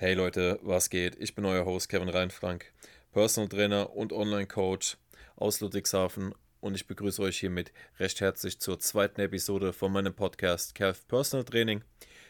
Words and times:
Hey 0.00 0.14
Leute, 0.14 0.60
was 0.62 0.90
geht? 0.90 1.16
Ich 1.18 1.34
bin 1.34 1.44
euer 1.44 1.64
Host 1.64 1.88
Kevin 1.88 2.08
Reinfrank, 2.08 2.66
Personal 3.10 3.48
Trainer 3.48 3.96
und 3.96 4.12
Online 4.12 4.46
Coach 4.46 4.96
aus 5.34 5.58
Ludwigshafen 5.58 6.36
und 6.60 6.76
ich 6.76 6.86
begrüße 6.86 7.20
euch 7.20 7.40
hiermit 7.40 7.72
recht 7.98 8.20
herzlich 8.20 8.60
zur 8.60 8.78
zweiten 8.78 9.20
Episode 9.20 9.72
von 9.72 9.90
meinem 9.90 10.14
Podcast 10.14 10.76
Kev 10.76 11.00
Personal 11.08 11.44
Training. 11.44 11.82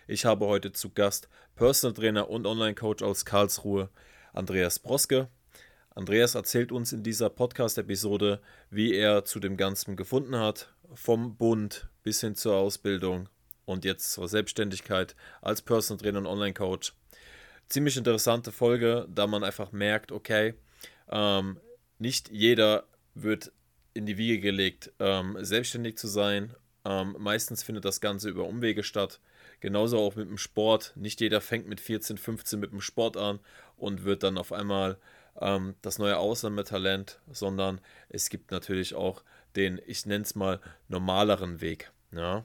Ich 0.07 0.25
habe 0.25 0.46
heute 0.46 0.73
zu 0.73 0.89
Gast 0.89 1.29
Personal 1.57 1.95
Trainer 1.95 2.31
und 2.31 2.46
Online 2.46 2.75
Coach 2.75 3.03
aus 3.03 3.27
Karlsruhe, 3.27 3.90
Andreas 4.32 4.78
Broske. 4.78 5.28
Andreas 5.94 6.37
erzählt 6.37 6.72
uns 6.72 6.94
in 6.94 7.03
dieser 7.03 7.28
Podcast-Episode, 7.28 8.40
wie 8.71 8.94
er 8.94 9.26
zu 9.26 9.40
dem 9.40 9.58
Ganzen 9.58 9.94
gefunden 9.94 10.38
hat, 10.38 10.72
vom 10.94 11.37
Bund 11.37 11.90
bis 12.03 12.22
hin 12.22 12.35
zur 12.35 12.56
Ausbildung 12.56 13.28
und 13.66 13.85
jetzt 13.85 14.12
zur 14.12 14.26
Selbstständigkeit 14.26 15.14
als 15.42 15.60
Personal 15.60 16.02
Trainer 16.02 16.20
und 16.20 16.27
Online 16.27 16.55
Coach 16.55 16.95
ziemlich 17.69 17.96
interessante 17.96 18.52
Folge, 18.52 19.06
da 19.09 19.27
man 19.27 19.45
einfach 19.45 19.72
merkt, 19.72 20.12
okay, 20.12 20.54
ähm, 21.10 21.59
nicht 21.98 22.30
jeder 22.30 22.84
wird 23.14 23.52
in 23.95 24.06
die 24.06 24.16
Wiege 24.16 24.40
gelegt, 24.40 24.92
ähm, 24.98 25.36
selbstständig 25.40 25.96
zu 25.96 26.06
sein. 26.06 26.54
Ähm, 26.84 27.16
meistens 27.18 27.62
findet 27.62 27.84
das 27.84 28.00
Ganze 28.00 28.28
über 28.28 28.45
Umwege 28.45 28.82
statt. 28.82 29.20
Genauso 29.60 29.98
auch 29.98 30.14
mit 30.14 30.28
dem 30.28 30.38
Sport. 30.38 30.92
Nicht 30.95 31.20
jeder 31.20 31.40
fängt 31.40 31.66
mit 31.66 31.80
14, 31.80 32.16
15 32.16 32.60
mit 32.60 32.70
dem 32.70 32.80
Sport 32.80 33.16
an 33.16 33.40
und 33.76 34.04
wird 34.04 34.23
dann 34.23 34.38
auf 34.38 34.52
einmal 34.52 34.98
ähm, 35.40 35.74
das 35.82 35.98
neue 35.98 36.16
Ausländertalent, 36.16 37.20
sondern 37.30 37.80
es 38.09 38.28
gibt 38.30 38.52
natürlich 38.52 38.95
auch 38.95 39.24
den, 39.56 39.80
ich 39.87 40.06
nenne 40.06 40.23
es 40.23 40.34
mal, 40.34 40.60
normaleren 40.88 41.60
Weg. 41.60 41.90
Ja? 42.12 42.45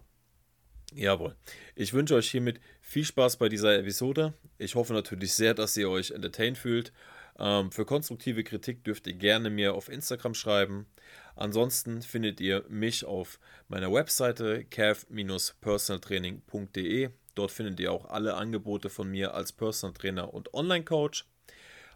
Jawohl. 0.95 1.35
Ich 1.75 1.93
wünsche 1.93 2.15
euch 2.15 2.29
hiermit 2.29 2.59
viel 2.83 3.05
Spaß 3.05 3.37
bei 3.37 3.49
dieser 3.49 3.79
Episode. 3.79 4.33
Ich 4.59 4.75
hoffe 4.75 4.93
natürlich 4.93 5.33
sehr, 5.33 5.55
dass 5.55 5.75
ihr 5.77 5.89
euch 5.89 6.11
entertained 6.11 6.59
fühlt. 6.59 6.93
Ähm, 7.39 7.71
für 7.71 7.85
konstruktive 7.85 8.43
Kritik 8.43 8.83
dürft 8.83 9.07
ihr 9.07 9.13
gerne 9.13 9.49
mir 9.49 9.73
auf 9.73 9.89
Instagram 9.89 10.35
schreiben. 10.35 10.85
Ansonsten 11.35 12.03
findet 12.03 12.39
ihr 12.39 12.63
mich 12.69 13.03
auf 13.05 13.39
meiner 13.67 13.91
Webseite 13.91 14.63
cav-personaltraining.de. 14.65 17.09
Dort 17.33 17.51
findet 17.51 17.79
ihr 17.79 17.91
auch 17.91 18.05
alle 18.05 18.35
Angebote 18.35 18.91
von 18.91 19.09
mir 19.09 19.33
als 19.33 19.51
Personal 19.53 19.95
Trainer 19.95 20.31
und 20.31 20.53
Online 20.53 20.83
Coach. 20.83 21.25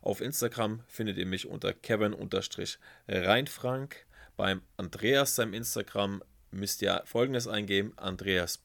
Auf 0.02 0.22
Instagram 0.22 0.82
findet 0.88 1.18
ihr 1.18 1.28
mich 1.28 1.46
unter 1.48 1.74
kevin-reinfrank. 1.74 4.08
Beim 4.36 4.64
Andreas 4.78 5.36
seinem 5.36 5.54
Instagram 5.54 6.24
müsst 6.50 6.82
ihr 6.82 7.04
folgendes 7.06 7.48
eingeben: 7.48 7.94
Andreas. 7.98 8.64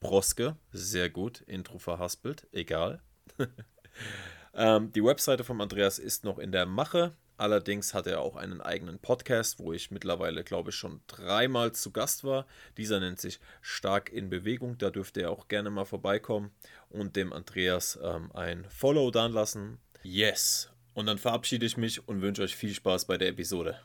Andreas.broske. 0.00 0.56
Sehr 0.72 1.10
gut, 1.10 1.40
Intro 1.42 1.78
verhaspelt, 1.78 2.46
egal. 2.52 3.00
ähm, 4.54 4.92
die 4.92 5.04
Webseite 5.04 5.44
von 5.44 5.60
Andreas 5.60 5.98
ist 5.98 6.24
noch 6.24 6.38
in 6.38 6.52
der 6.52 6.66
Mache. 6.66 7.16
Allerdings 7.36 7.94
hat 7.94 8.08
er 8.08 8.20
auch 8.20 8.34
einen 8.34 8.60
eigenen 8.60 8.98
Podcast, 8.98 9.60
wo 9.60 9.72
ich 9.72 9.92
mittlerweile, 9.92 10.42
glaube 10.42 10.70
ich, 10.70 10.76
schon 10.76 11.00
dreimal 11.06 11.72
zu 11.72 11.92
Gast 11.92 12.24
war. 12.24 12.46
Dieser 12.76 12.98
nennt 12.98 13.20
sich 13.20 13.38
Stark 13.60 14.10
in 14.10 14.28
Bewegung. 14.28 14.76
Da 14.78 14.90
dürft 14.90 15.16
ihr 15.16 15.30
auch 15.30 15.46
gerne 15.46 15.70
mal 15.70 15.84
vorbeikommen 15.84 16.50
und 16.88 17.14
dem 17.14 17.32
Andreas 17.32 17.98
ähm, 18.02 18.32
ein 18.32 18.66
Follow 18.68 19.12
dann 19.12 19.32
lassen. 19.32 19.78
Yes. 20.02 20.70
Und 20.94 21.06
dann 21.06 21.18
verabschiede 21.18 21.64
ich 21.64 21.76
mich 21.76 22.08
und 22.08 22.22
wünsche 22.22 22.42
euch 22.42 22.56
viel 22.56 22.74
Spaß 22.74 23.04
bei 23.04 23.18
der 23.18 23.28
Episode. 23.28 23.78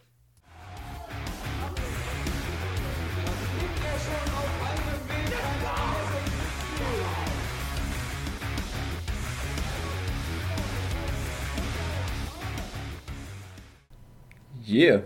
Yeah. 14.65 15.01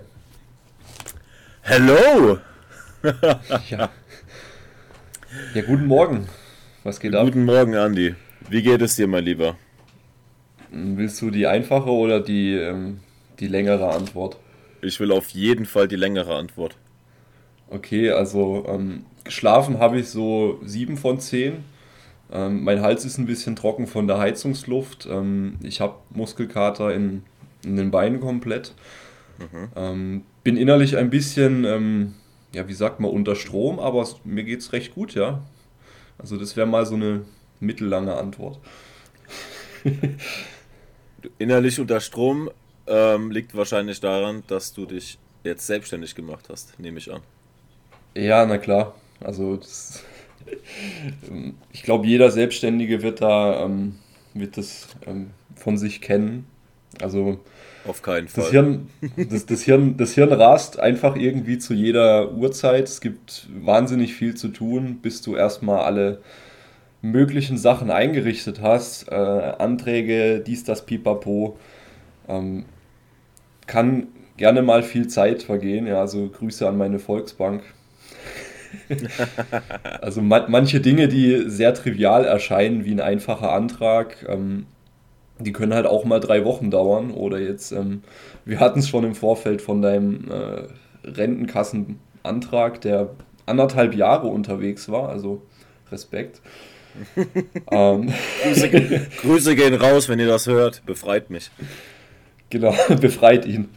Hello! 1.63 2.37
ja. 3.69 3.89
Ja, 5.55 5.61
guten 5.65 5.87
Morgen. 5.87 6.27
Was 6.83 6.99
geht 6.99 7.15
ab? 7.15 7.25
Guten 7.25 7.45
Morgen, 7.45 7.73
Andi. 7.73 8.13
Wie 8.49 8.61
geht 8.61 8.83
es 8.83 8.97
dir, 8.97 9.07
mein 9.07 9.23
Lieber? 9.23 9.55
Willst 10.69 11.19
du 11.23 11.31
die 11.31 11.47
einfache 11.47 11.89
oder 11.89 12.19
die, 12.19 12.53
ähm, 12.53 12.99
die 13.39 13.47
längere 13.47 13.89
Antwort? 13.89 14.37
Ich 14.83 14.99
will 14.99 15.11
auf 15.11 15.29
jeden 15.29 15.65
Fall 15.65 15.87
die 15.87 15.95
längere 15.95 16.35
Antwort. 16.35 16.75
Okay, 17.71 18.11
also 18.11 18.63
ähm, 18.67 19.05
geschlafen 19.23 19.79
habe 19.79 19.99
ich 19.99 20.09
so 20.09 20.59
7 20.65 20.97
von 20.97 21.19
10. 21.19 21.63
Ähm, 22.31 22.63
mein 22.63 22.81
Hals 22.81 23.05
ist 23.05 23.17
ein 23.17 23.25
bisschen 23.25 23.55
trocken 23.55 23.87
von 23.87 24.05
der 24.05 24.19
Heizungsluft. 24.19 25.07
Ähm, 25.09 25.57
ich 25.63 25.81
habe 25.81 25.95
Muskelkater 26.11 26.93
in, 26.93 27.23
in 27.65 27.75
den 27.75 27.89
Beinen 27.89 28.19
komplett. 28.19 28.73
Mhm. 29.39 29.69
Ähm, 29.75 30.23
bin 30.43 30.57
innerlich 30.57 30.97
ein 30.97 31.09
bisschen, 31.09 31.63
ähm, 31.65 32.13
ja, 32.53 32.67
wie 32.67 32.73
sagt 32.73 32.99
man, 32.99 33.11
unter 33.11 33.35
Strom, 33.35 33.79
aber 33.79 34.07
mir 34.23 34.43
geht 34.43 34.59
es 34.59 34.73
recht 34.73 34.95
gut, 34.95 35.13
ja. 35.15 35.41
Also 36.17 36.37
das 36.37 36.55
wäre 36.55 36.67
mal 36.67 36.85
so 36.85 36.95
eine 36.95 37.25
mittellange 37.59 38.15
Antwort. 38.15 38.59
innerlich 41.37 41.79
unter 41.79 41.99
Strom 41.99 42.49
ähm, 42.87 43.31
liegt 43.31 43.55
wahrscheinlich 43.55 43.99
daran, 43.99 44.43
dass 44.47 44.73
du 44.73 44.85
dich 44.85 45.19
jetzt 45.43 45.67
selbstständig 45.67 46.15
gemacht 46.15 46.45
hast, 46.49 46.79
nehme 46.79 46.97
ich 46.97 47.11
an. 47.11 47.21
Ja, 48.15 48.45
na 48.45 48.57
klar. 48.57 48.95
Also 49.19 49.57
das, 49.57 50.03
ich 51.71 51.83
glaube, 51.83 52.07
jeder 52.07 52.31
Selbstständige 52.31 53.01
wird 53.01 53.21
da 53.21 53.63
ähm, 53.63 53.99
wird 54.33 54.57
das 54.57 54.87
ähm, 55.05 55.31
von 55.55 55.77
sich 55.77 56.01
kennen. 56.01 56.45
Also 57.01 57.39
auf 57.87 58.01
keinen 58.01 58.27
Fall. 58.27 58.43
Das 58.43 58.51
Hirn, 58.51 58.89
das, 59.29 59.45
das, 59.45 59.61
Hirn, 59.61 59.97
das 59.97 60.13
Hirn 60.13 60.33
rast 60.33 60.79
einfach 60.79 61.15
irgendwie 61.15 61.57
zu 61.57 61.73
jeder 61.73 62.33
Uhrzeit. 62.33 62.85
Es 62.85 63.01
gibt 63.01 63.47
wahnsinnig 63.53 64.13
viel 64.13 64.35
zu 64.35 64.49
tun, 64.49 64.99
bis 65.01 65.21
du 65.21 65.35
erstmal 65.35 65.85
alle 65.85 66.21
möglichen 67.01 67.57
Sachen 67.57 67.89
eingerichtet 67.91 68.61
hast. 68.61 69.09
Äh, 69.09 69.15
Anträge, 69.15 70.41
dies, 70.41 70.63
das, 70.63 70.85
pipapo. 70.85 71.57
Ähm, 72.27 72.65
kann 73.67 74.07
gerne 74.37 74.61
mal 74.61 74.83
viel 74.83 75.07
Zeit 75.07 75.43
vergehen. 75.43 75.87
Ja, 75.87 76.01
also 76.01 76.29
Grüße 76.29 76.67
an 76.67 76.77
meine 76.77 76.99
Volksbank. 76.99 77.63
also 80.01 80.21
man, 80.21 80.45
manche 80.49 80.81
Dinge, 80.81 81.07
die 81.07 81.49
sehr 81.49 81.73
trivial 81.73 82.25
erscheinen, 82.25 82.83
wie 82.83 82.91
ein 82.91 82.99
einfacher 82.99 83.53
Antrag, 83.53 84.25
ähm, 84.27 84.65
die 85.39 85.53
können 85.53 85.73
halt 85.73 85.85
auch 85.85 86.05
mal 86.05 86.19
drei 86.19 86.45
Wochen 86.45 86.71
dauern. 86.71 87.11
Oder 87.11 87.39
jetzt, 87.39 87.71
ähm, 87.71 88.03
wir 88.45 88.59
hatten 88.59 88.79
es 88.79 88.89
schon 88.89 89.03
im 89.03 89.15
Vorfeld 89.15 89.61
von 89.61 89.81
deinem 89.81 90.29
äh, 90.29 91.07
Rentenkassenantrag, 91.07 92.81
der 92.81 93.11
anderthalb 93.45 93.95
Jahre 93.95 94.27
unterwegs 94.27 94.89
war. 94.89 95.09
Also 95.09 95.41
Respekt. 95.91 96.41
ähm. 97.71 98.11
Grüße, 98.43 98.69
Grüße 99.21 99.55
gehen 99.55 99.75
raus, 99.75 100.09
wenn 100.09 100.19
ihr 100.19 100.27
das 100.27 100.47
hört. 100.47 100.85
Befreit 100.85 101.29
mich. 101.29 101.51
Genau, 102.49 102.73
befreit 103.01 103.45
ihn. 103.45 103.69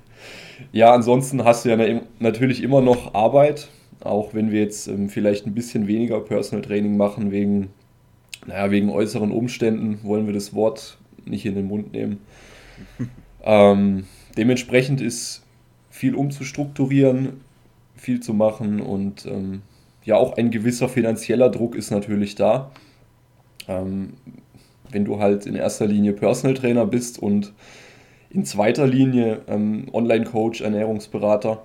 Ja, 0.73 0.93
ansonsten 0.93 1.45
hast 1.45 1.65
du 1.65 1.71
ja 1.71 2.01
natürlich 2.19 2.63
immer 2.63 2.81
noch 2.81 3.15
Arbeit, 3.15 3.69
auch 4.01 4.35
wenn 4.35 4.51
wir 4.51 4.61
jetzt 4.61 4.89
ähm, 4.89 5.09
vielleicht 5.09 5.47
ein 5.47 5.55
bisschen 5.55 5.87
weniger 5.87 6.21
Personal 6.21 6.63
Training 6.63 6.97
machen 6.97 7.31
wegen, 7.31 7.71
naja, 8.47 8.71
wegen 8.71 8.91
äußeren 8.91 9.33
Umständen, 9.33 10.01
wollen 10.03 10.27
wir 10.27 10.35
das 10.35 10.55
Wort 10.55 10.99
nicht 11.27 11.47
in 11.47 11.55
den 11.55 11.67
Mund 11.67 11.93
nehmen. 11.93 12.21
ähm, 13.43 14.07
dementsprechend 14.37 15.01
ist 15.01 15.45
viel 15.91 16.15
umzustrukturieren, 16.15 17.41
viel 17.97 18.21
zu 18.21 18.33
machen 18.33 18.81
und 18.81 19.27
ähm, 19.27 19.63
ja, 20.05 20.17
auch 20.17 20.37
ein 20.37 20.51
gewisser 20.51 20.89
finanzieller 20.89 21.51
Druck 21.51 21.75
ist 21.75 21.91
natürlich 21.91 22.35
da. 22.35 22.71
Ähm, 23.69 24.15
wenn 24.91 25.05
du 25.05 25.21
halt 25.21 25.47
in 25.47 25.55
erster 25.55 25.87
Linie 25.87 26.13
Personal 26.13 26.55
Trainer 26.55 26.87
bist 26.87 27.19
und 27.19 27.53
in 28.31 28.45
zweiter 28.45 28.87
Linie 28.87 29.43
ähm, 29.49 29.87
Online-Coach, 29.93 30.61
Ernährungsberater, 30.63 31.63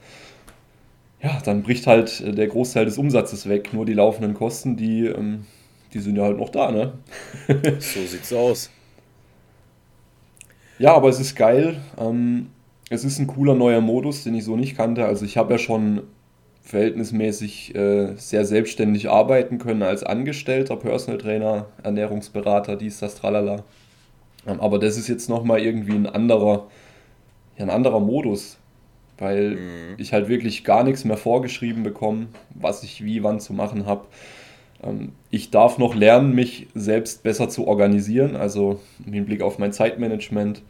ja, 1.22 1.42
dann 1.44 1.64
bricht 1.64 1.88
halt 1.88 2.22
äh, 2.22 2.34
der 2.34 2.48
Großteil 2.48 2.86
des 2.86 2.98
Umsatzes 2.98 3.48
weg. 3.48 3.74
Nur 3.74 3.86
die 3.86 3.94
laufenden 3.94 4.34
Kosten, 4.34 4.76
die, 4.76 5.06
ähm, 5.06 5.46
die 5.94 6.00
sind 6.00 6.18
ja 6.18 6.24
halt 6.24 6.38
noch 6.38 6.50
da, 6.50 6.72
ne? 6.72 6.94
so 7.80 8.06
sieht's 8.06 8.34
aus. 8.34 8.70
Ja, 10.78 10.94
aber 10.94 11.10
es 11.10 11.20
ist 11.20 11.36
geil. 11.36 11.78
Ähm, 11.98 12.48
es 12.90 13.04
ist 13.04 13.20
ein 13.20 13.28
cooler 13.28 13.56
neuer 13.56 13.82
Modus, 13.82 14.24
den 14.24 14.36
ich 14.36 14.44
so 14.44 14.56
nicht 14.56 14.76
kannte. 14.76 15.06
Also 15.06 15.26
ich 15.26 15.38
habe 15.38 15.54
ja 15.54 15.58
schon 15.58 16.04
verhältnismäßig 16.62 17.76
äh, 17.76 18.16
sehr 18.16 18.46
selbstständig 18.46 19.10
arbeiten 19.10 19.60
können 19.60 19.84
als 19.84 20.04
Angestellter, 20.04 20.76
Personal 20.76 21.20
Trainer, 21.20 21.68
Ernährungsberater, 21.84 22.76
dies, 22.76 23.00
das, 23.00 23.16
tralala. 23.16 23.64
Ähm, 24.48 24.60
aber 24.60 24.80
das 24.80 24.98
ist 24.98 25.08
jetzt 25.08 25.30
nochmal 25.30 25.60
irgendwie 25.60 25.94
ein 25.94 26.08
anderer, 26.08 26.68
ja, 27.58 27.66
ein 27.66 27.70
anderer 27.70 28.00
Modus, 28.00 28.58
weil 29.18 29.52
mhm. 29.52 29.60
ich 29.98 30.12
halt 30.12 30.28
wirklich 30.28 30.64
gar 30.64 30.84
nichts 30.84 31.06
mehr 31.06 31.18
vorgeschrieben 31.18 31.84
bekomme, 31.84 32.28
was 32.56 32.84
ich 32.84 33.06
wie 33.06 33.24
wann 33.24 33.40
zu 33.40 33.54
machen 33.54 33.86
habe. 33.86 34.08
Ähm, 34.86 35.12
ich 35.30 35.52
darf 35.52 35.78
noch 35.78 35.96
lernen, 35.96 36.34
mich 36.34 36.68
selbst 36.76 37.24
besser 37.24 37.50
zu 37.50 37.68
organisieren, 37.68 38.36
also 38.36 38.80
im 39.06 39.14
Hinblick 39.14 39.42
auf 39.42 39.58
mein 39.60 39.74
Zeitmanagement. 39.74 40.62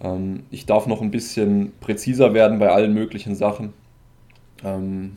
Ähm, 0.00 0.44
ich 0.50 0.66
darf 0.66 0.86
noch 0.86 1.02
ein 1.02 1.10
bisschen 1.10 1.72
präziser 1.80 2.34
werden 2.34 2.58
bei 2.58 2.70
allen 2.70 2.94
möglichen 2.94 3.34
Sachen. 3.34 3.72
Ähm, 4.64 5.16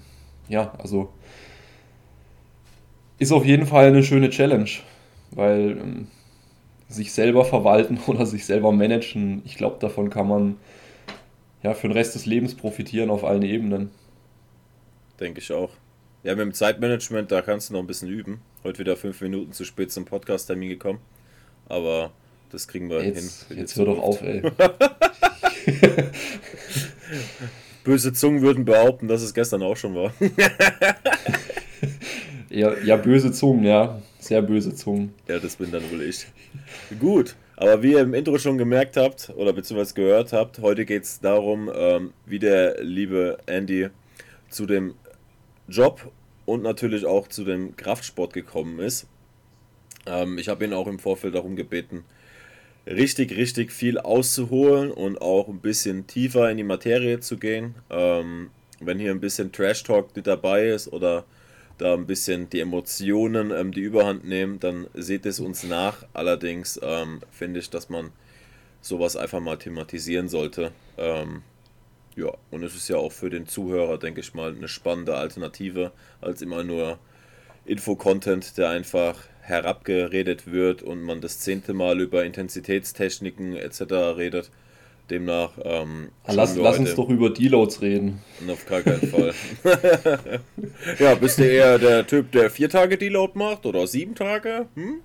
ja, 0.49 0.73
also 0.77 1.09
ist 3.19 3.31
auf 3.31 3.45
jeden 3.45 3.67
Fall 3.67 3.87
eine 3.87 4.03
schöne 4.03 4.31
Challenge, 4.31 4.69
weil 5.31 6.07
sich 6.89 7.13
selber 7.13 7.45
verwalten 7.45 7.99
oder 8.07 8.25
sich 8.25 8.45
selber 8.45 8.71
managen, 8.71 9.41
ich 9.45 9.55
glaube, 9.55 9.77
davon 9.79 10.09
kann 10.09 10.27
man 10.27 10.57
ja 11.63 11.73
für 11.73 11.87
den 11.87 11.93
Rest 11.93 12.15
des 12.15 12.25
Lebens 12.25 12.55
profitieren 12.55 13.11
auf 13.11 13.23
allen 13.23 13.43
Ebenen. 13.43 13.91
Denke 15.19 15.39
ich 15.39 15.53
auch. 15.53 15.69
Ja, 16.23 16.35
mit 16.35 16.41
dem 16.41 16.53
Zeitmanagement, 16.53 17.31
da 17.31 17.41
kannst 17.41 17.69
du 17.69 17.73
noch 17.73 17.79
ein 17.79 17.87
bisschen 17.87 18.07
üben. 18.07 18.41
Heute 18.63 18.77
wieder 18.77 18.95
fünf 18.95 19.21
Minuten 19.21 19.53
zu 19.53 19.65
spät 19.65 19.91
zum 19.91 20.05
Podcast-Termin 20.05 20.69
gekommen. 20.69 20.99
Aber 21.67 22.11
das 22.51 22.67
kriegen 22.67 22.91
wir 22.91 23.03
jetzt, 23.03 23.47
hin. 23.47 23.57
Jetzt 23.57 23.75
hör 23.75 23.85
doch 23.85 23.97
auf, 23.97 24.21
ey. 24.21 24.43
Böse 27.83 28.13
Zungen 28.13 28.43
würden 28.43 28.65
behaupten, 28.65 29.07
dass 29.07 29.23
es 29.23 29.33
gestern 29.33 29.63
auch 29.63 29.75
schon 29.75 29.95
war. 29.95 30.13
ja, 32.51 32.71
ja, 32.83 32.97
böse 32.97 33.31
Zungen, 33.31 33.63
ja. 33.63 33.99
Sehr 34.19 34.43
böse 34.43 34.75
Zungen. 34.75 35.15
Ja, 35.27 35.39
das 35.39 35.55
bin 35.55 35.71
dann 35.71 35.89
wohl 35.89 36.03
ich. 36.03 36.27
Gut, 36.99 37.35
aber 37.55 37.81
wie 37.81 37.93
ihr 37.93 38.01
im 38.01 38.13
Intro 38.13 38.37
schon 38.37 38.59
gemerkt 38.59 38.95
habt 38.95 39.31
oder 39.35 39.53
beziehungsweise 39.53 39.95
gehört 39.95 40.33
habt, 40.33 40.59
heute 40.59 40.85
geht 40.85 41.01
es 41.01 41.19
darum, 41.19 41.71
ähm, 41.73 42.13
wie 42.27 42.37
der 42.37 42.83
liebe 42.83 43.39
Andy 43.47 43.89
zu 44.51 44.67
dem 44.67 44.93
Job 45.71 46.11
und 46.45 46.63
natürlich 46.63 47.05
auch 47.05 47.27
zu 47.27 47.43
dem 47.43 47.75
Kraftsport 47.75 48.33
gekommen 48.33 48.79
ist. 48.79 49.07
Ähm, 50.05 50.37
ich 50.37 50.49
habe 50.49 50.65
ihn 50.65 50.73
auch 50.73 50.87
im 50.87 50.99
Vorfeld 50.99 51.35
darum 51.35 51.55
gebeten, 51.55 52.03
richtig, 52.85 53.35
richtig 53.35 53.71
viel 53.71 53.97
auszuholen 53.97 54.91
und 54.91 55.21
auch 55.21 55.47
ein 55.47 55.59
bisschen 55.59 56.07
tiefer 56.07 56.49
in 56.49 56.57
die 56.57 56.63
Materie 56.63 57.19
zu 57.19 57.37
gehen. 57.37 57.75
Ähm, 57.89 58.49
wenn 58.79 58.99
hier 58.99 59.11
ein 59.11 59.19
bisschen 59.19 59.51
Trash 59.51 59.83
Talk 59.83 60.15
mit 60.15 60.27
dabei 60.27 60.69
ist 60.69 60.91
oder 60.91 61.25
da 61.77 61.93
ein 61.93 62.05
bisschen 62.05 62.49
die 62.49 62.59
Emotionen 62.59 63.51
ähm, 63.51 63.71
die 63.71 63.81
Überhand 63.81 64.25
nehmen, 64.25 64.59
dann 64.59 64.87
seht 64.93 65.25
es 65.25 65.39
uns 65.39 65.63
nach. 65.63 66.05
Allerdings 66.13 66.79
ähm, 66.83 67.21
finde 67.31 67.59
ich, 67.59 67.69
dass 67.69 67.89
man 67.89 68.11
sowas 68.81 69.15
einfach 69.15 69.39
mal 69.39 69.57
thematisieren 69.57 70.27
sollte. 70.27 70.71
Ähm, 70.97 71.43
ja, 72.15 72.31
und 72.49 72.63
es 72.63 72.75
ist 72.75 72.89
ja 72.89 72.97
auch 72.97 73.11
für 73.11 73.29
den 73.29 73.47
Zuhörer, 73.47 73.97
denke 73.97 74.21
ich 74.21 74.33
mal, 74.33 74.53
eine 74.55 74.67
spannende 74.67 75.15
Alternative, 75.15 75.91
als 76.19 76.41
immer 76.41 76.63
nur 76.63 76.99
Info-Content, 77.65 78.57
der 78.57 78.69
einfach 78.69 79.17
herabgeredet 79.41 80.51
wird 80.51 80.83
und 80.83 81.01
man 81.01 81.21
das 81.21 81.39
zehnte 81.39 81.73
Mal 81.73 81.99
über 81.99 82.23
Intensitätstechniken 82.23 83.55
etc. 83.55 83.81
redet. 84.17 84.51
Demnach. 85.09 85.51
Ähm, 85.63 86.09
lass, 86.27 86.55
lass 86.55 86.79
uns 86.79 86.95
doch 86.95 87.09
über 87.09 87.29
Deloads 87.29 87.81
reden. 87.81 88.21
Auf 88.47 88.65
gar 88.65 88.81
keinen 88.81 89.01
Fall. 89.01 89.33
ja, 90.99 91.15
bist 91.15 91.39
du 91.39 91.43
eher 91.43 91.79
der 91.79 92.07
Typ, 92.07 92.31
der 92.31 92.49
vier 92.49 92.69
Tage 92.69 92.97
Deload 92.97 93.33
macht 93.37 93.65
oder 93.65 93.87
sieben 93.87 94.15
Tage? 94.15 94.67
Hm? 94.75 95.01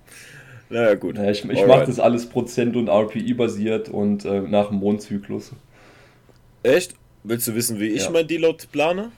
Naja, 0.69 0.95
gut. 0.95 1.15
Naja, 1.15 1.31
ich 1.31 1.43
ich 1.43 1.65
mache 1.65 1.85
das 1.85 1.99
alles 1.99 2.27
Prozent- 2.27 2.75
und 2.75 2.89
RPI-basiert 2.89 3.89
und 3.89 4.25
äh, 4.25 4.41
nach 4.41 4.69
dem 4.69 4.77
Mondzyklus. 4.77 5.51
Echt? 6.67 6.95
Willst 7.23 7.47
du 7.47 7.55
wissen, 7.55 7.79
wie 7.79 7.87
ich 7.87 8.03
ja. 8.03 8.09
mein 8.09 8.27
Deload 8.27 8.65
plane? 8.71 9.11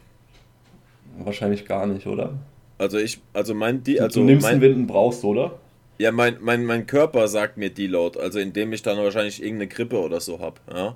Wahrscheinlich 1.19 1.66
gar 1.66 1.86
nicht, 1.86 2.07
oder? 2.07 2.34
Also 2.78 2.98
ich, 2.98 3.19
also 3.34 3.54
mein 3.54 3.84
De 3.84 4.00
also 4.00 4.22
Du 4.22 4.25
nimmst 4.25 4.44
mein, 4.44 4.60
den 4.60 4.62
Winden 4.62 4.88
brauchst, 4.88 5.24
oder? 5.24 5.60
Ja, 5.98 6.12
mein, 6.12 6.38
mein, 6.40 6.63
mein 6.66 6.88
Körper 6.88 7.28
sagt 7.28 7.57
mir 7.57 7.69
Deload, 7.69 8.19
also 8.19 8.40
indem 8.40 8.72
ich 8.72 8.81
dann 8.84 8.98
wahrscheinlich 8.98 9.42
irgendeine 9.42 9.68
Grippe 9.68 10.00
oder 10.00 10.22
so 10.22 10.40
habe, 10.40 10.56
ja. 10.74 10.96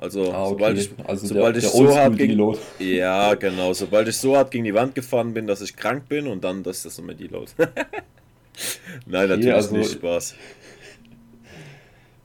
Also, 0.00 0.32
ah, 0.32 0.44
okay. 0.44 0.50
sobald 0.50 0.78
ich, 0.78 0.90
also 1.08 1.26
sobald 1.26 1.56
der, 1.56 1.64
ich 1.64 1.70
der 1.70 1.86
so 1.86 1.96
hart 1.96 2.16
gegen, 2.16 2.56
Ja, 2.78 3.34
genau. 3.34 3.72
Sobald 3.72 4.06
ich 4.06 4.16
so 4.16 4.36
hart 4.36 4.52
gegen 4.52 4.62
die 4.62 4.74
Wand 4.74 4.94
gefahren 4.94 5.34
bin, 5.34 5.48
dass 5.48 5.60
ich 5.60 5.74
krank 5.74 6.08
bin 6.08 6.28
und 6.28 6.44
dann, 6.44 6.62
das 6.62 6.76
ist 6.76 6.86
das 6.86 6.98
immer 7.00 7.14
Deload. 7.14 7.50
Nein, 9.06 9.28
natürlich 9.28 9.52
also, 9.52 9.76
nicht 9.76 9.90
Spaß 9.90 10.36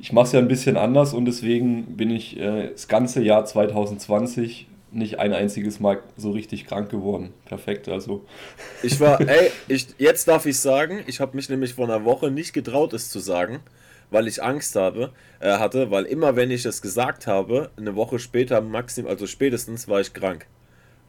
ich 0.03 0.11
mache 0.11 0.25
es 0.25 0.31
ja 0.33 0.39
ein 0.39 0.49
bisschen 0.49 0.75
anders 0.75 1.13
und 1.13 1.23
deswegen 1.23 1.95
bin 1.95 2.09
ich 2.09 2.37
äh, 2.37 2.71
das 2.71 2.89
ganze 2.89 3.21
Jahr 3.23 3.45
2020 3.45 4.67
nicht 4.91 5.17
ein 5.17 5.31
einziges 5.31 5.79
Mal 5.79 6.03
so 6.17 6.31
richtig 6.31 6.65
krank 6.65 6.89
geworden. 6.89 7.33
Perfekt, 7.45 7.87
also. 7.87 8.25
Ich 8.83 8.99
war, 8.99 9.21
ey, 9.29 9.49
ich, 9.69 9.87
jetzt 9.99 10.27
darf 10.27 10.45
ich 10.45 10.59
sagen, 10.59 11.05
ich 11.07 11.21
habe 11.21 11.37
mich 11.37 11.47
nämlich 11.47 11.75
vor 11.75 11.85
einer 11.85 12.03
Woche 12.03 12.31
nicht 12.31 12.51
getraut, 12.51 12.91
es 12.91 13.09
zu 13.09 13.19
sagen, 13.19 13.61
weil 14.11 14.27
ich 14.27 14.43
Angst 14.43 14.75
habe, 14.75 15.13
äh, 15.39 15.53
hatte, 15.53 15.89
weil 15.89 16.03
immer 16.03 16.35
wenn 16.35 16.51
ich 16.51 16.65
es 16.65 16.81
gesagt 16.81 17.25
habe, 17.25 17.71
eine 17.77 17.95
Woche 17.95 18.19
später, 18.19 18.59
maximal, 18.59 19.09
also 19.09 19.25
spätestens, 19.25 19.87
war 19.87 20.01
ich 20.01 20.11
krank. 20.11 20.47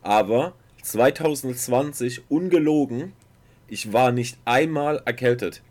Aber 0.02 0.52
2020, 0.82 2.30
ungelogen, 2.30 3.12
ich 3.66 3.92
war 3.92 4.12
nicht 4.12 4.38
einmal 4.44 5.02
erkältet. 5.04 5.62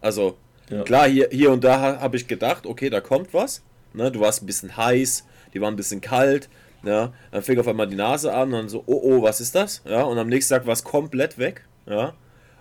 Also, 0.00 0.38
ja. 0.70 0.82
Klar, 0.82 1.08
hier, 1.08 1.28
hier 1.30 1.50
und 1.50 1.64
da 1.64 2.00
habe 2.00 2.16
ich 2.16 2.26
gedacht, 2.26 2.66
okay, 2.66 2.90
da 2.90 3.00
kommt 3.00 3.32
was. 3.34 3.62
Ne, 3.92 4.10
du 4.10 4.20
warst 4.20 4.42
ein 4.42 4.46
bisschen 4.46 4.76
heiß, 4.76 5.24
die 5.54 5.60
waren 5.60 5.74
ein 5.74 5.76
bisschen 5.76 6.00
kalt. 6.00 6.48
Ja, 6.82 7.12
dann 7.32 7.42
fing 7.42 7.58
auf 7.58 7.66
einmal 7.66 7.86
die 7.88 7.96
Nase 7.96 8.32
an 8.32 8.48
und 8.48 8.52
dann 8.52 8.68
so, 8.68 8.84
oh 8.86 9.00
oh, 9.02 9.22
was 9.22 9.40
ist 9.40 9.54
das? 9.54 9.82
Ja, 9.84 10.02
und 10.02 10.18
am 10.18 10.28
nächsten 10.28 10.54
Tag 10.54 10.66
war 10.66 10.72
es 10.72 10.84
komplett 10.84 11.38
weg. 11.38 11.66
Ja, 11.86 12.14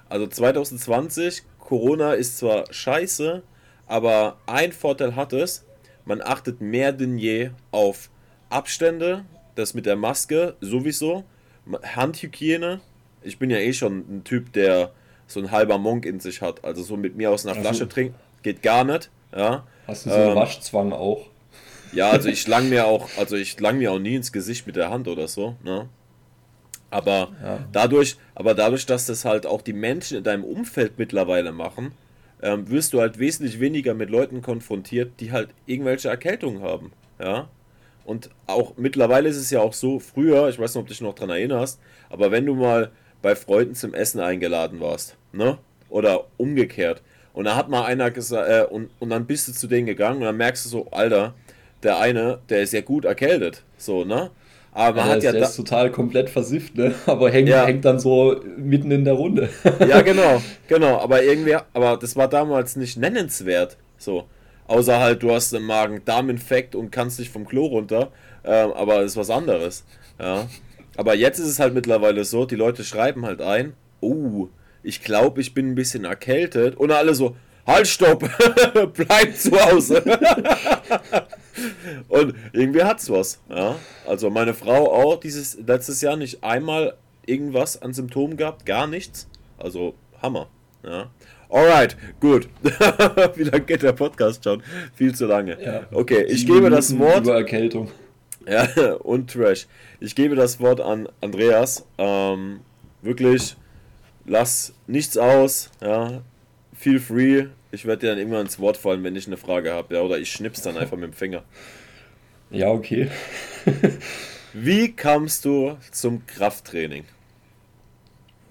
also 0.09 0.27
2020, 0.27 1.43
Corona 1.59 2.13
ist 2.13 2.37
zwar 2.37 2.71
scheiße, 2.71 3.43
aber 3.87 4.37
ein 4.45 4.71
Vorteil 4.71 5.15
hat 5.15 5.33
es, 5.33 5.65
man 6.05 6.21
achtet 6.21 6.61
mehr 6.61 6.91
denn 6.91 7.17
je 7.17 7.51
auf 7.71 8.09
Abstände, 8.49 9.25
das 9.55 9.73
mit 9.73 9.85
der 9.85 9.95
Maske 9.95 10.55
sowieso, 10.61 11.23
Handhygiene. 11.83 12.81
Ich 13.21 13.39
bin 13.39 13.49
ja 13.49 13.57
eh 13.57 13.73
schon 13.73 13.97
ein 14.09 14.23
Typ, 14.23 14.53
der 14.53 14.91
so 15.27 15.39
ein 15.39 15.51
halber 15.51 15.77
Monk 15.77 16.05
in 16.05 16.19
sich 16.19 16.41
hat. 16.41 16.63
Also 16.63 16.83
so 16.83 16.97
mit 16.97 17.15
mir 17.15 17.31
aus 17.31 17.45
einer 17.45 17.55
also, 17.55 17.67
Flasche 17.67 17.89
trinken, 17.89 18.15
geht 18.43 18.61
gar 18.61 18.83
nicht. 18.83 19.09
Ja. 19.35 19.65
Hast 19.87 20.05
du 20.05 20.09
so 20.09 20.15
einen 20.15 20.29
ähm, 20.29 20.35
Waschzwang 20.35 20.93
auch? 20.93 21.27
Ja, 21.91 22.09
also 22.09 22.29
ich 22.29 22.47
lang 22.47 22.69
mir 22.69 22.87
auch, 22.87 23.09
also 23.17 23.35
ich 23.35 23.59
lang 23.59 23.77
mir 23.77 23.91
auch 23.91 23.99
nie 23.99 24.15
ins 24.15 24.31
Gesicht 24.31 24.67
mit 24.67 24.75
der 24.75 24.89
Hand 24.89 25.07
oder 25.07 25.27
so, 25.27 25.55
ne? 25.63 25.87
Aber 26.89 27.29
ja. 27.41 27.59
dadurch, 27.71 28.17
aber 28.35 28.53
dadurch, 28.53 28.85
dass 28.85 29.05
das 29.05 29.25
halt 29.25 29.45
auch 29.45 29.61
die 29.61 29.73
Menschen 29.73 30.17
in 30.17 30.23
deinem 30.23 30.43
Umfeld 30.43 30.97
mittlerweile 30.97 31.51
machen, 31.51 31.91
ähm, 32.41 32.69
wirst 32.69 32.93
du 32.93 33.01
halt 33.01 33.17
wesentlich 33.17 33.59
weniger 33.59 33.93
mit 33.93 34.09
Leuten 34.09 34.41
konfrontiert, 34.41 35.19
die 35.19 35.31
halt 35.31 35.49
irgendwelche 35.65 36.09
Erkältungen 36.09 36.61
haben, 36.61 36.91
ja. 37.19 37.49
Und 38.05 38.29
auch 38.45 38.73
mittlerweile 38.77 39.29
ist 39.29 39.37
es 39.37 39.49
ja 39.49 39.61
auch 39.61 39.73
so, 39.73 39.99
früher, 39.99 40.47
ich 40.49 40.59
weiß 40.59 40.75
nicht, 40.75 40.81
ob 40.81 40.87
du 40.87 40.93
dich 40.93 41.01
noch 41.01 41.15
dran 41.15 41.31
erinnerst, 41.31 41.79
aber 42.09 42.31
wenn 42.31 42.45
du 42.45 42.53
mal 42.53 42.91
bei 43.25 43.35
Freunden 43.35 43.73
zum 43.73 43.95
Essen 43.95 44.19
eingeladen 44.19 44.79
warst, 44.79 45.15
ne? 45.33 45.57
Oder 45.89 46.25
umgekehrt. 46.37 47.01
Und 47.33 47.45
da 47.45 47.55
hat 47.55 47.69
mal 47.69 47.83
einer 47.83 48.11
gesagt, 48.11 48.47
äh, 48.47 48.71
und, 48.71 48.91
und 48.99 49.09
dann 49.09 49.25
bist 49.25 49.47
du 49.47 49.51
zu 49.51 49.65
denen 49.65 49.87
gegangen 49.87 50.17
und 50.17 50.25
dann 50.25 50.37
merkst 50.37 50.63
du 50.63 50.69
so, 50.69 50.87
Alter, 50.91 51.33
der 51.81 51.97
eine, 51.97 52.37
der 52.49 52.61
ist 52.61 52.71
ja 52.71 52.81
gut 52.81 53.03
erkältet, 53.03 53.63
so, 53.79 54.05
ne? 54.05 54.29
Aber 54.73 54.97
man 54.97 55.07
ja, 55.07 55.15
hat 55.15 55.23
ja. 55.23 55.31
Der 55.31 55.41
ist 55.41 55.55
total 55.55 55.89
komplett 55.89 56.29
versifft, 56.29 56.75
ne? 56.75 56.93
Aber 57.07 57.31
hängt, 57.31 57.49
ja. 57.49 57.65
hängt 57.65 57.83
dann 57.83 57.97
so 57.97 58.39
mitten 58.57 58.91
in 58.91 59.03
der 59.05 59.15
Runde. 59.15 59.49
ja, 59.79 60.01
genau, 60.01 60.39
genau. 60.67 60.99
Aber 60.99 61.23
irgendwie, 61.23 61.55
aber 61.73 61.97
das 61.97 62.15
war 62.15 62.27
damals 62.27 62.75
nicht 62.75 62.95
nennenswert, 62.95 63.75
so. 63.97 64.25
Außer 64.67 64.99
halt, 64.99 65.23
du 65.23 65.31
hast 65.31 65.51
einen 65.55 65.65
Magen-Darm-Infekt 65.65 66.75
und 66.75 66.91
kannst 66.91 67.17
nicht 67.17 67.31
vom 67.31 67.47
Klo 67.47 67.65
runter. 67.65 68.11
Ähm, 68.43 68.71
aber 68.73 68.97
das 68.97 69.13
ist 69.13 69.17
was 69.17 69.31
anderes. 69.31 69.83
Ja. 70.19 70.47
Aber 70.97 71.15
jetzt 71.15 71.39
ist 71.39 71.47
es 71.47 71.59
halt 71.59 71.73
mittlerweile 71.73 72.23
so, 72.23 72.45
die 72.45 72.55
Leute 72.55 72.83
schreiben 72.83 73.25
halt 73.25 73.41
ein, 73.41 73.73
oh, 74.01 74.47
ich 74.83 75.03
glaube, 75.03 75.41
ich 75.41 75.53
bin 75.53 75.71
ein 75.71 75.75
bisschen 75.75 76.05
erkältet. 76.05 76.75
Und 76.75 76.91
alle 76.91 77.15
so, 77.15 77.35
halt, 77.65 77.87
stopp, 77.87 78.29
bleib 78.93 79.35
zu 79.35 79.51
Hause. 79.51 80.01
und 82.07 82.35
irgendwie 82.53 82.83
hat's 82.83 83.09
was. 83.09 83.39
Ja? 83.49 83.75
Also 84.07 84.29
meine 84.29 84.53
Frau 84.53 84.91
auch 84.91 85.19
dieses 85.19 85.57
letztes 85.65 86.01
Jahr 86.01 86.17
nicht 86.17 86.43
einmal 86.43 86.95
irgendwas 87.25 87.81
an 87.81 87.93
Symptomen 87.93 88.37
gehabt, 88.37 88.65
gar 88.65 88.87
nichts. 88.87 89.27
Also 89.57 89.95
Hammer. 90.21 90.47
Ja. 90.83 91.09
Alright, 91.49 91.95
gut. 92.19 92.49
Wie 93.35 93.43
lange 93.43 93.61
geht 93.61 93.83
der 93.83 93.93
Podcast 93.93 94.43
schon? 94.43 94.61
Viel 94.95 95.15
zu 95.15 95.25
lange. 95.25 95.57
Ja. 95.63 95.83
Okay, 95.91 96.23
ich 96.23 96.45
gebe 96.45 96.69
das 96.69 96.97
Wort. 96.97 97.21
Über 97.21 97.35
Erkältung. 97.35 97.89
Ja, 98.47 98.93
und 99.03 99.31
Trash. 99.31 99.67
Ich 99.99 100.15
gebe 100.15 100.35
das 100.35 100.59
Wort 100.59 100.81
an 100.81 101.07
Andreas. 101.21 101.85
Ähm, 101.97 102.61
wirklich, 103.01 103.55
lass 104.25 104.73
nichts 104.87 105.17
aus. 105.17 105.71
Ja, 105.81 106.21
feel 106.73 106.99
free. 106.99 107.47
Ich 107.71 107.85
werde 107.85 108.01
dir 108.07 108.15
dann 108.15 108.19
immer 108.19 108.39
ins 108.41 108.59
Wort 108.59 108.77
fallen, 108.77 109.03
wenn 109.03 109.15
ich 109.15 109.27
eine 109.27 109.37
Frage 109.37 109.73
habe. 109.73 109.95
Ja, 109.95 110.01
oder 110.01 110.17
ich 110.17 110.31
schnips 110.31 110.61
dann 110.61 110.77
einfach 110.77 110.97
mit 110.97 111.11
dem 111.11 111.13
Finger. 111.13 111.43
Ja, 112.51 112.69
okay. 112.69 113.09
Wie 114.53 114.91
kamst 114.91 115.45
du 115.45 115.77
zum 115.91 116.27
Krafttraining? 116.27 117.03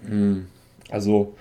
Hm, 0.05 0.47
also, 0.89 1.35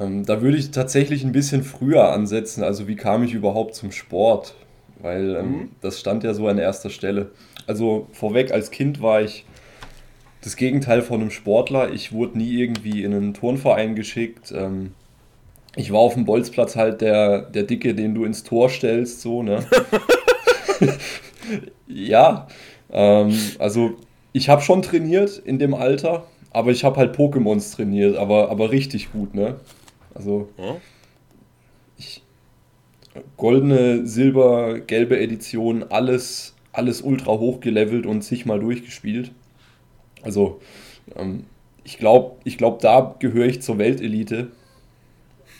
ähm, 0.00 0.24
da 0.24 0.42
würde 0.42 0.56
ich 0.58 0.70
tatsächlich 0.70 1.24
ein 1.24 1.32
bisschen 1.32 1.64
früher 1.64 2.10
ansetzen. 2.12 2.62
Also, 2.62 2.86
wie 2.88 2.96
kam 2.96 3.24
ich 3.24 3.32
überhaupt 3.34 3.74
zum 3.74 3.92
Sport? 3.92 4.54
Weil 5.04 5.36
ähm, 5.36 5.50
mhm. 5.50 5.68
das 5.82 6.00
stand 6.00 6.24
ja 6.24 6.32
so 6.32 6.48
an 6.48 6.56
erster 6.56 6.88
Stelle. 6.88 7.30
Also, 7.66 8.08
vorweg, 8.12 8.52
als 8.52 8.70
Kind 8.70 9.02
war 9.02 9.20
ich 9.20 9.44
das 10.40 10.56
Gegenteil 10.56 11.02
von 11.02 11.20
einem 11.20 11.30
Sportler. 11.30 11.92
Ich 11.92 12.12
wurde 12.12 12.38
nie 12.38 12.50
irgendwie 12.54 13.04
in 13.04 13.12
einen 13.12 13.34
Turnverein 13.34 13.96
geschickt. 13.96 14.50
Ähm, 14.56 14.92
ich 15.76 15.92
war 15.92 15.98
auf 15.98 16.14
dem 16.14 16.24
Bolzplatz 16.24 16.74
halt 16.74 17.02
der, 17.02 17.42
der 17.42 17.64
Dicke, 17.64 17.94
den 17.94 18.14
du 18.14 18.24
ins 18.24 18.44
Tor 18.44 18.70
stellst, 18.70 19.20
so, 19.20 19.42
ne? 19.42 19.66
ja, 21.86 22.48
ähm, 22.90 23.38
also 23.58 23.96
ich 24.32 24.48
habe 24.48 24.62
schon 24.62 24.80
trainiert 24.80 25.36
in 25.36 25.58
dem 25.58 25.74
Alter, 25.74 26.24
aber 26.50 26.70
ich 26.70 26.82
habe 26.82 26.96
halt 26.96 27.14
Pokémons 27.14 27.76
trainiert, 27.76 28.16
aber, 28.16 28.50
aber 28.50 28.70
richtig 28.70 29.12
gut, 29.12 29.34
ne? 29.34 29.56
Also 30.14 30.48
ich, 30.56 30.80
goldene, 33.36 34.06
silber, 34.06 34.80
gelbe 34.80 35.18
Edition, 35.18 35.84
alles, 35.90 36.54
alles 36.72 37.02
ultra 37.02 37.32
hoch 37.32 37.60
gelevelt 37.60 38.06
und 38.06 38.22
zigmal 38.22 38.60
durchgespielt. 38.60 39.32
Also 40.22 40.60
ähm, 41.16 41.44
ich 41.84 41.98
glaube, 41.98 42.36
ich 42.44 42.58
glaub, 42.58 42.80
da 42.80 43.14
gehöre 43.18 43.46
ich 43.46 43.62
zur 43.62 43.78
Weltelite. 43.78 44.48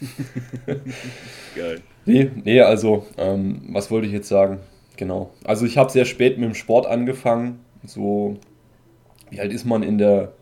Geil. 1.55 1.81
Nee, 2.07 2.31
nee 2.45 2.61
also, 2.61 3.07
ähm, 3.19 3.63
was 3.69 3.91
wollte 3.91 4.07
ich 4.07 4.13
jetzt 4.13 4.29
sagen? 4.29 4.59
Genau. 4.97 5.31
Also 5.45 5.67
ich 5.67 5.79
habe 5.79 5.91
sehr 5.91 6.05
spät 6.05 6.39
mit 6.39 6.49
dem 6.49 6.55
Sport 6.55 6.87
angefangen. 6.87 7.61
So, 7.85 8.39
wie 9.31 9.41
alt 9.41 9.53
ist 9.53 9.65
man 9.65 9.83
in 9.83 9.99
der 9.99 10.33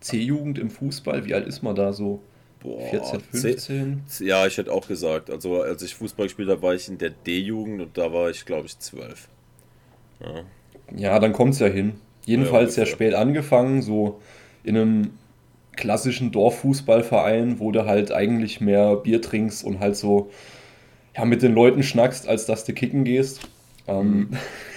C-Jugend 0.00 0.58
im 0.58 0.70
Fußball? 0.70 1.24
Wie 1.24 1.34
alt 1.34 1.46
ist 1.46 1.62
man 1.62 1.74
da 1.74 1.92
so? 1.92 2.20
Boah, 2.64 2.80
14, 2.80 3.20
15? 3.20 4.02
Ja, 4.20 4.46
ich 4.46 4.56
hätte 4.56 4.72
auch 4.72 4.88
gesagt. 4.88 5.28
Also 5.28 5.60
als 5.60 5.82
ich 5.82 5.94
Fußball 5.94 6.26
gespielt 6.26 6.48
habe, 6.48 6.62
war 6.62 6.74
ich 6.74 6.88
in 6.88 6.96
der 6.96 7.10
D-Jugend 7.10 7.82
und 7.82 7.98
da 7.98 8.10
war 8.10 8.30
ich, 8.30 8.46
glaube 8.46 8.66
ich, 8.66 8.78
12. 8.78 9.28
Ja, 10.20 10.44
ja 10.96 11.18
dann 11.18 11.34
kommt 11.34 11.52
es 11.52 11.60
ja 11.60 11.66
hin. 11.66 11.92
Jedenfalls 12.24 12.74
ja, 12.74 12.84
sehr 12.84 12.86
spät 12.86 13.12
angefangen, 13.12 13.82
so 13.82 14.22
in 14.62 14.78
einem 14.78 15.10
klassischen 15.76 16.32
Dorffußballverein, 16.32 17.58
wo 17.58 17.70
du 17.70 17.84
halt 17.84 18.12
eigentlich 18.12 18.62
mehr 18.62 18.96
Bier 18.96 19.20
trinkst 19.20 19.62
und 19.62 19.80
halt 19.80 19.96
so 19.96 20.30
ja, 21.14 21.26
mit 21.26 21.42
den 21.42 21.54
Leuten 21.54 21.82
schnackst, 21.82 22.26
als 22.26 22.46
dass 22.46 22.64
du 22.64 22.72
kicken 22.72 23.04
gehst. 23.04 23.40
Ähm, 23.86 24.30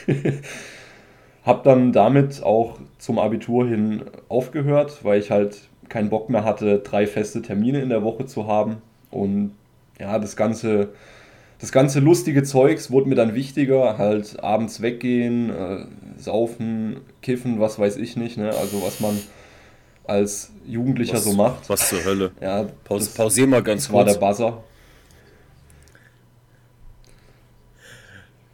mhm. 0.08 0.14
hab 1.46 1.64
dann 1.64 1.94
damit 1.94 2.44
auch 2.44 2.80
zum 2.98 3.18
Abitur 3.18 3.66
hin 3.66 4.04
aufgehört, 4.28 5.06
weil 5.06 5.22
ich 5.22 5.32
halt 5.32 5.70
keinen 5.90 6.10
Bock 6.10 6.30
mehr 6.30 6.44
hatte, 6.44 6.80
drei 6.80 7.08
feste 7.08 7.42
Termine 7.42 7.82
in 7.82 7.90
der 7.90 8.04
Woche 8.04 8.26
zu 8.26 8.48
haben. 8.48 8.78
Und 9.12 9.52
ja, 10.00 10.20
das 10.20 10.36
ganze, 10.36 10.90
das 11.60 11.72
ganze 11.72 12.00
lustige 12.00 12.44
Zeugs 12.44 12.92
wurde 12.92 13.10
mir 13.10 13.16
dann 13.16 13.34
wichtiger, 13.34 13.98
halt 13.98 14.44
abends 14.44 14.82
weggehen, 14.82 15.50
äh, 15.50 15.86
saufen, 16.18 16.98
kiffen, 17.22 17.60
was 17.60 17.80
weiß 17.80 17.98
ich 17.98 18.16
nicht, 18.18 18.38
ne? 18.38 18.50
Also 18.50 18.84
was 18.84 19.00
man 19.00 19.18
als 20.04 20.52
Jugendlicher 20.66 21.16
was, 21.16 21.24
so 21.24 21.34
macht. 21.34 21.70
Was 21.70 21.90
zur 21.90 22.04
Hölle. 22.04 22.32
Ja, 22.42 22.66
Paus, 22.84 23.10
pausier 23.10 23.48
mal 23.48 23.62
ganz 23.64 23.84
das 23.84 23.92
kurz. 23.92 24.06
war 24.08 24.14
der 24.14 24.20
Buzzer. 24.20 24.64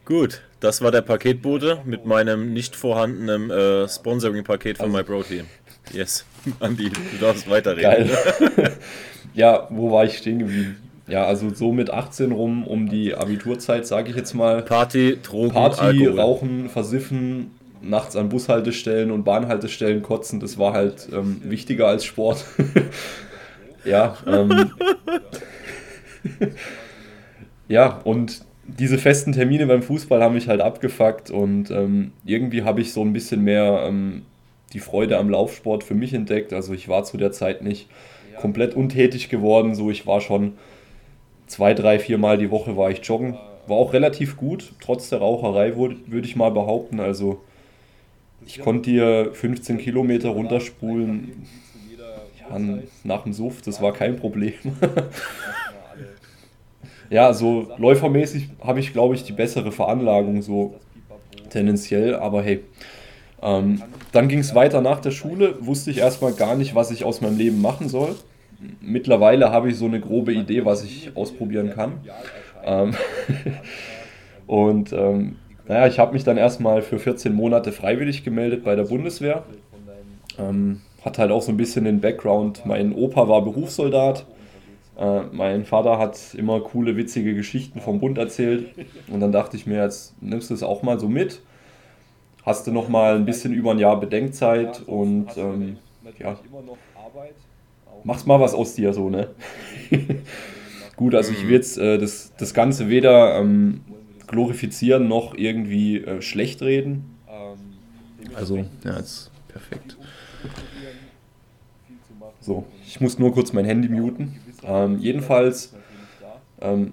Gut, 0.04 0.42
das 0.60 0.82
war 0.82 0.90
der 0.90 1.00
Paketbote 1.00 1.80
mit 1.86 2.04
meinem 2.04 2.52
nicht 2.52 2.76
vorhandenen 2.76 3.50
äh, 3.50 3.88
Sponsoring-Paket 3.88 4.76
von 4.76 4.94
also, 4.94 4.98
MyProtein. 4.98 5.46
Yes, 5.92 6.26
Andi, 6.60 6.90
du 6.90 7.18
darfst 7.20 7.48
weiterreden. 7.48 7.82
Geil. 7.82 8.72
ja, 9.34 9.66
wo 9.70 9.92
war 9.92 10.04
ich 10.04 10.18
stehen 10.18 10.40
geblieben? 10.40 10.76
Ja, 11.06 11.26
also 11.26 11.52
so 11.52 11.72
mit 11.72 11.90
18 11.90 12.32
rum 12.32 12.66
um 12.66 12.88
die 12.88 13.14
Abiturzeit, 13.14 13.86
sage 13.86 14.10
ich 14.10 14.16
jetzt 14.16 14.34
mal. 14.34 14.62
Party, 14.62 15.18
Drogen, 15.22 15.52
Party, 15.52 15.80
Alkohol. 15.80 16.18
Rauchen, 16.18 16.68
Versiffen, 16.70 17.50
nachts 17.82 18.16
an 18.16 18.30
Bushaltestellen 18.30 19.10
und 19.10 19.24
Bahnhaltestellen 19.24 20.02
kotzen, 20.02 20.40
das 20.40 20.58
war 20.58 20.72
halt 20.72 21.08
ähm, 21.12 21.40
wichtiger 21.44 21.88
als 21.88 22.04
Sport. 22.04 22.44
ja, 23.84 24.16
ähm, 24.26 24.70
ja, 27.68 28.00
und 28.04 28.40
diese 28.66 28.96
festen 28.96 29.32
Termine 29.32 29.66
beim 29.66 29.82
Fußball 29.82 30.22
haben 30.22 30.34
mich 30.34 30.48
halt 30.48 30.62
abgefuckt 30.62 31.30
und 31.30 31.70
ähm, 31.70 32.12
irgendwie 32.24 32.62
habe 32.62 32.80
ich 32.80 32.92
so 32.94 33.02
ein 33.02 33.12
bisschen 33.12 33.42
mehr 33.42 33.84
ähm, 33.86 34.22
die 34.74 34.80
Freude 34.80 35.16
am 35.18 35.30
Laufsport 35.30 35.84
für 35.84 35.94
mich 35.94 36.12
entdeckt. 36.12 36.52
Also 36.52 36.74
ich 36.74 36.88
war 36.88 37.04
zu 37.04 37.16
der 37.16 37.32
Zeit 37.32 37.62
nicht 37.62 37.88
komplett 38.36 38.74
untätig 38.74 39.28
geworden, 39.28 39.74
so 39.74 39.90
ich 39.90 40.06
war 40.06 40.20
schon 40.20 40.54
zwei, 41.46 41.72
drei, 41.72 41.98
vier 41.98 42.18
Mal 42.18 42.36
die 42.36 42.50
Woche 42.50 42.76
war 42.76 42.90
ich 42.90 42.98
joggen. 43.06 43.38
War 43.66 43.76
auch 43.76 43.92
relativ 43.92 44.36
gut, 44.36 44.72
trotz 44.80 45.08
der 45.08 45.20
Raucherei 45.20 45.76
würde 45.76 46.26
ich 46.26 46.36
mal 46.36 46.50
behaupten. 46.50 47.00
Also 47.00 47.40
ich 48.44 48.60
konnte 48.60 48.90
dir 48.90 49.30
15 49.32 49.78
Kilometer 49.78 50.30
runterspulen 50.30 51.46
ja, 52.50 52.58
nach 53.04 53.22
dem 53.22 53.32
Suff, 53.32 53.62
das 53.62 53.80
war 53.80 53.92
kein 53.92 54.16
Problem. 54.16 54.54
ja, 57.08 57.32
so 57.32 57.72
läufermäßig 57.78 58.48
habe 58.60 58.80
ich, 58.80 58.92
glaube 58.92 59.14
ich, 59.14 59.22
die 59.22 59.32
bessere 59.32 59.72
Veranlagung, 59.72 60.42
so 60.42 60.74
tendenziell, 61.48 62.16
aber 62.16 62.42
hey. 62.42 62.64
Ähm, 63.44 63.82
dann 64.12 64.28
ging 64.28 64.38
es 64.38 64.54
weiter 64.54 64.80
nach 64.80 65.00
der 65.00 65.10
Schule, 65.10 65.56
wusste 65.60 65.90
ich 65.90 65.98
erstmal 65.98 66.32
gar 66.32 66.56
nicht, 66.56 66.74
was 66.74 66.90
ich 66.90 67.04
aus 67.04 67.20
meinem 67.20 67.36
Leben 67.36 67.60
machen 67.60 67.88
soll. 67.88 68.14
Mittlerweile 68.80 69.50
habe 69.50 69.70
ich 69.70 69.76
so 69.76 69.84
eine 69.84 70.00
grobe 70.00 70.32
Idee, 70.32 70.64
was 70.64 70.82
ich 70.82 71.14
ausprobieren 71.14 71.70
kann. 71.70 72.00
Ähm 72.64 72.94
und 74.46 74.92
ähm, 74.94 75.36
naja, 75.68 75.86
ich 75.86 75.98
habe 75.98 76.14
mich 76.14 76.24
dann 76.24 76.38
erstmal 76.38 76.80
für 76.80 76.98
14 76.98 77.34
Monate 77.34 77.72
freiwillig 77.72 78.24
gemeldet 78.24 78.64
bei 78.64 78.74
der 78.74 78.84
Bundeswehr. 78.84 79.44
Ähm, 80.38 80.80
hat 81.04 81.18
halt 81.18 81.30
auch 81.30 81.42
so 81.42 81.52
ein 81.52 81.58
bisschen 81.58 81.84
den 81.84 82.00
Background. 82.00 82.64
Mein 82.64 82.94
Opa 82.94 83.28
war 83.28 83.42
Berufssoldat. 83.42 84.24
Äh, 84.98 85.20
mein 85.32 85.66
Vater 85.66 85.98
hat 85.98 86.18
immer 86.34 86.60
coole, 86.60 86.96
witzige 86.96 87.34
Geschichten 87.34 87.80
vom 87.80 88.00
Bund 88.00 88.16
erzählt. 88.16 88.68
Und 89.08 89.20
dann 89.20 89.32
dachte 89.32 89.56
ich 89.58 89.66
mir, 89.66 89.82
jetzt 89.82 90.14
nimmst 90.22 90.48
du 90.48 90.54
es 90.54 90.62
auch 90.62 90.82
mal 90.82 90.98
so 90.98 91.08
mit. 91.08 91.42
Hast 92.44 92.66
du 92.66 92.72
noch 92.72 92.88
mal 92.88 93.16
ein 93.16 93.24
bisschen 93.24 93.54
über 93.54 93.70
ein 93.70 93.78
Jahr 93.78 93.98
Bedenkzeit 93.98 94.82
und 94.86 95.28
ähm, 95.36 95.78
ja, 96.18 96.38
machst 98.04 98.26
mal 98.26 98.38
was 98.40 98.54
aus 98.54 98.74
dir 98.74 98.92
so, 98.92 99.08
ne? 99.08 99.30
Gut, 100.96 101.14
also 101.14 101.32
ich 101.32 101.42
will 101.44 101.54
jetzt 101.54 101.78
äh, 101.78 101.98
das, 101.98 102.32
das 102.36 102.54
Ganze 102.54 102.88
weder 102.88 103.38
ähm, 103.38 103.80
glorifizieren 104.26 105.08
noch 105.08 105.34
irgendwie 105.34 105.98
äh, 105.98 106.20
schlecht 106.20 106.62
reden. 106.62 107.18
Also, 108.34 108.64
ja, 108.84 108.96
jetzt 108.96 109.30
perfekt. 109.48 109.96
So, 112.40 112.66
ich 112.86 113.00
muss 113.00 113.18
nur 113.18 113.32
kurz 113.32 113.52
mein 113.52 113.64
Handy 113.64 113.88
muten. 113.88 114.38
Ähm, 114.62 114.98
jedenfalls, 114.98 115.74
ähm, 116.60 116.92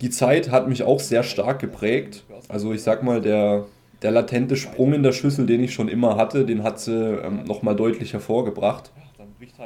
die 0.00 0.10
Zeit 0.10 0.50
hat 0.50 0.68
mich 0.68 0.82
auch 0.82 1.00
sehr 1.00 1.22
stark 1.24 1.58
geprägt. 1.60 2.24
Also 2.48 2.72
ich 2.72 2.82
sag 2.82 3.02
mal, 3.02 3.20
der, 3.20 3.66
der 4.02 4.10
latente 4.10 4.56
Sprung 4.56 4.92
in 4.94 5.02
der 5.02 5.12
Schüssel, 5.12 5.46
den 5.46 5.62
ich 5.62 5.74
schon 5.74 5.88
immer 5.88 6.16
hatte, 6.16 6.44
den 6.44 6.62
hat 6.62 6.80
sie 6.80 6.94
ähm, 6.94 7.44
nochmal 7.44 7.76
deutlich 7.76 8.12
hervorgebracht. 8.12 8.90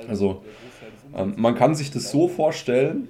Also 0.08 0.42
ähm, 1.16 1.34
man 1.36 1.54
kann 1.54 1.74
sich 1.74 1.90
das 1.90 2.10
so 2.10 2.28
vorstellen, 2.28 3.08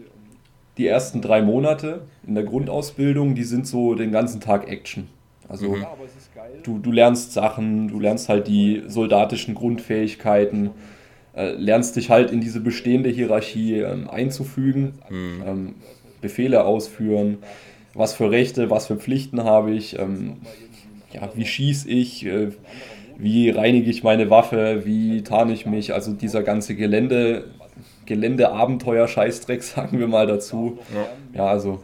die 0.76 0.86
ersten 0.86 1.20
drei 1.20 1.40
Monate 1.40 2.02
in 2.26 2.34
der 2.34 2.44
Grundausbildung, 2.44 3.34
die 3.34 3.44
sind 3.44 3.66
so 3.66 3.94
den 3.94 4.12
ganzen 4.12 4.40
Tag 4.40 4.68
Action. 4.68 5.08
Also 5.48 5.76
mhm. 5.76 5.86
du, 6.62 6.78
du 6.78 6.90
lernst 6.90 7.32
Sachen, 7.32 7.88
du 7.88 8.00
lernst 8.00 8.28
halt 8.28 8.48
die 8.48 8.82
soldatischen 8.86 9.54
Grundfähigkeiten, 9.54 10.70
äh, 11.34 11.52
lernst 11.52 11.96
dich 11.96 12.10
halt 12.10 12.30
in 12.30 12.40
diese 12.40 12.60
bestehende 12.60 13.10
Hierarchie 13.10 13.80
ähm, 13.80 14.08
einzufügen, 14.08 14.94
mhm. 15.08 15.42
ähm, 15.46 15.74
Befehle 16.20 16.64
ausführen, 16.64 17.38
was 17.92 18.14
für 18.14 18.30
Rechte, 18.30 18.70
was 18.70 18.86
für 18.86 18.96
Pflichten 18.96 19.44
habe 19.44 19.72
ich, 19.72 19.98
ähm, 19.98 20.38
ja, 21.14 21.30
wie 21.34 21.46
schieße 21.46 21.88
ich, 21.88 22.26
äh, 22.26 22.48
wie 23.16 23.50
reinige 23.50 23.90
ich 23.90 24.02
meine 24.02 24.28
Waffe, 24.30 24.82
wie 24.84 25.22
tarne 25.22 25.52
ich 25.52 25.66
mich, 25.66 25.94
also 25.94 26.12
dieser 26.12 26.42
ganze 26.42 26.74
Gelände, 26.74 27.44
Geländeabenteuer-Scheißdreck, 28.06 29.62
sagen 29.62 29.98
wir 29.98 30.08
mal 30.08 30.26
dazu. 30.26 30.78
Ja. 30.94 31.42
ja, 31.42 31.46
also 31.46 31.80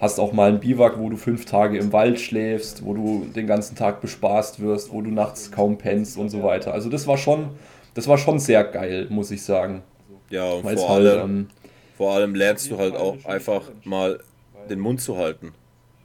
hast 0.00 0.18
auch 0.18 0.32
mal 0.32 0.48
ein 0.48 0.60
Biwak, 0.60 0.98
wo 0.98 1.10
du 1.10 1.16
fünf 1.16 1.44
Tage 1.44 1.78
im 1.78 1.92
Wald 1.92 2.18
schläfst, 2.20 2.84
wo 2.84 2.94
du 2.94 3.26
den 3.34 3.46
ganzen 3.46 3.76
Tag 3.76 4.00
bespaßt 4.00 4.60
wirst, 4.60 4.92
wo 4.92 5.02
du 5.02 5.10
nachts 5.10 5.52
kaum 5.52 5.78
pennst 5.78 6.16
und 6.16 6.30
so 6.30 6.42
weiter. 6.42 6.72
Also 6.72 6.88
das 6.88 7.06
war 7.06 7.18
schon, 7.18 7.50
das 7.94 8.08
war 8.08 8.18
schon 8.18 8.38
sehr 8.38 8.64
geil, 8.64 9.06
muss 9.10 9.30
ich 9.30 9.42
sagen. 9.42 9.82
Ja, 10.30 10.50
und 10.50 10.62
vor, 10.62 10.72
halt, 10.72 11.06
allem, 11.06 11.30
ähm, 11.30 11.48
vor 11.96 12.14
allem 12.14 12.34
lernst 12.34 12.70
du 12.70 12.78
halt 12.78 12.96
auch 12.96 13.24
einfach 13.26 13.70
mal 13.84 14.20
den 14.70 14.80
Mund 14.80 15.00
zu 15.00 15.18
halten. 15.18 15.52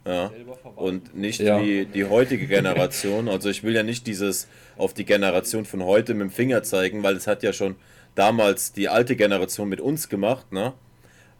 Ja. 0.06 0.30
Und 0.76 1.16
nicht 1.16 1.40
ja. 1.40 1.60
wie 1.60 1.84
die 1.84 2.04
heutige 2.04 2.46
Generation. 2.46 3.28
Also 3.28 3.48
ich 3.50 3.64
will 3.64 3.74
ja 3.74 3.82
nicht 3.82 4.06
dieses 4.06 4.46
auf 4.76 4.94
die 4.94 5.04
Generation 5.04 5.64
von 5.64 5.82
heute 5.84 6.14
mit 6.14 6.28
dem 6.28 6.30
Finger 6.30 6.62
zeigen, 6.62 7.02
weil 7.02 7.16
es 7.16 7.26
hat 7.26 7.42
ja 7.42 7.52
schon 7.52 7.76
damals 8.14 8.72
die 8.72 8.88
alte 8.88 9.16
Generation 9.16 9.68
mit 9.68 9.80
uns 9.80 10.08
gemacht, 10.08 10.52
ne? 10.52 10.72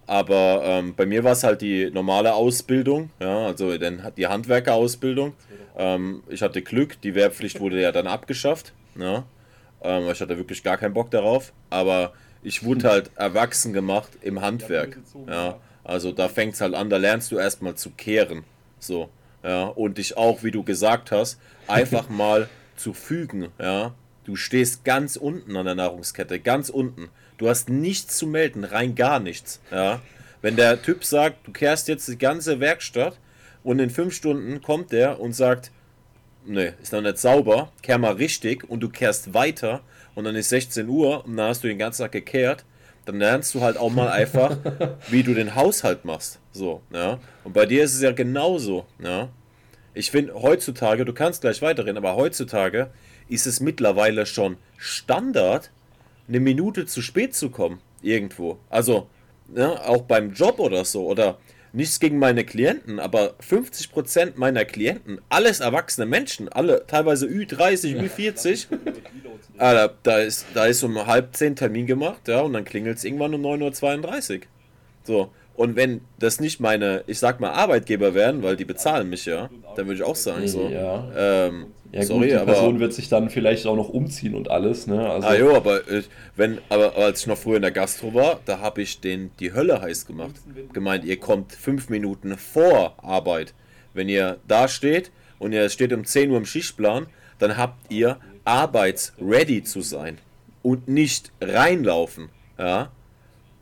Aber 0.09 0.63
ähm, 0.65 0.95
bei 0.95 1.05
mir 1.05 1.25
war 1.25 1.33
es 1.33 1.43
halt 1.43 1.63
die 1.63 1.91
normale 1.91 2.35
Ausbildung, 2.35 3.11
ja, 3.19 3.47
also 3.47 3.77
dann 3.77 4.13
die 4.17 4.29
Handwerkerausbildung. 4.29 5.33
Ähm, 5.77 6.23
ich 6.29 6.43
hatte 6.43 6.63
Glück, 6.63 7.01
die 7.01 7.17
Wehrpflicht 7.17 7.59
wurde 7.59 7.81
ja 7.81 7.91
dann 7.91 8.07
abgeschafft, 8.07 8.73
ne? 8.95 9.25
Ähm, 9.83 10.09
ich 10.11 10.21
hatte 10.21 10.37
wirklich 10.37 10.63
gar 10.63 10.77
keinen 10.77 10.95
Bock 10.95 11.11
darauf, 11.11 11.53
aber 11.71 12.13
ich 12.43 12.65
wurde 12.65 12.89
halt 12.89 13.11
erwachsen 13.17 13.73
gemacht 13.73 14.11
im 14.23 14.41
Handwerk, 14.41 14.99
ja. 15.27 15.59
Also 15.83 16.13
da 16.13 16.29
fängt 16.29 16.55
es 16.55 16.61
halt 16.61 16.75
an, 16.75 16.91
da 16.91 16.97
lernst 16.97 17.33
du 17.33 17.39
erstmal 17.39 17.75
zu 17.75 17.91
kehren, 17.91 18.45
so, 18.79 19.09
ja, 19.43 19.67
und 19.67 19.99
dich 19.99 20.17
auch, 20.17 20.43
wie 20.43 20.51
du 20.51 20.63
gesagt 20.63 21.13
hast, 21.13 21.39
einfach 21.67 22.09
mal 22.09 22.49
zu 22.77 22.93
fügen, 22.93 23.49
ja. 23.59 23.95
Du 24.25 24.35
stehst 24.35 24.85
ganz 24.85 25.15
unten 25.15 25.57
an 25.57 25.67
der 25.67 25.77
Nahrungskette, 25.77 26.41
ganz 26.41 26.69
unten. 26.69 27.11
Du 27.39 27.49
hast 27.49 27.69
nichts 27.69 28.17
zu 28.17 28.27
melden, 28.27 28.65
rein 28.65 28.97
gar 28.97 29.21
nichts. 29.21 29.61
Ja? 29.71 30.01
Wenn 30.43 30.57
der 30.57 30.83
Typ 30.83 31.05
sagt, 31.05 31.47
du 31.47 31.53
kehrst 31.53 31.87
jetzt 31.87 32.09
die 32.09 32.19
ganze 32.19 32.59
Werkstatt 32.59 33.21
und 33.63 33.79
in 33.79 33.89
fünf 33.89 34.15
Stunden 34.15 34.61
kommt 34.63 34.91
der 34.91 35.21
und 35.21 35.33
sagt, 35.33 35.71
ne, 36.45 36.75
ist 36.83 36.93
noch 36.93 37.03
nicht 37.03 37.19
sauber, 37.19 37.71
kehr 37.83 37.99
mal 37.99 38.15
richtig 38.15 38.69
und 38.69 38.81
du 38.81 38.89
kehrst 38.89 39.33
weiter 39.33 39.83
und 40.17 40.25
dann 40.25 40.35
ist 40.35 40.49
16 40.49 40.89
Uhr 40.89 41.25
und 41.25 41.37
dann 41.37 41.49
hast 41.49 41.63
du 41.63 41.69
den 41.69 41.79
ganzen 41.79 42.03
Tag 42.03 42.13
gekehrt, 42.13 42.65
dann 43.07 43.19
lernst 43.19 43.55
du 43.55 43.63
halt 43.63 43.79
auch 43.79 43.91
mal 43.91 44.09
einfach, 44.09 44.59
wie 45.09 45.23
du 45.23 45.33
den 45.33 45.55
Haushalt 45.55 46.05
machst. 46.05 46.41
So, 46.53 46.83
ja. 46.93 47.19
Und 47.45 47.55
bei 47.55 47.65
dir 47.65 47.85
ist 47.85 47.95
es 47.95 48.03
ja 48.03 48.13
genauso, 48.13 48.85
ja. 49.03 49.29
Ich 49.95 50.11
finde 50.11 50.35
heutzutage, 50.35 51.07
du 51.07 51.15
kannst 51.15 51.41
gleich 51.41 51.63
weiterreden, 51.63 51.97
aber 51.97 52.17
heutzutage 52.17 52.91
ist 53.29 53.47
es 53.47 53.61
mittlerweile 53.61 54.27
schon 54.27 54.59
Standard, 54.77 55.71
eine 56.29 56.41
Minute 56.41 56.85
zu 56.85 57.01
spät 57.01 57.35
zu 57.35 57.49
kommen. 57.49 57.81
Irgendwo. 58.03 58.59
Also, 58.69 59.09
ja, 59.55 59.81
auch 59.87 60.03
beim 60.03 60.33
Job 60.33 60.59
oder 60.59 60.85
so. 60.85 61.07
Oder 61.07 61.39
nichts 61.73 62.01
gegen 62.01 62.19
meine 62.19 62.45
Klienten, 62.45 62.99
aber 63.01 63.35
50% 63.49 64.33
meiner 64.37 64.65
Klienten, 64.65 65.21
alles 65.29 65.61
erwachsene 65.61 66.07
Menschen, 66.07 66.49
alle 66.49 66.85
teilweise 66.87 67.27
Ü30, 67.27 68.01
Ü40, 68.01 68.67
Alter, 69.59 69.95
da 70.03 70.19
ist, 70.19 70.47
da 70.55 70.67
ist 70.67 70.83
um 70.83 71.07
halb 71.07 71.35
zehn 71.37 71.57
Termin 71.57 71.87
gemacht, 71.87 72.29
ja, 72.29 72.41
und 72.41 72.53
dann 72.53 72.65
klingelt 72.65 72.99
es 72.99 73.05
irgendwann 73.05 73.35
um 73.35 73.43
9.32 73.43 74.35
Uhr. 74.35 74.41
So, 75.05 75.31
und 75.57 75.75
wenn 75.75 76.03
das 76.19 76.39
nicht 76.39 76.61
meine, 76.61 77.03
ich 77.07 77.19
sag 77.19 77.41
mal, 77.41 77.51
Arbeitgeber 77.51 78.15
wären, 78.15 78.43
weil 78.43 78.57
die 78.57 78.67
bezahlen 78.67 79.09
mich 79.09 79.25
ja, 79.25 79.49
dann 79.75 79.87
würde 79.87 79.97
ich 79.97 80.03
auch 80.03 80.17
sagen, 80.17 80.47
so. 80.47 80.69
Ja, 80.69 81.09
ähm, 81.17 81.67
ja 81.93 82.03
sorry, 82.03 82.21
gut, 82.21 82.31
die 82.31 82.35
aber, 82.35 82.53
Person 82.53 82.79
wird 82.79 82.93
sich 82.93 83.09
dann 83.09 83.31
vielleicht 83.31 83.67
auch 83.67 83.77
noch 83.77 83.89
umziehen 83.89 84.35
und 84.35 84.51
alles, 84.51 84.87
ne? 84.87 85.09
Also, 85.09 85.27
ah 85.27 85.35
jo, 85.35 85.57
aber, 85.57 85.91
ich, 85.91 86.09
wenn, 86.37 86.59
aber, 86.69 86.89
aber 86.89 87.05
als 87.05 87.21
ich 87.21 87.27
noch 87.27 87.39
früher 87.39 87.57
in 87.57 87.63
der 87.63 87.71
Gastro 87.71 88.13
war, 88.13 88.41
da 88.45 88.61
habe 88.61 88.83
ich 88.83 89.01
den 89.01 89.31
die 89.41 89.55
Hölle 89.55 89.81
heiß 89.81 90.07
gemacht. 90.07 90.35
Gemeint, 90.75 91.05
ihr 91.05 91.19
kommt 91.19 91.53
fünf 91.53 91.89
Minuten 91.89 92.37
vor 92.37 92.95
Arbeit. 93.03 93.55
Wenn 93.95 94.11
ihr 94.11 94.37
da 94.47 94.69
steht 94.69 95.11
und 95.39 95.53
ihr 95.53 95.71
steht 95.71 95.93
um 95.95 96.05
10 96.05 96.31
Uhr 96.31 96.37
im 96.37 96.45
Schichtplan, 96.45 97.07
dann 97.39 97.57
habt 97.57 97.91
ihr 97.91 98.19
arbeitsready 98.45 99.63
zu 99.63 99.81
sein 99.81 100.19
und 100.63 100.87
nicht 100.87 101.33
reinlaufen. 101.41 102.29
Ja? 102.59 102.91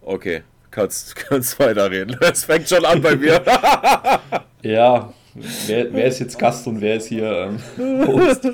Okay 0.03 0.43
kannst, 0.75 1.17
kannst 1.17 1.59
weiterreden. 1.59 2.17
Es 2.21 2.45
fängt 2.45 2.69
schon 2.69 2.85
an 2.85 3.01
bei 3.01 3.17
mir. 3.17 3.43
ja, 4.63 5.13
wer, 5.67 5.93
wer, 5.93 6.07
ist 6.07 6.19
jetzt 6.19 6.39
Gast 6.39 6.67
und 6.67 6.81
wer 6.81 6.97
ist 6.97 7.07
hier 7.07 7.59
ähm, 7.79 8.07
Host? 8.07 8.49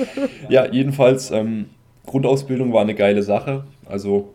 ja, 0.48 0.66
jedenfalls, 0.66 1.30
ähm, 1.30 1.66
Grundausbildung 2.06 2.72
war 2.72 2.82
eine 2.82 2.94
geile 2.94 3.22
Sache. 3.22 3.64
Also, 3.86 4.34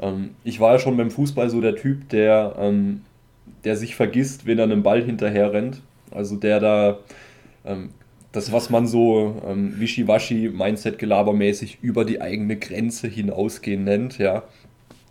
ähm, 0.00 0.30
ich 0.44 0.58
war 0.58 0.72
ja 0.72 0.78
schon 0.78 0.96
beim 0.96 1.10
Fußball 1.10 1.50
so 1.50 1.60
der 1.60 1.76
Typ, 1.76 2.08
der, 2.08 2.54
ähm, 2.58 3.02
der 3.64 3.76
sich 3.76 3.94
vergisst, 3.94 4.46
wenn 4.46 4.58
er 4.58 4.64
einem 4.64 4.82
Ball 4.82 5.02
hinterher 5.02 5.52
rennt. 5.52 5.82
Also, 6.10 6.36
der 6.36 6.60
da 6.60 6.98
ähm, 7.64 7.90
das, 8.32 8.52
was 8.52 8.70
man 8.70 8.86
so 8.86 9.42
ähm, 9.46 9.78
Wischiwaschi, 9.78 10.50
Mindset-Gelabermäßig 10.50 11.78
über 11.82 12.04
die 12.04 12.20
eigene 12.20 12.56
Grenze 12.56 13.08
hinausgehen 13.08 13.84
nennt, 13.84 14.18
ja. 14.18 14.44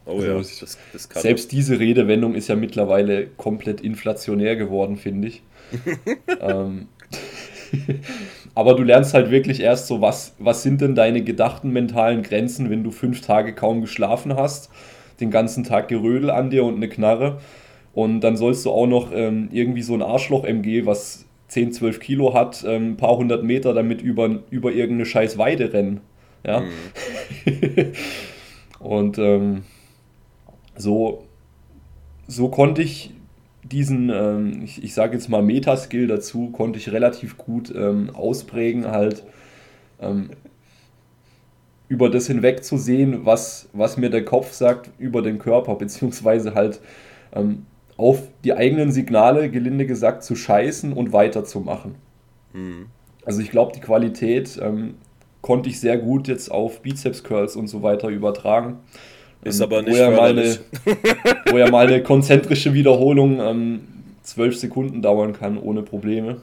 Oh 0.05 0.17
also 0.17 0.27
ja, 0.27 0.37
das, 0.37 0.77
das 0.93 1.09
Selbst 1.13 1.51
diese 1.51 1.79
Redewendung 1.79 2.35
ist 2.35 2.47
ja 2.47 2.55
mittlerweile 2.55 3.27
komplett 3.27 3.81
inflationär 3.81 4.55
geworden, 4.55 4.97
finde 4.97 5.29
ich. 5.29 5.41
ähm, 6.41 6.87
aber 8.55 8.75
du 8.75 8.83
lernst 8.83 9.13
halt 9.13 9.31
wirklich 9.31 9.59
erst 9.61 9.87
so, 9.87 10.01
was, 10.01 10.35
was 10.39 10.63
sind 10.63 10.81
denn 10.81 10.95
deine 10.95 11.23
gedachten 11.23 11.71
mentalen 11.71 12.23
Grenzen, 12.23 12.69
wenn 12.69 12.83
du 12.83 12.91
fünf 12.91 13.21
Tage 13.21 13.53
kaum 13.53 13.81
geschlafen 13.81 14.35
hast, 14.35 14.69
den 15.19 15.31
ganzen 15.31 15.63
Tag 15.63 15.87
Gerödel 15.87 16.29
an 16.29 16.49
dir 16.49 16.63
und 16.65 16.75
eine 16.75 16.89
Knarre. 16.89 17.39
Und 17.93 18.21
dann 18.21 18.35
sollst 18.35 18.65
du 18.65 18.71
auch 18.71 18.87
noch 18.87 19.11
ähm, 19.13 19.49
irgendwie 19.51 19.81
so 19.81 19.93
ein 19.93 20.01
Arschloch-MG, 20.01 20.85
was 20.85 21.25
10, 21.47 21.71
12 21.71 21.99
Kilo 21.99 22.33
hat, 22.33 22.63
ähm, 22.67 22.91
ein 22.91 22.97
paar 22.97 23.17
hundert 23.17 23.43
Meter 23.43 23.73
damit 23.73 24.01
über, 24.01 24.41
über 24.49 24.71
irgendeine 24.71 25.05
scheiß 25.05 25.37
Weide 25.37 25.71
rennen. 25.71 26.01
Ja. 26.45 26.61
Mhm. 26.61 27.93
und 28.79 29.17
ähm, 29.17 29.63
so, 30.77 31.25
so 32.27 32.49
konnte 32.49 32.81
ich 32.81 33.13
diesen, 33.63 34.09
ähm, 34.09 34.61
ich, 34.63 34.83
ich 34.83 34.93
sage 34.93 35.13
jetzt 35.13 35.29
mal 35.29 35.41
Metaskill 35.41 36.07
dazu, 36.07 36.49
konnte 36.51 36.77
ich 36.77 36.91
relativ 36.91 37.37
gut 37.37 37.73
ähm, 37.75 38.11
ausprägen, 38.13 38.87
halt 38.87 39.23
ähm, 39.99 40.29
über 41.87 42.09
das 42.09 42.27
hinweg 42.27 42.63
zu 42.63 42.77
sehen, 42.77 43.25
was, 43.25 43.69
was 43.73 43.97
mir 43.97 44.09
der 44.09 44.25
Kopf 44.25 44.53
sagt 44.53 44.89
über 44.99 45.21
den 45.21 45.39
Körper, 45.39 45.75
beziehungsweise 45.79 46.53
halt 46.53 46.79
ähm, 47.33 47.65
auf 47.97 48.21
die 48.43 48.53
eigenen 48.53 48.91
Signale, 48.91 49.49
gelinde 49.49 49.85
gesagt, 49.85 50.23
zu 50.23 50.35
scheißen 50.35 50.93
und 50.93 51.13
weiterzumachen. 51.13 51.95
Mhm. 52.53 52.87
Also 53.25 53.41
ich 53.41 53.49
glaube, 53.49 53.71
die 53.73 53.79
Qualität 53.79 54.59
ähm, 54.61 54.95
konnte 55.41 55.69
ich 55.69 55.79
sehr 55.79 55.97
gut 55.97 56.27
jetzt 56.27 56.51
auf 56.51 56.81
Bizeps 56.81 57.23
Curls 57.23 57.55
und 57.55 57.67
so 57.67 57.81
weiter 57.81 58.09
übertragen. 58.09 58.79
Ist 59.43 59.59
ähm, 59.59 59.63
aber 59.63 59.81
nicht 59.81 59.93
wo 59.93 60.01
ja, 60.01 60.09
mal 60.09 60.29
eine, 60.29 60.57
wo 61.51 61.57
ja 61.57 61.69
mal 61.69 61.87
eine 61.87 62.03
konzentrische 62.03 62.73
Wiederholung 62.73 63.39
ähm, 63.39 63.81
zwölf 64.23 64.57
Sekunden 64.57 65.01
dauern 65.01 65.33
kann, 65.33 65.57
ohne 65.57 65.83
Probleme. 65.83 66.37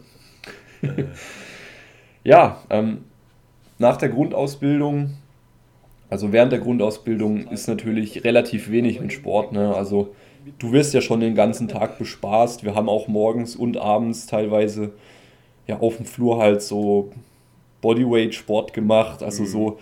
ja, 2.24 2.62
ähm, 2.70 3.04
nach 3.78 3.96
der 3.96 4.08
Grundausbildung, 4.08 5.14
also 6.08 6.32
während 6.32 6.52
der 6.52 6.60
Grundausbildung 6.60 7.48
ist 7.48 7.68
natürlich 7.68 8.24
relativ 8.24 8.70
wenig 8.70 9.00
mit 9.00 9.12
Sport. 9.12 9.52
Ne? 9.52 9.74
Also 9.74 10.14
du 10.58 10.72
wirst 10.72 10.94
ja 10.94 11.00
schon 11.00 11.20
den 11.20 11.34
ganzen 11.34 11.68
Tag 11.68 11.98
bespaßt. 11.98 12.64
Wir 12.64 12.74
haben 12.74 12.88
auch 12.88 13.08
morgens 13.08 13.56
und 13.56 13.76
abends 13.76 14.26
teilweise 14.26 14.92
ja 15.66 15.78
auf 15.80 15.96
dem 15.96 16.06
Flur 16.06 16.38
halt 16.38 16.62
so 16.62 17.12
Bodyweight-Sport 17.80 18.72
gemacht. 18.72 19.22
Also 19.22 19.42
mhm. 19.42 19.46
so 19.46 19.78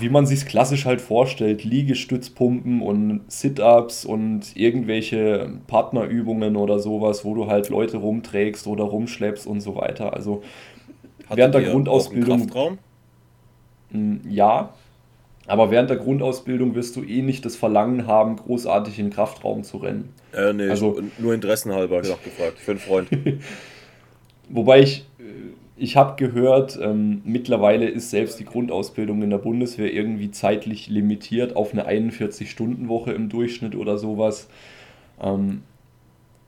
wie 0.00 0.08
man 0.08 0.26
sich 0.26 0.46
klassisch 0.46 0.84
halt 0.84 1.00
vorstellt, 1.00 1.64
Liegestützpumpen 1.64 2.82
und 2.82 3.22
Sit-ups 3.28 4.04
und 4.04 4.56
irgendwelche 4.56 5.50
Partnerübungen 5.66 6.56
oder 6.56 6.78
sowas, 6.78 7.24
wo 7.24 7.34
du 7.34 7.46
halt 7.46 7.68
Leute 7.68 7.98
rumträgst 7.98 8.66
oder 8.66 8.84
rumschleppst 8.84 9.46
und 9.46 9.60
so 9.60 9.76
weiter. 9.76 10.12
Also 10.12 10.42
Hattet 11.24 11.36
während 11.36 11.54
der 11.54 11.62
Grundausbildung. 11.62 12.40
Kraftraum? 12.40 12.78
Hm, 13.92 14.20
ja, 14.28 14.74
aber 15.46 15.70
während 15.70 15.90
der 15.90 15.98
Grundausbildung 15.98 16.74
wirst 16.74 16.96
du 16.96 17.04
eh 17.04 17.22
nicht 17.22 17.44
das 17.44 17.54
Verlangen 17.54 18.06
haben, 18.06 18.36
großartig 18.36 18.98
in 18.98 19.06
den 19.06 19.12
Kraftraum 19.12 19.62
zu 19.62 19.78
rennen. 19.78 20.12
Äh, 20.32 20.52
nee, 20.52 20.68
also, 20.68 21.00
nur 21.18 21.34
interessenhalber 21.34 22.02
gefragt, 22.02 22.58
für 22.58 22.72
einen 22.72 22.80
Freund. 22.80 23.08
Wobei 24.48 24.80
ich 24.80 25.06
ich 25.76 25.96
habe 25.96 26.16
gehört, 26.16 26.78
ähm, 26.80 27.20
mittlerweile 27.24 27.86
ist 27.86 28.10
selbst 28.10 28.40
die 28.40 28.46
Grundausbildung 28.46 29.22
in 29.22 29.30
der 29.30 29.38
Bundeswehr 29.38 29.92
irgendwie 29.92 30.30
zeitlich 30.30 30.88
limitiert 30.88 31.54
auf 31.54 31.72
eine 31.72 31.86
41-Stunden-Woche 31.86 33.12
im 33.12 33.28
Durchschnitt 33.28 33.74
oder 33.76 33.98
sowas. 33.98 34.48
Ähm, 35.20 35.62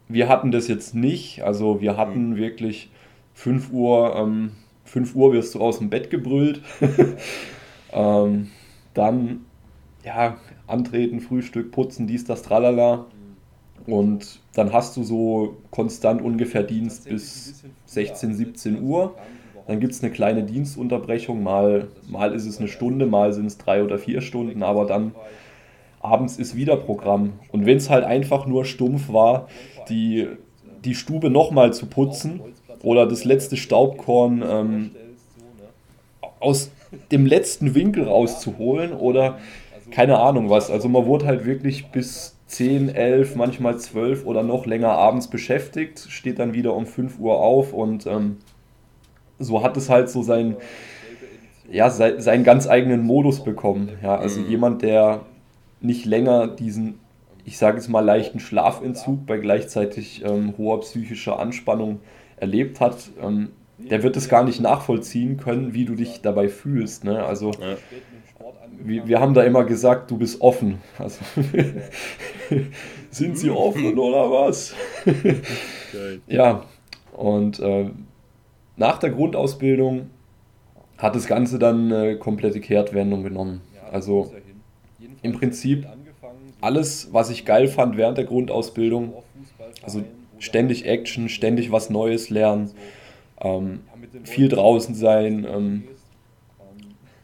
wir 0.08 0.28
hatten 0.28 0.50
das 0.50 0.66
jetzt 0.66 0.94
nicht. 0.94 1.42
Also 1.42 1.82
wir 1.82 1.98
hatten 1.98 2.30
mhm. 2.30 2.36
wirklich 2.36 2.90
5 3.34 3.70
Uhr, 3.70 4.16
ähm, 4.16 4.52
5 4.84 5.14
Uhr 5.14 5.34
wirst 5.34 5.54
du 5.54 5.60
aus 5.60 5.78
dem 5.78 5.90
Bett 5.90 6.08
gebrüllt. 6.08 6.62
ähm, 7.92 8.48
dann, 8.94 9.40
ja, 10.04 10.38
antreten, 10.66 11.20
Frühstück, 11.20 11.70
putzen, 11.70 12.06
dies, 12.06 12.24
das, 12.24 12.42
tralala. 12.42 13.06
Und 13.88 14.40
dann 14.54 14.72
hast 14.72 14.96
du 14.96 15.02
so 15.02 15.56
konstant 15.70 16.20
ungefähr 16.20 16.62
Dienst 16.62 17.08
bis 17.08 17.64
16, 17.86 18.34
17 18.34 18.82
Uhr. 18.82 19.14
Dann 19.66 19.80
gibt 19.80 19.94
es 19.94 20.02
eine 20.02 20.12
kleine 20.12 20.42
Dienstunterbrechung. 20.42 21.42
Mal, 21.42 21.88
mal 22.06 22.34
ist 22.34 22.46
es 22.46 22.58
eine 22.58 22.68
Stunde, 22.68 23.06
mal 23.06 23.32
sind 23.32 23.46
es 23.46 23.56
drei 23.56 23.82
oder 23.82 23.98
vier 23.98 24.20
Stunden, 24.20 24.62
aber 24.62 24.84
dann 24.84 25.14
abends 26.00 26.36
ist 26.36 26.54
wieder 26.54 26.76
Programm. 26.76 27.34
Und 27.50 27.64
wenn 27.64 27.78
es 27.78 27.88
halt 27.88 28.04
einfach 28.04 28.46
nur 28.46 28.66
stumpf 28.66 29.10
war, 29.10 29.48
die 29.88 30.28
die 30.84 30.94
Stube 30.94 31.30
nochmal 31.30 31.72
zu 31.72 31.86
putzen 31.86 32.40
oder 32.82 33.06
das 33.06 33.24
letzte 33.24 33.56
Staubkorn 33.56 34.44
ähm, 34.48 34.90
aus 36.40 36.70
dem 37.10 37.26
letzten 37.26 37.74
Winkel 37.74 38.04
rauszuholen 38.04 38.92
oder 38.92 39.38
keine 39.90 40.18
Ahnung 40.18 40.50
was. 40.50 40.70
Also 40.70 40.88
man 40.88 41.06
wurde 41.06 41.26
halt 41.26 41.44
wirklich 41.44 41.86
bis 41.86 42.37
10, 42.48 42.88
11, 42.88 43.36
manchmal 43.36 43.78
12 43.78 44.24
oder 44.24 44.42
noch 44.42 44.66
länger 44.66 44.90
abends 44.90 45.28
beschäftigt, 45.28 46.06
steht 46.08 46.38
dann 46.38 46.54
wieder 46.54 46.74
um 46.74 46.86
5 46.86 47.18
Uhr 47.18 47.36
auf 47.38 47.74
und 47.74 48.06
ähm, 48.06 48.38
so 49.38 49.62
hat 49.62 49.76
es 49.76 49.90
halt 49.90 50.08
so 50.08 50.22
sein, 50.22 50.56
ja, 51.70 51.90
sein, 51.90 52.20
seinen 52.20 52.44
ganz 52.44 52.66
eigenen 52.66 53.02
Modus 53.04 53.44
bekommen. 53.44 53.90
Ja, 54.02 54.16
also 54.16 54.40
mhm. 54.40 54.48
jemand, 54.48 54.82
der 54.82 55.20
nicht 55.80 56.06
länger 56.06 56.48
diesen, 56.48 56.98
ich 57.44 57.58
sage 57.58 57.78
es 57.78 57.88
mal, 57.88 58.00
leichten 58.00 58.40
Schlafentzug 58.40 59.26
bei 59.26 59.36
gleichzeitig 59.36 60.24
ähm, 60.24 60.54
hoher 60.56 60.80
psychischer 60.80 61.38
Anspannung 61.38 62.00
erlebt 62.38 62.80
hat, 62.80 63.10
ähm, 63.22 63.50
der 63.76 64.02
wird 64.02 64.16
es 64.16 64.28
gar 64.28 64.42
nicht 64.42 64.60
nachvollziehen 64.60 65.36
können, 65.36 65.74
wie 65.74 65.84
du 65.84 65.94
dich 65.94 66.22
dabei 66.22 66.48
fühlst. 66.48 67.04
Ne? 67.04 67.22
Also 67.22 67.52
ja. 67.52 67.76
Wir, 68.78 69.06
wir 69.06 69.20
haben 69.20 69.34
da 69.34 69.42
immer 69.42 69.64
gesagt, 69.64 70.10
du 70.10 70.18
bist 70.18 70.40
offen. 70.40 70.78
Also, 70.98 71.20
sind 73.10 73.38
sie 73.38 73.50
offen 73.50 73.98
oder 73.98 74.30
was? 74.30 74.74
ja, 76.26 76.64
und 77.12 77.60
äh, 77.60 77.90
nach 78.76 78.98
der 78.98 79.10
Grundausbildung 79.10 80.10
hat 80.96 81.14
das 81.14 81.26
Ganze 81.26 81.58
dann 81.58 81.92
eine 81.92 82.18
komplette 82.18 82.60
Kehrtwendung 82.60 83.22
genommen. 83.22 83.60
Also 83.90 84.32
im 85.22 85.32
Prinzip 85.32 85.86
alles, 86.60 87.12
was 87.12 87.30
ich 87.30 87.44
geil 87.44 87.68
fand 87.68 87.96
während 87.96 88.18
der 88.18 88.24
Grundausbildung, 88.24 89.14
also 89.82 90.02
ständig 90.38 90.86
Action, 90.86 91.28
ständig 91.28 91.72
was 91.72 91.90
Neues 91.90 92.30
lernen, 92.30 92.70
ähm, 93.40 93.80
viel 94.24 94.48
draußen 94.48 94.94
sein. 94.94 95.46
Ähm, 95.48 95.84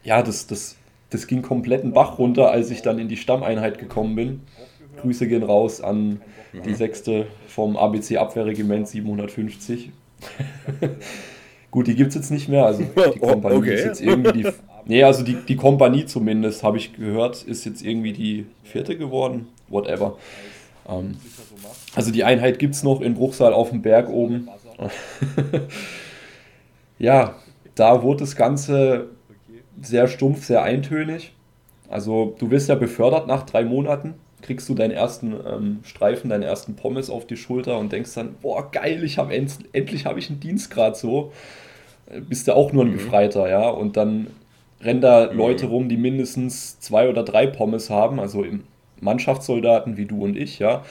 ja, 0.03 0.21
das, 0.21 0.47
das, 0.47 0.77
das 1.15 1.27
ging 1.27 1.41
komplett 1.41 1.83
einen 1.83 1.93
Bach 1.93 2.19
runter, 2.19 2.51
als 2.51 2.69
ich 2.69 2.81
dann 2.81 2.99
in 2.99 3.07
die 3.07 3.17
Stammeinheit 3.17 3.79
gekommen 3.79 4.15
bin. 4.15 4.41
Grüße 4.97 5.27
gehen 5.27 5.43
raus 5.43 5.81
an 5.81 6.21
die 6.65 6.73
sechste 6.73 7.27
vom 7.47 7.77
ABC 7.77 8.17
Abwehrregiment 8.17 8.87
750. 8.87 9.91
Gut, 11.71 11.87
die 11.87 11.95
gibt 11.95 12.09
es 12.09 12.15
jetzt 12.15 12.31
nicht 12.31 12.49
mehr. 12.49 12.65
Also 12.65 12.83
die 13.15 13.19
Kompanie 13.19 13.57
okay. 13.57 13.75
ist 13.75 13.85
jetzt 13.85 14.01
irgendwie 14.01 14.43
die. 14.43 14.49
Nee, 14.87 15.03
also 15.03 15.23
die, 15.23 15.35
die 15.35 15.55
Kompanie 15.55 16.05
zumindest, 16.05 16.63
habe 16.63 16.77
ich 16.77 16.93
gehört, 16.93 17.43
ist 17.43 17.65
jetzt 17.65 17.81
irgendwie 17.81 18.13
die 18.13 18.45
vierte 18.63 18.97
geworden. 18.97 19.47
Whatever. 19.67 20.17
Ähm, 20.87 21.17
also 21.95 22.11
die 22.11 22.23
Einheit 22.23 22.59
gibt 22.59 22.75
es 22.75 22.83
noch 22.83 23.01
in 23.01 23.15
Bruchsal 23.15 23.53
auf 23.53 23.69
dem 23.69 23.81
Berg 23.81 24.09
oben. 24.09 24.49
ja, 26.99 27.35
da 27.73 28.03
wurde 28.03 28.19
das 28.19 28.35
Ganze 28.35 29.07
sehr 29.81 30.07
stumpf, 30.07 30.45
sehr 30.45 30.63
eintönig. 30.63 31.33
Also 31.89 32.35
du 32.39 32.49
wirst 32.51 32.69
ja 32.69 32.75
befördert 32.75 33.27
nach 33.27 33.43
drei 33.43 33.63
Monaten, 33.63 34.15
kriegst 34.41 34.67
du 34.69 34.75
deinen 34.75 34.91
ersten 34.91 35.33
ähm, 35.47 35.79
Streifen, 35.83 36.29
deinen 36.29 36.43
ersten 36.43 36.75
Pommes 36.75 37.09
auf 37.09 37.27
die 37.27 37.37
Schulter 37.37 37.77
und 37.77 37.91
denkst 37.91 38.13
dann, 38.15 38.35
boah 38.41 38.71
geil, 38.71 39.03
ich 39.03 39.17
habe 39.17 39.33
end 39.35 39.57
endlich 39.73 40.05
habe 40.05 40.19
ich 40.19 40.29
einen 40.29 40.39
Dienstgrad 40.39 40.97
so 40.97 41.31
bist 42.29 42.47
du 42.47 42.55
auch 42.55 42.71
nur 42.71 42.85
ein 42.85 42.91
mhm. 42.91 42.97
Gefreiter, 42.97 43.49
ja. 43.49 43.69
Und 43.69 43.97
dann 43.97 44.27
rennen 44.81 45.01
da 45.01 45.31
mhm. 45.31 45.37
Leute 45.37 45.67
rum, 45.67 45.89
die 45.89 45.97
mindestens 45.97 46.79
zwei 46.79 47.09
oder 47.09 47.23
drei 47.23 47.47
Pommes 47.47 47.89
haben, 47.89 48.19
also 48.19 48.45
Mannschaftssoldaten 49.01 49.97
wie 49.97 50.05
du 50.05 50.23
und 50.23 50.37
ich, 50.37 50.59
ja. 50.59 50.83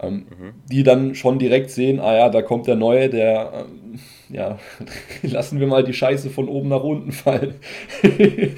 Ähm, 0.00 0.26
mhm. 0.30 0.52
Die 0.70 0.84
dann 0.84 1.14
schon 1.14 1.38
direkt 1.38 1.70
sehen, 1.70 1.98
ah 1.98 2.14
ja, 2.14 2.28
da 2.28 2.42
kommt 2.42 2.66
der 2.66 2.76
Neue, 2.76 3.08
der, 3.10 3.52
ähm, 3.54 3.98
ja, 4.28 4.58
lassen 5.22 5.58
wir 5.58 5.66
mal 5.66 5.82
die 5.82 5.92
Scheiße 5.92 6.30
von 6.30 6.48
oben 6.48 6.68
nach 6.68 6.82
unten 6.82 7.12
fallen. 7.12 7.54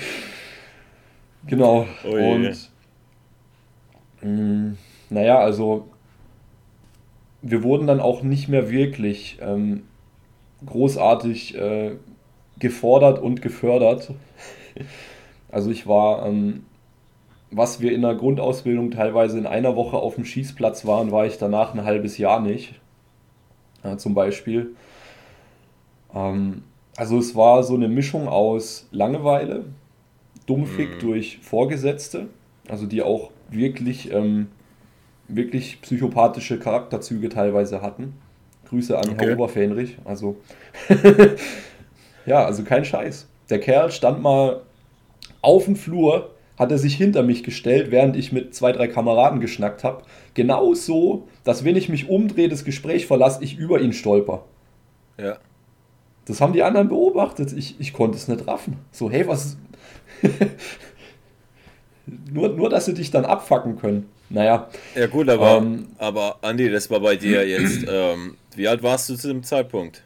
genau. 1.46 1.86
Oh 2.04 2.14
und 2.14 2.70
mh, 4.22 4.28
mm, 4.28 4.78
naja, 5.08 5.38
also 5.38 5.88
wir 7.42 7.62
wurden 7.62 7.86
dann 7.86 8.00
auch 8.00 8.22
nicht 8.22 8.48
mehr 8.48 8.70
wirklich 8.70 9.38
ähm, 9.40 9.84
großartig 10.66 11.56
äh, 11.56 11.92
gefordert 12.58 13.18
und 13.18 13.42
gefördert. 13.42 14.12
Also 15.50 15.70
ich 15.70 15.86
war, 15.86 16.26
ähm, 16.26 16.64
was 17.50 17.80
wir 17.80 17.92
in 17.92 18.02
der 18.02 18.14
Grundausbildung 18.14 18.90
teilweise 18.90 19.38
in 19.38 19.46
einer 19.46 19.76
Woche 19.76 19.96
auf 19.96 20.14
dem 20.14 20.24
Schießplatz 20.24 20.86
waren, 20.86 21.10
war 21.10 21.26
ich 21.26 21.38
danach 21.38 21.74
ein 21.74 21.84
halbes 21.84 22.18
Jahr 22.18 22.40
nicht. 22.40 22.74
Ja, 23.82 23.96
zum 23.96 24.14
Beispiel. 24.14 24.76
Ähm, 26.14 26.62
also 26.96 27.18
es 27.18 27.34
war 27.34 27.62
so 27.62 27.74
eine 27.74 27.88
Mischung 27.88 28.28
aus 28.28 28.88
Langeweile, 28.92 29.64
Dummfick 30.46 30.96
mhm. 30.96 31.00
durch 31.00 31.38
Vorgesetzte, 31.42 32.26
also 32.68 32.86
die 32.86 33.02
auch 33.02 33.30
wirklich, 33.50 34.12
ähm, 34.12 34.48
wirklich 35.28 35.80
psychopathische 35.80 36.58
Charakterzüge 36.58 37.28
teilweise 37.28 37.82
hatten. 37.82 38.14
Grüße 38.68 38.96
an 38.96 39.10
okay. 39.10 39.26
Herr 39.26 39.34
Oberfähnrich. 39.34 39.98
Also, 40.04 40.36
ja, 42.26 42.44
also 42.44 42.62
kein 42.62 42.84
Scheiß. 42.84 43.26
Der 43.48 43.58
Kerl 43.58 43.90
stand 43.90 44.22
mal 44.22 44.60
auf 45.42 45.64
dem 45.64 45.74
Flur, 45.74 46.30
hat 46.60 46.70
er 46.70 46.78
sich 46.78 46.94
hinter 46.94 47.22
mich 47.22 47.42
gestellt, 47.42 47.90
während 47.90 48.16
ich 48.16 48.32
mit 48.32 48.54
zwei, 48.54 48.70
drei 48.72 48.86
Kameraden 48.86 49.40
geschnackt 49.40 49.82
habe. 49.82 50.02
Genau 50.34 50.74
so, 50.74 51.26
dass 51.42 51.64
wenn 51.64 51.74
ich 51.74 51.88
mich 51.88 52.10
umdrehe, 52.10 52.50
das 52.50 52.64
Gespräch 52.64 53.06
verlasse, 53.06 53.42
ich 53.42 53.56
über 53.56 53.80
ihn 53.80 53.94
stolper. 53.94 54.44
Ja. 55.18 55.38
Das 56.26 56.42
haben 56.42 56.52
die 56.52 56.62
anderen 56.62 56.90
beobachtet. 56.90 57.54
Ich, 57.54 57.80
ich 57.80 57.94
konnte 57.94 58.18
es 58.18 58.28
nicht 58.28 58.46
raffen. 58.46 58.76
So, 58.92 59.10
hey, 59.10 59.26
was. 59.26 59.56
nur, 62.30 62.50
nur, 62.50 62.68
dass 62.68 62.84
sie 62.84 62.94
dich 62.94 63.10
dann 63.10 63.24
abfacken 63.24 63.78
können. 63.78 64.10
Naja. 64.28 64.68
Ja, 64.94 65.06
gut, 65.06 65.30
aber, 65.30 65.56
ähm, 65.56 65.88
aber 65.96 66.40
Andi, 66.42 66.70
das 66.70 66.90
war 66.90 67.00
bei 67.00 67.16
dir 67.16 67.48
jetzt. 67.48 67.86
Ähm, 67.88 68.36
wie 68.54 68.68
alt 68.68 68.82
warst 68.82 69.08
du 69.08 69.16
zu 69.16 69.28
dem 69.28 69.42
Zeitpunkt? 69.42 70.02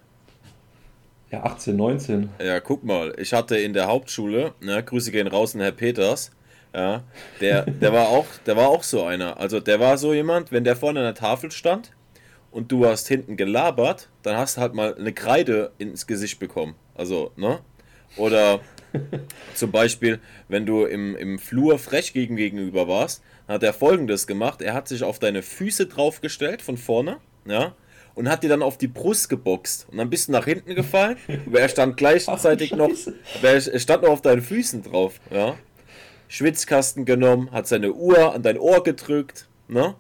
Ja, 1.32 1.42
18, 1.42 1.74
19. 1.74 2.28
Ja, 2.38 2.60
guck 2.60 2.84
mal, 2.84 3.12
ich 3.18 3.32
hatte 3.32 3.56
in 3.56 3.72
der 3.72 3.88
Hauptschule, 3.88 4.52
ne, 4.60 4.84
Grüße 4.84 5.10
gehen 5.10 5.26
raus 5.26 5.56
an 5.56 5.62
Herr 5.62 5.72
Peters, 5.72 6.30
ja, 6.74 7.04
der, 7.40 7.62
der, 7.62 7.92
war 7.92 8.08
auch, 8.08 8.26
der 8.46 8.56
war 8.56 8.68
auch 8.68 8.82
so 8.82 9.04
einer. 9.04 9.38
Also 9.38 9.60
der 9.60 9.78
war 9.78 9.96
so 9.96 10.12
jemand, 10.12 10.50
wenn 10.50 10.64
der 10.64 10.74
vorne 10.74 11.00
an 11.00 11.06
der 11.06 11.14
Tafel 11.14 11.52
stand 11.52 11.92
und 12.50 12.72
du 12.72 12.84
hast 12.86 13.06
hinten 13.06 13.36
gelabert, 13.36 14.08
dann 14.22 14.36
hast 14.36 14.56
du 14.56 14.60
halt 14.60 14.74
mal 14.74 14.94
eine 14.94 15.12
Kreide 15.12 15.72
ins 15.78 16.06
Gesicht 16.06 16.40
bekommen. 16.40 16.74
Also, 16.94 17.30
ne? 17.36 17.60
Oder 18.16 18.60
zum 19.54 19.70
Beispiel, 19.70 20.20
wenn 20.48 20.66
du 20.66 20.84
im, 20.84 21.14
im 21.16 21.38
Flur 21.38 21.78
frech 21.78 22.12
gegen 22.12 22.36
gegenüber 22.36 22.88
warst, 22.88 23.22
dann 23.46 23.54
hat 23.54 23.62
er 23.62 23.72
folgendes 23.72 24.26
gemacht. 24.26 24.60
Er 24.60 24.74
hat 24.74 24.88
sich 24.88 25.04
auf 25.04 25.18
deine 25.18 25.42
Füße 25.42 25.86
draufgestellt 25.86 26.60
von 26.60 26.76
vorne, 26.76 27.18
ja, 27.46 27.74
und 28.14 28.28
hat 28.28 28.42
dir 28.42 28.48
dann 28.48 28.62
auf 28.62 28.78
die 28.78 28.88
Brust 28.88 29.28
geboxt. 29.28 29.86
Und 29.90 29.98
dann 29.98 30.10
bist 30.10 30.28
du 30.28 30.32
nach 30.32 30.44
hinten 30.44 30.74
gefallen, 30.74 31.18
aber 31.46 31.60
er 31.60 31.68
stand 31.68 31.96
gleichzeitig 31.96 32.72
Ach, 32.72 32.78
noch, 32.78 32.90
er 33.42 33.60
stand 33.78 34.02
noch 34.02 34.10
auf 34.10 34.22
deinen 34.22 34.42
Füßen 34.42 34.82
drauf, 34.82 35.20
ja. 35.30 35.56
Schwitzkasten 36.28 37.04
genommen, 37.04 37.50
hat 37.52 37.66
seine 37.66 37.92
Uhr 37.92 38.34
an 38.34 38.42
dein 38.42 38.58
Ohr 38.58 38.82
gedrückt, 38.82 39.46
ne? 39.68 39.94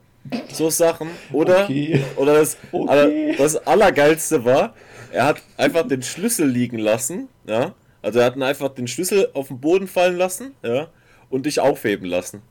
So 0.52 0.70
Sachen. 0.70 1.08
Oder, 1.32 1.64
okay. 1.64 2.02
oder 2.16 2.34
das, 2.34 2.56
okay. 2.72 3.34
das 3.36 3.56
Allergeilste 3.66 4.44
war, 4.44 4.74
er 5.12 5.26
hat 5.26 5.42
einfach 5.56 5.86
den 5.86 6.02
Schlüssel 6.02 6.48
liegen 6.48 6.78
lassen, 6.78 7.28
ja. 7.46 7.74
Also 8.02 8.18
er 8.18 8.26
hat 8.26 8.40
einfach 8.40 8.68
den 8.68 8.86
Schlüssel 8.86 9.28
auf 9.32 9.48
den 9.48 9.60
Boden 9.60 9.86
fallen 9.86 10.16
lassen, 10.16 10.54
ja, 10.62 10.88
und 11.30 11.46
dich 11.46 11.60
aufheben 11.60 12.06
lassen. 12.06 12.42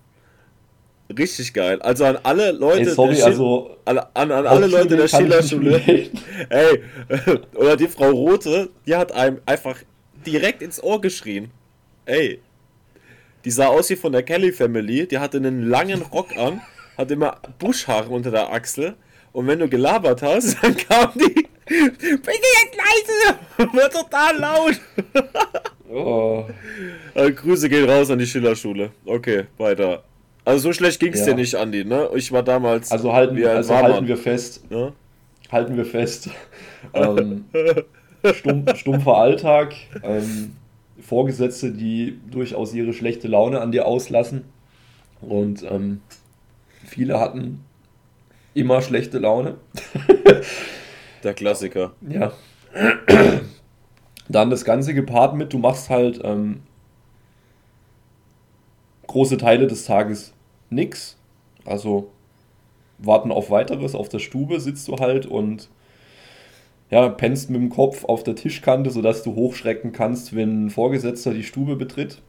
Richtig 1.17 1.53
geil. 1.53 1.81
Also 1.81 2.05
an 2.05 2.17
alle 2.23 2.51
Leute 2.51 2.89
Ey, 2.89 2.95
sorry, 2.95 3.15
der 3.15 3.25
also, 3.25 3.77
an, 3.85 3.99
an, 4.13 4.31
an 4.31 4.47
alle 4.47 4.67
Leute 4.67 4.95
der 4.95 5.07
Schillerschule. 5.07 5.81
Ey, 6.49 6.83
oder 7.55 7.75
die 7.75 7.87
Frau 7.87 8.09
Rote, 8.09 8.69
die 8.87 8.95
hat 8.95 9.11
einem 9.11 9.41
einfach 9.45 9.77
direkt 10.25 10.61
ins 10.61 10.81
Ohr 10.81 11.01
geschrien. 11.01 11.51
Ey. 12.05 12.39
Die 13.45 13.51
sah 13.51 13.67
aus 13.67 13.89
wie 13.89 13.95
von 13.95 14.11
der 14.11 14.23
Kelly 14.23 14.51
Family, 14.51 15.07
die 15.07 15.19
hatte 15.19 15.37
einen 15.37 15.67
langen 15.67 16.01
Rock 16.01 16.37
an, 16.37 16.61
hat 16.97 17.11
immer 17.11 17.37
Buschhaare 17.59 18.09
unter 18.09 18.31
der 18.31 18.51
Achsel 18.51 18.95
und 19.33 19.47
wenn 19.47 19.59
du 19.59 19.67
gelabert 19.67 20.21
hast, 20.21 20.57
dann 20.63 20.75
kam 20.77 21.11
die 21.15 21.47
Bitte 21.65 22.47
jetzt 22.61 22.77
leise! 22.77 23.71
Wird 23.73 23.93
total 23.93 24.37
laut! 24.37 24.79
oh. 25.89 26.45
Also, 27.15 27.33
Grüße 27.33 27.69
gehen 27.69 27.89
raus 27.89 28.11
an 28.11 28.19
die 28.19 28.25
Schillerschule. 28.25 28.91
Okay, 29.05 29.45
weiter. 29.57 30.03
Also 30.45 30.69
so 30.69 30.73
schlecht 30.73 30.99
ging 30.99 31.13
es 31.13 31.21
ja. 31.21 31.27
dir 31.27 31.35
nicht, 31.35 31.55
Andi, 31.55 31.85
ne? 31.85 32.09
Ich 32.15 32.31
war 32.33 32.43
damals. 32.43 32.91
Also 32.91 33.13
halten, 33.13 33.41
also 33.45 33.75
halten 33.75 34.07
wir 34.07 34.17
fest. 34.17 34.61
Ja? 34.69 34.91
Halten 35.49 35.77
wir 35.77 35.85
fest. 35.85 36.29
ähm, 36.93 37.45
stumpf, 38.33 38.77
stumpfer 38.77 39.15
Alltag. 39.15 39.73
Ähm, 40.03 40.55
Vorgesetzte, 41.13 41.71
die 41.71 42.19
durchaus 42.31 42.73
ihre 42.73 42.91
schlechte 42.91 43.27
Laune 43.27 43.61
an 43.61 43.71
dir 43.71 43.85
auslassen. 43.85 44.45
Und 45.21 45.61
ähm, 45.61 46.01
viele 46.83 47.19
hatten 47.19 47.63
immer 48.55 48.81
schlechte 48.81 49.19
Laune. 49.19 49.57
Der 51.23 51.35
Klassiker. 51.35 51.93
Ja. 52.09 52.31
Dann 54.27 54.49
das 54.49 54.65
Ganze 54.65 54.95
gepaart 54.95 55.35
mit, 55.35 55.53
du 55.53 55.59
machst 55.59 55.91
halt 55.91 56.19
ähm, 56.23 56.61
große 59.05 59.37
Teile 59.37 59.67
des 59.67 59.85
Tages 59.85 60.33
nix. 60.71 61.15
Also 61.63 62.09
warten 62.97 63.31
auf 63.31 63.51
weiteres. 63.51 63.93
Auf 63.93 64.09
der 64.09 64.17
Stube 64.17 64.59
sitzt 64.59 64.87
du 64.87 64.95
halt 64.97 65.27
und 65.27 65.69
ja, 66.89 67.09
pennst 67.09 67.49
mit 67.49 67.59
dem 67.59 67.69
Kopf 67.69 68.05
auf 68.05 68.23
der 68.23 68.35
Tischkante, 68.35 68.91
sodass 68.91 69.23
du 69.23 69.35
hochschrecken 69.35 69.91
kannst, 69.91 70.35
wenn 70.35 70.65
ein 70.65 70.69
Vorgesetzter 70.69 71.33
die 71.33 71.43
Stube 71.43 71.75
betritt. 71.75 72.21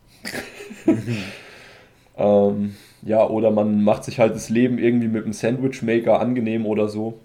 ähm, 2.16 2.74
ja, 3.02 3.28
oder 3.28 3.50
man 3.50 3.84
macht 3.84 4.04
sich 4.04 4.18
halt 4.18 4.34
das 4.34 4.48
Leben 4.48 4.78
irgendwie 4.78 5.08
mit 5.08 5.24
einem 5.24 5.32
Sandwichmaker 5.32 6.20
angenehm 6.20 6.64
oder 6.64 6.88
so. 6.88 7.18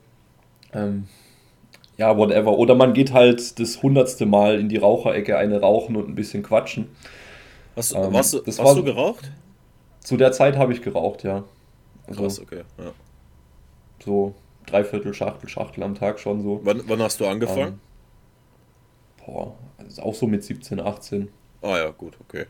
Ähm, 0.74 1.06
ja, 1.98 2.18
whatever. 2.18 2.58
Oder 2.58 2.76
man 2.76 2.94
geht 2.94 3.13
halt 3.13 3.60
das 3.60 3.82
hundertste 3.82 4.26
Mal 4.26 4.60
in 4.60 4.70
die 4.70 4.78
Raucherecke 4.78 5.38
eine 5.38 5.62
rauchen 5.62 5.96
und 5.96 6.10
ein 6.10 6.15
bisschen 6.15 6.44
quatschen. 6.44 6.89
Hast, 7.76 7.94
ähm, 7.94 8.12
warst 8.12 8.34
du, 8.34 8.42
hast 8.46 8.60
war, 8.60 8.76
du 8.76 8.84
geraucht? 8.84 9.32
Zu 10.02 10.18
der 10.18 10.32
Zeit 10.32 10.58
habe 10.58 10.74
ich 10.74 10.82
geraucht, 10.82 11.24
ja. 11.24 11.44
Also, 12.08 12.22
Krass, 12.22 12.42
okay. 12.42 12.63
Ja. 12.78 12.92
So 14.04 14.34
dreiviertel 14.71 15.13
Schachtel, 15.13 15.49
Schachtel 15.49 15.84
am 15.84 15.95
Tag 15.95 16.19
schon 16.19 16.41
so. 16.41 16.62
Wann, 16.63 16.84
wann 16.88 17.01
hast 17.01 17.19
du 17.19 17.27
angefangen? 17.27 17.79
Ähm, 19.19 19.25
boah, 19.25 19.55
also 19.77 20.01
auch 20.03 20.15
so 20.15 20.27
mit 20.27 20.43
17, 20.43 20.79
18. 20.79 21.29
Ah 21.62 21.77
ja, 21.77 21.89
gut, 21.89 22.17
okay. 22.27 22.45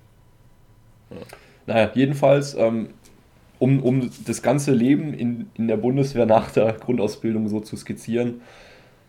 Ja. 1.10 1.18
Naja, 1.66 1.92
jedenfalls, 1.94 2.56
ähm, 2.56 2.90
um, 3.60 3.84
um 3.84 4.10
das 4.26 4.42
ganze 4.42 4.72
Leben 4.72 5.14
in, 5.14 5.50
in 5.56 5.68
der 5.68 5.78
Bundeswehr 5.78 6.26
nach 6.26 6.52
der 6.52 6.74
Grundausbildung 6.74 7.48
so 7.48 7.60
zu 7.60 7.76
skizzieren, 7.76 8.42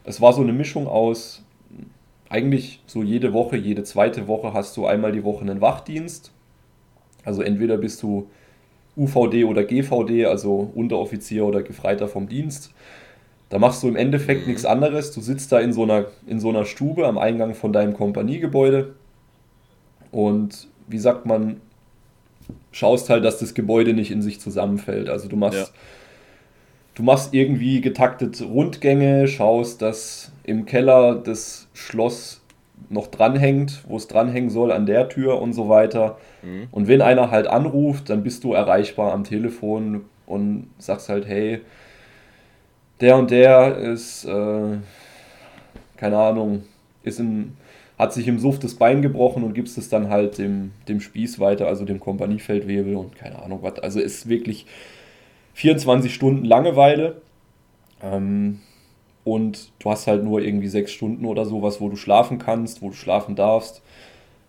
es 0.05 0.21
war 0.21 0.33
so 0.33 0.43
eine 0.43 0.53
Mischung 0.53 0.87
aus, 0.87 1.43
eigentlich 2.29 2.83
so 2.87 3.03
jede 3.03 3.33
Woche, 3.33 3.57
jede 3.57 3.83
zweite 3.83 4.29
Woche 4.29 4.53
hast 4.55 4.77
du 4.77 4.87
einmal 4.87 5.13
die 5.13 5.25
Woche 5.25 5.43
einen 5.43 5.61
Wachdienst. 5.61 6.33
Also 7.25 7.43
entweder 7.43 7.77
bist 7.77 8.03
du 8.03 8.31
UVD 8.97 9.45
oder 9.45 9.65
GVD, 9.65 10.27
also 10.27 10.71
Unteroffizier 10.75 11.45
oder 11.45 11.63
Gefreiter 11.63 12.09
vom 12.09 12.29
Dienst. 12.29 12.73
Da 13.51 13.59
machst 13.59 13.83
du 13.83 13.89
im 13.89 13.97
Endeffekt 13.97 14.47
nichts 14.47 14.65
anderes. 14.65 15.13
Du 15.13 15.21
sitzt 15.21 15.53
da 15.53 15.59
in 15.59 15.73
so 15.73 15.83
einer, 15.83 16.07
in 16.27 16.41
so 16.41 16.49
einer 16.49 16.65
Stube 16.65 17.07
am 17.07 17.19
Eingang 17.19 17.55
von 17.55 17.73
deinem 17.73 17.95
Kompaniegebäude 17.95 18.95
und 20.13 20.69
wie 20.87 20.99
sagt 20.99 21.27
man, 21.27 21.61
schaust 22.73 23.11
halt, 23.11 23.25
dass 23.25 23.39
das 23.39 23.55
Gebäude 23.55 23.93
nicht 23.93 24.11
in 24.11 24.23
sich 24.23 24.41
zusammenfällt. 24.41 25.09
Also 25.09 25.29
du 25.29 25.37
machst, 25.37 25.59
ja. 25.59 25.67
du 26.95 27.03
machst 27.03 27.35
irgendwie 27.35 27.81
getaktet 27.81 28.41
Rundgänge, 28.41 29.29
schaust, 29.29 29.83
dass 29.83 30.33
im 30.45 30.65
Keller 30.65 31.17
das 31.17 31.69
Schloss 31.75 32.41
noch 32.89 33.09
dranhängt, 33.09 33.85
wo 33.89 33.97
es 33.97 34.09
dranhängen 34.09 34.51
soll 34.51 34.73
an 34.73 34.87
der 34.87 35.09
Tür 35.09 35.41
und 35.41 35.53
so 35.53 35.69
weiter. 35.69 36.19
Mhm. 36.43 36.69
Und 36.71 36.89
wenn 36.89 37.03
einer 37.03 37.31
halt 37.31 37.47
anruft, 37.47 38.11
dann 38.11 38.23
bist 38.23 38.43
du 38.45 38.53
erreichbar 38.53 39.13
am 39.13 39.25
Telefon 39.25 40.03
und 40.27 40.71
sagst 40.79 41.09
halt, 41.09 41.27
hey, 41.27 41.61
der 43.01 43.17
und 43.17 43.31
der 43.31 43.77
ist, 43.77 44.25
äh, 44.25 44.79
keine 45.97 46.19
Ahnung, 46.19 46.65
ist 47.03 47.21
im, 47.21 47.57
hat 47.99 48.13
sich 48.13 48.29
im 48.29 48.39
Suff 48.39 48.59
das 48.59 48.75
Bein 48.75 49.03
gebrochen 49.03 49.43
und 49.43 49.55
gibst 49.55 49.79
es 49.79 49.89
dann 49.89 50.09
halt 50.09 50.39
dem, 50.39 50.73
dem 50.89 51.01
Spieß 51.01 51.39
weiter, 51.39 51.67
also 51.67 51.85
dem 51.85 52.01
Kompaniefeldwebel 52.01 52.97
und 52.97 53.17
keine 53.17 53.43
Ahnung 53.43 53.61
was. 53.63 53.79
Also 53.79 54.01
ist 54.01 54.29
wirklich 54.29 54.67
24 55.55 56.15
Stunden 56.15 56.45
Langeweile. 56.45 57.21
Ähm, 58.03 58.61
und 59.23 59.71
du 59.79 59.91
hast 59.91 60.07
halt 60.07 60.25
nur 60.25 60.41
irgendwie 60.41 60.69
sechs 60.69 60.93
Stunden 60.93 61.27
oder 61.27 61.45
sowas, 61.45 61.81
wo 61.81 61.91
du 61.91 61.97
schlafen 61.97 62.39
kannst, 62.39 62.81
wo 62.81 62.89
du 62.89 62.95
schlafen 62.95 63.37
darfst. 63.37 63.83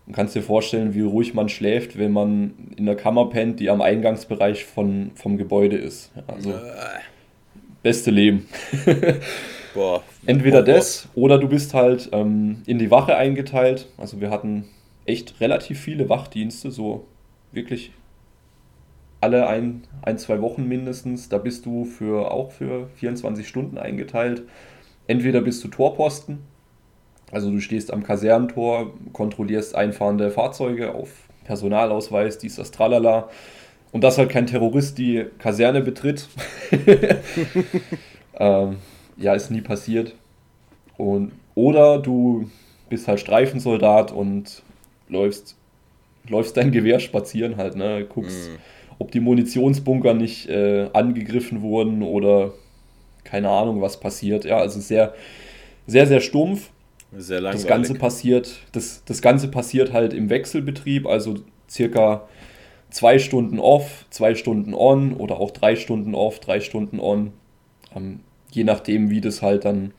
Du 0.06 0.12
kannst 0.12 0.34
dir 0.34 0.42
vorstellen, 0.42 0.94
wie 0.94 1.02
ruhig 1.02 1.34
man 1.34 1.48
schläft, 1.48 1.98
wenn 1.98 2.12
man 2.12 2.54
in 2.76 2.86
der 2.86 2.96
Kammer 2.96 3.28
pennt, 3.28 3.60
die 3.60 3.70
am 3.70 3.82
Eingangsbereich 3.82 4.64
von, 4.64 5.12
vom 5.14 5.36
Gebäude 5.36 5.76
ist. 5.76 6.10
Also 6.26 6.50
äh. 6.50 7.00
Beste 7.82 8.10
Leben. 8.10 8.48
Boah. 9.74 10.02
Entweder 10.26 10.62
boah, 10.62 10.74
das 10.74 11.08
oder 11.14 11.38
du 11.38 11.48
bist 11.48 11.72
halt 11.72 12.10
ähm, 12.12 12.62
in 12.66 12.78
die 12.78 12.90
Wache 12.90 13.16
eingeteilt. 13.16 13.88
Also 13.96 14.20
wir 14.20 14.30
hatten 14.30 14.66
echt 15.06 15.40
relativ 15.40 15.80
viele 15.80 16.08
Wachdienste, 16.08 16.70
so 16.70 17.06
wirklich 17.52 17.92
alle 19.22 19.46
ein, 19.46 19.84
ein, 20.02 20.18
zwei 20.18 20.42
Wochen 20.42 20.68
mindestens. 20.68 21.28
Da 21.28 21.38
bist 21.38 21.64
du 21.64 21.84
für 21.84 22.30
auch 22.30 22.52
für 22.52 22.88
24 22.96 23.48
Stunden 23.48 23.78
eingeteilt. 23.78 24.42
Entweder 25.06 25.40
bist 25.40 25.64
du 25.64 25.68
Torposten, 25.68 26.40
also 27.32 27.50
du 27.50 27.60
stehst 27.60 27.92
am 27.92 28.02
Kasernentor, 28.02 28.92
kontrollierst 29.12 29.74
einfahrende 29.74 30.30
Fahrzeuge 30.30 30.94
auf 30.94 31.08
Personalausweis, 31.44 32.38
dies, 32.38 32.56
das, 32.56 32.70
tralala. 32.70 33.30
Und 33.92 34.02
dass 34.02 34.18
halt 34.18 34.30
kein 34.30 34.46
Terrorist 34.46 34.98
die 34.98 35.26
Kaserne 35.38 35.82
betritt. 35.82 36.26
ähm, 38.38 38.76
ja, 39.18 39.34
ist 39.34 39.50
nie 39.50 39.60
passiert. 39.60 40.14
Und, 40.96 41.32
oder 41.54 41.98
du 41.98 42.50
bist 42.88 43.06
halt 43.06 43.20
Streifensoldat 43.20 44.10
und 44.10 44.62
läufst, 45.08 45.56
läufst 46.26 46.56
dein 46.56 46.72
Gewehr 46.72 47.00
spazieren 47.00 47.58
halt, 47.58 47.76
ne? 47.76 48.06
Guckst, 48.08 48.50
mm. 48.50 48.54
ob 48.98 49.10
die 49.10 49.20
Munitionsbunker 49.20 50.14
nicht 50.14 50.48
äh, 50.48 50.88
angegriffen 50.94 51.60
wurden 51.60 52.02
oder 52.02 52.52
keine 53.24 53.50
Ahnung, 53.50 53.80
was 53.80 54.00
passiert. 54.00 54.44
Ja, 54.44 54.58
also 54.58 54.80
sehr, 54.80 55.14
sehr, 55.86 56.06
sehr 56.06 56.20
stumpf. 56.20 56.70
Sehr 57.16 57.40
langweilig. 57.40 57.62
Das 57.62 57.68
Ganze 57.68 57.94
passiert, 57.94 58.56
das, 58.72 59.02
das 59.04 59.20
Ganze 59.20 59.48
passiert 59.48 59.92
halt 59.92 60.14
im 60.14 60.30
Wechselbetrieb, 60.30 61.06
also 61.06 61.34
circa 61.68 62.26
zwei 62.92 63.18
Stunden 63.18 63.58
off, 63.58 64.06
zwei 64.10 64.34
Stunden 64.34 64.74
on 64.74 65.14
oder 65.14 65.40
auch 65.40 65.50
drei 65.50 65.76
Stunden 65.76 66.14
off, 66.14 66.38
drei 66.38 66.60
Stunden 66.60 67.00
on. 67.00 67.32
Ähm, 67.96 68.20
je 68.50 68.64
nachdem, 68.64 69.10
wie 69.10 69.20
das 69.20 69.42
halt 69.42 69.64
dann 69.64 69.92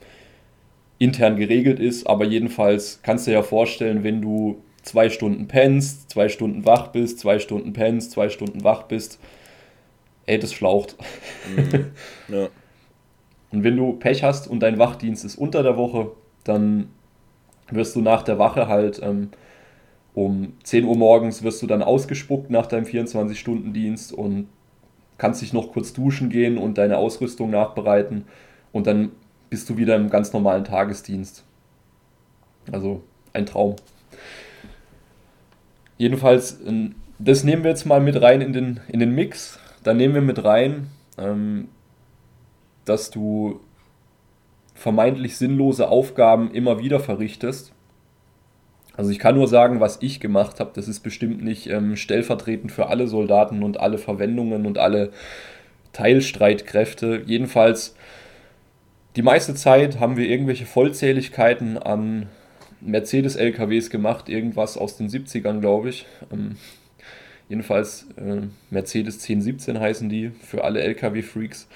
intern 0.98 1.36
geregelt 1.36 1.80
ist. 1.80 2.06
Aber 2.06 2.24
jedenfalls 2.24 3.00
kannst 3.02 3.26
du 3.26 3.32
dir 3.32 3.38
ja 3.38 3.42
vorstellen, 3.42 4.04
wenn 4.04 4.22
du 4.22 4.62
zwei 4.82 5.10
Stunden 5.10 5.48
pennst, 5.48 6.10
zwei 6.10 6.28
Stunden 6.28 6.64
wach 6.64 6.88
bist, 6.88 7.18
zwei 7.18 7.38
Stunden 7.38 7.72
pennst, 7.72 8.12
zwei 8.12 8.28
Stunden 8.28 8.62
wach 8.64 8.84
bist, 8.84 9.18
ey, 10.26 10.38
das 10.38 10.52
schlaucht. 10.52 10.96
Mhm. 11.54 11.92
Ja. 12.28 12.48
Und 13.50 13.62
wenn 13.62 13.76
du 13.76 13.92
Pech 13.92 14.24
hast 14.24 14.48
und 14.48 14.64
dein 14.64 14.80
Wachdienst 14.80 15.24
ist 15.24 15.36
unter 15.36 15.62
der 15.62 15.76
Woche, 15.76 16.10
dann 16.42 16.88
wirst 17.70 17.94
du 17.94 18.00
nach 18.00 18.24
der 18.24 18.36
Wache 18.40 18.66
halt 18.66 19.00
ähm, 19.00 19.30
um 20.14 20.54
10 20.62 20.84
Uhr 20.84 20.96
morgens 20.96 21.42
wirst 21.42 21.60
du 21.62 21.66
dann 21.66 21.82
ausgespuckt 21.82 22.50
nach 22.50 22.66
deinem 22.66 22.84
24-Stunden-Dienst 22.84 24.12
und 24.12 24.48
kannst 25.18 25.42
dich 25.42 25.52
noch 25.52 25.72
kurz 25.72 25.92
duschen 25.92 26.30
gehen 26.30 26.56
und 26.56 26.78
deine 26.78 26.98
Ausrüstung 26.98 27.50
nachbereiten 27.50 28.24
und 28.72 28.86
dann 28.86 29.10
bist 29.50 29.68
du 29.68 29.76
wieder 29.76 29.96
im 29.96 30.10
ganz 30.10 30.32
normalen 30.32 30.64
Tagesdienst. 30.64 31.44
Also 32.72 33.02
ein 33.32 33.46
Traum. 33.46 33.76
Jedenfalls, 35.98 36.60
ähm, 36.66 36.94
das 37.18 37.44
nehmen 37.44 37.62
wir 37.62 37.70
jetzt 37.70 37.84
mal 37.84 38.00
mit 38.00 38.20
rein 38.20 38.40
in 38.40 38.52
den, 38.52 38.80
in 38.88 39.00
den 39.00 39.14
Mix. 39.14 39.58
Dann 39.82 39.96
nehmen 39.96 40.14
wir 40.14 40.22
mit 40.22 40.42
rein, 40.44 40.88
ähm, 41.18 41.68
dass 42.84 43.10
du 43.10 43.60
vermeintlich 44.74 45.36
sinnlose 45.36 45.88
Aufgaben 45.88 46.50
immer 46.50 46.78
wieder 46.80 46.98
verrichtest. 46.98 47.73
Also 48.96 49.10
ich 49.10 49.18
kann 49.18 49.34
nur 49.34 49.48
sagen, 49.48 49.80
was 49.80 49.98
ich 50.00 50.20
gemacht 50.20 50.60
habe. 50.60 50.70
Das 50.74 50.88
ist 50.88 51.00
bestimmt 51.00 51.42
nicht 51.42 51.68
ähm, 51.68 51.96
stellvertretend 51.96 52.70
für 52.70 52.86
alle 52.88 53.08
Soldaten 53.08 53.62
und 53.62 53.80
alle 53.80 53.98
Verwendungen 53.98 54.66
und 54.66 54.78
alle 54.78 55.10
Teilstreitkräfte. 55.92 57.22
Jedenfalls, 57.26 57.96
die 59.16 59.22
meiste 59.22 59.54
Zeit 59.54 60.00
haben 60.00 60.16
wir 60.16 60.28
irgendwelche 60.28 60.66
Vollzähligkeiten 60.66 61.78
an 61.78 62.28
Mercedes-LKWs 62.80 63.90
gemacht, 63.90 64.28
irgendwas 64.28 64.76
aus 64.76 64.96
den 64.96 65.08
70ern, 65.08 65.60
glaube 65.60 65.88
ich. 65.88 66.06
Ähm, 66.32 66.56
jedenfalls 67.48 68.06
äh, 68.16 68.42
Mercedes 68.70 69.14
1017 69.16 69.80
heißen 69.80 70.08
die 70.08 70.30
für 70.30 70.64
alle 70.64 70.82
LKW-Freaks. 70.82 71.68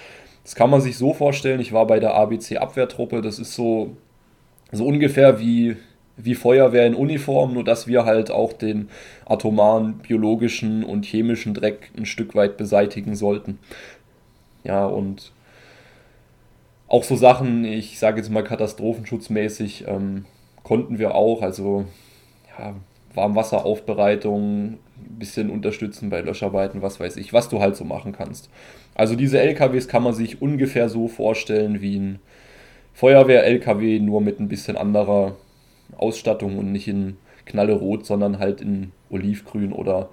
Das 0.44 0.54
kann 0.54 0.70
man 0.70 0.80
sich 0.80 0.96
so 0.96 1.12
vorstellen, 1.14 1.60
ich 1.60 1.72
war 1.72 1.86
bei 1.86 2.00
der 2.00 2.14
ABC-Abwehrtruppe, 2.14 3.20
das 3.22 3.38
ist 3.38 3.54
so, 3.54 3.96
so 4.72 4.86
ungefähr 4.86 5.40
wie, 5.40 5.76
wie 6.18 6.34
Feuerwehr 6.34 6.86
in 6.86 6.94
Uniform, 6.94 7.54
nur 7.54 7.64
dass 7.64 7.86
wir 7.86 8.04
halt 8.04 8.30
auch 8.30 8.52
den 8.52 8.88
atomaren, 9.24 9.98
biologischen 9.98 10.84
und 10.84 11.06
chemischen 11.06 11.54
Dreck 11.54 11.90
ein 11.96 12.06
Stück 12.06 12.34
weit 12.34 12.56
beseitigen 12.56 13.14
sollten. 13.14 13.58
Ja, 14.64 14.84
und 14.86 15.32
auch 16.88 17.04
so 17.04 17.16
Sachen, 17.16 17.64
ich 17.64 17.98
sage 17.98 18.18
jetzt 18.18 18.30
mal 18.30 18.42
katastrophenschutzmäßig, 18.42 19.84
ähm, 19.86 20.24
konnten 20.64 20.98
wir 20.98 21.14
auch, 21.14 21.42
also 21.42 21.86
ja, 22.58 22.74
Warmwasseraufbereitung, 23.14 24.74
ein 24.74 25.18
bisschen 25.18 25.50
unterstützen 25.50 26.10
bei 26.10 26.20
Löscharbeiten, 26.20 26.82
was 26.82 26.98
weiß 26.98 27.16
ich, 27.16 27.32
was 27.32 27.48
du 27.48 27.60
halt 27.60 27.76
so 27.76 27.84
machen 27.84 28.12
kannst. 28.12 28.50
Also 28.94 29.14
diese 29.14 29.40
LKWs 29.40 29.86
kann 29.86 30.02
man 30.02 30.14
sich 30.14 30.42
ungefähr 30.42 30.88
so 30.88 31.08
vorstellen 31.08 31.80
wie 31.80 31.98
ein 31.98 32.18
Feuerwehr-LKW, 32.94 34.00
nur 34.00 34.20
mit 34.20 34.40
ein 34.40 34.48
bisschen 34.48 34.76
anderer 34.76 35.36
Ausstattung 35.96 36.58
und 36.58 36.72
nicht 36.72 36.88
in 36.88 37.16
knallerot, 37.46 38.06
sondern 38.06 38.38
halt 38.38 38.60
in 38.60 38.92
olivgrün 39.10 39.72
oder 39.72 40.10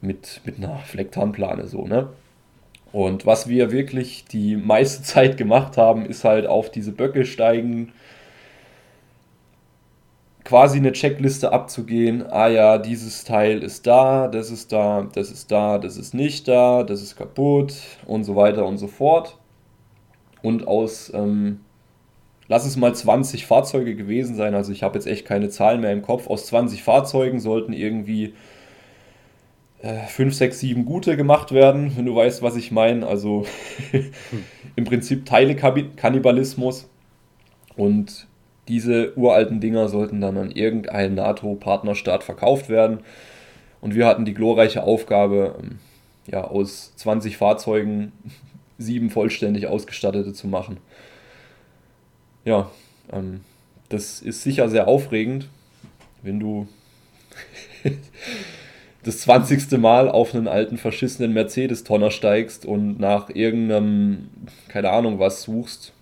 mit, 0.00 0.40
mit 0.44 0.58
einer 0.58 0.78
Flecktarnplane 0.78 1.66
so, 1.66 1.86
ne? 1.86 2.08
Und 2.92 3.24
was 3.24 3.48
wir 3.48 3.70
wirklich 3.70 4.24
die 4.24 4.56
meiste 4.56 5.02
Zeit 5.04 5.36
gemacht 5.36 5.76
haben, 5.76 6.04
ist 6.06 6.24
halt 6.24 6.46
auf 6.46 6.70
diese 6.70 6.92
Böcke 6.92 7.24
steigen, 7.24 7.92
quasi 10.44 10.78
eine 10.78 10.92
Checkliste 10.92 11.52
abzugehen. 11.52 12.24
Ah 12.28 12.48
ja, 12.48 12.78
dieses 12.78 13.24
Teil 13.24 13.62
ist 13.62 13.86
da, 13.86 14.26
das 14.26 14.50
ist 14.50 14.72
da, 14.72 15.06
das 15.14 15.30
ist 15.30 15.52
da, 15.52 15.78
das 15.78 15.96
ist 15.96 16.14
nicht 16.14 16.48
da, 16.48 16.82
das 16.82 17.02
ist 17.02 17.16
kaputt 17.16 17.74
und 18.06 18.24
so 18.24 18.34
weiter 18.34 18.66
und 18.66 18.78
so 18.78 18.88
fort. 18.88 19.36
Und 20.42 20.66
aus, 20.66 21.12
ähm, 21.14 21.60
lass 22.50 22.66
es 22.66 22.76
mal 22.76 22.92
20 22.92 23.46
Fahrzeuge 23.46 23.94
gewesen 23.94 24.34
sein, 24.34 24.54
also 24.54 24.72
ich 24.72 24.82
habe 24.82 24.98
jetzt 24.98 25.06
echt 25.06 25.24
keine 25.24 25.48
Zahlen 25.48 25.80
mehr 25.80 25.92
im 25.92 26.02
Kopf. 26.02 26.26
Aus 26.26 26.46
20 26.46 26.82
Fahrzeugen 26.82 27.38
sollten 27.38 27.72
irgendwie 27.72 28.34
5, 29.82 30.34
6, 30.34 30.60
7 30.60 30.84
gute 30.84 31.16
gemacht 31.16 31.52
werden, 31.52 31.96
wenn 31.96 32.04
du 32.04 32.14
weißt, 32.14 32.42
was 32.42 32.56
ich 32.56 32.72
meine. 32.72 33.06
Also 33.06 33.46
im 34.76 34.84
Prinzip 34.84 35.24
Teile-Kannibalismus. 35.24 36.88
Und 37.76 38.26
diese 38.68 39.16
uralten 39.16 39.60
Dinger 39.60 39.88
sollten 39.88 40.20
dann 40.20 40.36
an 40.36 40.50
irgendeinen 40.50 41.14
NATO-Partnerstaat 41.14 42.24
verkauft 42.24 42.68
werden. 42.68 42.98
Und 43.80 43.94
wir 43.94 44.06
hatten 44.06 44.24
die 44.24 44.34
glorreiche 44.34 44.82
Aufgabe, 44.82 45.54
ähm, 45.62 45.78
ja, 46.26 46.44
aus 46.44 46.94
20 46.96 47.36
Fahrzeugen 47.36 48.12
sieben 48.78 49.08
vollständig 49.08 49.68
ausgestattete 49.68 50.32
zu 50.32 50.48
machen. 50.48 50.78
Ja, 52.50 52.68
ähm, 53.12 53.42
das 53.90 54.20
ist 54.20 54.42
sicher 54.42 54.68
sehr 54.68 54.88
aufregend, 54.88 55.48
wenn 56.22 56.40
du 56.40 56.66
das 59.04 59.20
20. 59.20 59.78
Mal 59.78 60.08
auf 60.08 60.34
einen 60.34 60.48
alten 60.48 60.76
verschissenen 60.76 61.32
Mercedes-Tonner 61.32 62.10
steigst 62.10 62.66
und 62.66 62.98
nach 62.98 63.30
irgendeinem, 63.30 64.30
keine 64.66 64.90
Ahnung 64.90 65.20
was, 65.20 65.42
suchst 65.42 65.92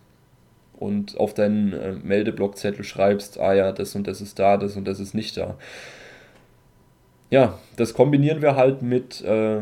und 0.78 1.18
auf 1.18 1.34
deinen 1.34 1.74
äh, 1.74 1.92
Meldeblockzettel 1.92 2.82
schreibst, 2.82 3.38
ah 3.38 3.52
ja, 3.52 3.70
das 3.70 3.94
und 3.94 4.06
das 4.06 4.22
ist 4.22 4.38
da, 4.38 4.56
das 4.56 4.74
und 4.74 4.88
das 4.88 5.00
ist 5.00 5.12
nicht 5.12 5.36
da. 5.36 5.58
Ja, 7.28 7.58
das 7.76 7.92
kombinieren 7.92 8.40
wir 8.40 8.56
halt 8.56 8.80
mit, 8.80 9.20
äh, 9.20 9.60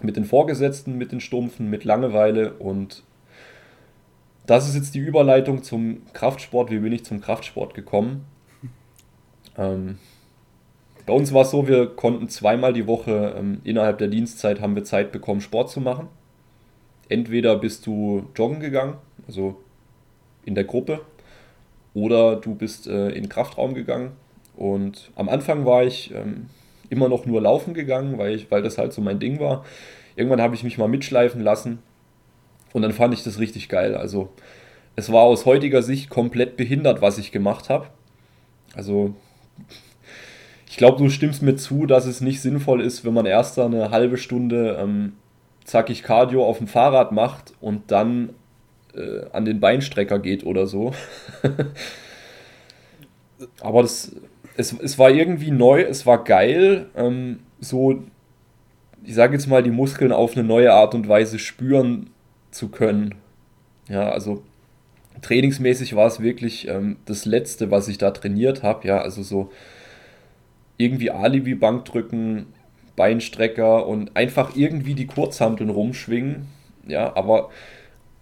mit 0.00 0.16
den 0.16 0.24
Vorgesetzten, 0.24 0.96
mit 0.96 1.12
den 1.12 1.20
Stumpfen, 1.20 1.68
mit 1.68 1.84
Langeweile 1.84 2.54
und 2.54 3.02
das 4.46 4.68
ist 4.68 4.76
jetzt 4.76 4.94
die 4.94 5.00
Überleitung 5.00 5.62
zum 5.62 6.02
Kraftsport. 6.12 6.70
Wie 6.70 6.78
bin 6.78 6.92
ich 6.92 7.04
zum 7.04 7.20
Kraftsport 7.20 7.74
gekommen? 7.74 8.24
Ähm, 9.58 9.98
bei 11.04 11.12
uns 11.12 11.32
war 11.32 11.42
es 11.42 11.50
so, 11.50 11.66
wir 11.66 11.86
konnten 11.86 12.28
zweimal 12.28 12.72
die 12.72 12.86
Woche 12.86 13.34
ähm, 13.36 13.60
innerhalb 13.64 13.98
der 13.98 14.08
Dienstzeit 14.08 14.60
haben 14.60 14.74
wir 14.74 14.84
Zeit 14.84 15.12
bekommen, 15.12 15.40
Sport 15.40 15.70
zu 15.70 15.80
machen. 15.80 16.08
Entweder 17.08 17.56
bist 17.56 17.86
du 17.86 18.26
joggen 18.34 18.60
gegangen, 18.60 18.94
also 19.26 19.56
in 20.44 20.54
der 20.54 20.64
Gruppe, 20.64 21.00
oder 21.94 22.36
du 22.36 22.54
bist 22.54 22.86
äh, 22.86 23.08
in 23.08 23.22
den 23.22 23.28
Kraftraum 23.28 23.74
gegangen. 23.74 24.12
Und 24.56 25.10
am 25.16 25.28
Anfang 25.28 25.64
war 25.64 25.84
ich 25.84 26.12
ähm, 26.14 26.48
immer 26.88 27.08
noch 27.08 27.26
nur 27.26 27.40
laufen 27.40 27.74
gegangen, 27.74 28.18
weil, 28.18 28.34
ich, 28.34 28.50
weil 28.50 28.62
das 28.62 28.78
halt 28.78 28.92
so 28.92 29.00
mein 29.00 29.18
Ding 29.18 29.40
war. 29.40 29.64
Irgendwann 30.16 30.40
habe 30.40 30.54
ich 30.54 30.64
mich 30.64 30.78
mal 30.78 30.88
mitschleifen 30.88 31.40
lassen 31.40 31.78
und 32.76 32.82
dann 32.82 32.92
fand 32.92 33.14
ich 33.14 33.24
das 33.24 33.38
richtig 33.38 33.70
geil. 33.70 33.96
Also 33.96 34.28
es 34.96 35.10
war 35.10 35.22
aus 35.22 35.46
heutiger 35.46 35.82
Sicht 35.82 36.10
komplett 36.10 36.56
behindert, 36.58 37.00
was 37.00 37.16
ich 37.16 37.32
gemacht 37.32 37.70
habe. 37.70 37.86
Also 38.74 39.14
ich 40.68 40.76
glaube, 40.76 40.98
du 40.98 41.08
stimmst 41.08 41.42
mir 41.42 41.56
zu, 41.56 41.86
dass 41.86 42.04
es 42.04 42.20
nicht 42.20 42.42
sinnvoll 42.42 42.82
ist, 42.82 43.02
wenn 43.04 43.14
man 43.14 43.24
erst 43.24 43.58
eine 43.58 43.90
halbe 43.90 44.18
Stunde 44.18 44.76
ähm, 44.78 45.14
zackig 45.64 46.02
Cardio 46.02 46.44
auf 46.44 46.58
dem 46.58 46.66
Fahrrad 46.66 47.12
macht 47.12 47.54
und 47.62 47.90
dann 47.90 48.34
äh, 48.94 49.24
an 49.32 49.46
den 49.46 49.58
Beinstrecker 49.58 50.18
geht 50.18 50.44
oder 50.44 50.66
so. 50.66 50.92
Aber 53.62 53.80
das, 53.80 54.14
es, 54.58 54.74
es 54.78 54.98
war 54.98 55.10
irgendwie 55.10 55.50
neu, 55.50 55.80
es 55.80 56.04
war 56.04 56.24
geil, 56.24 56.90
ähm, 56.94 57.40
so, 57.58 58.02
ich 59.02 59.14
sage 59.14 59.32
jetzt 59.32 59.46
mal, 59.46 59.62
die 59.62 59.70
Muskeln 59.70 60.12
auf 60.12 60.36
eine 60.36 60.44
neue 60.44 60.74
Art 60.74 60.94
und 60.94 61.08
Weise 61.08 61.38
spüren 61.38 62.10
zu 62.56 62.68
können. 62.68 63.14
Ja, 63.88 64.10
also 64.10 64.42
trainingsmäßig 65.22 65.94
war 65.94 66.06
es 66.06 66.20
wirklich 66.20 66.68
ähm, 66.68 66.96
das 67.04 67.24
Letzte, 67.24 67.70
was 67.70 67.88
ich 67.88 67.98
da 67.98 68.10
trainiert 68.10 68.62
habe. 68.62 68.86
Ja, 68.88 69.00
also 69.00 69.22
so 69.22 69.50
irgendwie 70.76 71.10
Alibi-Bank 71.10 71.84
drücken, 71.84 72.46
Beinstrecker 72.96 73.86
und 73.86 74.16
einfach 74.16 74.56
irgendwie 74.56 74.94
die 74.94 75.06
Kurzhanteln 75.06 75.70
rumschwingen. 75.70 76.48
Ja, 76.86 77.14
aber 77.16 77.50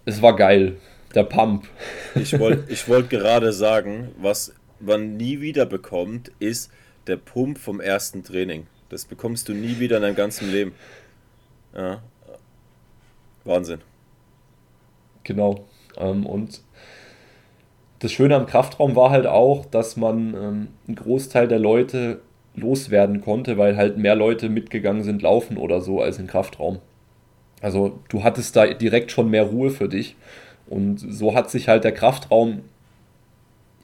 es 0.05 0.21
war 0.21 0.35
geil. 0.35 0.77
Der 1.13 1.23
Pump. 1.23 1.67
Ich 2.15 2.37
wollte 2.39 2.71
ich 2.71 2.87
wollt 2.87 3.09
gerade 3.09 3.51
sagen, 3.51 4.11
was 4.17 4.53
man 4.79 5.17
nie 5.17 5.41
wieder 5.41 5.65
bekommt, 5.65 6.31
ist 6.39 6.71
der 7.07 7.17
Pump 7.17 7.57
vom 7.57 7.81
ersten 7.81 8.23
Training. 8.23 8.67
Das 8.89 9.05
bekommst 9.05 9.49
du 9.49 9.53
nie 9.53 9.79
wieder 9.79 9.97
in 9.97 10.03
deinem 10.03 10.15
ganzen 10.15 10.51
Leben. 10.51 10.73
Ja. 11.75 12.01
Wahnsinn. 13.43 13.79
Genau. 15.25 15.65
Ähm, 15.97 16.25
und 16.25 16.61
das 17.99 18.13
Schöne 18.13 18.35
am 18.35 18.45
Kraftraum 18.45 18.95
war 18.95 19.09
halt 19.09 19.27
auch, 19.27 19.65
dass 19.65 19.97
man 19.97 20.33
ähm, 20.33 20.67
einen 20.87 20.95
Großteil 20.95 21.49
der 21.49 21.59
Leute 21.59 22.21
loswerden 22.55 23.19
konnte, 23.19 23.57
weil 23.57 23.75
halt 23.75 23.97
mehr 23.97 24.15
Leute 24.15 24.47
mitgegangen 24.47 25.03
sind 25.03 25.21
laufen 25.21 25.57
oder 25.57 25.81
so 25.81 26.01
als 26.01 26.19
im 26.19 26.27
Kraftraum. 26.27 26.79
Also 27.61 27.99
du 28.09 28.23
hattest 28.23 28.55
da 28.55 28.65
direkt 28.67 29.11
schon 29.11 29.29
mehr 29.29 29.43
Ruhe 29.43 29.71
für 29.71 29.89
dich 29.89 30.15
und 30.67 30.97
so 30.97 31.35
hat 31.35 31.49
sich 31.49 31.67
halt 31.67 31.83
der 31.83 31.91
Kraftraum 31.91 32.61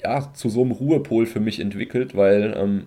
ja 0.04 0.34
zu 0.34 0.50
so 0.50 0.62
einem 0.62 0.72
Ruhepol 0.72 1.26
für 1.26 1.40
mich 1.40 1.60
entwickelt, 1.60 2.16
weil 2.16 2.56
ähm, 2.58 2.86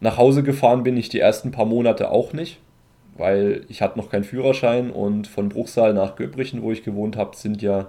nach 0.00 0.16
Hause 0.16 0.42
gefahren 0.42 0.82
bin 0.82 0.96
ich 0.96 1.08
die 1.08 1.20
ersten 1.20 1.50
paar 1.50 1.66
Monate 1.66 2.10
auch 2.10 2.32
nicht, 2.32 2.58
weil 3.18 3.64
ich 3.68 3.82
hatte 3.82 3.98
noch 3.98 4.10
keinen 4.10 4.24
Führerschein 4.24 4.90
und 4.90 5.26
von 5.26 5.48
Bruchsal 5.48 5.92
nach 5.92 6.16
Göbrichen, 6.16 6.62
wo 6.62 6.72
ich 6.72 6.84
gewohnt 6.84 7.16
habe, 7.16 7.36
sind 7.36 7.60
ja 7.60 7.88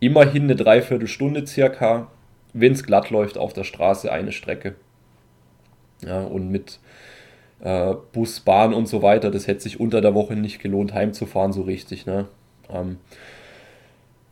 immerhin 0.00 0.44
eine 0.44 0.56
Dreiviertelstunde 0.56 1.46
circa, 1.46 2.08
wenn 2.52 2.72
es 2.72 2.84
glatt 2.84 3.10
läuft 3.10 3.38
auf 3.38 3.52
der 3.52 3.64
Straße, 3.64 4.10
eine 4.10 4.32
Strecke. 4.32 4.74
Ja, 6.04 6.22
und 6.22 6.50
mit 6.50 6.80
äh, 7.60 7.94
Bus, 8.12 8.40
Bahn 8.40 8.74
und 8.74 8.86
so 8.86 9.02
weiter, 9.02 9.30
das 9.30 9.46
hätte 9.46 9.60
sich 9.60 9.80
unter 9.80 10.00
der 10.00 10.14
Woche 10.14 10.34
nicht 10.34 10.60
gelohnt, 10.60 10.92
heimzufahren 10.92 11.52
so 11.52 11.62
richtig. 11.62 12.06
Ne? 12.06 12.26
Ähm, 12.68 12.98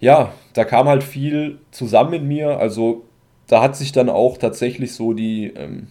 ja, 0.01 0.33
da 0.55 0.65
kam 0.65 0.89
halt 0.89 1.05
viel 1.05 1.59
zusammen 1.71 2.15
in 2.15 2.29
mir. 2.29 2.59
Also 2.59 3.05
da 3.47 3.63
hat 3.63 3.77
sich 3.77 3.93
dann 3.93 4.09
auch 4.09 4.37
tatsächlich 4.37 4.95
so 4.95 5.13
die, 5.13 5.53
ähm, 5.55 5.89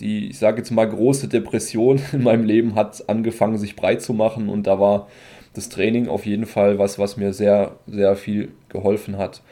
die 0.00 0.30
ich 0.30 0.38
sage 0.38 0.58
jetzt 0.58 0.70
mal, 0.70 0.88
große 0.88 1.28
Depression 1.28 2.00
in 2.12 2.22
meinem 2.22 2.44
Leben 2.44 2.74
hat 2.74 3.08
angefangen, 3.08 3.58
sich 3.58 3.76
breit 3.76 4.02
zu 4.02 4.12
machen. 4.12 4.48
Und 4.48 4.66
da 4.66 4.78
war 4.80 5.08
das 5.54 5.68
Training 5.68 6.08
auf 6.08 6.26
jeden 6.26 6.46
Fall 6.46 6.78
was, 6.78 6.98
was 6.98 7.16
mir 7.16 7.32
sehr, 7.32 7.76
sehr 7.86 8.16
viel 8.16 8.52
geholfen 8.68 9.18
hat. 9.18 9.42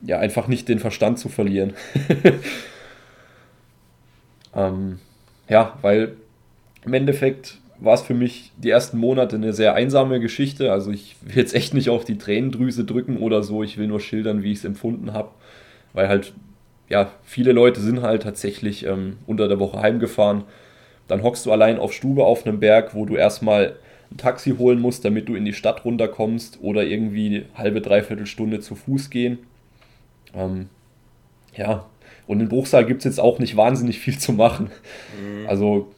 Ja, 0.00 0.18
einfach 0.18 0.48
nicht 0.48 0.68
den 0.68 0.78
Verstand 0.78 1.18
zu 1.18 1.28
verlieren. 1.28 1.74
Ähm, 4.56 4.98
ja, 5.48 5.78
weil 5.82 6.16
im 6.84 6.94
Endeffekt 6.94 7.58
war 7.78 7.94
es 7.94 8.02
für 8.02 8.14
mich 8.14 8.52
die 8.56 8.70
ersten 8.70 8.98
Monate 8.98 9.36
eine 9.36 9.52
sehr 9.52 9.74
einsame 9.74 10.20
Geschichte. 10.20 10.72
Also 10.72 10.90
ich 10.90 11.16
will 11.22 11.36
jetzt 11.36 11.54
echt 11.54 11.74
nicht 11.74 11.90
auf 11.90 12.04
die 12.04 12.18
Tränendrüse 12.18 12.84
drücken 12.84 13.18
oder 13.18 13.42
so. 13.42 13.62
Ich 13.62 13.78
will 13.78 13.88
nur 13.88 14.00
schildern, 14.00 14.42
wie 14.42 14.52
ich 14.52 14.58
es 14.58 14.64
empfunden 14.64 15.12
habe. 15.12 15.30
Weil 15.92 16.08
halt, 16.08 16.32
ja, 16.88 17.10
viele 17.24 17.52
Leute 17.52 17.80
sind 17.80 18.02
halt 18.02 18.22
tatsächlich 18.22 18.84
ähm, 18.84 19.18
unter 19.26 19.48
der 19.48 19.58
Woche 19.58 19.80
heimgefahren. 19.80 20.44
Dann 21.08 21.22
hockst 21.22 21.46
du 21.46 21.52
allein 21.52 21.78
auf 21.78 21.92
Stube 21.92 22.24
auf 22.24 22.46
einem 22.46 22.60
Berg, 22.60 22.94
wo 22.94 23.04
du 23.04 23.16
erstmal 23.16 23.76
ein 24.10 24.16
Taxi 24.16 24.54
holen 24.56 24.80
musst, 24.80 25.04
damit 25.04 25.28
du 25.28 25.34
in 25.34 25.44
die 25.44 25.52
Stadt 25.52 25.84
runterkommst 25.84 26.58
oder 26.62 26.84
irgendwie 26.84 27.46
halbe, 27.54 27.80
dreiviertel 27.80 28.26
Stunde 28.26 28.60
zu 28.60 28.74
Fuß 28.74 29.10
gehen. 29.10 29.38
Ähm, 30.34 30.68
ja, 31.56 31.86
und 32.26 32.40
in 32.40 32.48
Bruchsal 32.48 32.86
gibt 32.86 33.00
es 33.00 33.04
jetzt 33.04 33.20
auch 33.20 33.38
nicht 33.38 33.56
wahnsinnig 33.56 33.98
viel 33.98 34.18
zu 34.18 34.32
machen. 34.32 34.70
Mhm. 35.20 35.48
Also, 35.48 35.92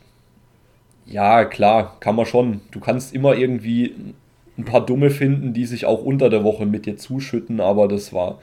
ja, 1.06 1.44
klar, 1.44 1.96
kann 2.00 2.16
man 2.16 2.26
schon. 2.26 2.60
Du 2.72 2.80
kannst 2.80 3.14
immer 3.14 3.36
irgendwie 3.36 3.94
ein 4.58 4.64
paar 4.64 4.84
Dumme 4.84 5.10
finden, 5.10 5.52
die 5.52 5.66
sich 5.66 5.86
auch 5.86 6.02
unter 6.02 6.30
der 6.30 6.42
Woche 6.42 6.66
mit 6.66 6.86
dir 6.86 6.96
zuschütten, 6.96 7.60
aber 7.60 7.88
das 7.88 8.12
war, 8.12 8.38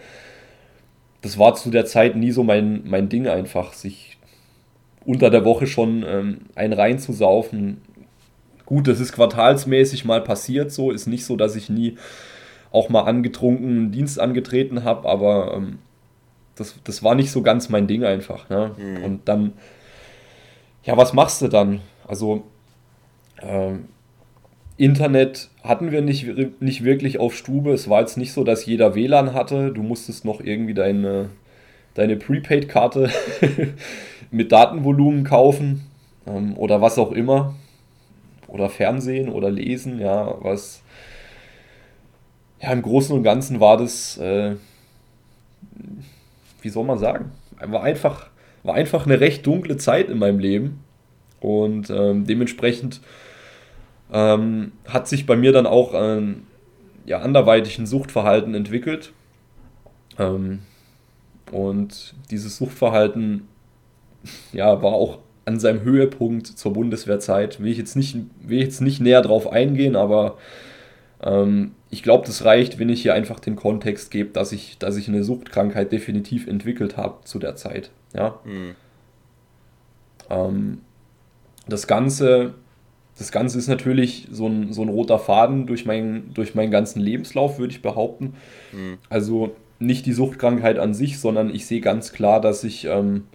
das 1.23 1.39
war 1.39 1.55
zu 1.55 1.71
der 1.71 1.85
Zeit 1.85 2.15
nie 2.15 2.31
so 2.31 2.43
mein, 2.43 2.83
mein 2.85 3.09
Ding 3.09 3.27
einfach, 3.27 3.73
sich 3.73 4.17
unter 5.05 5.29
der 5.29 5.45
Woche 5.45 5.67
schon 5.67 6.05
ähm, 6.05 6.41
einen 6.53 6.73
reinzusaufen. 6.73 7.81
Gut, 8.65 8.87
das 8.87 8.99
ist 8.99 9.13
quartalsmäßig 9.13 10.05
mal 10.05 10.21
passiert 10.21 10.71
so. 10.71 10.91
Ist 10.91 11.07
nicht 11.07 11.25
so, 11.25 11.35
dass 11.37 11.55
ich 11.55 11.69
nie 11.69 11.97
auch 12.71 12.89
mal 12.89 13.03
angetrunken 13.03 13.69
einen 13.69 13.91
Dienst 13.91 14.19
angetreten 14.19 14.83
habe, 14.83 15.07
aber 15.07 15.53
ähm, 15.55 15.79
das, 16.55 16.75
das 16.83 17.03
war 17.03 17.15
nicht 17.15 17.31
so 17.31 17.41
ganz 17.41 17.69
mein 17.69 17.87
Ding 17.87 18.03
einfach. 18.03 18.49
Ne? 18.49 18.71
Mhm. 18.77 19.03
Und 19.03 19.27
dann, 19.29 19.53
ja, 20.83 20.97
was 20.97 21.13
machst 21.13 21.41
du 21.41 21.47
dann? 21.47 21.79
Also, 22.05 22.43
ähm, 23.41 23.85
Internet 24.77 25.49
hatten 25.63 25.91
wir 25.91 26.01
nicht, 26.01 26.61
nicht 26.61 26.83
wirklich 26.83 27.19
auf 27.19 27.35
Stube. 27.35 27.73
Es 27.73 27.89
war 27.89 28.01
jetzt 28.01 28.17
nicht 28.17 28.33
so, 28.33 28.43
dass 28.43 28.65
jeder 28.65 28.95
WLAN 28.95 29.33
hatte. 29.33 29.71
Du 29.71 29.83
musstest 29.83 30.25
noch 30.25 30.41
irgendwie 30.41 30.73
deine, 30.73 31.29
deine 31.93 32.15
Prepaid-Karte 32.15 33.09
mit 34.31 34.51
Datenvolumen 34.51 35.23
kaufen 35.23 35.83
ähm, 36.25 36.57
oder 36.57 36.81
was 36.81 36.97
auch 36.97 37.11
immer. 37.11 37.55
Oder 38.47 38.69
Fernsehen 38.69 39.29
oder 39.29 39.49
lesen, 39.49 39.99
ja, 39.99 40.35
was. 40.41 40.81
Ja, 42.61 42.71
im 42.71 42.81
Großen 42.81 43.15
und 43.15 43.23
Ganzen 43.23 43.59
war 43.59 43.77
das, 43.77 44.17
äh, 44.17 44.55
wie 46.61 46.69
soll 46.69 46.85
man 46.85 46.97
sagen, 46.97 47.31
war 47.59 47.83
einfach, 47.83 48.27
war 48.63 48.75
einfach 48.75 49.05
eine 49.05 49.19
recht 49.19 49.45
dunkle 49.45 49.77
Zeit 49.77 50.09
in 50.09 50.17
meinem 50.17 50.39
Leben. 50.39 50.83
Und 51.41 51.89
ähm, 51.89 52.25
dementsprechend 52.25 53.01
ähm, 54.11 54.71
hat 54.87 55.07
sich 55.07 55.25
bei 55.25 55.35
mir 55.35 55.51
dann 55.51 55.65
auch 55.65 55.93
ein 55.93 56.47
ja, 57.05 57.19
anderweitig 57.19 57.77
ein 57.79 57.85
Suchtverhalten 57.85 58.55
entwickelt. 58.55 59.13
Ähm, 60.17 60.59
und 61.51 62.15
dieses 62.31 62.57
Suchtverhalten 62.57 63.47
ja, 64.51 64.81
war 64.81 64.93
auch 64.93 65.19
an 65.45 65.59
seinem 65.59 65.81
Höhepunkt 65.81 66.47
zur 66.47 66.73
Bundeswehrzeit. 66.73 67.59
Will 67.59 67.71
ich 67.71 67.77
jetzt 67.77 67.95
nicht, 67.95 68.15
will 68.41 68.59
ich 68.59 68.63
jetzt 68.63 68.81
nicht 68.81 69.01
näher 69.01 69.21
drauf 69.21 69.51
eingehen, 69.51 69.95
aber 69.95 70.37
ähm, 71.21 71.71
ich 71.89 72.01
glaube, 72.01 72.25
das 72.25 72.45
reicht, 72.45 72.79
wenn 72.79 72.89
ich 72.89 73.01
hier 73.01 73.13
einfach 73.13 73.39
den 73.39 73.55
Kontext 73.55 74.09
gebe, 74.09 74.29
dass 74.29 74.51
ich, 74.51 74.77
dass 74.77 74.95
ich 74.95 75.07
eine 75.07 75.23
Suchtkrankheit 75.23 75.91
definitiv 75.91 76.47
entwickelt 76.47 76.97
habe 76.97 77.23
zu 77.25 77.39
der 77.39 77.55
Zeit. 77.55 77.91
Ja? 78.15 78.39
Mhm. 78.45 78.75
Ähm, 80.29 80.81
das 81.67 81.87
Ganze 81.87 82.55
das 83.17 83.31
Ganze 83.31 83.57
ist 83.57 83.67
natürlich 83.67 84.27
so 84.31 84.47
ein, 84.47 84.73
so 84.73 84.81
ein 84.81 84.89
roter 84.89 85.19
Faden 85.19 85.67
durch, 85.67 85.85
mein, 85.85 86.33
durch 86.33 86.55
meinen 86.55 86.71
ganzen 86.71 86.99
Lebenslauf, 86.99 87.59
würde 87.59 87.73
ich 87.73 87.81
behaupten. 87.81 88.35
Mhm. 88.71 88.97
Also 89.09 89.55
nicht 89.79 90.05
die 90.05 90.13
Suchtkrankheit 90.13 90.79
an 90.79 90.93
sich, 90.93 91.19
sondern 91.19 91.53
ich 91.53 91.65
sehe 91.65 91.81
ganz 91.81 92.13
klar, 92.13 92.41
dass 92.41 92.63
ich, 92.63 92.85
ähm, 92.85 93.25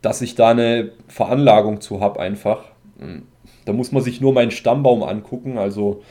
dass 0.00 0.22
ich 0.22 0.34
da 0.34 0.50
eine 0.50 0.90
Veranlagung 1.06 1.80
zu 1.80 2.00
habe 2.00 2.18
einfach. 2.20 2.64
Hm, 2.98 3.22
da 3.64 3.72
muss 3.72 3.92
man 3.92 4.02
sich 4.02 4.20
nur 4.20 4.32
meinen 4.32 4.50
Stammbaum 4.50 5.02
angucken. 5.02 5.58
Also 5.58 6.02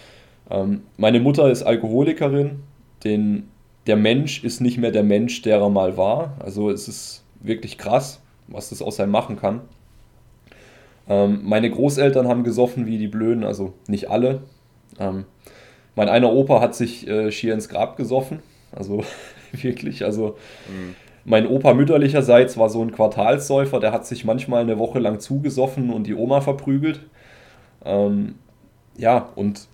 ähm, 0.50 0.84
meine 0.98 1.20
Mutter 1.20 1.50
ist 1.50 1.64
Alkoholikerin, 1.64 2.64
den, 3.04 3.50
der 3.88 3.98
Mensch 3.98 4.44
ist 4.44 4.62
nicht 4.62 4.78
mehr 4.78 4.92
der 4.92 5.04
Mensch, 5.04 5.42
der 5.42 5.58
er 5.58 5.70
mal 5.70 5.98
war. 5.98 6.38
Also 6.40 6.70
es 6.70 6.88
ist 6.88 7.24
wirklich 7.42 7.78
krass, 7.78 8.22
was 8.48 8.70
das 8.70 8.82
aus 8.82 9.00
einem 9.00 9.12
machen 9.12 9.36
kann. 9.36 9.62
Ähm, 11.08 11.42
meine 11.44 11.70
Großeltern 11.70 12.28
haben 12.28 12.44
gesoffen 12.44 12.86
wie 12.86 12.98
die 12.98 13.08
Blöden, 13.08 13.44
also 13.44 13.74
nicht 13.88 14.10
alle. 14.10 14.42
Ähm, 15.00 15.26
mein 15.96 16.10
einer 16.10 16.32
Opa 16.32 16.62
hat 16.62 16.76
sich 16.76 17.08
äh, 17.08 17.32
schier 17.32 17.54
ins 17.54 17.70
Grab 17.70 17.98
gesoffen, 17.98 18.40
also 18.72 19.04
wirklich. 19.52 20.06
Also 20.06 20.38
mhm. 20.70 20.96
mein 21.26 21.48
Opa 21.48 21.74
mütterlicherseits 21.74 22.58
war 22.58 22.70
so 22.70 22.82
ein 22.82 22.92
Quartalssäufer, 22.92 23.80
der 23.80 23.92
hat 23.92 24.06
sich 24.06 24.26
manchmal 24.26 24.62
eine 24.62 24.80
Woche 24.80 25.00
lang 25.00 25.20
zugesoffen 25.20 25.90
und 25.92 26.08
die 26.08 26.16
Oma 26.16 26.42
verprügelt. 26.42 27.02
Ähm, 27.84 28.36
ja, 28.98 29.30
und 29.36 29.68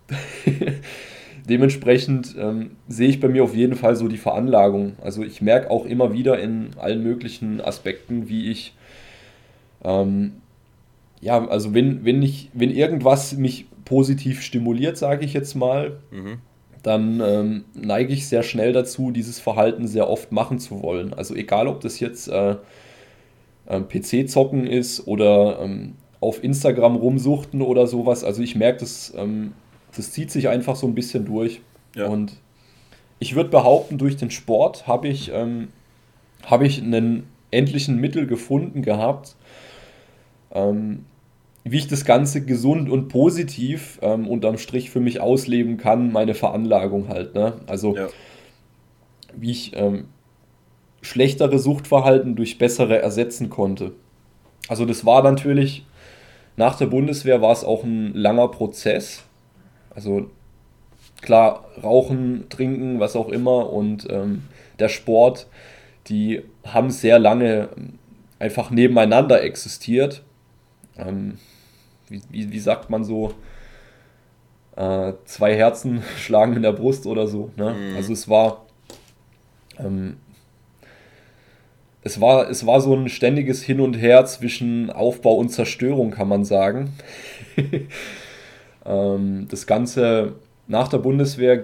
dementsprechend 1.49 2.35
ähm, 2.39 2.71
sehe 2.87 3.09
ich 3.09 3.19
bei 3.19 3.27
mir 3.27 3.43
auf 3.43 3.55
jeden 3.55 3.75
Fall 3.75 3.95
so 3.95 4.07
die 4.07 4.17
Veranlagung. 4.17 4.93
Also 5.03 5.23
ich 5.23 5.41
merke 5.41 5.69
auch 5.69 5.85
immer 5.85 6.13
wieder 6.13 6.39
in 6.39 6.71
allen 6.77 7.03
möglichen 7.03 7.61
Aspekten, 7.61 8.29
wie 8.29 8.51
ich 8.51 8.75
ähm, 9.83 10.41
ja, 11.21 11.47
also 11.47 11.73
wenn, 11.73 12.05
wenn, 12.05 12.21
ich, 12.21 12.49
wenn 12.53 12.71
irgendwas 12.71 13.35
mich 13.37 13.65
positiv 13.85 14.41
stimuliert, 14.41 14.97
sage 14.97 15.25
ich 15.25 15.33
jetzt 15.33 15.55
mal, 15.55 15.99
mhm. 16.11 16.39
dann 16.83 17.21
ähm, 17.25 17.65
neige 17.73 18.13
ich 18.13 18.27
sehr 18.27 18.43
schnell 18.43 18.73
dazu, 18.73 19.11
dieses 19.11 19.39
Verhalten 19.39 19.87
sehr 19.87 20.09
oft 20.09 20.31
machen 20.31 20.59
zu 20.59 20.81
wollen. 20.81 21.13
Also 21.13 21.35
egal, 21.35 21.67
ob 21.67 21.81
das 21.81 21.99
jetzt 21.99 22.27
äh, 22.27 22.55
PC-Zocken 23.67 24.67
ist 24.67 25.07
oder 25.07 25.59
ähm, 25.61 25.95
auf 26.19 26.43
Instagram 26.43 26.95
rumsuchten 26.95 27.61
oder 27.61 27.87
sowas. 27.87 28.23
Also 28.23 28.41
ich 28.41 28.55
merke, 28.55 28.79
das, 28.79 29.13
ähm, 29.15 29.53
das 29.95 30.11
zieht 30.11 30.31
sich 30.31 30.49
einfach 30.49 30.75
so 30.75 30.87
ein 30.87 30.95
bisschen 30.95 31.25
durch. 31.25 31.61
Ja. 31.95 32.07
Und 32.07 32.33
ich 33.19 33.35
würde 33.35 33.49
behaupten, 33.49 33.97
durch 33.97 34.17
den 34.17 34.31
Sport 34.31 34.87
habe 34.87 35.07
ich, 35.07 35.31
ähm, 35.33 35.69
hab 36.45 36.61
ich 36.61 36.81
einen 36.81 37.27
endlichen 37.51 37.99
Mittel 37.99 38.27
gefunden 38.27 38.81
gehabt, 38.81 39.36
ähm, 40.51 41.05
wie 41.71 41.77
ich 41.77 41.87
das 41.87 42.05
Ganze 42.05 42.45
gesund 42.45 42.89
und 42.89 43.07
positiv 43.07 43.99
ähm, 44.01 44.27
unterm 44.27 44.57
Strich 44.57 44.89
für 44.89 44.99
mich 44.99 45.19
ausleben 45.19 45.77
kann, 45.77 46.11
meine 46.11 46.33
Veranlagung 46.33 47.09
halt. 47.09 47.35
Ne? 47.35 47.53
Also 47.67 47.95
ja. 47.95 48.07
wie 49.35 49.51
ich 49.51 49.71
ähm, 49.75 50.05
schlechtere 51.01 51.59
Suchtverhalten 51.59 52.35
durch 52.35 52.57
bessere 52.57 53.01
ersetzen 53.01 53.49
konnte. 53.49 53.91
Also 54.67 54.85
das 54.85 55.05
war 55.05 55.23
natürlich, 55.23 55.85
nach 56.55 56.77
der 56.77 56.87
Bundeswehr 56.87 57.41
war 57.41 57.51
es 57.51 57.63
auch 57.63 57.83
ein 57.83 58.13
langer 58.13 58.49
Prozess. 58.49 59.23
Also 59.89 60.29
klar, 61.21 61.65
Rauchen, 61.83 62.45
Trinken, 62.49 62.99
was 62.99 63.15
auch 63.15 63.29
immer 63.29 63.71
und 63.71 64.07
ähm, 64.09 64.43
der 64.79 64.89
Sport, 64.89 65.47
die 66.07 66.43
haben 66.65 66.89
sehr 66.89 67.19
lange 67.19 67.69
einfach 68.39 68.69
nebeneinander 68.69 69.43
existiert 69.43 70.23
ähm, 70.97 71.37
wie, 72.09 72.21
wie, 72.29 72.51
wie, 72.51 72.59
sagt 72.59 72.89
man 72.89 73.03
so, 73.03 73.33
äh, 74.75 75.13
zwei 75.25 75.55
Herzen 75.55 76.03
schlagen 76.17 76.55
in 76.55 76.61
der 76.61 76.73
Brust 76.73 77.05
oder 77.05 77.27
so. 77.27 77.51
Ne? 77.57 77.73
Mhm. 77.73 77.95
Also 77.95 78.13
es 78.13 78.29
war, 78.29 78.65
ähm, 79.77 80.17
es 82.03 82.21
war, 82.21 82.49
es 82.49 82.65
war 82.65 82.79
so 82.79 82.95
ein 82.95 83.09
ständiges 83.09 83.63
Hin 83.63 83.81
und 83.81 83.95
Her 83.95 84.25
zwischen 84.25 84.89
Aufbau 84.89 85.35
und 85.35 85.49
Zerstörung, 85.49 86.11
kann 86.11 86.29
man 86.29 86.45
sagen. 86.45 86.93
ähm, 88.85 89.47
das 89.49 89.67
Ganze 89.67 90.35
nach 90.67 90.87
der 90.87 90.99
Bundeswehr 90.99 91.63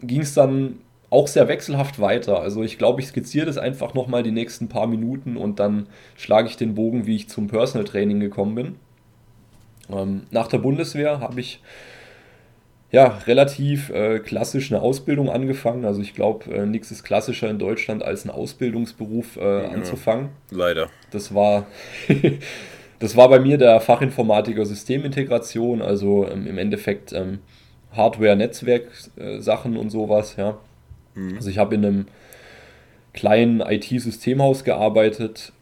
ging 0.00 0.20
es 0.20 0.34
dann 0.34 0.78
auch 1.14 1.28
sehr 1.28 1.46
wechselhaft 1.46 2.00
weiter. 2.00 2.40
Also 2.40 2.64
ich 2.64 2.76
glaube, 2.76 3.00
ich 3.00 3.06
skizziere 3.06 3.46
das 3.46 3.56
einfach 3.56 3.94
nochmal 3.94 4.24
die 4.24 4.32
nächsten 4.32 4.68
paar 4.68 4.88
Minuten 4.88 5.36
und 5.36 5.60
dann 5.60 5.86
schlage 6.16 6.48
ich 6.48 6.56
den 6.56 6.74
Bogen, 6.74 7.06
wie 7.06 7.14
ich 7.14 7.28
zum 7.28 7.46
Personal 7.46 7.86
Training 7.86 8.18
gekommen 8.18 8.56
bin. 8.56 8.74
Ähm, 9.88 10.22
nach 10.32 10.48
der 10.48 10.58
Bundeswehr 10.58 11.20
habe 11.20 11.40
ich 11.40 11.62
ja 12.90 13.18
relativ 13.26 13.90
äh, 13.90 14.18
klassisch 14.18 14.72
eine 14.72 14.82
Ausbildung 14.82 15.30
angefangen. 15.30 15.84
Also 15.84 16.00
ich 16.02 16.14
glaube, 16.14 16.52
äh, 16.52 16.66
nichts 16.66 16.90
ist 16.90 17.04
klassischer 17.04 17.48
in 17.48 17.60
Deutschland 17.60 18.02
als 18.02 18.24
einen 18.24 18.34
Ausbildungsberuf 18.34 19.36
äh, 19.36 19.62
ja, 19.62 19.68
anzufangen. 19.68 20.30
Leider. 20.50 20.88
Das 21.12 21.32
war 21.32 21.66
das 22.98 23.16
war 23.16 23.28
bei 23.28 23.38
mir 23.38 23.56
der 23.56 23.80
Fachinformatiker 23.80 24.66
Systemintegration, 24.66 25.80
also 25.80 26.26
ähm, 26.28 26.48
im 26.48 26.58
Endeffekt 26.58 27.12
ähm, 27.12 27.38
Hardware-Netzwerk-Sachen 27.92 29.76
und 29.76 29.90
sowas, 29.90 30.34
ja. 30.36 30.58
Mhm. 31.14 31.36
Also 31.36 31.50
ich 31.50 31.58
habe 31.58 31.74
in 31.74 31.84
einem 31.84 32.06
kleinen 33.12 33.60
IT-Systemhaus 33.60 34.64
gearbeitet, 34.64 35.52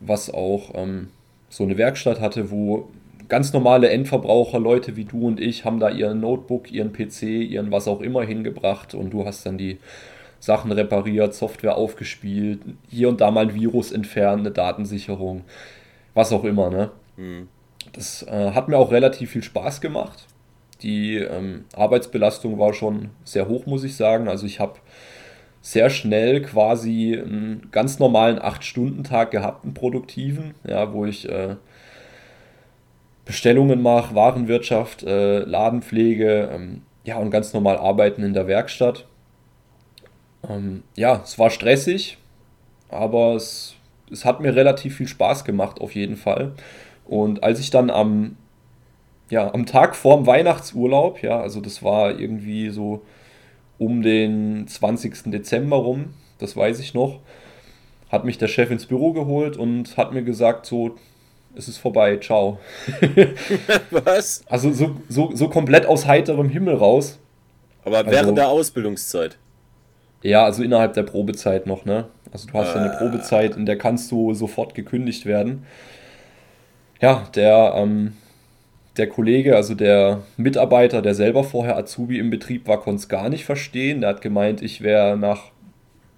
was 0.00 0.32
auch 0.32 0.72
ähm, 0.74 1.08
so 1.48 1.64
eine 1.64 1.76
Werkstatt 1.78 2.20
hatte, 2.20 2.50
wo 2.50 2.88
ganz 3.28 3.52
normale 3.52 3.88
Endverbraucher, 3.88 4.58
Leute 4.58 4.96
wie 4.96 5.04
du 5.04 5.26
und 5.26 5.40
ich, 5.40 5.64
haben 5.64 5.80
da 5.80 5.88
ihren 5.88 6.20
Notebook, 6.20 6.70
ihren 6.70 6.92
PC, 6.92 7.22
ihren 7.22 7.70
was 7.70 7.88
auch 7.88 8.00
immer 8.00 8.22
hingebracht 8.22 8.94
und 8.94 9.10
du 9.10 9.24
hast 9.24 9.46
dann 9.46 9.56
die 9.56 9.78
Sachen 10.40 10.72
repariert, 10.72 11.34
Software 11.34 11.76
aufgespielt, 11.76 12.60
hier 12.88 13.08
und 13.08 13.20
da 13.20 13.30
mal 13.30 13.48
ein 13.48 13.54
Virus 13.54 13.92
entfernt, 13.92 14.40
eine 14.40 14.50
Datensicherung, 14.50 15.44
was 16.14 16.32
auch 16.32 16.44
immer. 16.44 16.70
Ne? 16.70 16.90
Mhm. 17.16 17.48
Das 17.92 18.22
äh, 18.24 18.50
hat 18.52 18.68
mir 18.68 18.78
auch 18.78 18.90
relativ 18.90 19.30
viel 19.30 19.42
Spaß 19.42 19.80
gemacht. 19.80 20.26
Die 20.82 21.16
ähm, 21.16 21.64
Arbeitsbelastung 21.74 22.58
war 22.58 22.72
schon 22.72 23.10
sehr 23.24 23.48
hoch, 23.48 23.66
muss 23.66 23.84
ich 23.84 23.96
sagen. 23.96 24.28
Also 24.28 24.46
ich 24.46 24.60
habe 24.60 24.74
sehr 25.60 25.90
schnell 25.90 26.42
quasi 26.42 27.18
einen 27.18 27.68
ganz 27.70 27.98
normalen 27.98 28.38
8-Stunden-Tag 28.38 29.30
gehabt, 29.30 29.64
einen 29.64 29.74
produktiven, 29.74 30.54
ja, 30.66 30.92
wo 30.92 31.04
ich 31.04 31.28
äh, 31.28 31.56
Bestellungen 33.24 33.82
mache, 33.82 34.14
Warenwirtschaft, 34.14 35.02
äh, 35.02 35.40
Ladenpflege, 35.40 36.50
ähm, 36.52 36.82
ja, 37.04 37.16
und 37.16 37.30
ganz 37.30 37.52
normal 37.52 37.76
arbeiten 37.76 38.22
in 38.22 38.32
der 38.32 38.46
Werkstatt. 38.46 39.06
Ähm, 40.48 40.82
ja, 40.96 41.20
es 41.22 41.38
war 41.38 41.50
stressig, 41.50 42.16
aber 42.88 43.34
es 43.34 43.76
es 44.10 44.24
hat 44.24 44.40
mir 44.40 44.54
relativ 44.54 44.96
viel 44.96 45.08
Spaß 45.08 45.44
gemacht, 45.44 45.80
auf 45.80 45.94
jeden 45.94 46.16
Fall. 46.16 46.52
Und 47.04 47.42
als 47.42 47.60
ich 47.60 47.70
dann 47.70 47.90
am, 47.90 48.36
ja, 49.30 49.54
am 49.54 49.64
Tag 49.64 49.96
vorm 49.96 50.26
Weihnachtsurlaub, 50.26 51.22
ja, 51.22 51.40
also 51.40 51.60
das 51.60 51.82
war 51.82 52.18
irgendwie 52.18 52.68
so 52.70 53.02
um 53.78 54.02
den 54.02 54.66
20. 54.66 55.30
Dezember 55.30 55.76
rum, 55.76 56.12
das 56.38 56.56
weiß 56.56 56.80
ich 56.80 56.92
noch, 56.92 57.20
hat 58.10 58.24
mich 58.24 58.38
der 58.38 58.48
Chef 58.48 58.70
ins 58.70 58.86
Büro 58.86 59.12
geholt 59.12 59.56
und 59.56 59.96
hat 59.96 60.12
mir 60.12 60.22
gesagt, 60.22 60.66
so, 60.66 60.96
es 61.54 61.68
ist 61.68 61.78
vorbei, 61.78 62.16
ciao. 62.18 62.58
Was? 63.90 64.42
Also 64.48 64.72
so, 64.72 64.96
so, 65.08 65.30
so 65.34 65.48
komplett 65.48 65.86
aus 65.86 66.06
heiterem 66.06 66.48
Himmel 66.48 66.74
raus. 66.74 67.18
Aber 67.84 68.04
während 68.06 68.16
also, 68.16 68.34
der 68.34 68.48
Ausbildungszeit? 68.48 69.38
Ja, 70.22 70.44
also 70.44 70.62
innerhalb 70.62 70.94
der 70.94 71.04
Probezeit 71.04 71.66
noch, 71.66 71.84
ne? 71.84 72.06
Also 72.32 72.48
du 72.48 72.54
hast 72.54 72.76
ah. 72.76 72.80
eine 72.80 72.96
Probezeit, 72.96 73.56
in 73.56 73.64
der 73.64 73.78
kannst 73.78 74.10
du 74.12 74.34
sofort 74.34 74.74
gekündigt 74.74 75.24
werden. 75.24 75.64
Ja, 77.00 77.26
der, 77.34 77.74
ähm, 77.76 78.12
der 78.96 79.08
Kollege, 79.08 79.56
also 79.56 79.74
der 79.74 80.22
Mitarbeiter, 80.36 81.02
der 81.02 81.14
selber 81.14 81.44
vorher 81.44 81.76
Azubi 81.76 82.18
im 82.18 82.30
Betrieb 82.30 82.66
war, 82.66 82.80
konnte 82.80 83.00
es 83.00 83.08
gar 83.08 83.28
nicht 83.28 83.44
verstehen. 83.44 84.00
Der 84.00 84.10
hat 84.10 84.20
gemeint, 84.20 84.62
ich 84.62 84.80
wäre 84.80 85.16
nach 85.16 85.52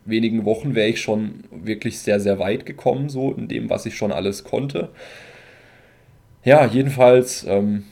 wenigen 0.05 0.45
Wochen 0.45 0.75
wäre 0.75 0.89
ich 0.89 1.01
schon 1.01 1.45
wirklich 1.51 2.01
sehr, 2.01 2.19
sehr 2.19 2.39
weit 2.39 2.67
gekommen, 2.67 3.09
so 3.09 3.33
in 3.33 3.49
dem, 3.49 3.71
was 3.71 3.87
ich 3.87 3.97
schon 3.97 4.13
alles 4.13 4.45
konnte. 4.45 4.89
Ja, 6.45 6.67
jedenfalls, 6.67 7.45
ähm, 7.45 7.85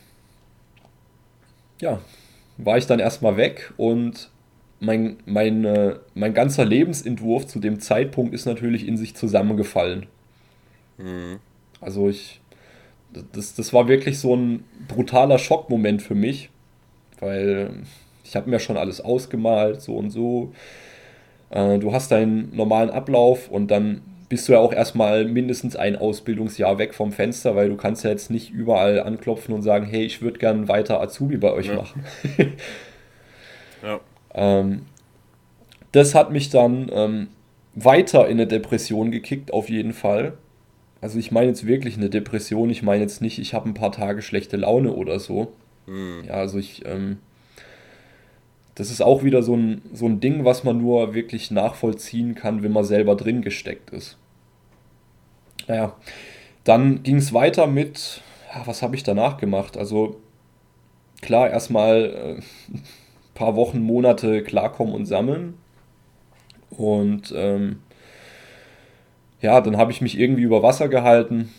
ja, 1.81 2.01
war 2.57 2.79
ich 2.79 2.87
dann 2.87 2.99
erstmal 2.99 3.37
weg 3.37 3.73
und 3.77 4.31
mein, 4.81 5.19
mein, 5.27 5.65
äh, 5.65 5.97
mein 6.15 6.35
ganzer 6.35 6.65
Lebensentwurf 6.65 7.47
zu 7.47 7.61
dem 7.61 7.81
Zeitpunkt 7.81 8.35
ist 8.35 8.47
natürlich 8.47 8.89
in 8.89 8.97
sich 8.97 9.15
zusammengefallen. 9.15 10.07
Mhm. 10.99 11.39
Also 11.81 12.09
ich, 12.09 12.41
das, 13.33 13.55
das 13.55 13.73
war 13.73 13.89
wirklich 13.89 14.19
so 14.19 14.35
ein 14.35 14.65
brutaler 14.89 15.39
Schockmoment 15.39 16.03
für 16.03 16.15
mich, 16.15 16.51
weil 17.19 17.71
ich 18.25 18.37
habe 18.37 18.49
mir 18.49 18.61
schon 18.61 18.77
alles 18.77 19.01
ausgemalt, 19.01 19.83
so 19.83 19.97
und 19.97 20.11
so. 20.11 20.53
Äh, 21.51 21.79
du 21.79 21.93
hast 21.93 22.13
deinen 22.13 22.55
normalen 22.55 22.91
Ablauf 22.91 23.49
und 23.49 23.71
dann 23.71 24.03
bist 24.29 24.49
du 24.49 24.53
ja 24.53 24.61
auch 24.61 24.73
erstmal 24.73 25.25
mindestens 25.25 25.75
ein 25.75 25.97
Ausbildungsjahr 25.97 26.79
weg 26.79 26.95
vom 26.95 27.11
Fenster, 27.11 27.57
weil 27.57 27.69
du 27.69 27.77
kannst 27.77 28.05
ja 28.05 28.11
jetzt 28.11 28.31
nicht 28.31 28.51
überall 28.51 29.01
anklopfen 29.01 29.53
und 29.53 29.63
sagen, 29.63 29.87
hey, 29.87 30.05
ich 30.05 30.23
würde 30.23 30.39
gern 30.39 30.69
weiter 30.69 31.01
Azubi 31.01 31.37
bei 31.37 31.53
euch 31.53 31.67
ja. 31.67 31.75
machen. 31.75 32.05
ja. 33.83 34.01
Ähm, 34.33 34.83
das 35.91 36.15
hat 36.15 36.31
mich 36.31 36.51
dann 36.51 36.89
ähm, 36.95 37.29
weiter 37.75 38.27
in 38.27 38.39
eine 38.39 38.47
Depression 38.47 39.11
gekickt, 39.11 39.53
auf 39.53 39.69
jeden 39.69 39.93
Fall. 39.93 40.35
Also 41.01 41.19
ich 41.19 41.31
meine 41.31 41.49
jetzt 41.49 41.67
wirklich 41.67 41.97
eine 41.97 42.11
Depression, 42.11 42.71
ich 42.71 42.83
meine 42.83 43.03
jetzt 43.03 43.23
nicht, 43.23 43.39
ich 43.39 43.55
habe 43.55 43.69
ein 43.69 43.75
paar 43.75 43.93
Tage 43.93 44.23
schlechte 44.23 44.57
Laune 44.57 44.93
oder 44.93 45.19
so. 45.19 45.53
Mhm. 45.87 46.25
Ja, 46.27 46.35
also 46.35 46.59
ich, 46.59 46.85
ähm, 46.85 47.19
das 48.75 48.91
ist 48.91 49.01
auch 49.01 49.23
wieder 49.25 49.43
so 49.43 49.57
ein, 49.57 49.83
so 49.93 50.07
ein 50.07 50.21
Ding, 50.21 50.45
was 50.45 50.65
man 50.65 50.79
nur 50.79 51.15
wirklich 51.15 51.51
nachvollziehen 51.51 52.35
kann, 52.35 52.63
wenn 52.63 52.73
man 52.73 52.85
selber 52.85 53.15
drin 53.15 53.43
gesteckt 53.43 53.91
ist. 53.91 54.19
Naja, 55.69 55.95
dann 56.65 57.03
ging 57.03 57.17
es 57.17 57.33
weiter 57.33 57.67
mit, 57.67 58.23
ja, 58.55 58.67
was 58.67 58.83
habe 58.83 58.97
ich 58.97 59.03
danach 59.03 59.39
gemacht? 59.39 59.77
Also 59.77 60.21
klar, 61.23 61.49
erstmal 61.51 62.39
äh, 62.39 62.77
paar 63.35 63.57
Wochen, 63.57 63.81
Monate 63.81 64.43
klarkommen 64.43 64.95
und 64.95 65.07
sammeln. 65.07 65.55
Und 66.71 67.33
ähm, 67.35 67.81
ja, 69.41 69.61
dann 69.61 69.77
habe 69.77 69.93
ich 69.93 70.01
mich 70.01 70.19
irgendwie 70.19 70.43
über 70.43 70.63
Wasser 70.63 70.89
gehalten 70.89 71.51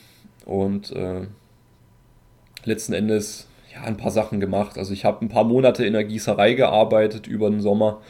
und 0.45 0.91
äh, 0.91 1.21
letzten 2.63 2.93
Endes 2.93 3.47
ja, 3.73 3.83
ein 3.83 3.97
paar 3.97 4.11
Sachen 4.11 4.39
gemacht. 4.39 4.77
Also 4.77 4.93
ich 4.93 5.05
habe 5.05 5.25
ein 5.25 5.29
paar 5.29 5.43
Monate 5.43 5.85
in 5.85 5.93
der 5.93 6.03
Gießerei 6.03 6.53
gearbeitet 6.53 7.27
über 7.27 7.49
den 7.49 7.61
Sommer, 7.61 8.01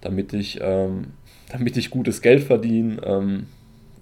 damit 0.00 0.32
ich, 0.32 0.60
ähm, 0.62 1.12
damit 1.50 1.76
ich 1.76 1.90
gutes 1.90 2.22
Geld 2.22 2.42
verdiene 2.42 3.00
ähm, 3.04 3.46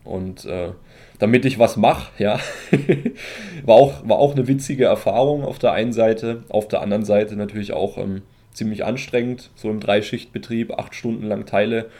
und 0.04 0.44
äh, 0.46 0.70
damit 1.18 1.44
ich 1.44 1.58
was 1.58 1.76
mache. 1.76 2.10
Ja. 2.22 2.40
war, 3.64 3.76
auch, 3.76 4.08
war 4.08 4.18
auch 4.18 4.32
eine 4.32 4.48
witzige 4.48 4.86
Erfahrung 4.86 5.44
auf 5.44 5.58
der 5.58 5.72
einen 5.72 5.92
Seite, 5.92 6.44
auf 6.48 6.68
der 6.68 6.80
anderen 6.80 7.04
Seite 7.04 7.36
natürlich 7.36 7.72
auch 7.72 7.98
ähm, 7.98 8.22
ziemlich 8.52 8.84
anstrengend, 8.84 9.50
so 9.54 9.68
im 9.70 9.80
Dreischichtbetrieb, 9.80 10.72
acht 10.78 10.94
Stunden 10.94 11.26
lang 11.26 11.44
Teile 11.44 11.90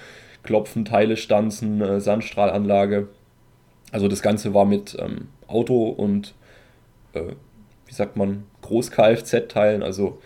klopfen, 0.44 0.84
Teile 0.84 1.16
stanzen, 1.16 1.80
äh, 1.80 2.00
Sandstrahlanlage. 2.00 3.08
Also 3.90 4.08
das 4.08 4.22
Ganze 4.22 4.54
war 4.54 4.64
mit 4.64 4.96
ähm, 5.00 5.28
Auto 5.46 5.88
und, 5.88 6.34
äh, 7.14 7.32
wie 7.86 7.92
sagt 7.92 8.16
man, 8.16 8.44
Groß-Kfz-Teilen, 8.62 9.82
also 9.82 10.18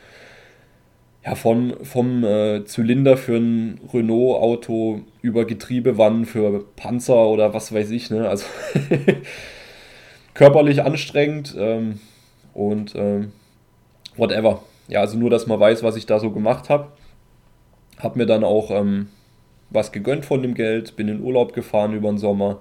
ja, 1.25 1.35
von, 1.35 1.75
vom 1.83 2.25
äh, 2.25 2.65
Zylinder 2.65 3.17
für 3.17 3.37
ein 3.37 3.81
Renault-Auto 3.93 5.01
über 5.21 5.45
Getriebewannen 5.45 6.25
für 6.25 6.65
Panzer 6.77 7.27
oder 7.27 7.55
was 7.55 7.73
weiß 7.73 7.91
ich, 7.91 8.11
ne? 8.11 8.29
Also 8.29 8.47
körperlich 10.35 10.83
anstrengend 10.83 11.55
ähm, 11.59 12.01
und 12.55 12.95
ähm, 12.95 13.33
whatever 14.17 14.63
ja, 14.89 15.01
also 15.01 15.19
nur, 15.19 15.31
dass 15.31 15.47
man 15.47 15.61
weiß, 15.61 15.83
was 15.83 15.97
ich 15.97 16.07
da 16.07 16.19
so 16.19 16.31
gemacht 16.31 16.71
habe. 16.71 16.89
Hab 17.99 18.17
mir 18.17 18.27
dann 18.27 18.43
auch 18.43 18.71
ähm, 18.71 19.09
was 19.71 19.93
gegönnt 19.93 20.25
von 20.25 20.43
dem 20.43 20.55
Geld, 20.55 20.97
bin 20.97 21.09
in 21.09 21.23
Urlaub 21.23 21.53
gefahren 21.53 21.95
über 21.95 22.09
den 22.09 22.19
Sommer, 22.19 22.61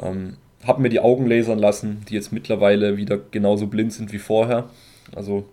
ähm, 0.00 0.36
hab 0.64 0.78
mir 0.78 0.88
die 0.88 1.00
Augen 1.00 1.26
lasern 1.26 1.58
lassen, 1.58 2.04
die 2.08 2.14
jetzt 2.14 2.32
mittlerweile 2.32 2.96
wieder 2.96 3.18
genauso 3.18 3.66
blind 3.66 3.92
sind 3.92 4.12
wie 4.12 4.18
vorher. 4.18 4.68
Also, 5.14 5.44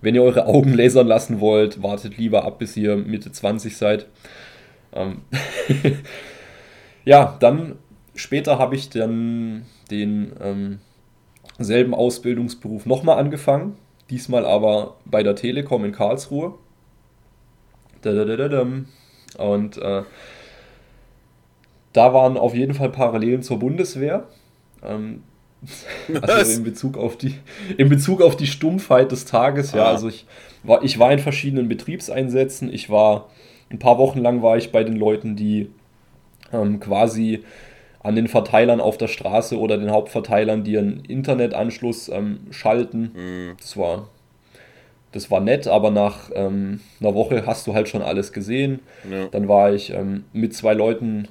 wenn 0.00 0.14
ihr 0.14 0.22
eure 0.22 0.46
Augen 0.46 0.74
lasern 0.74 1.06
lassen 1.06 1.40
wollt, 1.40 1.82
wartet 1.82 2.16
lieber 2.16 2.44
ab, 2.44 2.58
bis 2.58 2.76
ihr 2.76 2.96
Mitte 2.96 3.32
20 3.32 3.76
seid. 3.76 4.06
Ähm 4.92 5.22
ja, 7.04 7.36
dann 7.40 7.76
später 8.14 8.58
habe 8.58 8.76
ich 8.76 8.90
dann 8.90 9.66
den 9.90 10.32
ähm, 10.40 10.78
selben 11.58 11.94
Ausbildungsberuf 11.94 12.86
nochmal 12.86 13.18
angefangen 13.18 13.76
diesmal 14.12 14.44
aber 14.44 14.96
bei 15.06 15.22
der 15.22 15.34
Telekom 15.34 15.84
in 15.84 15.92
Karlsruhe. 15.92 16.54
Und 19.36 19.78
äh, 19.78 20.02
da 21.92 22.14
waren 22.14 22.36
auf 22.36 22.54
jeden 22.54 22.74
Fall 22.74 22.90
Parallelen 22.90 23.42
zur 23.42 23.58
Bundeswehr. 23.58 24.24
Ähm, 24.82 25.22
also 26.22 26.58
in 26.58 26.64
Bezug 26.64 26.96
auf 26.96 27.16
die, 27.16 27.34
in 27.76 27.88
Bezug 27.88 28.20
auf 28.20 28.36
die 28.36 28.46
Stumpfheit 28.46 29.12
des 29.12 29.24
Tages, 29.24 29.72
ja. 29.72 29.84
Ah. 29.84 29.90
Also 29.90 30.08
ich 30.08 30.26
war, 30.64 30.82
ich 30.82 30.98
war 30.98 31.12
in 31.12 31.18
verschiedenen 31.18 31.68
Betriebseinsätzen. 31.68 32.72
Ich 32.72 32.90
war 32.90 33.28
ein 33.70 33.78
paar 33.78 33.98
Wochen 33.98 34.18
lang 34.18 34.42
war 34.42 34.56
ich 34.56 34.72
bei 34.72 34.84
den 34.84 34.96
Leuten, 34.96 35.36
die 35.36 35.70
ähm, 36.52 36.80
quasi 36.80 37.44
an 38.00 38.16
den 38.16 38.28
Verteilern 38.28 38.80
auf 38.80 38.98
der 38.98 39.08
Straße 39.08 39.58
oder 39.58 39.78
den 39.78 39.90
Hauptverteilern, 39.90 40.64
die 40.64 40.76
einen 40.76 41.04
Internetanschluss 41.04 42.08
ähm, 42.08 42.40
schalten. 42.50 43.12
Mhm. 43.14 43.56
Das, 43.58 43.76
war, 43.76 44.08
das 45.12 45.30
war 45.30 45.40
nett, 45.40 45.68
aber 45.68 45.90
nach 45.90 46.30
ähm, 46.34 46.80
einer 47.00 47.14
Woche 47.14 47.44
hast 47.46 47.66
du 47.66 47.74
halt 47.74 47.88
schon 47.88 48.02
alles 48.02 48.32
gesehen. 48.32 48.80
Ja. 49.10 49.28
Dann 49.30 49.48
war 49.48 49.72
ich 49.72 49.92
ähm, 49.92 50.24
mit 50.32 50.54
zwei 50.54 50.74
Leuten, 50.74 51.28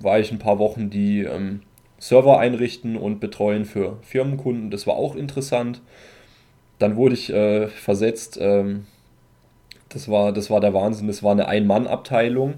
war 0.00 0.18
ich 0.18 0.32
ein 0.32 0.38
paar 0.38 0.58
Wochen, 0.58 0.90
die 0.90 1.22
ähm, 1.22 1.62
Server 1.98 2.38
einrichten 2.38 2.96
und 2.96 3.20
betreuen 3.20 3.64
für 3.64 3.98
Firmenkunden. 4.02 4.70
Das 4.70 4.86
war 4.86 4.94
auch 4.94 5.14
interessant. 5.16 5.80
Dann 6.78 6.96
wurde 6.96 7.14
ich 7.14 7.32
äh, 7.32 7.68
versetzt. 7.68 8.38
Ähm, 8.40 8.86
das, 9.88 10.08
war, 10.08 10.32
das 10.32 10.50
war 10.50 10.60
der 10.60 10.74
Wahnsinn. 10.74 11.06
Das 11.06 11.22
war 11.22 11.32
eine 11.32 11.46
Ein-Mann-Abteilung 11.48 12.54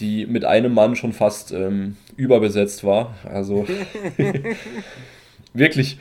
die 0.00 0.26
mit 0.26 0.44
einem 0.44 0.74
Mann 0.74 0.96
schon 0.96 1.12
fast 1.12 1.52
ähm, 1.52 1.96
überbesetzt 2.16 2.84
war. 2.84 3.14
Also 3.24 3.66
wirklich 5.54 5.98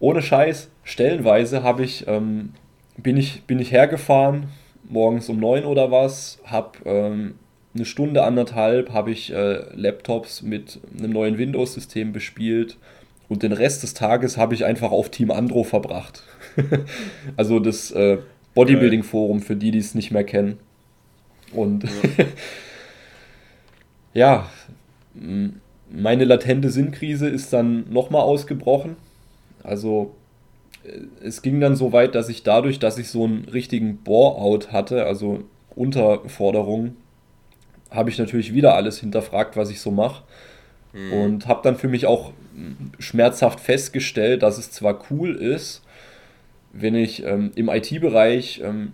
ohne 0.00 0.22
Scheiß, 0.22 0.70
stellenweise 0.82 1.62
habe 1.62 1.84
ich, 1.84 2.06
ähm, 2.08 2.52
bin 2.96 3.16
ich, 3.16 3.42
bin 3.44 3.58
ich 3.58 3.72
hergefahren, 3.72 4.48
morgens 4.88 5.28
um 5.28 5.38
neun 5.38 5.64
oder 5.64 5.90
was, 5.90 6.38
habe 6.44 6.78
ähm, 6.84 7.34
eine 7.74 7.84
Stunde, 7.84 8.22
anderthalb, 8.22 8.92
habe 8.92 9.10
ich 9.10 9.32
äh, 9.32 9.64
Laptops 9.74 10.42
mit 10.42 10.80
einem 10.96 11.12
neuen 11.12 11.38
Windows-System 11.38 12.12
bespielt 12.12 12.76
und 13.28 13.42
den 13.42 13.52
Rest 13.52 13.82
des 13.82 13.94
Tages 13.94 14.36
habe 14.36 14.54
ich 14.54 14.64
einfach 14.64 14.92
auf 14.92 15.10
Team 15.10 15.30
Andro 15.30 15.64
verbracht. 15.64 16.22
also 17.36 17.58
das 17.58 17.90
äh, 17.90 18.18
Bodybuilding-Forum 18.54 19.40
für 19.40 19.56
die, 19.56 19.70
die 19.72 19.78
es 19.78 19.94
nicht 19.94 20.10
mehr 20.10 20.24
kennen. 20.24 20.58
Und 21.52 21.84
ja. 24.12 24.48
meine 25.94 26.24
latente 26.24 26.70
Sinnkrise 26.70 27.28
ist 27.28 27.52
dann 27.52 27.90
nochmal 27.90 28.22
ausgebrochen. 28.22 28.96
Also 29.62 30.14
es 31.22 31.42
ging 31.42 31.60
dann 31.60 31.76
so 31.76 31.92
weit, 31.92 32.14
dass 32.14 32.28
ich 32.28 32.42
dadurch, 32.42 32.78
dass 32.78 32.98
ich 32.98 33.08
so 33.08 33.24
einen 33.24 33.46
richtigen 33.46 33.98
Bore-out 33.98 34.72
hatte, 34.72 35.06
also 35.06 35.44
Unterforderung, 35.74 36.96
habe 37.90 38.10
ich 38.10 38.18
natürlich 38.18 38.52
wieder 38.52 38.74
alles 38.74 38.98
hinterfragt, 38.98 39.56
was 39.56 39.70
ich 39.70 39.80
so 39.80 39.90
mache. 39.90 40.22
Mhm. 40.92 41.12
Und 41.12 41.46
habe 41.48 41.60
dann 41.62 41.76
für 41.76 41.88
mich 41.88 42.06
auch 42.06 42.32
schmerzhaft 42.98 43.60
festgestellt, 43.60 44.42
dass 44.42 44.58
es 44.58 44.70
zwar 44.70 45.04
cool 45.10 45.34
ist, 45.34 45.82
wenn 46.72 46.94
ich 46.94 47.24
ähm, 47.24 47.52
im 47.54 47.68
IT-Bereich 47.68 48.60
ähm, 48.64 48.92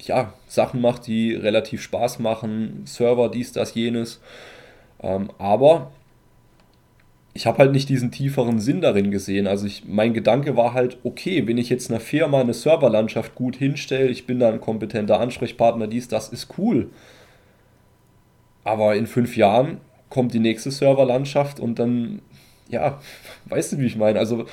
ja, 0.00 0.32
Sachen 0.46 0.80
mache, 0.80 1.02
die 1.02 1.34
relativ 1.34 1.82
Spaß 1.82 2.18
machen, 2.18 2.82
Server, 2.86 3.28
dies, 3.30 3.52
das, 3.52 3.74
jenes, 3.74 4.20
ähm, 5.02 5.30
aber 5.38 5.90
ich 7.38 7.46
habe 7.46 7.58
halt 7.58 7.70
nicht 7.70 7.88
diesen 7.88 8.10
tieferen 8.10 8.58
Sinn 8.58 8.80
darin 8.80 9.12
gesehen. 9.12 9.46
Also 9.46 9.64
ich, 9.64 9.84
mein 9.86 10.12
Gedanke 10.12 10.56
war 10.56 10.74
halt, 10.74 10.98
okay, 11.04 11.46
wenn 11.46 11.56
ich 11.56 11.68
jetzt 11.68 11.88
einer 11.88 12.00
Firma 12.00 12.40
eine 12.40 12.52
Serverlandschaft 12.52 13.36
gut 13.36 13.54
hinstelle, 13.54 14.08
ich 14.08 14.26
bin 14.26 14.40
da 14.40 14.48
ein 14.48 14.60
kompetenter 14.60 15.20
Ansprechpartner, 15.20 15.86
dies, 15.86 16.08
das 16.08 16.30
ist 16.30 16.58
cool. 16.58 16.90
Aber 18.64 18.96
in 18.96 19.06
fünf 19.06 19.36
Jahren 19.36 19.78
kommt 20.10 20.34
die 20.34 20.40
nächste 20.40 20.72
Serverlandschaft 20.72 21.60
und 21.60 21.78
dann, 21.78 22.22
ja, 22.68 23.00
weißt 23.44 23.74
du, 23.74 23.78
wie 23.78 23.86
ich 23.86 23.96
meine? 23.96 24.18
Also 24.18 24.46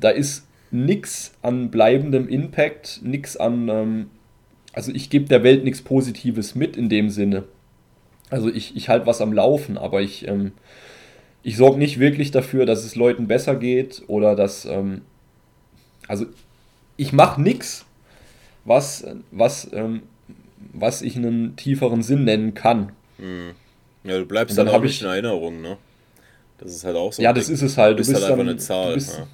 da 0.00 0.08
ist 0.08 0.46
nichts 0.70 1.34
an 1.42 1.70
bleibendem 1.70 2.30
Impact, 2.30 3.00
nichts 3.02 3.36
an, 3.36 3.68
ähm, 3.68 4.10
also 4.72 4.90
ich 4.90 5.10
gebe 5.10 5.26
der 5.26 5.42
Welt 5.42 5.64
nichts 5.64 5.82
Positives 5.82 6.54
mit 6.54 6.78
in 6.78 6.88
dem 6.88 7.10
Sinne. 7.10 7.44
Also 8.30 8.48
ich, 8.48 8.74
ich 8.74 8.88
halte 8.88 9.04
was 9.04 9.20
am 9.20 9.34
Laufen, 9.34 9.76
aber 9.76 10.00
ich, 10.00 10.26
ähm, 10.26 10.52
ich 11.46 11.56
sorge 11.56 11.78
nicht 11.78 12.00
wirklich 12.00 12.32
dafür, 12.32 12.66
dass 12.66 12.82
es 12.82 12.96
Leuten 12.96 13.28
besser 13.28 13.54
geht 13.54 14.02
oder 14.08 14.34
dass, 14.34 14.64
ähm, 14.64 15.02
also 16.08 16.26
ich 16.96 17.12
mache 17.12 17.40
nichts, 17.40 17.86
was, 18.64 19.06
was, 19.30 19.70
ähm, 19.72 20.02
was 20.72 21.02
ich 21.02 21.14
einen 21.14 21.54
tieferen 21.54 22.02
Sinn 22.02 22.24
nennen 22.24 22.54
kann. 22.54 22.90
Hm. 23.18 23.52
Ja, 24.02 24.18
du 24.18 24.26
bleibst 24.26 24.58
dann, 24.58 24.66
dann 24.66 24.74
auch 24.74 24.82
nicht 24.82 24.96
ich, 24.96 25.02
in 25.02 25.06
Erinnerung, 25.06 25.62
ne? 25.62 25.76
Das 26.58 26.72
ist 26.72 26.82
halt 26.82 26.96
auch 26.96 27.12
so. 27.12 27.22
Ja, 27.22 27.32
das 27.32 27.48
ist 27.48 27.62
es 27.62 27.78
halt. 27.78 27.92
Du 27.92 27.98
bist, 27.98 28.10
bist 28.10 28.22
halt 28.22 28.32
dann, 28.32 28.40
einfach 28.40 28.50
eine 28.50 28.58
Zahl. 28.58 28.88
Du 28.88 28.94
bist, 28.94 29.16
ja. 29.16 29.26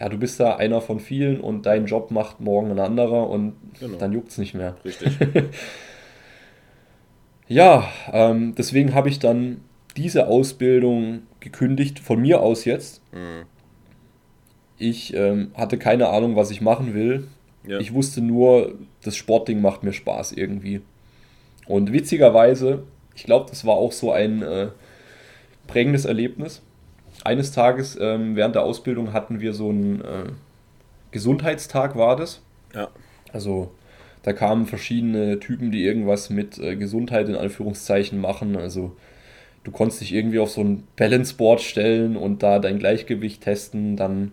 ja. 0.00 0.08
du 0.08 0.16
bist 0.16 0.40
da 0.40 0.56
einer 0.56 0.80
von 0.80 0.98
vielen 0.98 1.42
und 1.42 1.66
dein 1.66 1.84
Job 1.84 2.10
macht 2.10 2.40
morgen 2.40 2.70
ein 2.70 2.78
anderer 2.78 3.28
und 3.28 3.52
genau. 3.78 3.98
dann 3.98 4.14
juckt 4.14 4.30
es 4.30 4.38
nicht 4.38 4.54
mehr. 4.54 4.76
Richtig. 4.82 5.12
ja, 7.48 7.86
ähm, 8.10 8.54
deswegen 8.56 8.94
habe 8.94 9.10
ich 9.10 9.18
dann 9.18 9.60
diese 9.96 10.26
Ausbildung 10.26 11.22
gekündigt, 11.40 11.98
von 11.98 12.20
mir 12.20 12.40
aus 12.40 12.64
jetzt. 12.64 13.02
Mhm. 13.12 13.46
Ich 14.78 15.14
ähm, 15.14 15.52
hatte 15.54 15.78
keine 15.78 16.08
Ahnung, 16.08 16.34
was 16.36 16.50
ich 16.50 16.60
machen 16.60 16.94
will. 16.94 17.28
Ja. 17.66 17.78
Ich 17.78 17.94
wusste 17.94 18.20
nur, 18.20 18.74
das 19.02 19.16
Sportding 19.16 19.60
macht 19.60 19.82
mir 19.82 19.92
Spaß 19.92 20.32
irgendwie. 20.32 20.80
Und 21.66 21.92
witzigerweise, 21.92 22.82
ich 23.14 23.24
glaube, 23.24 23.48
das 23.50 23.64
war 23.64 23.74
auch 23.74 23.92
so 23.92 24.12
ein 24.12 24.42
äh, 24.42 24.68
prägendes 25.66 26.04
Erlebnis. 26.04 26.62
Eines 27.24 27.52
Tages 27.52 27.96
ähm, 28.00 28.34
während 28.34 28.56
der 28.56 28.64
Ausbildung 28.64 29.12
hatten 29.12 29.40
wir 29.40 29.52
so 29.52 29.68
einen 29.68 30.00
äh, 30.00 30.24
Gesundheitstag, 31.12 31.96
war 31.96 32.16
das. 32.16 32.42
Ja. 32.74 32.88
Also 33.32 33.70
da 34.22 34.32
kamen 34.32 34.66
verschiedene 34.66 35.38
Typen, 35.38 35.70
die 35.70 35.84
irgendwas 35.84 36.30
mit 36.30 36.58
äh, 36.58 36.76
Gesundheit 36.76 37.28
in 37.28 37.36
Anführungszeichen 37.36 38.20
machen. 38.20 38.56
Also 38.56 38.96
du 39.64 39.70
konntest 39.70 40.00
dich 40.00 40.12
irgendwie 40.14 40.38
auf 40.38 40.50
so 40.50 40.62
ein 40.62 40.84
Balanceboard 40.96 41.60
stellen 41.60 42.16
und 42.16 42.42
da 42.42 42.58
dein 42.58 42.78
Gleichgewicht 42.78 43.42
testen, 43.42 43.96
dann 43.96 44.32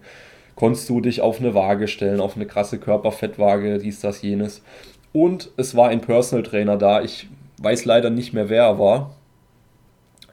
konntest 0.55 0.89
du 0.89 0.99
dich 0.99 1.21
auf 1.21 1.39
eine 1.39 1.53
Waage 1.53 1.87
stellen, 1.87 2.19
auf 2.19 2.35
eine 2.35 2.45
krasse 2.45 2.79
Körperfettwaage, 2.79 3.77
dies, 3.77 4.01
das, 4.01 4.21
jenes. 4.21 4.61
Und 5.13 5.51
es 5.57 5.75
war 5.75 5.89
ein 5.89 6.01
Personal 6.01 6.43
Trainer 6.43 6.77
da. 6.77 7.01
Ich 7.01 7.27
weiß 7.61 7.85
leider 7.85 8.09
nicht 8.09 8.33
mehr, 8.33 8.49
wer 8.49 8.63
er 8.63 8.79
war. 8.79 9.15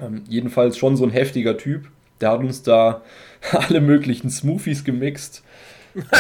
Ähm, 0.00 0.24
jedenfalls 0.28 0.76
schon 0.76 0.96
so 0.96 1.04
ein 1.04 1.10
heftiger 1.10 1.56
Typ. 1.56 1.88
Der 2.20 2.32
hat 2.32 2.40
uns 2.40 2.62
da 2.62 3.02
alle 3.52 3.80
möglichen 3.80 4.30
Smoothies 4.30 4.84
gemixt. 4.84 5.42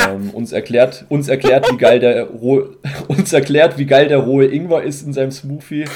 ähm, 0.08 0.30
uns 0.32 0.52
erklärt, 0.52 1.04
uns 1.08 1.28
erklärt, 1.28 1.70
wie 1.70 1.76
geil 1.76 2.00
der 2.00 2.24
rohe, 2.24 2.76
uns 3.08 3.32
erklärt, 3.32 3.76
wie 3.76 3.86
geil 3.86 4.08
der 4.08 4.18
rohe 4.18 4.46
Ingwer 4.46 4.82
ist 4.82 5.02
in 5.02 5.12
seinem 5.12 5.32
Smoothie. 5.32 5.86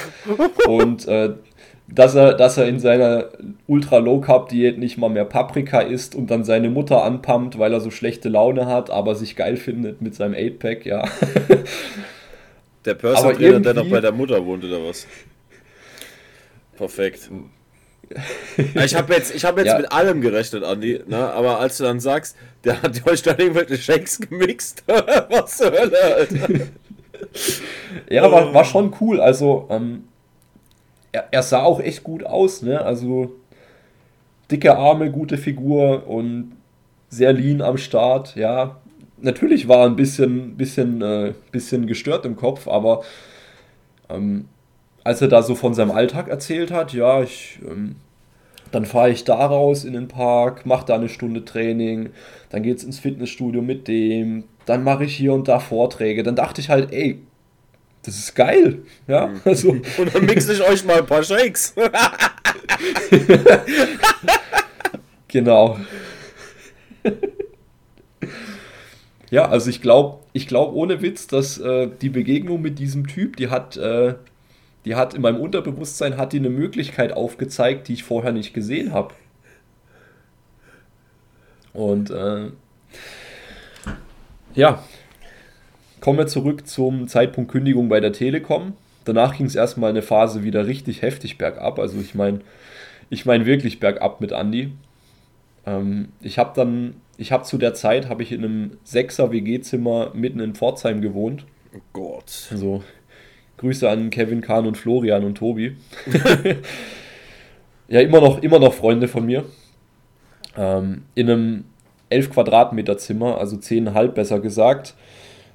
Und 0.66 1.06
äh, 1.06 1.34
dass 1.92 2.14
er, 2.14 2.34
dass 2.34 2.56
er 2.56 2.66
in 2.68 2.78
seiner 2.78 3.30
Ultra-Low-Carb-Diät 3.66 4.78
nicht 4.78 4.98
mal 4.98 5.10
mehr 5.10 5.24
Paprika 5.24 5.80
isst 5.80 6.14
und 6.14 6.30
dann 6.30 6.44
seine 6.44 6.70
Mutter 6.70 7.02
anpumpt, 7.02 7.58
weil 7.58 7.72
er 7.72 7.80
so 7.80 7.90
schlechte 7.90 8.28
Laune 8.28 8.66
hat, 8.66 8.90
aber 8.90 9.14
sich 9.14 9.36
geil 9.36 9.56
findet 9.56 10.00
mit 10.00 10.14
seinem 10.14 10.34
8-Pack, 10.34 10.86
ja. 10.86 11.04
Der 12.84 12.94
Person 12.94 13.34
Trainer, 13.34 13.60
der 13.60 13.74
noch 13.74 13.90
bei 13.90 14.00
der 14.00 14.12
Mutter 14.12 14.44
wohnt, 14.46 14.64
oder 14.64 14.82
was? 14.84 15.06
Perfekt. 16.76 17.30
Ich 18.74 18.96
habe 18.96 19.14
jetzt, 19.14 19.32
ich 19.32 19.44
hab 19.44 19.56
jetzt 19.56 19.68
ja. 19.68 19.76
mit 19.78 19.92
allem 19.92 20.20
gerechnet, 20.20 20.64
Andi, 20.64 21.00
ne? 21.06 21.30
aber 21.30 21.60
als 21.60 21.78
du 21.78 21.84
dann 21.84 22.00
sagst, 22.00 22.36
der 22.64 22.82
hat 22.82 23.06
euch 23.06 23.22
dann 23.22 23.38
irgendwelche 23.38 23.76
Shakes 23.76 24.18
gemixt, 24.18 24.82
was 25.30 25.58
zur 25.58 25.70
Hölle, 25.70 26.16
Alter. 26.16 26.48
ja, 28.08 28.32
war, 28.32 28.52
war 28.52 28.64
schon 28.64 28.92
cool. 29.00 29.20
Also, 29.20 29.68
ähm, 29.70 30.08
er, 31.12 31.28
er 31.30 31.42
sah 31.42 31.62
auch 31.62 31.80
echt 31.80 32.04
gut 32.04 32.24
aus, 32.24 32.62
ne? 32.62 32.80
Also 32.80 33.32
dicke 34.50 34.76
Arme, 34.76 35.10
gute 35.10 35.38
Figur 35.38 36.06
und 36.06 36.52
sehr 37.08 37.32
lean 37.32 37.60
am 37.60 37.76
Start, 37.76 38.36
ja. 38.36 38.76
Natürlich 39.18 39.68
war 39.68 39.80
er 39.80 39.86
ein 39.86 39.96
bisschen, 39.96 40.56
bisschen, 40.56 41.02
äh, 41.02 41.34
bisschen 41.52 41.86
gestört 41.86 42.24
im 42.24 42.36
Kopf, 42.36 42.66
aber 42.68 43.02
ähm, 44.08 44.48
als 45.04 45.20
er 45.20 45.28
da 45.28 45.42
so 45.42 45.54
von 45.54 45.74
seinem 45.74 45.90
Alltag 45.90 46.28
erzählt 46.28 46.70
hat, 46.70 46.92
ja, 46.92 47.22
ich, 47.22 47.58
ähm, 47.68 47.96
dann 48.70 48.86
fahre 48.86 49.10
ich 49.10 49.24
da 49.24 49.46
raus 49.46 49.84
in 49.84 49.92
den 49.92 50.08
Park, 50.08 50.64
mache 50.64 50.86
da 50.86 50.94
eine 50.94 51.08
Stunde 51.08 51.44
Training, 51.44 52.10
dann 52.50 52.62
geht's 52.62 52.84
ins 52.84 52.98
Fitnessstudio 52.98 53.62
mit 53.62 53.88
dem, 53.88 54.44
dann 54.64 54.84
mache 54.84 55.04
ich 55.04 55.16
hier 55.16 55.34
und 55.34 55.48
da 55.48 55.58
Vorträge. 55.58 56.22
Dann 56.22 56.36
dachte 56.36 56.60
ich 56.60 56.70
halt, 56.70 56.92
ey, 56.92 57.20
das 58.02 58.16
ist 58.16 58.34
geil. 58.34 58.82
Ja, 59.06 59.26
mhm. 59.26 59.40
also. 59.44 59.70
Und 59.70 60.14
dann 60.14 60.26
mixe 60.26 60.52
ich 60.52 60.62
euch 60.62 60.84
mal 60.84 60.98
ein 60.98 61.06
paar 61.06 61.22
Shakes. 61.22 61.74
genau. 65.28 65.78
ja, 69.30 69.48
also 69.48 69.70
ich 69.70 69.82
glaube, 69.82 70.24
ich 70.32 70.46
glaube 70.46 70.74
ohne 70.74 71.02
Witz, 71.02 71.26
dass 71.26 71.58
äh, 71.58 71.88
die 72.00 72.08
Begegnung 72.08 72.62
mit 72.62 72.78
diesem 72.78 73.06
Typ, 73.06 73.36
die 73.36 73.48
hat, 73.48 73.76
äh, 73.76 74.14
die 74.84 74.94
hat 74.94 75.14
in 75.14 75.22
meinem 75.22 75.40
Unterbewusstsein 75.40 76.16
hat 76.16 76.32
die 76.32 76.38
eine 76.38 76.50
Möglichkeit 76.50 77.12
aufgezeigt, 77.12 77.88
die 77.88 77.94
ich 77.94 78.04
vorher 78.04 78.32
nicht 78.32 78.54
gesehen 78.54 78.92
habe. 78.92 79.14
Und 81.72 82.10
äh, 82.10 82.50
ja, 84.54 84.82
Kommen 86.00 86.18
wir 86.18 86.26
zurück 86.26 86.66
zum 86.66 87.08
Zeitpunkt 87.08 87.50
Kündigung 87.50 87.88
bei 87.90 88.00
der 88.00 88.12
Telekom. 88.12 88.72
Danach 89.04 89.36
ging 89.36 89.46
es 89.46 89.54
erstmal 89.54 89.90
eine 89.90 90.02
Phase 90.02 90.44
wieder 90.44 90.66
richtig 90.66 91.02
heftig 91.02 91.36
bergab. 91.36 91.78
Also 91.78 92.00
ich 92.00 92.14
meine, 92.14 92.40
ich 93.10 93.26
meine 93.26 93.44
wirklich 93.44 93.80
bergab 93.80 94.20
mit 94.20 94.32
Andy. 94.32 94.72
Ähm, 95.66 96.08
ich 96.22 96.38
habe 96.38 96.52
dann, 96.54 96.94
ich 97.18 97.32
habe 97.32 97.44
zu 97.44 97.58
der 97.58 97.74
Zeit, 97.74 98.08
habe 98.08 98.22
ich 98.22 98.32
in 98.32 98.44
einem 98.44 98.78
6er 98.86 99.30
WG-Zimmer 99.30 100.12
mitten 100.14 100.40
in 100.40 100.54
Pforzheim 100.54 101.02
gewohnt. 101.02 101.44
Oh 101.74 101.80
Gott. 101.92 102.48
Also 102.50 102.82
Grüße 103.58 103.88
an 103.88 104.08
Kevin 104.08 104.40
Kahn 104.40 104.66
und 104.66 104.78
Florian 104.78 105.24
und 105.24 105.36
Tobi. 105.36 105.76
ja, 107.88 108.00
immer 108.00 108.22
noch, 108.22 108.42
immer 108.42 108.58
noch 108.58 108.72
Freunde 108.72 109.06
von 109.06 109.26
mir. 109.26 109.44
Ähm, 110.56 111.02
in 111.14 111.30
einem 111.30 111.64
11 112.08 112.30
Quadratmeter 112.30 112.96
Zimmer, 112.96 113.38
also 113.38 113.56
10,5 113.56 114.08
besser 114.08 114.40
gesagt. 114.40 114.94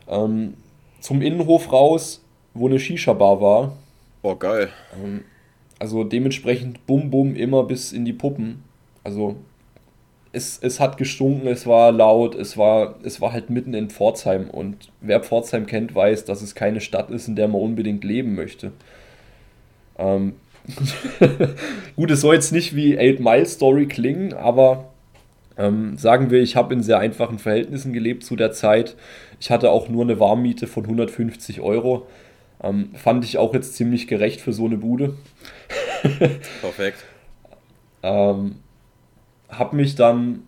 Ähm, 0.07 0.55
zum 0.99 1.21
Innenhof 1.21 1.71
raus, 1.71 2.23
wo 2.53 2.67
eine 2.67 2.79
Shisha-Bar 2.79 3.41
war. 3.41 3.77
Oh, 4.21 4.35
geil. 4.35 4.69
Ähm, 4.95 5.23
also 5.79 6.03
dementsprechend 6.03 6.85
bum 6.85 7.11
bum 7.11 7.35
immer 7.35 7.63
bis 7.63 7.91
in 7.91 8.05
die 8.05 8.13
Puppen. 8.13 8.63
Also 9.03 9.35
es, 10.31 10.57
es 10.61 10.79
hat 10.79 10.97
gestunken, 10.97 11.47
es 11.47 11.67
war 11.67 11.91
laut, 11.91 12.35
es 12.35 12.57
war, 12.57 12.95
es 13.03 13.21
war 13.21 13.31
halt 13.31 13.49
mitten 13.49 13.73
in 13.73 13.89
Pforzheim. 13.89 14.49
Und 14.49 14.89
wer 15.01 15.21
Pforzheim 15.21 15.65
kennt, 15.65 15.93
weiß, 15.93 16.25
dass 16.25 16.41
es 16.41 16.55
keine 16.55 16.81
Stadt 16.81 17.09
ist, 17.11 17.27
in 17.27 17.35
der 17.35 17.47
man 17.47 17.61
unbedingt 17.61 18.03
leben 18.03 18.35
möchte. 18.35 18.71
Ähm, 19.97 20.33
Gut, 21.95 22.11
es 22.11 22.21
soll 22.21 22.35
jetzt 22.35 22.51
nicht 22.51 22.75
wie 22.75 22.97
8 22.97 23.19
Mile 23.19 23.45
Story 23.45 23.85
klingen, 23.87 24.33
aber 24.33 24.85
ähm, 25.57 25.97
sagen 25.97 26.31
wir, 26.31 26.41
ich 26.41 26.55
habe 26.55 26.73
in 26.73 26.83
sehr 26.83 26.99
einfachen 26.99 27.39
Verhältnissen 27.39 27.93
gelebt 27.93 28.23
zu 28.23 28.35
der 28.35 28.51
Zeit. 28.51 28.95
Ich 29.39 29.51
hatte 29.51 29.71
auch 29.71 29.89
nur 29.89 30.03
eine 30.03 30.19
Warmmiete 30.19 30.67
von 30.67 30.83
150 30.83 31.61
Euro. 31.61 32.07
Ähm, 32.61 32.89
fand 32.95 33.23
ich 33.23 33.37
auch 33.37 33.53
jetzt 33.53 33.75
ziemlich 33.75 34.07
gerecht 34.07 34.41
für 34.41 34.53
so 34.53 34.65
eine 34.65 34.77
Bude. 34.77 35.15
Perfekt. 36.61 37.03
ähm, 38.03 38.55
hab 39.49 39.73
mich 39.73 39.95
dann, 39.95 40.43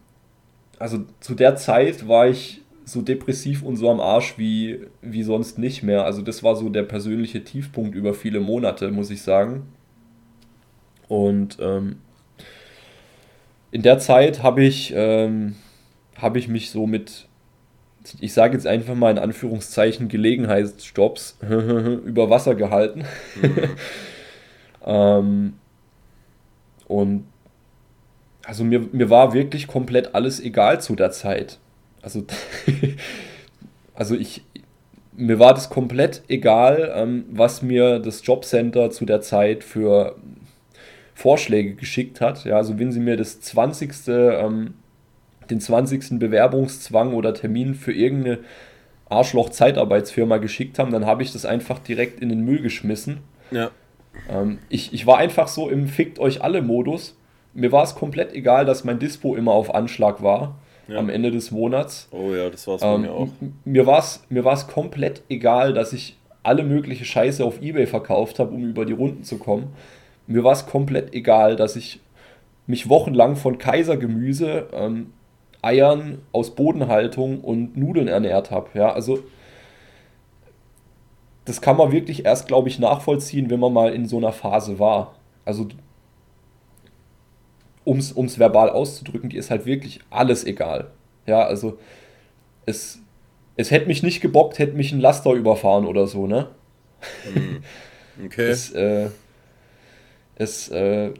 also 0.79 1.05
zu 1.19 1.35
der 1.35 1.55
Zeit 1.55 2.07
war 2.07 2.27
ich 2.27 2.61
so 2.85 3.01
depressiv 3.01 3.63
und 3.63 3.75
so 3.75 3.89
am 3.89 3.99
Arsch 3.99 4.37
wie, 4.37 4.79
wie 5.01 5.23
sonst 5.23 5.57
nicht 5.57 5.83
mehr. 5.83 6.05
Also 6.05 6.21
das 6.21 6.43
war 6.43 6.55
so 6.55 6.69
der 6.69 6.83
persönliche 6.83 7.43
Tiefpunkt 7.43 7.95
über 7.95 8.13
viele 8.13 8.39
Monate, 8.39 8.91
muss 8.91 9.09
ich 9.09 9.21
sagen. 9.21 9.67
Und 11.07 11.57
ähm, 11.61 11.97
in 13.71 13.81
der 13.81 13.99
Zeit 13.99 14.43
habe 14.43 14.63
ich, 14.63 14.93
ähm, 14.95 15.55
hab 16.15 16.35
ich 16.35 16.47
mich 16.47 16.71
so 16.71 16.87
mit, 16.87 17.27
ich 18.19 18.33
sage 18.33 18.53
jetzt 18.53 18.67
einfach 18.67 18.95
mal 18.95 19.11
in 19.11 19.19
Anführungszeichen, 19.19 20.07
Gelegenheitsjobs 20.07 21.37
über 22.05 22.29
Wasser 22.29 22.55
gehalten. 22.55 23.05
Mhm. 23.41 23.69
ähm, 24.85 25.53
und 26.87 27.25
also 28.45 28.63
mir, 28.63 28.87
mir 28.93 29.09
war 29.09 29.33
wirklich 29.33 29.67
komplett 29.67 30.15
alles 30.15 30.39
egal 30.39 30.79
zu 30.79 30.95
der 30.95 31.11
Zeit. 31.11 31.59
Also, 32.01 32.23
also 33.93 34.15
ich, 34.15 34.41
mir 35.11 35.37
war 35.39 35.53
das 35.53 35.69
komplett 35.69 36.23
egal, 36.29 36.93
ähm, 36.95 37.25
was 37.29 37.61
mir 37.61 37.99
das 37.99 38.25
Jobcenter 38.25 38.89
zu 38.89 39.05
der 39.05 39.19
Zeit 39.19 39.65
für 39.65 40.15
Vorschläge 41.17 41.73
geschickt 41.73 42.21
hat. 42.21 42.45
Ja, 42.45 42.57
also 42.57 42.77
wenn 42.77 42.91
sie 42.91 42.99
mir 42.99 43.17
das 43.17 43.41
20. 43.41 43.91
Ähm, 44.07 44.75
den 45.49 45.59
20. 45.59 46.19
Bewerbungszwang 46.19 47.15
oder 47.15 47.33
Termin 47.33 47.73
für 47.73 47.91
irgendeine 47.91 48.39
Arschloch-Zeitarbeitsfirma 49.09 50.37
geschickt 50.37 50.77
haben, 50.77 50.91
dann 50.91 51.07
habe 51.07 51.23
ich 51.23 51.33
das 51.33 51.43
einfach 51.43 51.79
direkt 51.79 52.19
in 52.19 52.29
den 52.29 52.41
Müll 52.41 52.61
geschmissen. 52.61 53.21
Ja. 53.49 53.71
Ähm, 54.29 54.59
ich, 54.69 54.93
ich 54.93 55.07
war 55.07 55.17
einfach 55.17 55.47
so 55.47 55.69
im 55.69 55.87
Fickt 55.87 56.19
euch 56.19 56.43
alle 56.43 56.61
Modus. 56.61 57.17
Mir 57.55 57.71
war 57.71 57.83
es 57.83 57.95
komplett 57.95 58.33
egal, 58.33 58.65
dass 58.65 58.83
mein 58.83 58.99
Dispo 58.99 59.35
immer 59.35 59.53
auf 59.53 59.73
Anschlag 59.73 60.21
war 60.21 60.59
ja. 60.87 60.99
am 60.99 61.09
Ende 61.09 61.31
des 61.31 61.49
Monats. 61.49 62.09
Oh 62.11 62.35
ja, 62.35 62.51
das 62.51 62.67
war 62.67 62.75
es 62.75 62.81
bei 62.81 62.93
ähm, 62.93 63.01
mir 63.01 63.11
auch. 63.11 63.29
Mir 63.65 63.87
war 63.87 63.99
es 63.99 64.21
mir 64.29 64.43
komplett 64.67 65.23
egal, 65.29 65.73
dass 65.73 65.93
ich 65.93 66.15
alle 66.43 66.61
mögliche 66.61 67.05
Scheiße 67.05 67.43
auf 67.43 67.59
Ebay 67.59 67.87
verkauft 67.87 68.37
habe, 68.37 68.53
um 68.53 68.69
über 68.69 68.85
die 68.85 68.93
Runden 68.93 69.23
zu 69.23 69.39
kommen. 69.39 69.73
Mir 70.27 70.43
war 70.43 70.51
es 70.51 70.65
komplett 70.67 71.13
egal, 71.13 71.55
dass 71.55 71.75
ich 71.75 72.01
mich 72.67 72.89
wochenlang 72.89 73.35
von 73.35 73.57
Kaisergemüse, 73.57 74.67
ähm, 74.73 75.13
Eiern 75.61 76.19
aus 76.31 76.53
Bodenhaltung 76.53 77.41
und 77.41 77.75
Nudeln 77.77 78.07
ernährt 78.07 78.51
habe. 78.51 78.69
Ja, 78.73 78.91
also 78.91 79.19
das 81.45 81.61
kann 81.61 81.77
man 81.77 81.91
wirklich 81.91 82.25
erst, 82.25 82.47
glaube 82.47 82.67
ich, 82.67 82.77
nachvollziehen, 82.77 83.49
wenn 83.49 83.59
man 83.59 83.73
mal 83.73 83.93
in 83.93 84.05
so 84.05 84.17
einer 84.17 84.33
Phase 84.33 84.79
war. 84.79 85.15
Also 85.45 85.67
um 87.85 87.99
es 87.99 88.37
verbal 88.37 88.69
auszudrücken, 88.69 89.29
die 89.29 89.37
ist 89.37 89.49
halt 89.49 89.65
wirklich 89.65 90.01
alles 90.09 90.43
egal. 90.43 90.91
Ja, 91.25 91.43
also 91.45 91.79
es, 92.65 92.99
es 93.55 93.71
hätte 93.71 93.87
mich 93.87 94.03
nicht 94.03 94.19
gebockt, 94.19 94.59
hätte 94.59 94.75
mich 94.75 94.91
ein 94.91 94.99
Laster 94.99 95.31
überfahren 95.31 95.85
oder 95.85 96.05
so, 96.05 96.27
ne? 96.27 96.49
Hm. 97.33 97.63
Okay. 98.25 98.49
es, 98.49 98.71
äh, 98.71 99.09
es, 100.37 100.69
äh, 100.69 101.11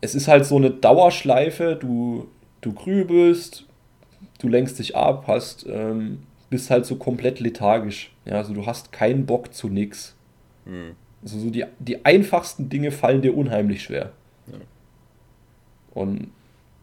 es 0.00 0.14
ist 0.14 0.28
halt 0.28 0.44
so 0.46 0.56
eine 0.56 0.70
Dauerschleife, 0.70 1.76
du, 1.76 2.28
du 2.60 2.72
grübelst, 2.72 3.64
du 4.38 4.48
lenkst 4.48 4.78
dich 4.78 4.96
ab, 4.96 5.24
hast, 5.26 5.66
ähm, 5.68 6.22
bist 6.50 6.70
halt 6.70 6.86
so 6.86 6.96
komplett 6.96 7.40
lethargisch. 7.40 8.12
Ja, 8.24 8.34
also 8.34 8.52
du 8.52 8.66
hast 8.66 8.92
keinen 8.92 9.26
Bock 9.26 9.54
zu 9.54 9.68
nix. 9.68 10.14
Hm. 10.66 10.94
Also 11.22 11.38
so 11.38 11.50
die, 11.50 11.64
die 11.78 12.04
einfachsten 12.04 12.68
Dinge 12.68 12.92
fallen 12.92 13.22
dir 13.22 13.36
unheimlich 13.36 13.82
schwer. 13.82 14.12
Ja. 14.46 14.58
Und 15.92 16.30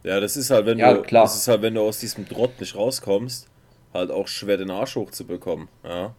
ja, 0.03 0.19
das 0.19 0.37
ist 0.37 0.51
halt, 0.51 0.65
wenn 0.65 0.77
ja, 0.77 0.93
du, 0.93 1.01
klar. 1.01 1.23
das 1.23 1.35
ist 1.35 1.47
halt, 1.47 1.61
wenn 1.61 1.73
du 1.73 1.81
aus 1.81 1.99
diesem 1.99 2.27
Trott 2.27 2.59
nicht 2.59 2.75
rauskommst, 2.75 3.47
halt 3.93 4.11
auch 4.11 4.27
schwer 4.27 4.57
den 4.57 4.71
Arsch 4.71 4.95
hochzubekommen. 4.95 5.67
Ja. 5.83 6.15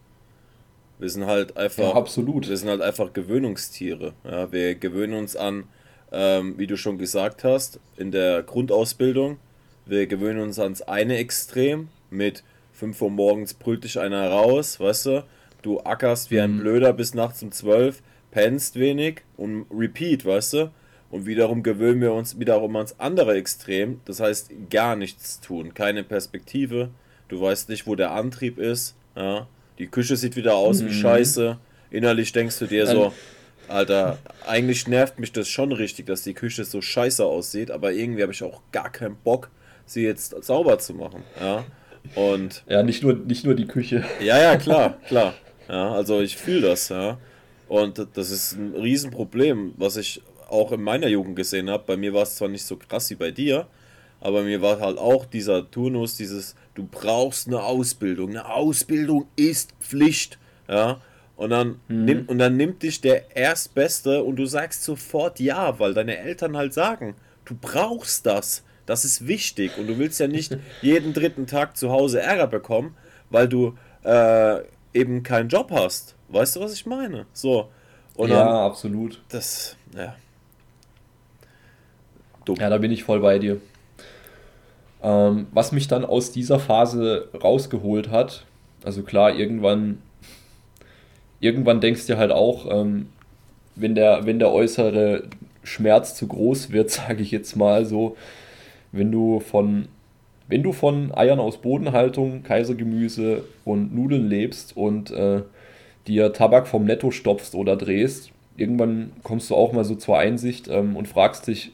Wir 0.99 1.09
sind 1.09 1.25
halt 1.25 1.57
einfach. 1.57 1.83
Ja, 1.83 1.93
absolut. 1.95 2.47
Wir 2.47 2.57
sind 2.57 2.69
halt 2.69 2.81
einfach 2.81 3.13
Gewöhnungstiere. 3.13 4.13
Ja, 4.23 4.51
wir 4.51 4.75
gewöhnen 4.75 5.17
uns 5.17 5.35
an, 5.35 5.63
ähm, 6.11 6.55
wie 6.57 6.67
du 6.67 6.77
schon 6.77 6.97
gesagt 6.97 7.43
hast, 7.43 7.79
in 7.97 8.11
der 8.11 8.43
Grundausbildung. 8.43 9.37
Wir 9.85 10.07
gewöhnen 10.07 10.41
uns 10.41 10.59
ans 10.59 10.81
eine 10.81 11.17
Extrem 11.17 11.87
mit 12.09 12.43
5 12.73 13.01
Uhr 13.01 13.09
morgens 13.09 13.53
brüllt 13.53 13.83
dich 13.83 13.99
einer 13.99 14.29
raus, 14.29 14.79
weißt 14.79 15.05
du? 15.07 15.23
Du 15.61 15.81
ackerst 15.81 16.31
wie 16.31 16.39
ein 16.39 16.55
mhm. 16.55 16.59
Blöder 16.59 16.93
bis 16.93 17.13
nachts 17.13 17.43
um 17.43 17.51
12, 17.51 18.01
pennst 18.31 18.77
wenig 18.77 19.21
und 19.35 19.65
repeat, 19.71 20.25
weißt 20.25 20.53
du? 20.53 20.71
Und 21.11 21.25
wiederum 21.25 21.63
gewöhnen 21.63 22.01
wir 22.01 22.13
uns 22.13 22.39
wiederum 22.39 22.75
ans 22.75 22.95
andere 22.99 23.33
Extrem. 23.35 23.99
Das 24.05 24.19
heißt, 24.19 24.51
gar 24.69 24.95
nichts 24.95 25.41
tun, 25.41 25.73
keine 25.73 26.03
Perspektive. 26.03 26.89
Du 27.27 27.41
weißt 27.41 27.69
nicht, 27.69 27.87
wo 27.87 27.95
der 27.95 28.11
Antrieb 28.11 28.57
ist. 28.57 28.95
Ja? 29.15 29.47
Die 29.79 29.87
Küche 29.87 30.15
sieht 30.17 30.35
wieder 30.35 30.55
aus 30.55 30.81
mhm. 30.81 30.87
wie 30.87 30.93
Scheiße. 30.93 31.57
Innerlich 31.91 32.31
denkst 32.31 32.59
du 32.59 32.67
dir 32.67 32.85
so, 32.85 33.13
Alter, 33.67 34.17
eigentlich 34.47 34.87
nervt 34.87 35.19
mich 35.19 35.31
das 35.31 35.47
schon 35.47 35.71
richtig, 35.71 36.05
dass 36.07 36.23
die 36.23 36.33
Küche 36.33 36.65
so 36.65 36.81
scheiße 36.81 37.23
aussieht, 37.23 37.71
aber 37.71 37.93
irgendwie 37.93 38.21
habe 38.21 38.31
ich 38.31 38.43
auch 38.43 38.61
gar 38.71 38.91
keinen 38.91 39.15
Bock, 39.15 39.49
sie 39.85 40.03
jetzt 40.03 40.35
sauber 40.43 40.79
zu 40.79 40.93
machen. 40.93 41.23
Ja? 41.39 41.65
Und 42.15 42.63
ja, 42.67 42.83
nicht 42.83 43.03
nur, 43.03 43.13
nicht 43.13 43.45
nur 43.45 43.55
die 43.55 43.67
Küche. 43.67 44.03
Ja, 44.19 44.39
ja, 44.39 44.57
klar, 44.57 44.97
klar. 45.07 45.33
Ja, 45.67 45.93
also 45.93 46.21
ich 46.21 46.35
fühle 46.37 46.61
das, 46.61 46.89
ja. 46.89 47.17
Und 47.67 48.05
das 48.15 48.31
ist 48.31 48.53
ein 48.53 48.73
Riesenproblem, 48.75 49.73
was 49.77 49.97
ich 49.97 50.21
auch 50.49 50.71
in 50.71 50.81
meiner 50.81 51.07
Jugend 51.07 51.35
gesehen 51.35 51.69
habe. 51.69 51.83
Bei 51.85 51.97
mir 51.97 52.13
war 52.13 52.23
es 52.23 52.35
zwar 52.35 52.47
nicht 52.47 52.65
so 52.65 52.75
krass 52.75 53.09
wie 53.11 53.15
bei 53.15 53.29
dir, 53.29 53.67
aber 54.21 54.43
mir 54.43 54.61
war 54.61 54.79
halt 54.79 54.97
auch 54.97 55.25
dieser 55.25 55.69
Turnus, 55.69 56.17
dieses, 56.17 56.55
du 56.75 56.87
brauchst 56.89 57.47
eine 57.47 57.63
Ausbildung. 57.63 58.29
Eine 58.29 58.49
Ausbildung 58.51 59.27
ist 59.35 59.73
Pflicht. 59.79 60.37
Ja. 60.67 61.01
Und 61.35 61.51
dann, 61.51 61.79
mhm. 61.87 62.05
nimm, 62.05 62.25
und 62.27 62.37
dann 62.39 62.57
nimmt 62.57 62.83
dich 62.83 62.99
der 62.99 63.35
Erstbeste 63.35 64.23
und 64.23 64.35
du 64.35 64.45
sagst 64.45 64.83
sofort 64.83 65.39
ja, 65.39 65.79
weil 65.79 65.93
deine 65.93 66.17
Eltern 66.17 66.57
halt 66.57 66.73
sagen, 66.73 67.15
du 67.45 67.55
brauchst 67.59 68.25
das. 68.25 68.63
Das 68.85 69.05
ist 69.05 69.25
wichtig. 69.25 69.77
Und 69.77 69.87
du 69.87 69.97
willst 69.97 70.19
ja 70.19 70.27
nicht 70.27 70.57
jeden 70.81 71.13
dritten 71.13 71.47
Tag 71.47 71.77
zu 71.77 71.91
Hause 71.91 72.19
Ärger 72.19 72.47
bekommen, 72.47 72.97
weil 73.29 73.47
du 73.47 73.77
äh, 74.03 74.61
eben 74.93 75.23
keinen 75.23 75.47
Job 75.47 75.71
hast. 75.71 76.15
Weißt 76.27 76.55
du, 76.55 76.59
was 76.59 76.73
ich 76.73 76.85
meine? 76.85 77.25
So. 77.31 77.69
Und 78.15 78.31
ja, 78.31 78.43
dann, 78.43 78.55
absolut. 78.55 79.21
Das, 79.29 79.77
ja. 79.95 80.15
Dumm. 82.43 82.57
Ja, 82.59 82.69
da 82.69 82.77
bin 82.77 82.91
ich 82.91 83.03
voll 83.03 83.21
bei 83.21 83.39
dir. 83.39 83.61
Ähm, 85.01 85.47
was 85.53 85.71
mich 85.71 85.87
dann 85.87 86.03
aus 86.03 86.31
dieser 86.31 86.59
Phase 86.59 87.29
rausgeholt 87.41 88.09
hat, 88.09 88.45
also 88.83 89.03
klar, 89.03 89.35
irgendwann, 89.35 89.99
irgendwann 91.39 91.81
denkst 91.81 92.07
du 92.07 92.17
halt 92.17 92.31
auch, 92.31 92.67
ähm, 92.69 93.07
wenn, 93.75 93.95
der, 93.95 94.25
wenn 94.25 94.39
der 94.39 94.51
äußere 94.51 95.23
Schmerz 95.63 96.15
zu 96.15 96.27
groß 96.27 96.71
wird, 96.71 96.89
sage 96.91 97.23
ich 97.23 97.31
jetzt 97.31 97.55
mal 97.55 97.85
so, 97.85 98.17
wenn 98.91 99.11
du 99.11 99.39
von 99.39 99.87
wenn 100.49 100.63
du 100.63 100.73
von 100.73 101.13
Eiern 101.15 101.39
aus 101.39 101.57
Bodenhaltung, 101.57 102.41
Kaisergemüse 102.41 103.43
und 103.65 103.93
Nudeln 103.93 104.27
lebst 104.27 104.75
und 104.75 105.11
äh, 105.11 105.43
dir 106.07 106.33
Tabak 106.33 106.67
vom 106.67 106.85
Netto 106.85 107.11
stopfst 107.11 107.53
oder 107.53 107.75
drehst, 107.75 108.31
irgendwann 108.57 109.11
kommst 109.21 109.51
du 109.51 109.55
auch 109.55 109.73
mal 109.73 109.85
so 109.85 109.93
zur 109.93 110.17
Einsicht 110.17 110.67
ähm, 110.67 110.95
und 110.95 111.07
fragst 111.07 111.47
dich, 111.47 111.71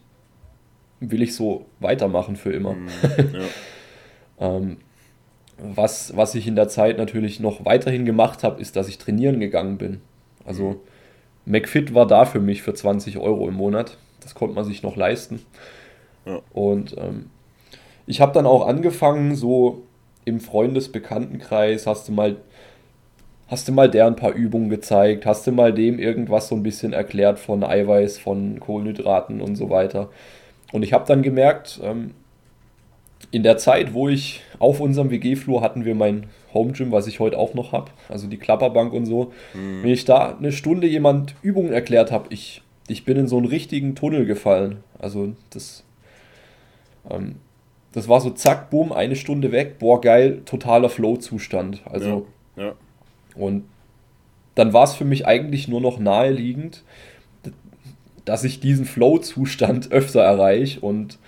will 1.12 1.22
ich 1.22 1.36
so 1.36 1.66
weitermachen 1.80 2.36
für 2.36 2.52
immer. 2.52 2.74
Mhm, 2.74 2.88
ja. 4.40 4.58
ähm, 4.58 4.78
was, 5.58 6.16
was 6.16 6.36
ich 6.36 6.48
in 6.48 6.56
der 6.56 6.68
Zeit 6.68 6.98
natürlich 6.98 7.40
noch 7.40 7.66
weiterhin 7.66 8.06
gemacht 8.06 8.44
habe, 8.44 8.62
ist, 8.62 8.76
dass 8.76 8.90
ich 8.90 8.98
trainieren 8.98 9.40
gegangen 9.40 9.78
bin. 9.78 10.02
Also 10.46 10.70
mhm. 10.72 10.80
McFit 11.46 11.94
war 11.94 12.08
da 12.08 12.26
für 12.26 12.40
mich 12.40 12.62
für 12.62 12.74
20 12.74 13.18
Euro 13.18 13.48
im 13.48 13.56
Monat. 13.56 13.98
Das 14.22 14.36
konnte 14.36 14.56
man 14.56 14.66
sich 14.66 14.84
noch 14.84 14.96
leisten. 14.96 15.42
Ja. 16.26 16.42
Und 16.52 16.96
ähm, 16.98 17.30
ich 18.08 18.22
habe 18.22 18.34
dann 18.34 18.46
auch 18.46 18.68
angefangen, 18.68 19.36
so 19.36 19.84
im 20.26 20.40
Freundesbekanntenkreis 20.40 21.88
hast 21.88 22.08
du 22.08 22.12
mal 22.12 22.38
hast 23.48 23.68
du 23.68 23.72
mal 23.72 23.90
der 23.90 24.08
ein 24.08 24.16
paar 24.16 24.34
Übungen 24.34 24.70
gezeigt, 24.70 25.26
hast 25.26 25.46
du 25.46 25.52
mal 25.52 25.72
dem 25.72 26.00
irgendwas 26.00 26.48
so 26.48 26.56
ein 26.56 26.64
bisschen 26.64 26.94
erklärt 26.94 27.38
von 27.38 27.64
Eiweiß, 27.64 28.18
von 28.18 28.60
Kohlenhydraten 28.60 29.42
und 29.42 29.56
so 29.56 29.70
weiter. 29.70 30.10
Und 30.76 30.84
ich 30.84 30.92
habe 30.92 31.06
dann 31.08 31.22
gemerkt, 31.22 31.80
ähm, 31.82 32.12
in 33.32 33.44
der 33.44 33.56
Zeit, 33.56 33.94
wo 33.94 34.10
ich 34.10 34.42
auf 34.60 34.82
unserem 34.82 35.10
WG-Flur 35.10 35.62
hatten 35.62 35.86
wir 35.86 35.96
mein 35.96 36.26
Home 36.54 36.74
Gym, 36.74 36.92
was 36.92 37.08
ich 37.08 37.22
heute 37.22 37.38
auch 37.38 37.54
noch 37.54 37.72
habe, 37.72 37.92
also 38.10 38.28
die 38.28 38.36
Klapperbank 38.36 38.92
und 38.92 39.06
so. 39.06 39.32
Mhm. 39.54 39.84
Wenn 39.84 39.90
ich 39.92 40.04
da 40.04 40.36
eine 40.38 40.52
Stunde 40.52 40.86
jemand 40.86 41.34
Übungen 41.42 41.72
erklärt 41.72 42.12
habe, 42.12 42.26
ich, 42.30 42.62
ich 42.90 43.06
bin 43.06 43.16
in 43.16 43.30
so 43.30 43.38
einen 43.38 43.46
richtigen 43.46 43.96
Tunnel 43.96 44.26
gefallen. 44.26 44.84
Also 45.00 45.32
das, 45.50 45.86
ähm, 47.10 47.36
das 47.94 48.10
war 48.10 48.20
so 48.20 48.32
zack, 48.32 48.70
boom, 48.70 48.92
eine 48.92 49.16
Stunde 49.16 49.54
weg, 49.54 49.80
boah 49.80 50.02
geil, 50.02 50.42
totaler 50.44 50.90
Flow-Zustand. 50.90 51.84
Also 51.90 52.28
ja, 52.58 52.66
ja. 52.66 52.74
und 53.38 53.64
dann 54.56 54.74
war 54.74 54.84
es 54.84 54.94
für 54.94 55.06
mich 55.06 55.26
eigentlich 55.26 55.70
nur 55.70 55.80
noch 55.80 56.00
naheliegend, 56.00 56.84
dass 58.26 58.44
ich 58.44 58.60
diesen 58.60 58.86
Flow-Zustand 58.86 59.92
öfter 59.92 60.22
erreiche 60.22 60.80
und 60.82 61.20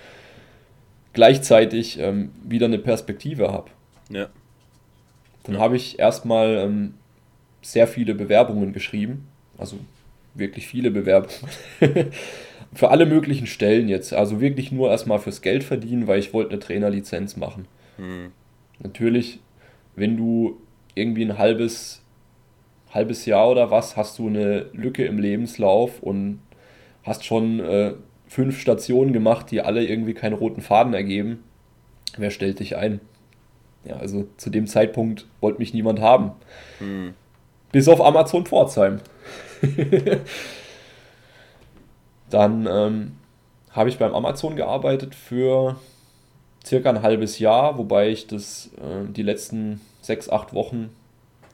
gleichzeitig 1.12 1.98
ähm, 1.98 2.30
wieder 2.44 2.66
eine 2.66 2.78
Perspektive 2.78 3.50
habe. 3.50 3.70
Ja. 4.10 4.28
Dann 5.44 5.54
ja. 5.54 5.60
habe 5.60 5.76
ich 5.76 5.98
erstmal 5.98 6.58
ähm, 6.58 6.94
sehr 7.62 7.86
viele 7.86 8.14
Bewerbungen 8.14 8.72
geschrieben. 8.72 9.28
Also 9.56 9.78
wirklich 10.34 10.66
viele 10.66 10.90
Bewerbungen. 10.90 11.50
für 12.74 12.90
alle 12.90 13.06
möglichen 13.06 13.46
Stellen 13.46 13.88
jetzt. 13.88 14.12
Also 14.12 14.40
wirklich 14.40 14.72
nur 14.72 14.90
erstmal 14.90 15.18
fürs 15.18 15.40
Geld 15.40 15.64
verdienen, 15.64 16.06
weil 16.06 16.18
ich 16.18 16.32
wollte 16.32 16.50
eine 16.50 16.60
Trainerlizenz 16.60 17.36
machen. 17.36 17.66
Mhm. 17.96 18.32
Natürlich, 18.80 19.40
wenn 19.96 20.16
du 20.16 20.60
irgendwie 20.94 21.24
ein 21.24 21.38
halbes, 21.38 22.02
halbes 22.90 23.26
Jahr 23.26 23.50
oder 23.50 23.70
was, 23.70 23.96
hast 23.96 24.18
du 24.18 24.28
eine 24.28 24.66
Lücke 24.72 25.04
im 25.04 25.18
Lebenslauf 25.18 26.02
und 26.02 26.40
hast 27.08 27.24
schon 27.24 27.60
äh, 27.60 27.94
fünf 28.26 28.60
Stationen 28.60 29.12
gemacht, 29.12 29.50
die 29.50 29.60
alle 29.62 29.84
irgendwie 29.84 30.14
keinen 30.14 30.34
roten 30.34 30.60
Faden 30.60 30.94
ergeben. 30.94 31.42
Wer 32.16 32.30
stellt 32.30 32.60
dich 32.60 32.76
ein? 32.76 33.00
Ja, 33.84 33.96
also 33.96 34.26
zu 34.36 34.50
dem 34.50 34.66
Zeitpunkt 34.66 35.26
wollte 35.40 35.58
mich 35.58 35.72
niemand 35.72 36.00
haben. 36.00 36.32
Mhm. 36.80 37.14
Bis 37.72 37.88
auf 37.88 38.00
Amazon 38.00 38.46
Pforzheim. 38.46 39.00
Dann 42.30 42.68
ähm, 42.70 43.12
habe 43.70 43.88
ich 43.88 43.98
beim 43.98 44.14
Amazon 44.14 44.56
gearbeitet 44.56 45.14
für 45.14 45.76
circa 46.64 46.90
ein 46.90 47.02
halbes 47.02 47.38
Jahr, 47.38 47.78
wobei 47.78 48.10
ich 48.10 48.26
das 48.26 48.70
äh, 48.76 49.10
die 49.10 49.22
letzten 49.22 49.80
sechs, 50.02 50.28
acht 50.28 50.52
Wochen 50.52 50.90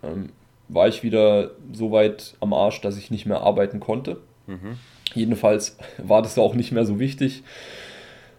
ähm, 0.03 0.31
war 0.69 0.89
ich 0.89 1.03
wieder 1.03 1.51
so 1.73 1.93
weit 1.93 2.35
am 2.41 2.53
Arsch, 2.53 2.81
dass 2.81 2.97
ich 2.97 3.11
nicht 3.11 3.27
mehr 3.27 3.43
arbeiten 3.43 3.81
konnte. 3.81 4.19
Mhm. 4.47 4.79
Jedenfalls 5.15 5.77
war 5.99 6.23
das 6.23 6.39
auch 6.39 6.55
nicht 6.55 6.73
mehr 6.73 6.85
so 6.85 6.99
wichtig. 6.99 7.43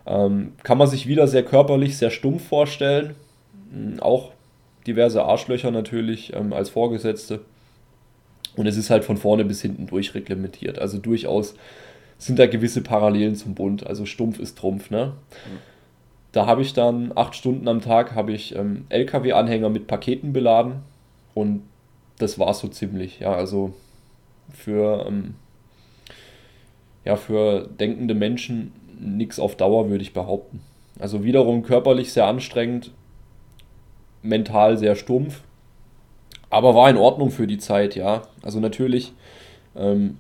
Ähm, 0.06 0.54
kann 0.64 0.78
man 0.78 0.88
sich 0.88 1.08
wieder 1.08 1.28
sehr 1.28 1.44
körperlich, 1.44 1.98
sehr 1.98 2.12
stumpf 2.12 2.48
vorstellen. 2.48 3.16
Hm, 3.72 4.00
auch 4.00 4.32
diverse 4.86 5.24
Arschlöcher 5.24 5.72
natürlich 5.72 6.34
ähm, 6.34 6.54
als 6.54 6.70
Vorgesetzte. 6.70 7.42
Und 8.56 8.68
es 8.68 8.78
ist 8.78 8.90
halt 8.90 9.04
von 9.04 9.18
vorne 9.18 9.46
bis 9.46 9.62
hinten 9.62 9.88
durchreglementiert. 9.88 10.80
Also 10.80 10.98
durchaus 10.98 11.56
sind 12.18 12.40
da 12.40 12.48
gewisse 12.48 12.82
Parallelen 12.82 13.36
zum 13.36 13.56
Bund. 13.56 13.86
Also 13.86 14.06
stumpf 14.06 14.40
ist 14.40 14.58
Trumpf. 14.58 14.90
Ne? 14.90 15.14
Da 16.32 16.46
habe 16.46 16.62
ich 16.62 16.74
dann 16.74 17.12
acht 17.16 17.36
Stunden 17.36 17.68
am 17.68 17.82
Tag 17.82 18.14
habe 18.14 18.32
ich 18.32 18.56
ähm, 18.56 18.86
LKW-Anhänger 18.90 19.70
mit 19.70 19.88
Paketen 19.88 20.34
beladen 20.34 20.84
und 21.34 21.64
das 22.18 22.40
war 22.40 22.54
so 22.54 22.68
ziemlich. 22.68 23.20
Ja, 23.20 23.34
also 23.34 23.74
für, 24.54 25.06
ähm, 25.08 25.36
ja, 27.06 27.16
für 27.16 27.70
denkende 27.80 28.16
Menschen 28.16 28.74
nichts 29.00 29.40
auf 29.40 29.56
Dauer, 29.56 29.90
würde 29.90 30.04
ich 30.04 30.14
behaupten. 30.14 30.62
Also 31.00 31.24
wiederum 31.24 31.64
körperlich 31.64 32.12
sehr 32.12 32.28
anstrengend, 32.28 32.92
mental 34.22 34.78
sehr 34.78 34.96
stumpf, 34.96 35.42
aber 36.50 36.74
war 36.74 36.90
in 36.90 36.98
Ordnung 36.98 37.32
für 37.32 37.48
die 37.48 37.58
Zeit, 37.58 37.96
ja. 37.96 38.24
Also 38.42 38.60
natürlich 38.60 39.14
ähm, 39.76 40.18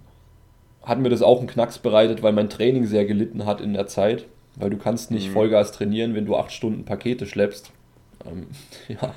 hat 0.83 0.99
mir 0.99 1.09
das 1.09 1.21
auch 1.21 1.39
einen 1.39 1.47
Knacks 1.47 1.79
bereitet, 1.79 2.23
weil 2.23 2.33
mein 2.33 2.49
Training 2.49 2.85
sehr 2.85 3.05
gelitten 3.05 3.45
hat 3.45 3.61
in 3.61 3.73
der 3.73 3.87
Zeit. 3.87 4.25
Weil 4.55 4.69
du 4.69 4.77
kannst 4.77 5.11
nicht 5.11 5.29
mhm. 5.29 5.33
Vollgas 5.33 5.71
trainieren, 5.71 6.15
wenn 6.15 6.25
du 6.25 6.35
acht 6.35 6.51
Stunden 6.51 6.85
Pakete 6.85 7.25
schleppst. 7.25 7.71
Ähm, 8.25 8.47
ja, 8.87 9.13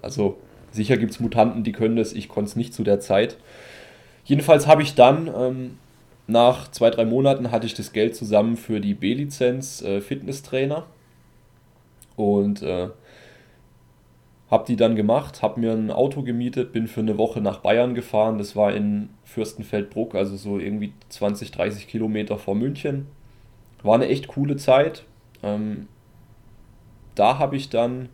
also 0.00 0.38
sicher 0.70 0.96
gibt 0.96 1.12
es 1.12 1.20
Mutanten, 1.20 1.64
die 1.64 1.72
können 1.72 1.96
das, 1.96 2.12
ich 2.12 2.28
konnte 2.28 2.50
es 2.50 2.56
nicht 2.56 2.74
zu 2.74 2.82
der 2.82 3.00
Zeit. 3.00 3.36
Jedenfalls 4.24 4.66
habe 4.66 4.82
ich 4.82 4.94
dann, 4.94 5.28
ähm, 5.34 5.78
nach 6.32 6.70
zwei, 6.70 6.90
drei 6.90 7.04
Monaten 7.04 7.50
hatte 7.50 7.66
ich 7.66 7.74
das 7.74 7.92
Geld 7.92 8.16
zusammen 8.16 8.56
für 8.56 8.80
die 8.80 8.94
B-Lizenz 8.94 9.82
äh, 9.82 10.00
Fitnesstrainer. 10.00 10.86
Und 12.16 12.62
äh, 12.62 12.88
habe 14.50 14.66
die 14.66 14.76
dann 14.76 14.96
gemacht, 14.96 15.40
habe 15.40 15.60
mir 15.60 15.72
ein 15.72 15.90
Auto 15.90 16.22
gemietet, 16.22 16.72
bin 16.72 16.86
für 16.86 17.00
eine 17.00 17.16
Woche 17.16 17.40
nach 17.40 17.60
Bayern 17.60 17.94
gefahren. 17.94 18.36
Das 18.36 18.54
war 18.54 18.74
in 18.74 19.08
Fürstenfeldbruck, 19.24 20.14
also 20.14 20.36
so 20.36 20.58
irgendwie 20.58 20.92
20, 21.08 21.52
30 21.52 21.88
Kilometer 21.88 22.36
vor 22.36 22.54
München. 22.54 23.06
War 23.82 23.94
eine 23.94 24.08
echt 24.08 24.28
coole 24.28 24.56
Zeit. 24.56 25.04
Ähm, 25.42 25.88
da 27.14 27.38
habe 27.38 27.56
ich 27.56 27.70
dann 27.70 28.10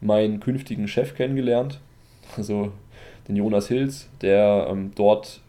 meinen 0.00 0.40
künftigen 0.40 0.88
Chef 0.88 1.14
kennengelernt, 1.14 1.80
also 2.36 2.72
den 3.28 3.36
Jonas 3.36 3.68
Hills, 3.68 4.08
der 4.22 4.68
ähm, 4.70 4.92
dort 4.94 5.42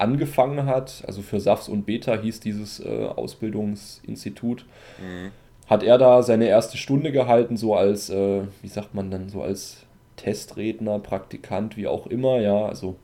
angefangen 0.00 0.66
hat. 0.66 1.02
Also 1.06 1.22
für 1.22 1.40
SAFs 1.40 1.68
und 1.68 1.86
Beta 1.86 2.16
hieß 2.16 2.40
dieses 2.40 2.80
äh, 2.80 3.06
Ausbildungsinstitut. 3.06 4.66
Mhm 4.98 5.30
hat 5.70 5.84
er 5.84 5.98
da 5.98 6.22
seine 6.24 6.46
erste 6.46 6.76
Stunde 6.76 7.12
gehalten, 7.12 7.56
so 7.56 7.76
als, 7.76 8.10
äh, 8.10 8.42
wie 8.60 8.68
sagt 8.68 8.92
man 8.92 9.08
dann, 9.12 9.28
so 9.28 9.40
als 9.40 9.86
Testredner, 10.16 10.98
Praktikant, 10.98 11.76
wie 11.76 11.86
auch 11.86 12.08
immer, 12.08 12.40
ja, 12.40 12.66
also 12.66 12.96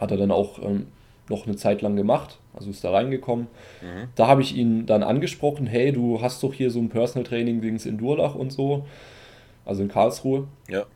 hat 0.00 0.10
er 0.10 0.16
dann 0.16 0.30
auch 0.30 0.58
ähm, 0.62 0.86
noch 1.28 1.46
eine 1.46 1.56
Zeit 1.56 1.82
lang 1.82 1.94
gemacht, 1.94 2.38
also 2.54 2.70
ist 2.70 2.82
da 2.84 2.90
reingekommen. 2.90 3.48
Mhm. 3.82 4.08
Da 4.14 4.26
habe 4.26 4.40
ich 4.40 4.56
ihn 4.56 4.86
dann 4.86 5.02
angesprochen, 5.02 5.66
hey, 5.66 5.92
du 5.92 6.22
hast 6.22 6.42
doch 6.42 6.54
hier 6.54 6.70
so 6.70 6.78
ein 6.78 6.88
Personal 6.88 7.28
Training 7.28 7.60
Dings 7.60 7.84
in 7.84 7.98
Durlach 7.98 8.34
und 8.34 8.50
so, 8.50 8.86
also 9.66 9.82
in 9.82 9.88
Karlsruhe. 9.88 10.48
Ja. 10.68 10.86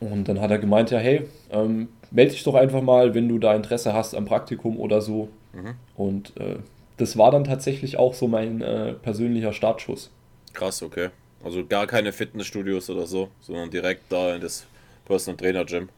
Und 0.00 0.28
dann 0.28 0.40
hat 0.40 0.50
er 0.50 0.58
gemeint, 0.58 0.90
ja, 0.90 0.98
hey, 0.98 1.28
ähm, 1.52 1.88
melde 2.10 2.32
dich 2.32 2.44
doch 2.44 2.54
einfach 2.54 2.82
mal, 2.82 3.14
wenn 3.14 3.28
du 3.28 3.38
da 3.38 3.54
Interesse 3.54 3.92
hast 3.92 4.14
am 4.14 4.24
Praktikum 4.24 4.78
oder 4.78 5.00
so. 5.00 5.28
Mhm. 5.52 5.74
Und 5.96 6.36
äh, 6.38 6.56
das 6.96 7.16
war 7.16 7.30
dann 7.30 7.44
tatsächlich 7.44 7.98
auch 7.98 8.14
so 8.14 8.28
mein 8.28 8.62
äh, 8.62 8.92
persönlicher 8.94 9.52
Startschuss. 9.52 10.10
Krass, 10.52 10.82
okay. 10.82 11.10
Also 11.44 11.64
gar 11.64 11.86
keine 11.86 12.12
Fitnessstudios 12.12 12.90
oder 12.90 13.06
so, 13.06 13.28
sondern 13.40 13.70
direkt 13.70 14.10
da 14.10 14.34
in 14.34 14.40
das 14.40 14.66
Personal 15.04 15.36
Trainer 15.36 15.64
Gym. 15.64 15.88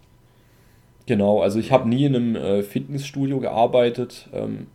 Genau, 1.06 1.40
also 1.40 1.58
ich 1.58 1.72
habe 1.72 1.88
nie 1.88 2.04
in 2.04 2.14
einem 2.14 2.36
äh, 2.36 2.62
Fitnessstudio 2.62 3.40
gearbeitet. 3.40 4.28
Ähm, 4.32 4.66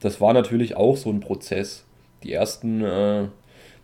das 0.00 0.20
war 0.20 0.32
natürlich 0.32 0.76
auch 0.76 0.96
so 0.96 1.10
ein 1.10 1.20
Prozess. 1.20 1.84
Die 2.22 2.32
ersten, 2.32 2.82
äh, 2.82 3.26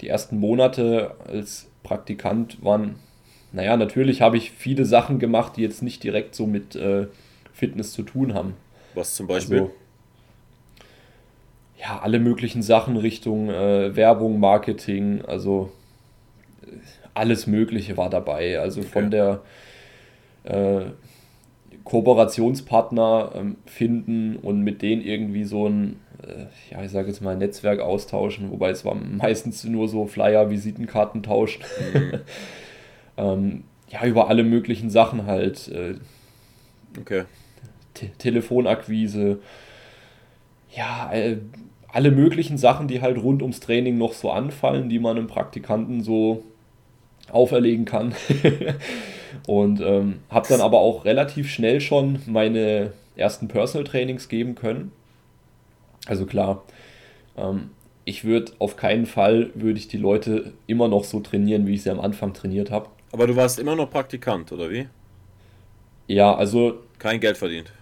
die 0.01 0.09
ersten 0.09 0.39
Monate 0.39 1.15
als 1.27 1.69
Praktikant 1.83 2.65
waren, 2.65 2.97
naja, 3.53 3.77
natürlich 3.77 4.21
habe 4.21 4.37
ich 4.37 4.51
viele 4.51 4.85
Sachen 4.85 5.19
gemacht, 5.19 5.57
die 5.57 5.63
jetzt 5.63 5.83
nicht 5.83 6.03
direkt 6.03 6.35
so 6.35 6.47
mit 6.47 6.77
äh, 6.77 7.07
Fitness 7.53 7.93
zu 7.93 8.03
tun 8.03 8.35
haben. 8.35 8.55
Was 8.95 9.15
zum 9.15 9.27
Beispiel? 9.27 9.61
Also, 9.61 9.71
ja, 11.81 12.01
alle 12.01 12.19
möglichen 12.19 12.63
Sachen 12.63 12.97
Richtung 12.97 13.51
äh, 13.51 13.95
Werbung, 13.95 14.41
Marketing, 14.41 15.23
also 15.27 15.71
äh, 16.63 16.67
alles 17.15 17.47
Mögliche 17.47 17.97
war 17.97 18.11
dabei. 18.11 18.59
Also 18.59 18.81
okay. 18.81 18.91
von 18.91 19.11
der 19.11 19.41
äh, 20.45 20.81
Kooperationspartner 21.85 23.33
ähm, 23.35 23.57
finden 23.65 24.37
und 24.37 24.61
mit 24.63 24.83
denen 24.83 25.03
irgendwie 25.03 25.45
so 25.45 25.69
ein, 25.69 26.01
äh, 26.23 26.75
ja, 26.75 26.85
ich 26.85 26.91
sage 26.91 27.09
jetzt 27.09 27.23
mal 27.23 27.37
Netzwerk 27.37 27.81
austauschen, 27.81 28.51
wobei 28.51 28.71
es 28.71 28.85
war 28.85 28.95
meistens 28.95 29.65
nur 29.65 29.89
so 29.89 30.07
Flyer, 30.07 30.51
Visitenkarten 30.51 31.23
tauschen. 31.23 31.63
Mhm. 31.95 32.21
ähm, 33.19 33.65
ja, 33.91 34.05
über 34.07 34.29
alle 34.29 34.45
möglichen 34.45 34.89
Sachen 34.89 35.27
halt. 35.27 35.69
Äh, 35.69 35.97
okay. 36.99 37.25
Te 37.95 38.09
Telefonakquise, 38.17 39.41
ja, 40.75 41.11
äh, 41.13 41.39
alle 41.89 42.11
möglichen 42.11 42.59
Sachen, 42.59 42.87
die 42.87 43.01
halt 43.01 43.19
rund 43.23 43.43
ums 43.43 43.61
Training 43.61 43.99
noch 43.99 44.13
so 44.13 44.31
anfallen, 44.31 44.89
die 44.89 44.99
man 44.99 45.17
einem 45.17 45.27
Praktikanten 45.27 46.03
so 46.03 46.45
auferlegen 47.31 47.85
kann. 47.85 48.15
und 49.47 49.81
ähm, 49.81 50.21
habe 50.31 50.49
dann 50.49 50.61
aber 50.61 50.79
auch 50.79 51.05
relativ 51.05 51.51
schnell 51.51 51.81
schon 51.81 52.21
meine 52.27 52.93
ersten 53.17 53.49
Personal 53.49 53.85
Trainings 53.85 54.29
geben 54.29 54.55
können. 54.55 54.93
Also 56.07 56.25
klar, 56.27 56.65
ähm, 57.37 57.71
ich 58.05 58.25
würde 58.25 58.53
auf 58.59 58.77
keinen 58.77 59.07
Fall, 59.07 59.51
würde 59.55 59.79
ich 59.79 59.89
die 59.89 59.99
Leute 59.99 60.53
immer 60.67 60.89
noch 60.89 61.05
so 61.05 61.21
trainieren, 61.21 61.67
wie 61.67 61.75
ich 61.75 61.83
sie 61.83 61.91
am 61.91 62.01
Anfang 62.01 62.33
trainiert 62.33 62.71
habe. 62.71 62.89
Aber 63.13 63.27
du 63.27 63.37
warst 63.37 63.59
immer 63.59 63.77
noch 63.77 63.91
Praktikant, 63.91 64.53
oder 64.53 64.71
wie? 64.71 64.89
Ja, 66.07 66.35
also... 66.35 66.81
Kein 66.99 67.21
Geld 67.21 67.37
verdient. 67.37 67.73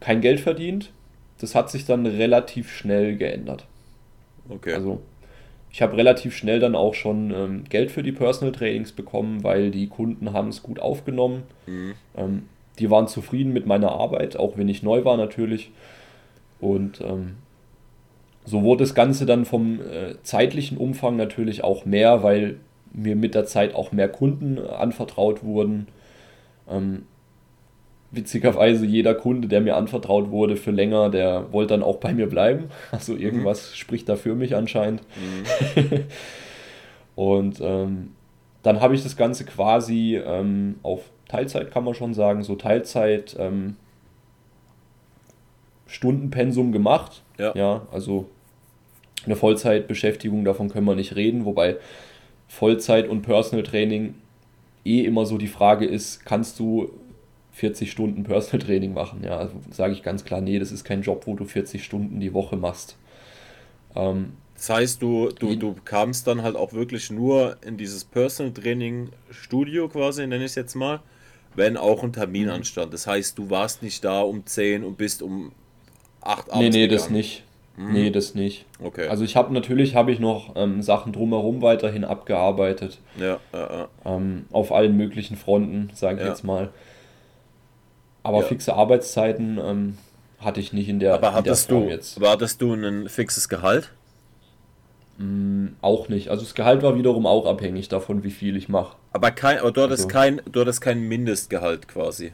Kein 0.00 0.20
Geld 0.20 0.40
verdient 0.40 0.92
das 1.42 1.56
hat 1.56 1.70
sich 1.70 1.84
dann 1.84 2.06
relativ 2.06 2.70
schnell 2.70 3.16
geändert. 3.16 3.66
Okay. 4.48 4.74
Also 4.74 5.00
ich 5.72 5.82
habe 5.82 5.96
relativ 5.96 6.36
schnell 6.36 6.60
dann 6.60 6.76
auch 6.76 6.94
schon 6.94 7.32
ähm, 7.32 7.64
Geld 7.68 7.90
für 7.90 8.04
die 8.04 8.12
Personal 8.12 8.52
Trainings 8.52 8.92
bekommen, 8.92 9.42
weil 9.42 9.72
die 9.72 9.88
Kunden 9.88 10.32
haben 10.32 10.48
es 10.48 10.62
gut 10.62 10.78
aufgenommen. 10.78 11.42
Mhm. 11.66 11.94
Ähm, 12.16 12.48
die 12.78 12.90
waren 12.90 13.08
zufrieden 13.08 13.52
mit 13.52 13.66
meiner 13.66 13.90
Arbeit, 13.90 14.36
auch 14.36 14.56
wenn 14.56 14.68
ich 14.68 14.84
neu 14.84 15.04
war 15.04 15.16
natürlich. 15.16 15.72
Und 16.60 17.00
ähm, 17.00 17.34
so 18.44 18.62
wurde 18.62 18.84
das 18.84 18.94
Ganze 18.94 19.26
dann 19.26 19.44
vom 19.44 19.80
äh, 19.80 20.14
zeitlichen 20.22 20.78
Umfang 20.78 21.16
natürlich 21.16 21.64
auch 21.64 21.84
mehr, 21.84 22.22
weil 22.22 22.56
mir 22.92 23.16
mit 23.16 23.34
der 23.34 23.46
Zeit 23.46 23.74
auch 23.74 23.92
mehr 23.92 24.08
Kunden 24.08 24.58
anvertraut 24.58 25.42
wurden. 25.42 25.88
Ähm, 26.68 27.02
witzigerweise 28.10 28.84
jeder 28.84 29.14
Kunde, 29.14 29.48
der 29.48 29.62
mir 29.62 29.76
anvertraut 29.76 30.30
wurde 30.30 30.56
für 30.56 30.70
länger, 30.70 31.08
der 31.08 31.52
wollte 31.52 31.74
dann 31.74 31.82
auch 31.82 31.96
bei 31.96 32.12
mir 32.12 32.28
bleiben. 32.28 32.64
Also 32.92 33.16
irgendwas 33.16 33.70
mhm. 33.70 33.74
spricht 33.74 34.08
da 34.08 34.16
für 34.16 34.34
mich 34.34 34.54
anscheinend. 34.54 35.02
Mhm. 35.16 36.04
und 37.16 37.60
ähm, 37.60 38.10
dann 38.62 38.80
habe 38.80 38.94
ich 38.94 39.02
das 39.02 39.16
Ganze 39.16 39.44
quasi 39.44 40.20
ähm, 40.24 40.76
auf 40.82 41.10
Teilzeit, 41.28 41.70
kann 41.70 41.84
man 41.84 41.94
schon 41.94 42.14
sagen, 42.14 42.42
so 42.44 42.54
Teilzeit 42.54 43.34
ähm, 43.38 43.76
Stundenpensum 45.86 46.72
gemacht. 46.72 47.22
Ja. 47.38 47.52
ja, 47.54 47.86
also 47.90 48.26
eine 49.24 49.36
Vollzeitbeschäftigung, 49.36 50.44
davon 50.44 50.68
können 50.68 50.86
wir 50.86 50.94
nicht 50.94 51.16
reden, 51.16 51.44
wobei 51.44 51.76
Vollzeit 52.52 53.08
und 53.08 53.22
Personal 53.22 53.64
Training 53.64 54.14
eh 54.84 55.00
immer 55.04 55.24
so 55.24 55.38
die 55.38 55.48
Frage 55.48 55.86
ist, 55.86 56.26
kannst 56.26 56.58
du 56.58 56.90
40 57.52 57.90
Stunden 57.90 58.24
Personal 58.24 58.64
Training 58.64 58.92
machen? 58.92 59.22
Ja, 59.24 59.38
also 59.38 59.54
sage 59.70 59.94
ich 59.94 60.02
ganz 60.02 60.22
klar, 60.24 60.42
nee, 60.42 60.58
das 60.58 60.70
ist 60.70 60.84
kein 60.84 61.00
Job, 61.00 61.26
wo 61.26 61.34
du 61.34 61.46
40 61.46 61.82
Stunden 61.82 62.20
die 62.20 62.34
Woche 62.34 62.56
machst. 62.56 62.96
Ähm, 63.96 64.34
das 64.54 64.68
heißt, 64.68 65.00
du, 65.00 65.30
du, 65.30 65.56
du 65.56 65.74
kamst 65.86 66.26
dann 66.26 66.42
halt 66.42 66.56
auch 66.56 66.74
wirklich 66.74 67.10
nur 67.10 67.56
in 67.64 67.78
dieses 67.78 68.04
Personal 68.04 68.52
Training 68.52 69.08
Studio 69.30 69.88
quasi, 69.88 70.26
nenne 70.26 70.44
ich 70.44 70.50
es 70.50 70.54
jetzt 70.54 70.74
mal, 70.74 71.00
wenn 71.54 71.78
auch 71.78 72.02
ein 72.04 72.12
Termin 72.12 72.44
mhm. 72.44 72.50
anstand. 72.50 72.92
Das 72.92 73.06
heißt, 73.06 73.38
du 73.38 73.48
warst 73.48 73.82
nicht 73.82 74.04
da 74.04 74.20
um 74.20 74.44
10 74.44 74.84
und 74.84 74.98
bist 74.98 75.22
um 75.22 75.52
8 76.20 76.50
abends 76.50 76.58
Nee, 76.58 76.64
nee, 76.64 76.70
gegangen. 76.82 76.90
das 76.90 77.08
nicht. 77.08 77.44
Mhm. 77.76 77.92
Nee, 77.92 78.10
das 78.10 78.34
nicht. 78.34 78.66
Okay. 78.82 79.08
Also 79.08 79.24
ich 79.24 79.36
habe 79.36 79.52
natürlich 79.52 79.94
habe 79.94 80.12
ich 80.12 80.20
noch 80.20 80.54
ähm, 80.56 80.82
Sachen 80.82 81.12
drumherum 81.12 81.62
weiterhin 81.62 82.04
abgearbeitet. 82.04 82.98
Ja, 83.18 83.38
ja, 83.52 83.58
ja. 83.72 83.88
Ähm, 84.04 84.44
auf 84.52 84.72
allen 84.72 84.96
möglichen 84.96 85.36
Fronten, 85.36 85.90
sage 85.94 86.16
ich 86.16 86.22
ja. 86.22 86.28
jetzt 86.28 86.44
mal. 86.44 86.70
Aber 88.22 88.40
ja. 88.40 88.46
fixe 88.46 88.74
Arbeitszeiten 88.74 89.58
ähm, 89.62 89.98
hatte 90.38 90.60
ich 90.60 90.72
nicht 90.72 90.88
in 90.88 91.00
der, 91.00 91.14
Aber 91.14 91.32
hattest 91.32 91.70
in 91.70 91.74
der 91.74 91.78
Form 91.78 91.88
du, 91.88 91.94
jetzt. 91.94 92.20
Wartest 92.20 92.62
du 92.62 92.74
ein 92.74 93.08
fixes 93.08 93.48
Gehalt? 93.48 93.90
Mm, 95.18 95.68
auch 95.80 96.08
nicht. 96.08 96.28
Also 96.28 96.44
das 96.44 96.54
Gehalt 96.54 96.82
war 96.82 96.96
wiederum 96.96 97.26
auch 97.26 97.46
abhängig 97.46 97.88
davon, 97.88 98.22
wie 98.22 98.30
viel 98.30 98.56
ich 98.56 98.68
mache. 98.68 98.96
Aber, 99.12 99.30
kein, 99.30 99.58
aber 99.58 99.72
du, 99.72 99.82
hattest 99.82 100.04
also. 100.04 100.08
kein, 100.08 100.42
du 100.50 100.60
hattest 100.60 100.80
kein 100.80 101.00
Mindestgehalt 101.00 101.88
quasi. 101.88 102.32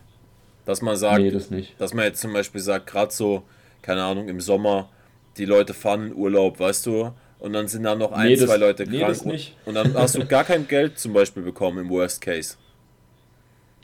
Dass 0.64 0.82
man 0.82 0.96
sagt, 0.96 1.20
nee, 1.20 1.30
das 1.30 1.50
nicht. 1.50 1.80
dass 1.80 1.94
man 1.94 2.04
jetzt 2.04 2.20
zum 2.20 2.32
Beispiel 2.32 2.60
sagt, 2.60 2.86
gerade 2.86 3.12
so, 3.12 3.42
keine 3.80 4.02
Ahnung, 4.02 4.28
im 4.28 4.40
Sommer, 4.40 4.90
die 5.38 5.44
Leute 5.44 5.74
fahren 5.74 6.08
in 6.08 6.14
Urlaub, 6.14 6.60
weißt 6.60 6.86
du, 6.86 7.12
und 7.38 7.52
dann 7.52 7.68
sind 7.68 7.84
da 7.84 7.94
noch 7.94 8.12
ein, 8.12 8.28
nee, 8.28 8.36
zwei 8.36 8.46
das, 8.46 8.58
Leute 8.58 8.84
krank. 8.84 8.96
Nee, 8.96 9.06
das 9.06 9.24
nicht. 9.24 9.54
Und 9.64 9.74
dann 9.74 9.94
hast 9.94 10.16
du 10.16 10.26
gar 10.26 10.44
kein 10.44 10.66
Geld 10.66 10.98
zum 10.98 11.12
Beispiel 11.12 11.42
bekommen 11.42 11.78
im 11.78 11.90
Worst 11.90 12.20
Case. 12.20 12.56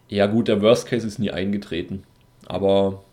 Ja, 0.08 0.26
gut, 0.26 0.48
der 0.48 0.60
Worst 0.60 0.86
Case 0.86 1.06
ist 1.06 1.18
nie 1.18 1.30
eingetreten. 1.30 2.02
Aber 2.46 3.04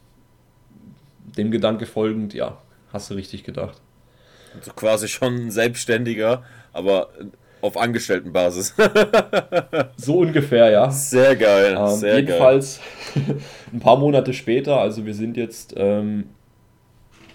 dem 1.37 1.51
Gedanke 1.51 1.85
folgend, 1.85 2.33
ja, 2.33 2.57
hast 2.91 3.09
du 3.09 3.13
richtig 3.13 3.43
gedacht. 3.43 3.79
Also 4.55 4.71
quasi 4.73 5.07
schon 5.07 5.35
ein 5.35 5.51
Selbstständiger, 5.51 6.43
aber 6.73 7.09
auf 7.61 7.77
Angestelltenbasis. 7.77 8.73
so 9.95 10.19
ungefähr, 10.19 10.71
ja. 10.71 10.89
Sehr 10.89 11.35
geil. 11.35 11.77
Ähm, 11.77 11.95
sehr 11.95 12.15
jedenfalls 12.19 12.79
geil. 13.13 13.37
ein 13.73 13.79
paar 13.79 13.97
Monate 13.97 14.33
später, 14.33 14.77
also 14.77 15.05
wir 15.05 15.13
sind 15.13 15.37
jetzt, 15.37 15.75
ähm, 15.77 16.29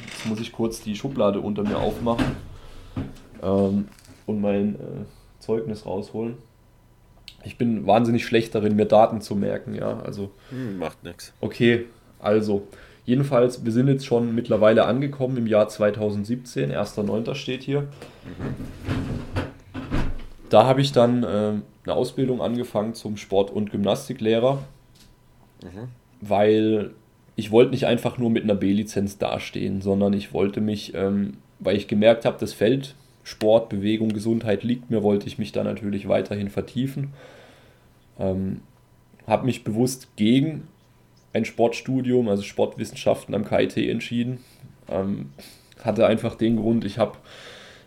jetzt 0.06 0.26
muss 0.26 0.40
ich 0.40 0.52
kurz 0.52 0.80
die 0.80 0.96
Schublade 0.96 1.40
unter 1.40 1.62
mir 1.62 1.78
aufmachen 1.78 2.36
ähm, 3.42 3.88
und 4.26 4.40
mein 4.40 4.74
äh, 4.76 5.04
Zeugnis 5.38 5.86
rausholen. 5.86 6.36
Ich 7.44 7.58
bin 7.58 7.86
wahnsinnig 7.86 8.24
schlecht 8.24 8.54
darin, 8.54 8.74
mir 8.74 8.86
Daten 8.86 9.20
zu 9.20 9.36
merken, 9.36 9.74
ja. 9.74 10.00
Also. 10.00 10.32
Hm, 10.50 10.78
macht 10.78 11.04
nichts. 11.04 11.32
Okay, 11.40 11.86
also. 12.18 12.66
Jedenfalls, 13.04 13.64
wir 13.64 13.70
sind 13.70 13.86
jetzt 13.86 14.04
schon 14.04 14.34
mittlerweile 14.34 14.84
angekommen 14.84 15.36
im 15.36 15.46
Jahr 15.46 15.68
2017, 15.68 16.72
1.9. 16.72 17.36
steht 17.36 17.62
hier. 17.62 17.82
Mhm. 17.82 17.86
Da 20.48 20.66
habe 20.66 20.80
ich 20.80 20.90
dann 20.90 21.22
äh, 21.22 21.26
eine 21.26 21.94
Ausbildung 21.94 22.42
angefangen 22.42 22.94
zum 22.94 23.16
Sport- 23.16 23.52
und 23.52 23.70
Gymnastiklehrer, 23.70 24.58
mhm. 25.62 25.88
weil 26.20 26.94
ich 27.36 27.50
wollte 27.50 27.72
nicht 27.72 27.86
einfach 27.86 28.18
nur 28.18 28.30
mit 28.30 28.42
einer 28.42 28.54
B-Lizenz 28.54 29.18
dastehen, 29.18 29.82
sondern 29.82 30.14
ich 30.14 30.32
wollte 30.32 30.60
mich, 30.60 30.94
ähm, 30.94 31.34
weil 31.58 31.76
ich 31.76 31.86
gemerkt 31.86 32.24
habe, 32.24 32.38
das 32.40 32.54
Feld 32.54 32.94
Sport, 33.22 33.68
Bewegung, 33.68 34.10
Gesundheit 34.10 34.62
liegt 34.62 34.90
mir, 34.90 35.02
wollte 35.02 35.26
ich 35.26 35.36
mich 35.36 35.52
da 35.52 35.64
natürlich 35.64 36.08
weiterhin 36.08 36.48
vertiefen. 36.48 37.12
Ähm, 38.18 38.60
habe 39.26 39.46
mich 39.46 39.64
bewusst 39.64 40.16
gegen 40.16 40.68
ein 41.32 41.44
Sportstudium, 41.44 42.28
also 42.28 42.42
Sportwissenschaften 42.42 43.34
am 43.34 43.44
KIT 43.44 43.76
entschieden. 43.78 44.38
Ähm, 44.88 45.30
hatte 45.82 46.06
einfach 46.06 46.36
den 46.36 46.56
Grund, 46.56 46.84
ich 46.84 46.98
habe 46.98 47.18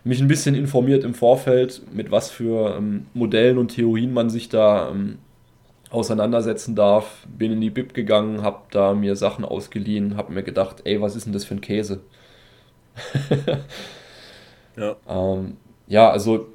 mich 0.04 0.20
ein 0.20 0.28
bisschen 0.28 0.54
informiert 0.54 1.04
im 1.04 1.14
Vorfeld, 1.14 1.82
mit 1.92 2.10
was 2.10 2.30
für 2.30 2.76
ähm, 2.76 3.06
Modellen 3.14 3.58
und 3.58 3.74
Theorien 3.74 4.12
man 4.12 4.30
sich 4.30 4.48
da 4.48 4.90
ähm, 4.90 5.18
auseinandersetzen 5.90 6.74
darf. 6.74 7.26
Bin 7.26 7.52
in 7.52 7.60
die 7.60 7.70
Bib 7.70 7.94
gegangen, 7.94 8.42
habe 8.42 8.62
da 8.70 8.94
mir 8.94 9.16
Sachen 9.16 9.44
ausgeliehen, 9.44 10.16
habe 10.16 10.32
mir 10.32 10.42
gedacht, 10.42 10.82
ey, 10.84 11.00
was 11.00 11.16
ist 11.16 11.26
denn 11.26 11.32
das 11.32 11.44
für 11.44 11.54
ein 11.54 11.60
Käse? 11.60 12.00
ja. 14.76 14.96
Ähm, 15.08 15.56
ja, 15.86 16.10
also 16.10 16.46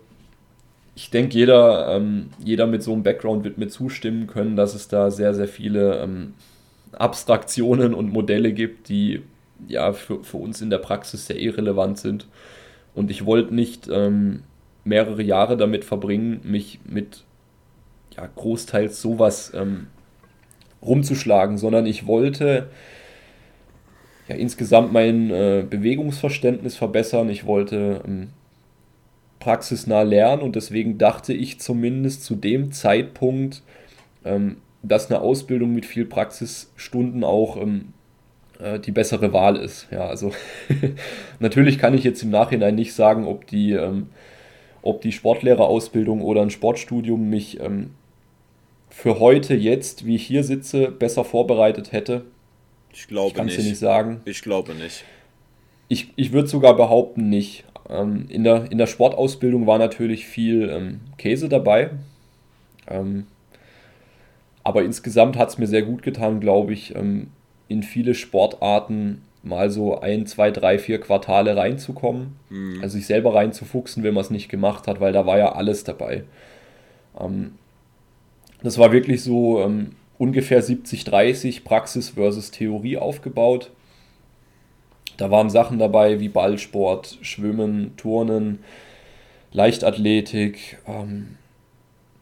ich 0.96 1.10
denke, 1.10 1.38
jeder, 1.38 1.96
ähm, 1.96 2.30
jeder 2.44 2.68
mit 2.68 2.82
so 2.82 2.94
einem 2.94 3.04
Background 3.04 3.44
wird 3.44 3.58
mir 3.58 3.68
zustimmen 3.68 4.28
können, 4.28 4.56
dass 4.56 4.74
es 4.74 4.88
da 4.88 5.12
sehr, 5.12 5.34
sehr 5.34 5.48
viele 5.48 6.00
ähm, 6.00 6.34
Abstraktionen 6.94 7.94
und 7.94 8.14
Modelle 8.14 8.54
gibt, 8.54 8.88
die 8.88 9.22
ja 9.68 9.92
für, 9.94 10.24
für 10.24 10.38
uns 10.38 10.62
in 10.62 10.70
der 10.70 10.78
Praxis 10.78 11.28
sehr 11.28 11.38
irrelevant 11.38 11.98
sind. 11.98 12.28
Und 12.94 13.12
ich 13.12 13.26
wollte 13.26 13.54
nicht 13.54 13.90
ähm, 13.92 14.44
mehrere 14.86 15.22
Jahre 15.22 15.58
damit 15.58 15.84
verbringen, 15.84 16.40
mich 16.44 16.80
mit 16.86 17.24
ja, 18.18 18.30
großteils 18.36 19.02
sowas 19.02 19.52
ähm, 19.56 19.88
rumzuschlagen, 20.82 21.58
sondern 21.58 21.86
ich 21.86 22.08
wollte 22.08 22.70
ja, 24.28 24.36
insgesamt 24.36 24.92
mein 24.92 25.30
äh, 25.30 25.66
Bewegungsverständnis 25.70 26.76
verbessern. 26.76 27.30
Ich 27.30 27.46
wollte 27.46 28.02
ähm, 28.06 28.30
praxisnah 29.40 30.02
lernen 30.02 30.42
und 30.42 30.56
deswegen 30.56 30.98
dachte 30.98 31.34
ich 31.34 31.60
zumindest 31.60 32.24
zu 32.24 32.36
dem 32.36 32.72
Zeitpunkt, 32.72 33.62
ähm, 34.24 34.58
dass 34.82 35.10
eine 35.10 35.22
Ausbildung 35.22 35.74
mit 35.74 35.86
viel 35.86 36.06
Praxisstunden 36.06 37.24
auch 37.24 37.58
ähm, 37.58 37.94
äh, 38.60 38.80
die 38.80 38.92
bessere 38.92 39.34
Wahl 39.34 39.58
ist. 39.58 39.88
Ja, 39.92 40.08
also 40.08 40.32
natürlich 41.40 41.78
kann 41.78 41.94
ich 41.94 42.04
jetzt 42.04 42.24
im 42.24 42.30
Nachhinein 42.30 42.76
nicht 42.76 42.94
sagen, 42.94 43.26
ob 43.28 43.48
die, 43.48 43.74
ähm, 43.74 44.08
ob 44.82 45.02
die 45.02 45.12
Sportlehrerausbildung 45.12 46.22
oder 46.22 46.42
ein 46.42 46.52
Sportstudium 46.52 47.30
mich 47.30 47.60
ähm, 47.60 47.92
für 48.96 49.20
heute 49.20 49.56
jetzt, 49.56 50.06
wie 50.06 50.16
ich 50.16 50.26
hier 50.26 50.46
sitze, 50.46 50.90
besser 50.90 51.26
vorbereitet 51.26 51.92
hätte. 51.92 52.24
Ich 52.94 53.08
glaube 53.08 53.28
ich 53.28 53.34
nicht. 53.34 53.36
Kannst 53.36 53.58
du 53.58 53.70
nicht 53.70 53.78
sagen. 53.78 54.22
Ich 54.24 54.42
glaube 54.42 54.74
nicht. 54.74 55.04
Ich, 55.90 56.14
ich 56.16 56.32
würde 56.32 56.48
sogar 56.48 56.78
behaupten, 56.78 57.30
nicht. 57.30 57.66
Ähm, 57.90 58.26
in, 58.30 58.46
der, 58.46 58.72
in 58.72 58.78
der 58.78 58.88
Sportausbildung 58.88 59.68
war 59.68 59.80
natürlich 59.80 60.26
viel 60.26 60.70
ähm, 60.70 61.02
Käse 61.18 61.50
dabei. 61.50 61.90
Ähm, 62.88 63.28
aber 64.64 64.84
insgesamt 64.84 65.36
hat 65.36 65.50
es 65.50 65.58
mir 65.58 65.68
sehr 65.68 65.84
gut 65.84 66.02
getan, 66.02 66.40
glaube 66.40 66.72
ich, 66.72 66.96
ähm, 66.96 67.28
in 67.68 67.84
viele 67.84 68.16
Sportarten 68.16 69.24
mal 69.44 69.70
so 69.72 70.00
ein, 70.00 70.26
zwei, 70.26 70.52
drei, 70.52 70.80
vier 70.80 71.02
Quartale 71.02 71.58
reinzukommen. 71.58 72.38
Mhm. 72.50 72.80
Also 72.82 72.98
sich 72.98 73.08
selber 73.08 73.36
reinzufuchsen, 73.36 74.04
wenn 74.04 74.14
man 74.14 74.24
es 74.24 74.32
nicht 74.32 74.48
gemacht 74.48 74.88
hat, 74.88 75.02
weil 75.02 75.12
da 75.12 75.26
war 75.26 75.38
ja 75.38 75.52
alles 75.52 75.84
dabei. 75.84 76.24
Ähm, 77.20 77.56
das 78.64 78.78
war 78.78 78.92
wirklich 78.92 79.24
so 79.24 79.62
ähm, 79.62 79.92
ungefähr 80.18 80.64
70-30 80.64 81.64
Praxis 81.64 82.10
versus 82.10 82.52
Theorie 82.52 82.98
aufgebaut. 82.98 83.72
Da 85.18 85.32
waren 85.32 85.50
Sachen 85.50 85.80
dabei 85.80 86.20
wie 86.20 86.30
Ballsport, 86.30 87.18
Schwimmen, 87.22 87.96
Turnen, 87.96 88.60
Leichtathletik, 89.52 90.78
ähm, 90.88 91.38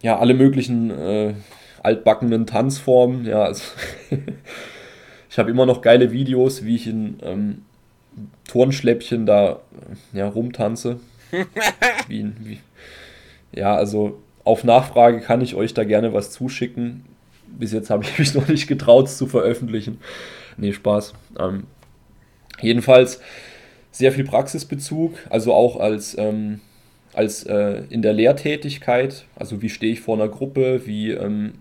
ja, 0.02 0.20
alle 0.20 0.34
möglichen 0.34 0.92
äh, 0.92 1.34
altbackenen 1.82 2.46
Tanzformen. 2.46 3.26
Ja, 3.26 3.44
also 3.44 3.64
ich 5.30 5.38
habe 5.40 5.50
immer 5.50 5.66
noch 5.66 5.82
geile 5.82 6.12
Videos, 6.12 6.64
wie 6.66 6.76
ich 6.76 6.88
in 6.88 7.18
ähm, 7.24 7.66
Turnschläppchen 8.48 9.26
da 9.26 9.54
äh, 10.14 10.18
ja, 10.18 10.28
rumtanze. 10.28 11.00
wie, 12.08 12.32
wie, 12.40 12.60
ja, 13.52 13.76
also 13.76 14.22
auf 14.44 14.64
Nachfrage 14.64 15.22
kann 15.22 15.42
ich 15.42 15.56
euch 15.56 15.74
da 15.74 15.84
gerne 15.84 16.14
was 16.14 16.32
zuschicken. 16.32 17.06
Bis 17.48 17.72
jetzt 17.72 17.90
habe 17.90 18.04
ich 18.04 18.18
mich 18.20 18.34
noch 18.34 18.48
nicht 18.48 18.68
getraut, 18.68 19.08
es 19.08 19.18
zu 19.18 19.28
veröffentlichen. 19.28 20.00
Nee, 20.58 20.74
Spaß. 20.74 21.14
Ähm, 21.40 21.64
jedenfalls 22.62 23.22
sehr 23.92 24.12
viel 24.12 24.26
Praxisbezug, 24.26 25.18
also 25.30 25.54
auch 25.54 25.80
als, 25.80 26.18
ähm, 26.18 26.62
als 27.14 27.44
äh, 27.44 27.84
in 27.90 28.02
der 28.02 28.14
Lehrtätigkeit. 28.14 29.26
Also 29.36 29.62
wie 29.62 29.70
stehe 29.70 29.94
ich 29.94 30.02
vor 30.02 30.16
einer 30.16 30.30
Gruppe, 30.30 30.86
wie 30.86 31.12
ähm, 31.12 31.54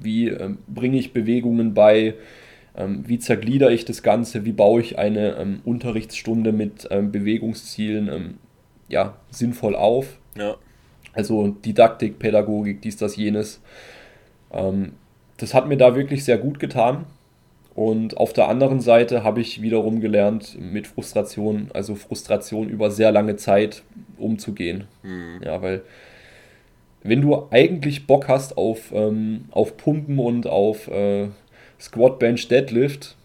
wie 0.00 0.28
ähm, 0.28 0.58
bringe 0.66 0.98
ich 0.98 1.12
Bewegungen 1.12 1.74
bei, 1.74 2.14
ähm, 2.76 3.04
wie 3.06 3.18
zerglieder 3.18 3.70
ich 3.70 3.84
das 3.84 4.02
Ganze, 4.02 4.44
wie 4.44 4.52
baue 4.52 4.80
ich 4.80 4.98
eine 4.98 5.36
ähm, 5.36 5.60
Unterrichtsstunde 5.64 6.52
mit 6.52 6.88
Bewegungszielen 6.88 8.38
ja, 8.88 9.16
sinnvoll 9.30 9.76
auf. 9.76 10.18
Ja. 10.36 10.56
Also 11.14 11.48
Didaktik, 11.48 12.18
Pädagogik, 12.18 12.82
dies, 12.82 12.96
das, 12.96 13.16
jenes. 13.16 13.60
Ähm, 14.52 14.92
das 15.36 15.54
hat 15.54 15.68
mir 15.68 15.76
da 15.76 15.96
wirklich 15.96 16.24
sehr 16.24 16.38
gut 16.38 16.58
getan. 16.58 17.06
Und 17.74 18.16
auf 18.18 18.32
der 18.32 18.48
anderen 18.48 18.80
Seite 18.80 19.24
habe 19.24 19.40
ich 19.40 19.60
wiederum 19.60 20.00
gelernt, 20.00 20.56
mit 20.60 20.86
Frustration, 20.86 21.70
also 21.74 21.96
Frustration 21.96 22.68
über 22.68 22.90
sehr 22.90 23.10
lange 23.10 23.34
Zeit 23.36 23.82
umzugehen. 24.16 24.84
Mhm. 25.02 25.40
Ja, 25.44 25.60
weil 25.60 25.82
wenn 27.02 27.20
du 27.20 27.48
eigentlich 27.50 28.06
Bock 28.06 28.28
hast 28.28 28.56
auf, 28.56 28.92
ähm, 28.92 29.46
auf 29.50 29.76
Pumpen 29.76 30.18
und 30.18 30.46
auf 30.46 30.88
äh, 30.88 31.28
Squat, 31.80 32.18
Bench, 32.18 32.46
Deadlift, 32.48 33.16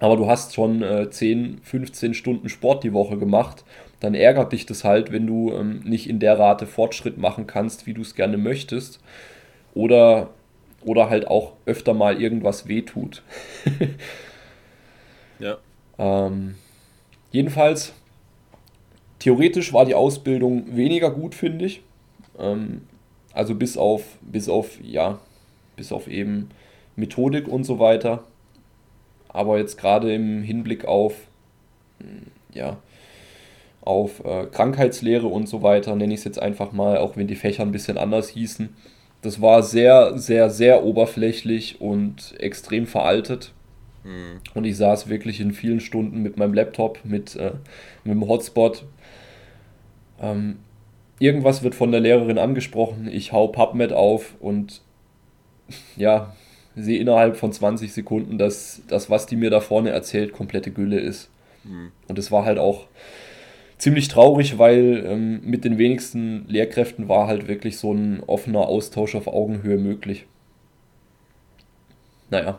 aber 0.00 0.16
du 0.16 0.28
hast 0.28 0.54
schon 0.54 0.82
äh, 0.82 1.10
10, 1.10 1.58
15 1.62 2.14
Stunden 2.14 2.48
Sport 2.48 2.84
die 2.84 2.92
Woche 2.92 3.18
gemacht, 3.18 3.64
dann 4.00 4.14
ärgert 4.14 4.52
dich 4.52 4.66
das 4.66 4.84
halt, 4.84 5.10
wenn 5.12 5.26
du 5.26 5.52
ähm, 5.52 5.80
nicht 5.84 6.08
in 6.08 6.20
der 6.20 6.38
Rate 6.38 6.66
Fortschritt 6.66 7.18
machen 7.18 7.46
kannst, 7.46 7.86
wie 7.86 7.94
du 7.94 8.02
es 8.02 8.14
gerne 8.14 8.36
möchtest. 8.36 9.00
Oder, 9.74 10.30
oder 10.84 11.10
halt 11.10 11.26
auch 11.26 11.54
öfter 11.66 11.94
mal 11.94 12.20
irgendwas 12.20 12.68
wehtut. 12.68 13.22
ja. 15.38 15.58
Ähm, 15.98 16.54
jedenfalls, 17.32 17.92
theoretisch 19.18 19.72
war 19.72 19.84
die 19.84 19.94
Ausbildung 19.94 20.76
weniger 20.76 21.10
gut, 21.10 21.34
finde 21.34 21.64
ich. 21.64 21.82
Ähm, 22.38 22.82
also 23.32 23.54
bis 23.54 23.76
auf, 23.76 24.02
bis 24.20 24.48
auf, 24.48 24.80
ja, 24.82 25.18
bis 25.76 25.92
auf 25.92 26.08
eben 26.08 26.50
Methodik 26.94 27.48
und 27.48 27.64
so 27.64 27.78
weiter. 27.78 28.24
Aber 29.28 29.58
jetzt 29.58 29.76
gerade 29.76 30.12
im 30.14 30.42
Hinblick 30.42 30.84
auf, 30.84 31.14
ja, 32.52 32.78
auf 33.88 34.22
äh, 34.24 34.46
Krankheitslehre 34.46 35.26
und 35.26 35.48
so 35.48 35.62
weiter, 35.62 35.96
nenne 35.96 36.12
ich 36.12 36.20
es 36.20 36.24
jetzt 36.24 36.40
einfach 36.40 36.72
mal, 36.72 36.98
auch 36.98 37.16
wenn 37.16 37.26
die 37.26 37.36
Fächer 37.36 37.62
ein 37.62 37.72
bisschen 37.72 37.96
anders 37.96 38.28
hießen. 38.28 38.68
Das 39.22 39.40
war 39.40 39.62
sehr, 39.62 40.18
sehr, 40.18 40.50
sehr 40.50 40.84
oberflächlich 40.84 41.80
und 41.80 42.34
extrem 42.38 42.86
veraltet. 42.86 43.54
Mhm. 44.04 44.40
Und 44.54 44.64
ich 44.64 44.76
saß 44.76 45.08
wirklich 45.08 45.40
in 45.40 45.52
vielen 45.52 45.80
Stunden 45.80 46.22
mit 46.22 46.36
meinem 46.36 46.52
Laptop, 46.52 47.00
mit, 47.02 47.34
äh, 47.36 47.52
mit 48.04 48.14
dem 48.14 48.28
Hotspot. 48.28 48.84
Ähm, 50.20 50.58
irgendwas 51.18 51.62
wird 51.62 51.74
von 51.74 51.90
der 51.90 52.00
Lehrerin 52.00 52.38
angesprochen, 52.38 53.08
ich 53.10 53.32
hau 53.32 53.48
PubMed 53.48 53.94
auf 53.94 54.34
und 54.38 54.82
ja, 55.96 56.34
sehe 56.76 56.98
innerhalb 56.98 57.36
von 57.36 57.52
20 57.52 57.92
Sekunden, 57.92 58.36
dass 58.36 58.82
das, 58.86 59.08
was 59.08 59.26
die 59.26 59.36
mir 59.36 59.50
da 59.50 59.60
vorne 59.60 59.90
erzählt, 59.90 60.32
komplette 60.34 60.70
Gülle 60.70 61.00
ist. 61.00 61.30
Mhm. 61.64 61.92
Und 62.06 62.18
es 62.18 62.30
war 62.30 62.44
halt 62.44 62.58
auch 62.58 62.86
ziemlich 63.78 64.08
traurig, 64.08 64.58
weil 64.58 65.04
ähm, 65.06 65.40
mit 65.44 65.64
den 65.64 65.78
wenigsten 65.78 66.46
Lehrkräften 66.48 67.08
war 67.08 67.28
halt 67.28 67.48
wirklich 67.48 67.78
so 67.78 67.92
ein 67.92 68.22
offener 68.26 68.60
Austausch 68.60 69.14
auf 69.14 69.28
Augenhöhe 69.28 69.78
möglich. 69.78 70.26
Naja, 72.30 72.58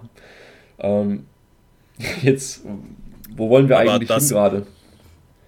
ähm, 0.79 1.25
jetzt, 2.21 2.63
wo 3.35 3.49
wollen 3.49 3.69
wir 3.69 3.79
aber 3.79 3.93
eigentlich 3.93 4.07
das, 4.07 4.29
hin 4.29 4.37
gerade? 4.37 4.67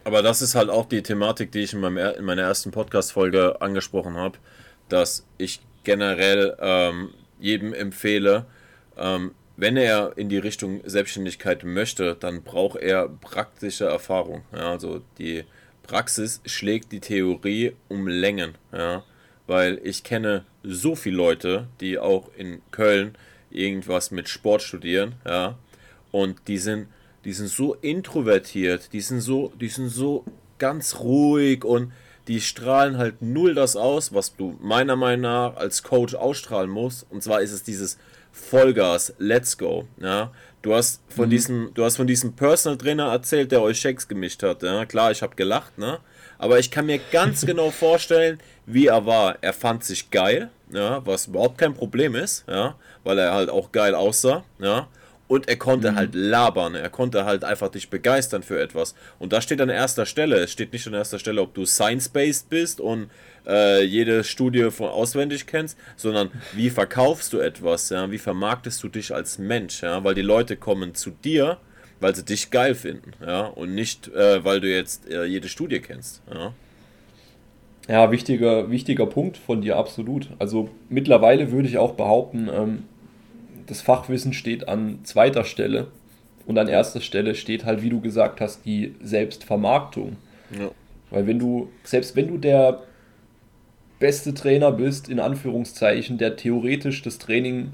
Aber 0.03 0.21
das 0.21 0.41
ist 0.41 0.55
halt 0.55 0.69
auch 0.69 0.85
die 0.85 1.01
Thematik, 1.01 1.51
die 1.51 1.59
ich 1.59 1.73
in, 1.73 1.79
meinem, 1.79 1.97
in 1.97 2.25
meiner 2.25 2.43
ersten 2.43 2.71
Podcast-Folge 2.71 3.61
angesprochen 3.61 4.15
habe, 4.15 4.37
dass 4.89 5.25
ich 5.37 5.61
generell 5.83 6.57
ähm, 6.59 7.09
jedem 7.39 7.73
empfehle, 7.73 8.45
ähm, 8.97 9.31
wenn 9.57 9.77
er 9.77 10.13
in 10.15 10.29
die 10.29 10.37
Richtung 10.37 10.81
Selbstständigkeit 10.85 11.63
möchte, 11.63 12.15
dann 12.19 12.41
braucht 12.41 12.79
er 12.79 13.07
praktische 13.07 13.85
Erfahrung. 13.85 14.43
Ja, 14.53 14.71
also 14.71 15.01
die 15.19 15.43
Praxis 15.91 16.39
schlägt 16.45 16.93
die 16.93 17.01
Theorie 17.01 17.73
um 17.89 18.07
Längen. 18.07 18.55
Ja, 18.71 19.03
weil 19.45 19.81
ich 19.83 20.05
kenne 20.05 20.45
so 20.63 20.95
viele 20.95 21.17
Leute, 21.17 21.67
die 21.81 21.99
auch 21.99 22.31
in 22.37 22.61
Köln 22.71 23.17
irgendwas 23.49 24.09
mit 24.09 24.29
Sport 24.29 24.61
studieren. 24.61 25.15
Ja, 25.25 25.57
und 26.11 26.47
die 26.47 26.59
sind 26.59 26.87
die 27.25 27.33
sind 27.33 27.49
so 27.49 27.75
introvertiert, 27.75 28.93
die 28.93 29.01
sind 29.01 29.19
so, 29.19 29.51
die 29.59 29.67
sind 29.67 29.89
so 29.89 30.23
ganz 30.59 30.99
ruhig 30.99 31.65
und 31.65 31.91
die 32.27 32.39
strahlen 32.39 32.97
halt 32.97 33.21
null 33.21 33.53
das 33.53 33.75
aus, 33.75 34.13
was 34.13 34.35
du 34.35 34.57
meiner 34.61 34.95
Meinung 34.95 35.21
nach 35.21 35.57
als 35.57 35.83
Coach 35.83 36.15
ausstrahlen 36.15 36.69
musst. 36.69 37.05
Und 37.09 37.21
zwar 37.21 37.41
ist 37.41 37.51
es 37.51 37.63
dieses 37.63 37.97
Vollgas, 38.31 39.13
Let's 39.17 39.57
Go. 39.57 39.87
Ja, 39.99 40.31
du 40.61 40.75
hast 40.75 41.01
von 41.09 41.25
mhm. 41.25 41.29
diesem, 41.29 41.71
du 41.73 41.83
hast 41.83 41.97
von 41.97 42.07
diesem 42.07 42.33
Personal 42.33 42.77
Trainer 42.77 43.11
erzählt, 43.11 43.51
der 43.51 43.61
euch 43.61 43.79
Shakes 43.79 44.07
gemischt 44.07 44.43
hat. 44.43 44.63
Ja, 44.63 44.85
klar, 44.85 45.11
ich 45.11 45.21
habe 45.21 45.35
gelacht, 45.35 45.77
ne? 45.77 45.99
Aber 46.37 46.59
ich 46.59 46.71
kann 46.71 46.85
mir 46.85 46.99
ganz 47.11 47.41
genau 47.45 47.71
vorstellen, 47.71 48.39
wie 48.65 48.87
er 48.87 49.05
war. 49.05 49.37
Er 49.41 49.53
fand 49.53 49.83
sich 49.83 50.09
geil, 50.11 50.49
ja, 50.71 51.05
was 51.05 51.27
überhaupt 51.27 51.57
kein 51.57 51.73
Problem 51.73 52.15
ist, 52.15 52.45
ja, 52.47 52.75
weil 53.03 53.19
er 53.19 53.33
halt 53.33 53.49
auch 53.49 53.71
geil 53.71 53.95
aussah, 53.95 54.43
ja. 54.59 54.87
Und 55.31 55.47
er 55.47 55.55
konnte 55.55 55.93
mhm. 55.93 55.95
halt 55.95 56.13
labern, 56.13 56.75
er 56.75 56.89
konnte 56.89 57.23
halt 57.23 57.45
einfach 57.45 57.69
dich 57.69 57.89
begeistern 57.89 58.43
für 58.43 58.59
etwas. 58.59 58.95
Und 59.17 59.31
da 59.31 59.39
steht 59.39 59.61
an 59.61 59.69
erster 59.69 60.05
Stelle, 60.05 60.35
es 60.35 60.51
steht 60.51 60.73
nicht 60.73 60.85
an 60.87 60.93
erster 60.93 61.19
Stelle, 61.19 61.41
ob 61.41 61.53
du 61.53 61.65
science-based 61.65 62.49
bist 62.49 62.81
und 62.81 63.09
äh, 63.47 63.81
jede 63.81 64.25
Studie 64.25 64.69
von 64.71 64.89
auswendig 64.89 65.47
kennst, 65.47 65.77
sondern 65.95 66.31
wie 66.51 66.69
verkaufst 66.69 67.31
du 67.31 67.39
etwas, 67.39 67.89
ja? 67.91 68.11
wie 68.11 68.17
vermarktest 68.17 68.83
du 68.83 68.89
dich 68.89 69.15
als 69.15 69.37
Mensch, 69.37 69.83
ja? 69.83 70.03
weil 70.03 70.15
die 70.15 70.21
Leute 70.21 70.57
kommen 70.57 70.95
zu 70.95 71.11
dir, 71.11 71.59
weil 72.01 72.13
sie 72.13 72.25
dich 72.25 72.51
geil 72.51 72.75
finden, 72.75 73.13
ja, 73.25 73.45
und 73.45 73.73
nicht, 73.73 74.09
äh, 74.09 74.43
weil 74.43 74.59
du 74.59 74.69
jetzt 74.69 75.09
äh, 75.09 75.23
jede 75.23 75.47
Studie 75.47 75.79
kennst, 75.79 76.21
ja. 76.29 76.51
Ja, 77.87 78.11
wichtiger, 78.11 78.69
wichtiger 78.69 79.05
Punkt 79.05 79.37
von 79.37 79.61
dir, 79.61 79.77
absolut. 79.77 80.27
Also 80.39 80.69
mittlerweile 80.89 81.53
würde 81.53 81.69
ich 81.69 81.77
auch 81.77 81.93
behaupten, 81.93 82.49
ähm, 82.53 82.83
das 83.71 83.79
Fachwissen 83.79 84.33
steht 84.33 84.67
an 84.67 84.99
zweiter 85.05 85.45
Stelle 85.45 85.87
und 86.45 86.57
an 86.57 86.67
erster 86.67 86.99
Stelle 86.99 87.35
steht 87.35 87.63
halt, 87.63 87.81
wie 87.81 87.87
du 87.87 88.01
gesagt 88.01 88.41
hast, 88.41 88.65
die 88.65 88.95
Selbstvermarktung. 89.01 90.17
Ja. 90.51 90.71
Weil 91.09 91.25
wenn 91.25 91.39
du, 91.39 91.69
selbst 91.85 92.17
wenn 92.17 92.27
du 92.27 92.37
der 92.37 92.83
beste 93.97 94.33
Trainer 94.33 94.73
bist, 94.73 95.07
in 95.07 95.21
Anführungszeichen, 95.21 96.17
der 96.17 96.35
theoretisch 96.35 97.01
das 97.01 97.17
Training 97.17 97.71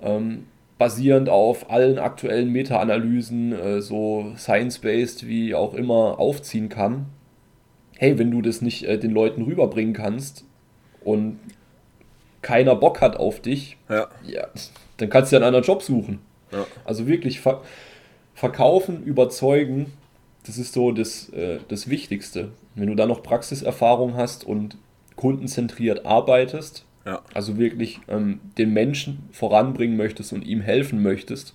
ähm, 0.00 0.46
basierend 0.78 1.28
auf 1.28 1.70
allen 1.70 1.98
aktuellen 1.98 2.48
Meta-Analysen, 2.48 3.52
äh, 3.52 3.82
so 3.82 4.32
science-based 4.38 5.26
wie 5.26 5.54
auch 5.54 5.74
immer, 5.74 6.18
aufziehen 6.18 6.70
kann, 6.70 7.04
hey, 7.98 8.18
wenn 8.18 8.30
du 8.30 8.40
das 8.40 8.62
nicht 8.62 8.84
äh, 8.84 8.98
den 8.98 9.10
Leuten 9.10 9.42
rüberbringen 9.42 9.92
kannst 9.92 10.46
und 11.04 11.38
keiner 12.40 12.76
Bock 12.76 13.02
hat 13.02 13.18
auf 13.18 13.40
dich, 13.40 13.76
ja, 13.90 14.08
ja 14.26 14.48
dann 15.02 15.10
kannst 15.10 15.32
du 15.32 15.36
ja 15.36 15.38
einen 15.38 15.46
anderen 15.46 15.64
Job 15.64 15.82
suchen. 15.82 16.20
Ja. 16.52 16.66
Also 16.84 17.06
wirklich 17.06 17.40
ver 17.40 17.62
verkaufen, 18.34 19.04
überzeugen, 19.04 19.92
das 20.46 20.56
ist 20.56 20.72
so 20.72 20.90
das, 20.90 21.28
äh, 21.28 21.58
das 21.68 21.90
Wichtigste. 21.90 22.48
Wenn 22.74 22.86
du 22.86 22.94
dann 22.94 23.08
noch 23.08 23.22
Praxiserfahrung 23.22 24.14
hast 24.14 24.44
und 24.44 24.78
kundenzentriert 25.16 26.06
arbeitest, 26.06 26.86
ja. 27.04 27.20
also 27.34 27.58
wirklich 27.58 28.00
ähm, 28.08 28.40
den 28.56 28.72
Menschen 28.72 29.28
voranbringen 29.32 29.96
möchtest 29.96 30.32
und 30.32 30.46
ihm 30.46 30.62
helfen 30.62 31.02
möchtest, 31.02 31.54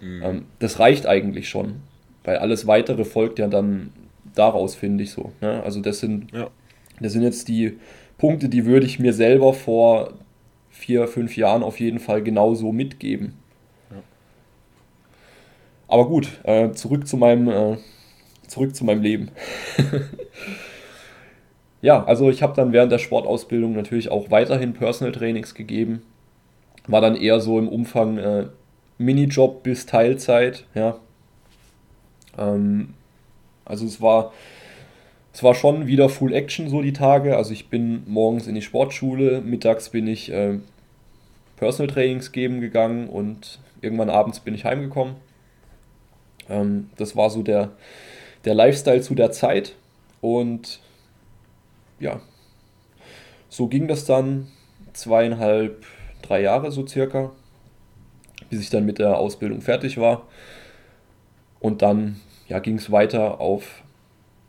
mhm. 0.00 0.22
ähm, 0.22 0.44
das 0.60 0.78
reicht 0.78 1.06
eigentlich 1.06 1.48
schon. 1.48 1.82
Weil 2.22 2.38
alles 2.38 2.66
weitere 2.66 3.04
folgt 3.04 3.38
ja 3.38 3.48
dann 3.48 3.92
daraus, 4.34 4.74
finde 4.74 5.04
ich 5.04 5.10
so. 5.10 5.32
Ne? 5.40 5.62
Also 5.62 5.80
das 5.80 6.00
sind, 6.00 6.32
ja. 6.32 6.48
das 7.00 7.12
sind 7.12 7.22
jetzt 7.22 7.48
die 7.48 7.76
Punkte, 8.18 8.48
die 8.48 8.64
würde 8.64 8.86
ich 8.86 8.98
mir 8.98 9.12
selber 9.12 9.52
vor 9.52 10.14
vier, 10.84 11.08
fünf 11.08 11.34
Jahren 11.36 11.62
auf 11.62 11.80
jeden 11.80 11.98
Fall 11.98 12.22
genauso 12.22 12.70
mitgeben. 12.70 13.32
Aber 15.88 16.06
gut, 16.06 16.28
äh, 16.44 16.72
zurück 16.72 17.06
zu 17.06 17.16
meinem, 17.16 17.48
äh, 17.48 17.76
zurück 18.46 18.74
zu 18.76 18.84
meinem 18.84 19.00
Leben. 19.00 19.30
ja, 21.82 22.04
also 22.04 22.28
ich 22.28 22.42
habe 22.42 22.54
dann 22.54 22.72
während 22.72 22.92
der 22.92 22.98
Sportausbildung 22.98 23.74
natürlich 23.74 24.10
auch 24.10 24.30
weiterhin 24.30 24.74
Personal 24.74 25.12
Trainings 25.12 25.54
gegeben. 25.54 26.02
War 26.86 27.00
dann 27.00 27.16
eher 27.16 27.40
so 27.40 27.58
im 27.58 27.68
Umfang 27.68 28.18
äh, 28.18 28.46
Minijob 28.98 29.62
bis 29.62 29.86
Teilzeit, 29.86 30.66
ja. 30.74 30.98
Ähm, 32.36 32.94
also 33.64 33.86
es 33.86 34.02
war, 34.02 34.32
es 35.32 35.42
war 35.42 35.54
schon 35.54 35.86
wieder 35.86 36.10
Full 36.10 36.34
Action 36.34 36.68
so 36.68 36.82
die 36.82 36.92
Tage. 36.92 37.36
Also 37.36 37.52
ich 37.52 37.68
bin 37.68 38.02
morgens 38.06 38.46
in 38.46 38.54
die 38.54 38.62
Sportschule, 38.62 39.40
mittags 39.40 39.88
bin 39.88 40.06
ich 40.06 40.30
äh, 40.30 40.58
Personal 41.56 41.92
Trainings 41.92 42.32
geben 42.32 42.60
gegangen 42.60 43.08
und 43.08 43.60
irgendwann 43.80 44.10
abends 44.10 44.40
bin 44.40 44.54
ich 44.54 44.64
heimgekommen. 44.64 45.16
Ähm, 46.48 46.90
das 46.96 47.16
war 47.16 47.30
so 47.30 47.42
der, 47.42 47.72
der 48.44 48.54
Lifestyle 48.54 49.00
zu 49.00 49.14
der 49.14 49.32
Zeit 49.32 49.74
und 50.20 50.80
ja, 52.00 52.20
so 53.48 53.68
ging 53.68 53.86
das 53.88 54.04
dann 54.04 54.48
zweieinhalb, 54.92 55.84
drei 56.22 56.42
Jahre 56.42 56.72
so 56.72 56.86
circa, 56.86 57.30
bis 58.50 58.60
ich 58.60 58.70
dann 58.70 58.84
mit 58.84 58.98
der 58.98 59.18
Ausbildung 59.18 59.60
fertig 59.60 59.98
war. 59.98 60.26
Und 61.60 61.82
dann 61.82 62.20
ja, 62.48 62.58
ging 62.58 62.76
es 62.76 62.90
weiter 62.90 63.40
auf 63.40 63.82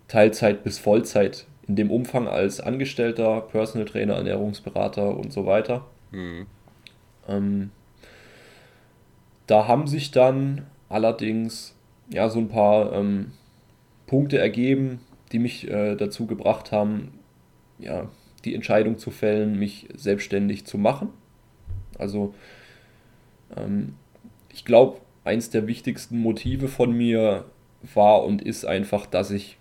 Teilzeit 0.07 0.64
bis 0.64 0.80
Vollzeit 0.80 1.45
in 1.68 1.76
dem 1.76 1.91
Umfang 1.91 2.27
als 2.27 2.60
Angestellter, 2.60 3.41
Personal 3.41 3.88
Trainer, 3.88 4.15
Ernährungsberater 4.15 5.18
und 5.18 5.32
so 5.32 5.45
weiter. 5.45 5.86
Mhm. 6.11 6.48
Ähm, 7.27 7.72
da 9.47 9.68
haben 9.68 9.88
sich 9.88 10.11
dann 10.11 10.65
allerdings 10.89 11.76
ja 12.10 12.30
so 12.30 12.39
ein 12.39 12.49
paar 12.49 12.93
ähm, 12.93 13.31
Punkte 14.07 14.38
ergeben, 14.38 14.99
die 15.31 15.39
mich 15.39 15.69
äh, 15.69 15.95
dazu 15.95 16.26
gebracht 16.27 16.72
haben, 16.72 17.19
ja, 17.80 18.10
die 18.43 18.56
Entscheidung 18.56 18.97
zu 18.97 19.11
fällen, 19.11 19.57
mich 19.57 19.88
selbstständig 19.95 20.65
zu 20.65 20.77
machen. 20.77 21.10
Also 21.97 22.34
ähm, 23.56 23.95
ich 24.53 24.65
glaube, 24.65 24.99
eins 25.23 25.49
der 25.49 25.68
wichtigsten 25.68 26.19
Motive 26.19 26.68
von 26.68 26.91
mir 26.91 27.45
war 27.93 28.23
und 28.23 28.41
ist 28.41 28.65
einfach, 28.65 29.06
dass 29.06 29.31
ich 29.31 29.57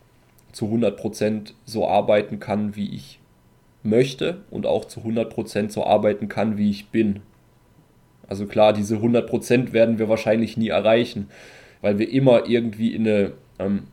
zu 0.53 0.67
100% 0.67 1.53
so 1.65 1.89
arbeiten 1.89 2.39
kann, 2.39 2.77
wie 2.77 2.95
ich 2.95 3.19
möchte 3.83 4.43
und 4.51 4.67
auch 4.67 4.85
zu 4.85 5.01
100% 5.01 5.71
so 5.71 5.85
arbeiten 5.85 6.29
kann, 6.29 6.57
wie 6.57 6.71
ich 6.71 6.89
bin. 6.89 7.23
Also 8.29 8.47
klar, 8.47 8.73
diese 8.73 8.97
100% 8.97 9.73
werden 9.73 9.99
wir 9.99 10.09
wahrscheinlich 10.09 10.57
nie 10.57 10.69
erreichen, 10.69 11.29
weil 11.81 11.99
wir 11.99 12.11
immer 12.11 12.49
irgendwie 12.49 12.95
in 12.95 13.07
eine, 13.07 13.33
ähm, 13.59 13.85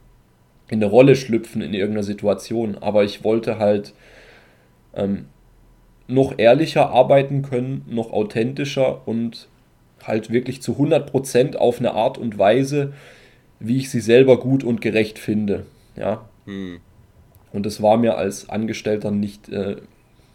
in 0.70 0.78
eine 0.82 0.86
Rolle 0.86 1.16
schlüpfen 1.16 1.62
in 1.62 1.74
irgendeiner 1.74 2.04
Situation. 2.04 2.78
Aber 2.80 3.04
ich 3.04 3.24
wollte 3.24 3.60
halt 3.60 3.94
ähm, 4.96 5.26
noch 6.08 6.38
ehrlicher 6.38 6.90
arbeiten 6.90 7.42
können, 7.42 7.86
noch 7.90 8.12
authentischer 8.12 9.08
und 9.08 9.48
halt 10.04 10.32
wirklich 10.32 10.62
zu 10.62 10.74
100% 10.74 11.56
auf 11.56 11.80
eine 11.80 11.94
Art 11.94 12.18
und 12.18 12.38
Weise, 12.38 12.94
wie 13.60 13.78
ich 13.78 13.90
sie 13.90 14.02
selber 14.02 14.40
gut 14.40 14.64
und 14.64 14.82
gerecht 14.82 15.20
finde. 15.20 15.66
Ja. 15.96 16.26
Hm. 16.46 16.80
Und 17.54 17.66
das 17.66 17.82
war 17.82 17.98
mir 17.98 18.18
als 18.18 18.50
Angestellter 18.50 19.12
nicht, 19.12 19.50
äh, 19.50 19.78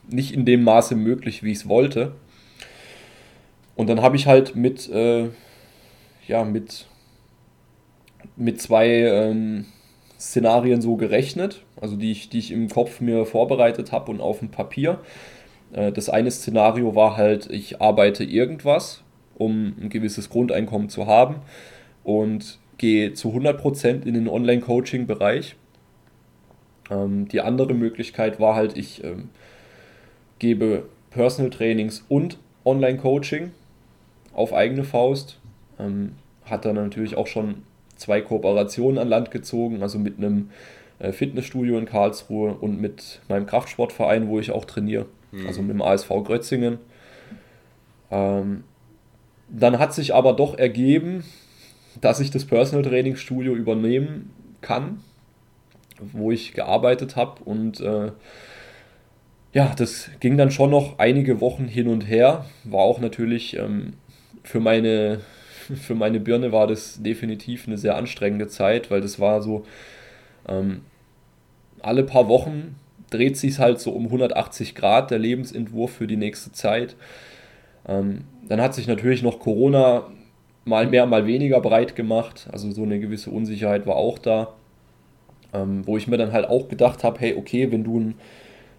nicht 0.08 0.32
in 0.32 0.44
dem 0.44 0.62
Maße 0.62 0.94
möglich, 0.94 1.42
wie 1.42 1.50
ich 1.50 1.58
es 1.58 1.68
wollte. 1.68 2.12
Und 3.76 3.88
dann 3.88 4.02
habe 4.02 4.16
ich 4.16 4.26
halt 4.26 4.56
mit, 4.56 4.88
äh, 4.88 5.28
ja, 6.26 6.44
mit, 6.44 6.86
mit 8.36 8.60
zwei 8.60 8.88
ähm, 8.88 9.66
Szenarien 10.18 10.80
so 10.80 10.96
gerechnet, 10.96 11.62
also 11.80 11.96
die 11.96 12.10
ich, 12.10 12.30
die 12.30 12.38
ich 12.38 12.50
im 12.52 12.68
Kopf 12.68 13.00
mir 13.00 13.26
vorbereitet 13.26 13.92
habe 13.92 14.10
und 14.10 14.20
auf 14.20 14.38
dem 14.38 14.48
Papier. 14.48 15.00
Äh, 15.72 15.92
das 15.92 16.08
eine 16.08 16.30
Szenario 16.30 16.94
war 16.94 17.16
halt, 17.16 17.50
ich 17.50 17.80
arbeite 17.80 18.24
irgendwas, 18.24 19.02
um 19.36 19.74
ein 19.80 19.90
gewisses 19.90 20.30
Grundeinkommen 20.30 20.88
zu 20.88 21.06
haben 21.06 21.36
und 22.02 22.58
gehe 22.78 23.12
zu 23.12 23.28
100% 23.28 24.06
in 24.06 24.14
den 24.14 24.28
Online-Coaching-Bereich. 24.28 25.56
Ähm, 26.90 27.28
die 27.28 27.42
andere 27.42 27.74
Möglichkeit 27.74 28.40
war 28.40 28.54
halt, 28.54 28.76
ich 28.76 29.04
ähm, 29.04 29.28
gebe 30.38 30.84
Personal 31.10 31.50
Trainings 31.50 32.04
und 32.08 32.38
Online-Coaching 32.64 33.52
auf 34.36 34.52
eigene 34.52 34.84
Faust. 34.84 35.38
Ähm, 35.78 36.12
hat 36.44 36.64
dann 36.64 36.76
natürlich 36.76 37.16
auch 37.16 37.26
schon 37.26 37.62
zwei 37.96 38.20
Kooperationen 38.20 38.98
an 38.98 39.08
Land 39.08 39.30
gezogen, 39.30 39.82
also 39.82 39.98
mit 39.98 40.18
einem 40.18 40.50
äh, 40.98 41.10
Fitnessstudio 41.10 41.78
in 41.78 41.86
Karlsruhe 41.86 42.54
und 42.54 42.80
mit 42.80 43.20
meinem 43.28 43.46
Kraftsportverein, 43.46 44.28
wo 44.28 44.38
ich 44.38 44.52
auch 44.52 44.64
trainiere, 44.64 45.06
mhm. 45.32 45.46
also 45.46 45.62
mit 45.62 45.70
dem 45.70 45.82
ASV 45.82 46.08
Grötzingen. 46.24 46.78
Ähm, 48.10 48.64
dann 49.48 49.78
hat 49.78 49.94
sich 49.94 50.14
aber 50.14 50.34
doch 50.34 50.56
ergeben, 50.56 51.24
dass 52.00 52.20
ich 52.20 52.30
das 52.30 52.44
Personal 52.44 52.84
Training 52.84 53.16
Studio 53.16 53.54
übernehmen 53.54 54.30
kann, 54.60 55.00
wo 56.00 56.30
ich 56.30 56.52
gearbeitet 56.52 57.16
habe 57.16 57.42
und 57.44 57.80
äh, 57.80 58.12
ja, 59.52 59.72
das 59.74 60.10
ging 60.20 60.36
dann 60.36 60.50
schon 60.50 60.70
noch 60.70 60.98
einige 60.98 61.40
Wochen 61.40 61.66
hin 61.66 61.88
und 61.88 62.02
her. 62.02 62.44
War 62.64 62.80
auch 62.80 63.00
natürlich 63.00 63.56
ähm, 63.56 63.94
für, 64.46 64.60
meine, 64.60 65.20
für 65.74 65.94
meine 65.94 66.20
Birne 66.20 66.52
war 66.52 66.66
das 66.66 67.02
definitiv 67.02 67.66
eine 67.66 67.76
sehr 67.76 67.96
anstrengende 67.96 68.48
Zeit, 68.48 68.90
weil 68.90 69.00
das 69.00 69.20
war 69.20 69.42
so, 69.42 69.64
ähm, 70.48 70.82
alle 71.82 72.04
paar 72.04 72.28
Wochen 72.28 72.76
dreht 73.10 73.36
sich 73.36 73.58
halt 73.58 73.80
so 73.80 73.90
um 73.90 74.06
180 74.06 74.74
Grad 74.74 75.10
der 75.10 75.18
Lebensentwurf 75.18 75.92
für 75.92 76.06
die 76.06 76.16
nächste 76.16 76.52
Zeit. 76.52 76.96
Ähm, 77.86 78.24
dann 78.48 78.60
hat 78.60 78.74
sich 78.74 78.86
natürlich 78.86 79.22
noch 79.22 79.38
Corona 79.38 80.04
mal 80.64 80.86
mehr, 80.86 81.06
mal 81.06 81.26
weniger 81.26 81.60
breit 81.60 81.94
gemacht. 81.94 82.48
Also 82.50 82.70
so 82.70 82.82
eine 82.82 82.98
gewisse 82.98 83.30
Unsicherheit 83.30 83.86
war 83.86 83.96
auch 83.96 84.18
da. 84.18 84.54
Ähm, 85.52 85.86
wo 85.86 85.96
ich 85.96 86.08
mir 86.08 86.16
dann 86.16 86.32
halt 86.32 86.48
auch 86.48 86.68
gedacht 86.68 87.04
habe, 87.04 87.20
hey, 87.20 87.36
okay, 87.36 87.70
wenn 87.70 87.84
du 87.84 88.00
ein 88.00 88.14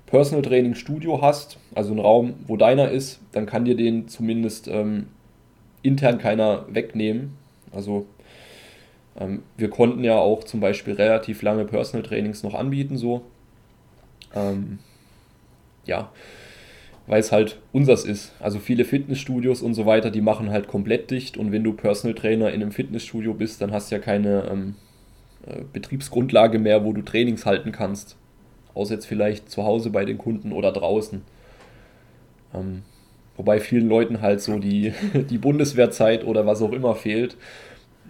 Personal 0.05 0.41
Training 0.41 0.75
Studio 0.75 1.21
hast, 1.21 1.57
also 1.75 1.93
ein 1.93 1.99
Raum, 1.99 2.35
wo 2.45 2.57
deiner 2.57 2.91
ist, 2.91 3.19
dann 3.31 3.45
kann 3.45 3.65
dir 3.65 3.75
den 3.75 4.07
zumindest 4.07 4.67
ähm, 4.67 5.07
intern 5.81 6.17
keiner 6.17 6.65
wegnehmen. 6.69 7.37
Also 7.71 8.05
ähm, 9.19 9.43
wir 9.57 9.69
konnten 9.69 10.03
ja 10.03 10.17
auch 10.17 10.43
zum 10.43 10.59
Beispiel 10.59 10.93
relativ 10.93 11.41
lange 11.41 11.65
Personal 11.65 12.07
Trainings 12.07 12.43
noch 12.43 12.53
anbieten, 12.53 12.97
so. 12.97 13.23
Ähm, 14.35 14.79
ja, 15.85 16.11
weil 17.07 17.19
es 17.19 17.31
halt 17.31 17.57
unsers 17.71 18.03
ist. 18.03 18.33
Also 18.39 18.59
viele 18.59 18.85
Fitnessstudios 18.85 19.61
und 19.61 19.73
so 19.73 19.85
weiter, 19.85 20.11
die 20.11 20.21
machen 20.21 20.51
halt 20.51 20.67
komplett 20.67 21.09
dicht 21.09 21.37
und 21.37 21.51
wenn 21.51 21.63
du 21.63 21.73
Personal 21.73 22.15
Trainer 22.15 22.49
in 22.51 22.61
einem 22.61 22.71
Fitnessstudio 22.71 23.33
bist, 23.33 23.61
dann 23.61 23.71
hast 23.71 23.91
du 23.91 23.95
ja 23.95 24.01
keine 24.01 24.47
ähm, 24.51 24.75
äh, 25.45 25.61
Betriebsgrundlage 25.71 26.59
mehr, 26.59 26.83
wo 26.83 26.93
du 26.93 27.01
Trainings 27.01 27.45
halten 27.45 27.71
kannst. 27.71 28.17
Außer 28.73 28.95
jetzt 28.95 29.07
vielleicht 29.07 29.49
zu 29.49 29.63
Hause 29.63 29.89
bei 29.89 30.05
den 30.05 30.17
Kunden 30.17 30.51
oder 30.51 30.71
draußen. 30.71 31.21
Ähm, 32.53 32.83
wobei 33.37 33.59
vielen 33.59 33.87
Leuten 33.87 34.21
halt 34.21 34.41
so 34.41 34.59
die, 34.59 34.93
die 35.13 35.37
Bundeswehrzeit 35.37 36.25
oder 36.25 36.45
was 36.45 36.61
auch 36.61 36.73
immer 36.73 36.95
fehlt, 36.95 37.37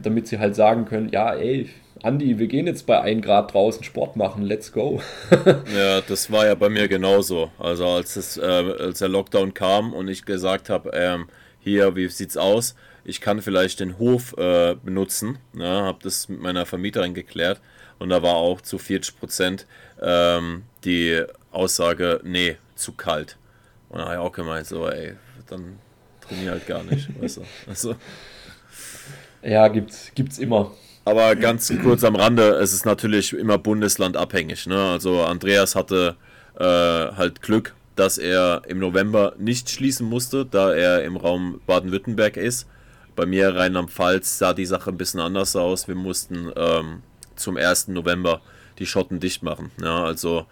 damit 0.02 0.28
sie 0.28 0.40
halt 0.40 0.56
sagen 0.56 0.86
können, 0.86 1.10
ja, 1.10 1.34
ey, 1.34 1.70
Andi, 2.04 2.38
wir 2.38 2.48
gehen 2.48 2.68
jetzt 2.68 2.86
bei 2.86 3.02
1 3.02 3.26
Grad 3.26 3.54
draußen 3.54 3.84
Sport 3.84 4.16
machen, 4.16 4.44
let's 4.44 4.72
go. 4.72 5.02
ja, 5.76 6.02
das 6.02 6.32
war 6.32 6.46
ja 6.46 6.56
bei 6.56 6.70
mir 6.70 6.88
genauso. 6.88 7.52
Also 7.58 7.88
als, 7.88 8.16
es, 8.16 8.38
äh, 8.38 8.42
als 8.42 9.00
der 9.00 9.10
Lockdown 9.10 9.54
kam 9.54 9.94
und 9.94 10.08
ich 10.08 10.26
gesagt 10.26 10.70
habe, 10.70 10.92
ähm, 10.94 11.28
hier, 11.60 11.96
wie 11.96 12.08
sieht's 12.08 12.38
aus? 12.38 12.76
Ich 13.04 13.20
kann 13.20 13.42
vielleicht 13.42 13.80
den 13.80 13.98
Hof 13.98 14.38
äh, 14.38 14.76
benutzen. 14.76 15.40
Ja, 15.58 15.84
habe 15.84 16.00
das 16.04 16.30
mit 16.30 16.40
meiner 16.40 16.66
Vermieterin 16.66 17.14
geklärt 17.14 17.62
und 18.00 18.10
da 18.10 18.22
war 18.22 18.36
auch 18.36 18.62
zu 18.62 18.78
40 18.78 19.18
Prozent 19.18 19.66
ähm, 20.02 20.64
die 20.84 21.24
Aussage, 21.52 22.22
nee, 22.24 22.58
zu 22.76 22.92
kalt. 22.92 23.38
Und 23.90 24.00
da 24.00 24.06
habe 24.06 24.16
ich 24.16 24.20
auch 24.20 24.32
gemeint, 24.32 24.68
so, 24.68 24.88
ey, 24.88 25.16
dann 25.48 25.80
trainiere 26.22 26.54
halt 26.54 26.68
gar 26.68 26.84
nicht, 26.84 27.10
weißt 27.22 27.38
du. 27.38 27.42
Also. 27.68 27.96
Ja, 29.42 29.68
gibt's, 29.68 30.12
gibt's 30.14 30.40
immer. 30.40 30.72
Aber 31.06 31.36
ganz 31.38 31.72
kurz 31.82 32.04
am 32.04 32.18
Rande, 32.18 32.50
es 32.56 32.74
ist 32.74 32.86
natürlich 32.86 33.32
immer 33.32 33.58
bundeslandabhängig. 33.58 34.68
Ne? 34.68 34.78
Also 34.78 35.22
Andreas 35.22 35.74
hatte 35.74 36.18
äh, 36.60 36.64
halt 36.64 37.42
Glück, 37.42 37.76
dass 37.96 38.18
er 38.18 38.64
im 38.68 38.80
November 38.80 39.34
nicht 39.38 39.70
schließen 39.70 40.08
musste, 40.08 40.46
da 40.46 40.74
er 40.74 41.04
im 41.04 41.16
Raum 41.16 41.62
Baden-Württemberg 41.66 42.36
ist. 42.36 42.68
Bei 43.16 43.26
mir 43.26 43.56
Rheinland-Pfalz 43.56 44.38
sah 44.38 44.54
die 44.54 44.66
Sache 44.66 44.90
ein 44.90 44.98
bisschen 44.98 45.22
anders 45.22 45.56
aus. 45.56 45.88
Wir 45.88 45.96
mussten 45.96 46.52
ähm, 46.58 47.04
zum 47.38 47.56
1. 47.56 47.88
November 47.88 48.42
die 48.78 48.86
Schotten 48.86 49.22
dicht 49.22 49.44
machen. 49.44 49.72
Ja, 49.82 50.04
also 50.04 50.46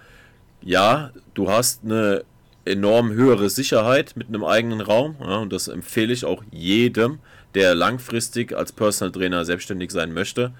ja, 0.61 1.11
du 1.33 1.49
hast 1.49 1.83
eine 1.83 2.23
enorm 2.65 3.11
höhere 3.11 3.49
Sicherheit 3.49 4.13
mit 4.15 4.27
einem 4.27 4.43
eigenen 4.43 4.81
Raum 4.81 5.15
ja, 5.19 5.37
und 5.37 5.53
das 5.53 5.67
empfehle 5.67 6.13
ich 6.13 6.25
auch 6.25 6.43
jedem, 6.51 7.19
der 7.53 7.75
langfristig 7.75 8.55
als 8.55 8.71
Personal 8.71 9.11
Trainer 9.11 9.45
selbstständig 9.45 9.91
sein 9.91 10.13
möchte. 10.13 10.51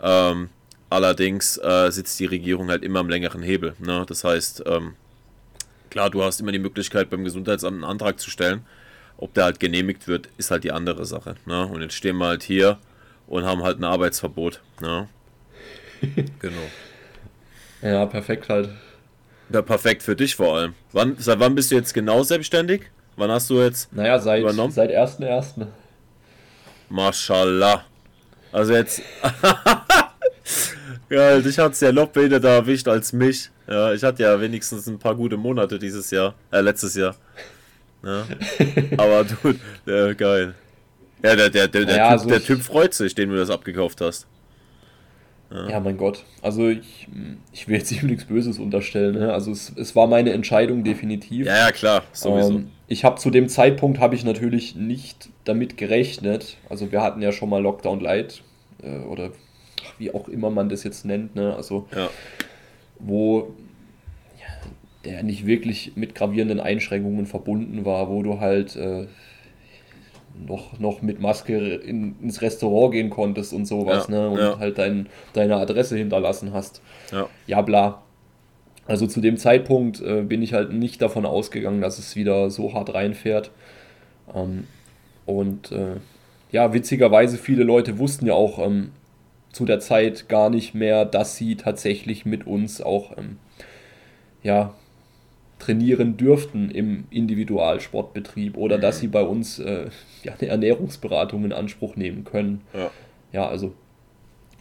Ähm, 0.00 0.48
allerdings 0.88 1.58
äh, 1.58 1.90
sitzt 1.90 2.18
die 2.20 2.26
Regierung 2.26 2.68
halt 2.70 2.82
immer 2.82 3.00
am 3.00 3.08
längeren 3.10 3.42
Hebel. 3.42 3.74
Ne? 3.78 4.04
Das 4.08 4.24
heißt, 4.24 4.62
ähm, 4.66 4.94
klar, 5.90 6.10
du 6.10 6.22
hast 6.22 6.40
immer 6.40 6.52
die 6.52 6.58
Möglichkeit 6.58 7.10
beim 7.10 7.24
Gesundheitsamt 7.24 7.74
einen 7.74 7.84
Antrag 7.84 8.18
zu 8.20 8.30
stellen. 8.30 8.64
Ob 9.16 9.34
der 9.34 9.44
halt 9.44 9.60
genehmigt 9.60 10.06
wird, 10.06 10.28
ist 10.38 10.50
halt 10.50 10.64
die 10.64 10.72
andere 10.72 11.04
Sache. 11.04 11.34
Ne? 11.44 11.66
Und 11.66 11.82
jetzt 11.82 11.94
stehen 11.94 12.16
wir 12.18 12.26
halt 12.26 12.44
hier 12.44 12.78
und 13.26 13.44
haben 13.44 13.64
halt 13.64 13.78
ein 13.78 13.84
Arbeitsverbot. 13.84 14.62
Ne? 14.80 15.08
genau. 16.38 16.70
Ja, 17.82 18.06
perfekt 18.06 18.48
halt. 18.48 18.70
Ja, 19.50 19.62
perfekt 19.62 20.02
für 20.02 20.14
dich 20.14 20.36
vor 20.36 20.56
allem. 20.56 20.74
Wann, 20.92 21.16
seit 21.18 21.40
wann 21.40 21.54
bist 21.54 21.70
du 21.70 21.74
jetzt 21.74 21.94
genau 21.94 22.22
selbstständig? 22.22 22.82
Wann 23.16 23.30
hast 23.30 23.50
du 23.50 23.60
jetzt 23.60 23.92
naja, 23.92 24.18
seit, 24.18 24.42
übernommen? 24.42 24.72
Seit 24.72 24.90
1.1. 24.90 25.66
Mashallah. 26.88 27.84
Also 28.52 28.74
jetzt. 28.74 29.02
ja, 31.10 31.40
dich 31.40 31.58
hat 31.58 31.72
es 31.72 31.80
ja 31.80 31.92
noch 31.92 32.14
weniger 32.14 32.40
da 32.40 32.56
erwischt 32.56 32.88
als 32.88 33.12
mich. 33.12 33.50
Ja, 33.66 33.92
ich 33.92 34.02
hatte 34.02 34.22
ja 34.22 34.40
wenigstens 34.40 34.86
ein 34.86 34.98
paar 34.98 35.14
gute 35.14 35.36
Monate 35.36 35.78
dieses 35.78 36.10
Jahr. 36.10 36.34
Äh, 36.50 36.60
letztes 36.60 36.94
Jahr. 36.94 37.16
Ja. 38.02 38.24
Aber 38.96 39.24
du, 39.24 39.90
äh, 39.90 40.14
geil. 40.14 40.54
Ja, 41.22 41.34
der, 41.34 41.50
der, 41.50 41.68
der, 41.68 41.84
der, 41.84 41.96
ja, 41.96 42.12
typ, 42.12 42.20
so 42.20 42.28
der 42.28 42.42
Typ 42.42 42.62
freut 42.62 42.94
sich, 42.94 43.14
den 43.14 43.30
du 43.30 43.36
das 43.36 43.50
abgekauft 43.50 44.00
hast. 44.00 44.26
Ja. 45.50 45.70
ja, 45.70 45.80
mein 45.80 45.96
Gott. 45.96 46.24
Also 46.42 46.68
ich, 46.68 47.08
ich 47.52 47.68
will 47.68 47.76
jetzt 47.76 47.90
ihm 48.02 48.08
nichts 48.08 48.24
Böses 48.26 48.58
unterstellen. 48.58 49.14
Ne? 49.14 49.32
Also 49.32 49.50
es, 49.50 49.72
es 49.76 49.96
war 49.96 50.06
meine 50.06 50.32
Entscheidung 50.32 50.84
definitiv. 50.84 51.46
Ja, 51.46 51.56
ja, 51.56 51.72
klar, 51.72 52.02
sowieso. 52.12 52.52
Ähm, 52.52 52.70
ich 52.86 53.04
habe 53.04 53.16
zu 53.16 53.30
dem 53.30 53.48
Zeitpunkt 53.48 53.98
habe 53.98 54.14
ich 54.14 54.24
natürlich 54.24 54.74
nicht 54.74 55.30
damit 55.44 55.76
gerechnet. 55.76 56.56
Also 56.68 56.92
wir 56.92 57.02
hatten 57.02 57.22
ja 57.22 57.32
schon 57.32 57.50
mal 57.50 57.62
Lockdown 57.62 58.00
Light 58.00 58.42
äh, 58.82 58.98
oder 58.98 59.30
wie 59.98 60.12
auch 60.12 60.28
immer 60.28 60.50
man 60.50 60.68
das 60.68 60.84
jetzt 60.84 61.04
nennt. 61.04 61.34
Ne? 61.34 61.54
Also 61.54 61.86
ja. 61.94 62.10
wo 62.98 63.54
ja, 64.38 64.70
der 65.04 65.22
nicht 65.22 65.46
wirklich 65.46 65.92
mit 65.96 66.14
gravierenden 66.14 66.60
Einschränkungen 66.60 67.26
verbunden 67.26 67.84
war, 67.84 68.10
wo 68.10 68.22
du 68.22 68.40
halt 68.40 68.76
äh, 68.76 69.06
noch, 70.46 70.78
noch 70.78 71.02
mit 71.02 71.20
Maske 71.20 71.56
in, 71.56 72.16
ins 72.22 72.42
Restaurant 72.42 72.92
gehen 72.92 73.10
konntest 73.10 73.52
und 73.52 73.66
sowas, 73.66 74.08
ja, 74.08 74.14
ne? 74.14 74.30
Und 74.30 74.38
ja. 74.38 74.58
halt 74.58 74.78
dein, 74.78 75.06
deine 75.32 75.56
Adresse 75.56 75.96
hinterlassen 75.96 76.52
hast. 76.52 76.82
Ja. 77.12 77.28
ja, 77.46 77.62
bla. 77.62 78.02
Also 78.86 79.06
zu 79.06 79.20
dem 79.20 79.36
Zeitpunkt 79.36 80.00
äh, 80.00 80.22
bin 80.22 80.40
ich 80.42 80.54
halt 80.54 80.72
nicht 80.72 81.02
davon 81.02 81.26
ausgegangen, 81.26 81.80
dass 81.80 81.98
es 81.98 82.16
wieder 82.16 82.50
so 82.50 82.72
hart 82.72 82.94
reinfährt. 82.94 83.50
Ähm, 84.34 84.66
und 85.26 85.72
äh, 85.72 85.96
ja, 86.50 86.72
witzigerweise, 86.72 87.36
viele 87.36 87.64
Leute 87.64 87.98
wussten 87.98 88.26
ja 88.26 88.32
auch 88.32 88.58
ähm, 88.58 88.92
zu 89.52 89.66
der 89.66 89.80
Zeit 89.80 90.28
gar 90.28 90.48
nicht 90.48 90.74
mehr, 90.74 91.04
dass 91.04 91.36
sie 91.36 91.56
tatsächlich 91.56 92.24
mit 92.24 92.46
uns 92.46 92.80
auch 92.80 93.16
ähm, 93.18 93.36
ja, 94.42 94.74
trainieren 95.58 96.16
dürften 96.16 96.70
im 96.70 97.04
Individualsportbetrieb 97.10 98.56
oder 98.56 98.76
mhm. 98.76 98.80
dass 98.82 99.00
sie 99.00 99.08
bei 99.08 99.22
uns 99.22 99.58
äh, 99.58 99.88
ja, 100.22 100.34
eine 100.38 100.48
Ernährungsberatung 100.48 101.44
in 101.44 101.52
Anspruch 101.52 101.96
nehmen 101.96 102.24
können. 102.24 102.62
Ja. 102.72 102.90
ja, 103.32 103.48
also 103.48 103.74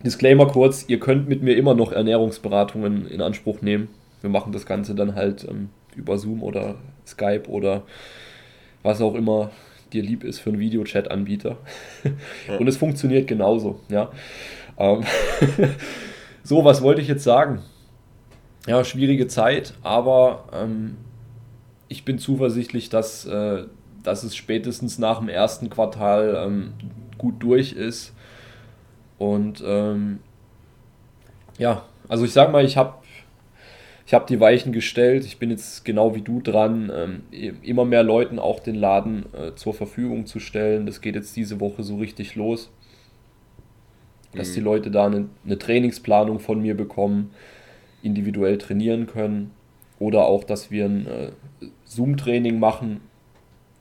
Disclaimer 0.04 0.48
kurz, 0.48 0.86
ihr 0.88 1.00
könnt 1.00 1.28
mit 1.28 1.42
mir 1.42 1.56
immer 1.56 1.74
noch 1.74 1.92
Ernährungsberatungen 1.92 3.08
in 3.08 3.22
Anspruch 3.22 3.62
nehmen. 3.62 3.90
Wir 4.22 4.30
machen 4.30 4.52
das 4.52 4.66
Ganze 4.66 4.94
dann 4.96 5.16
halt 5.16 5.46
ähm, 5.50 5.70
über 5.96 6.18
Zoom 6.18 6.44
oder 6.44 6.76
Skype 7.06 7.48
oder 7.48 7.84
was 8.84 9.02
auch 9.02 9.16
immer 9.16 9.52
dir 9.94 10.04
lieb 10.04 10.24
ist 10.24 10.40
für 10.40 10.50
einen 10.50 10.60
Videochat-Anbieter. 10.60 11.58
Ja. 12.48 12.58
Und 12.58 12.68
es 12.68 12.78
funktioniert 12.78 13.28
genauso. 13.28 13.80
Ja. 13.90 14.12
Ähm 14.78 15.04
so, 16.44 16.64
was 16.64 16.82
wollte 16.82 17.02
ich 17.02 17.08
jetzt 17.08 17.24
sagen? 17.24 17.64
Ja, 18.68 18.84
schwierige 18.84 19.28
Zeit, 19.28 19.74
aber 19.82 20.44
ähm, 20.54 20.98
ich 21.88 22.04
bin 22.04 22.20
zuversichtlich, 22.20 22.90
dass, 22.90 23.26
äh, 23.26 23.64
dass 24.04 24.24
es 24.24 24.36
spätestens 24.36 25.00
nach 25.00 25.20
dem 25.20 25.30
ersten 25.30 25.70
Quartal 25.70 26.44
ähm, 26.46 26.74
gut 27.18 27.36
durch 27.40 27.72
ist. 27.72 28.14
Und 29.18 29.64
ähm, 29.66 30.20
ja, 31.58 31.86
also 32.10 32.26
ich 32.26 32.34
sag 32.34 32.52
mal, 32.52 32.64
ich 32.64 32.78
habe 32.78 32.96
ich 34.06 34.14
hab 34.14 34.28
die 34.28 34.40
Weichen 34.40 34.74
gestellt. 34.74 35.26
Ich 35.26 35.40
bin 35.40 35.50
jetzt 35.50 35.86
genau 35.86 36.14
wie 36.14 36.22
du 36.22 36.42
dran, 36.42 36.92
ähm, 36.94 37.58
immer 37.62 37.86
mehr 37.86 38.04
Leuten 38.04 38.38
auch 38.38 38.60
den 38.60 38.76
Laden 38.76 39.26
äh, 39.34 39.56
zur 39.56 39.74
Verfügung 39.74 40.26
zu 40.26 40.40
stellen. 40.40 40.86
Das 40.86 41.02
geht 41.02 41.16
jetzt 41.16 41.36
diese 41.36 41.60
Woche 41.62 41.84
so 41.84 41.98
richtig 41.98 42.36
los. 42.36 42.70
Dass 44.34 44.50
mhm. 44.50 44.54
die 44.54 44.60
Leute 44.60 44.92
da 44.92 45.06
eine, 45.06 45.30
eine 45.46 45.58
Trainingsplanung 45.58 46.40
von 46.40 46.62
mir 46.62 46.76
bekommen 46.76 47.32
individuell 48.02 48.58
trainieren 48.58 49.08
können. 49.08 49.52
Oder 50.00 50.26
auch, 50.26 50.44
dass 50.44 50.70
wir 50.70 50.86
ein 50.86 51.08
äh, 51.08 51.32
Zoom-Training 51.86 52.60
machen, 52.60 53.02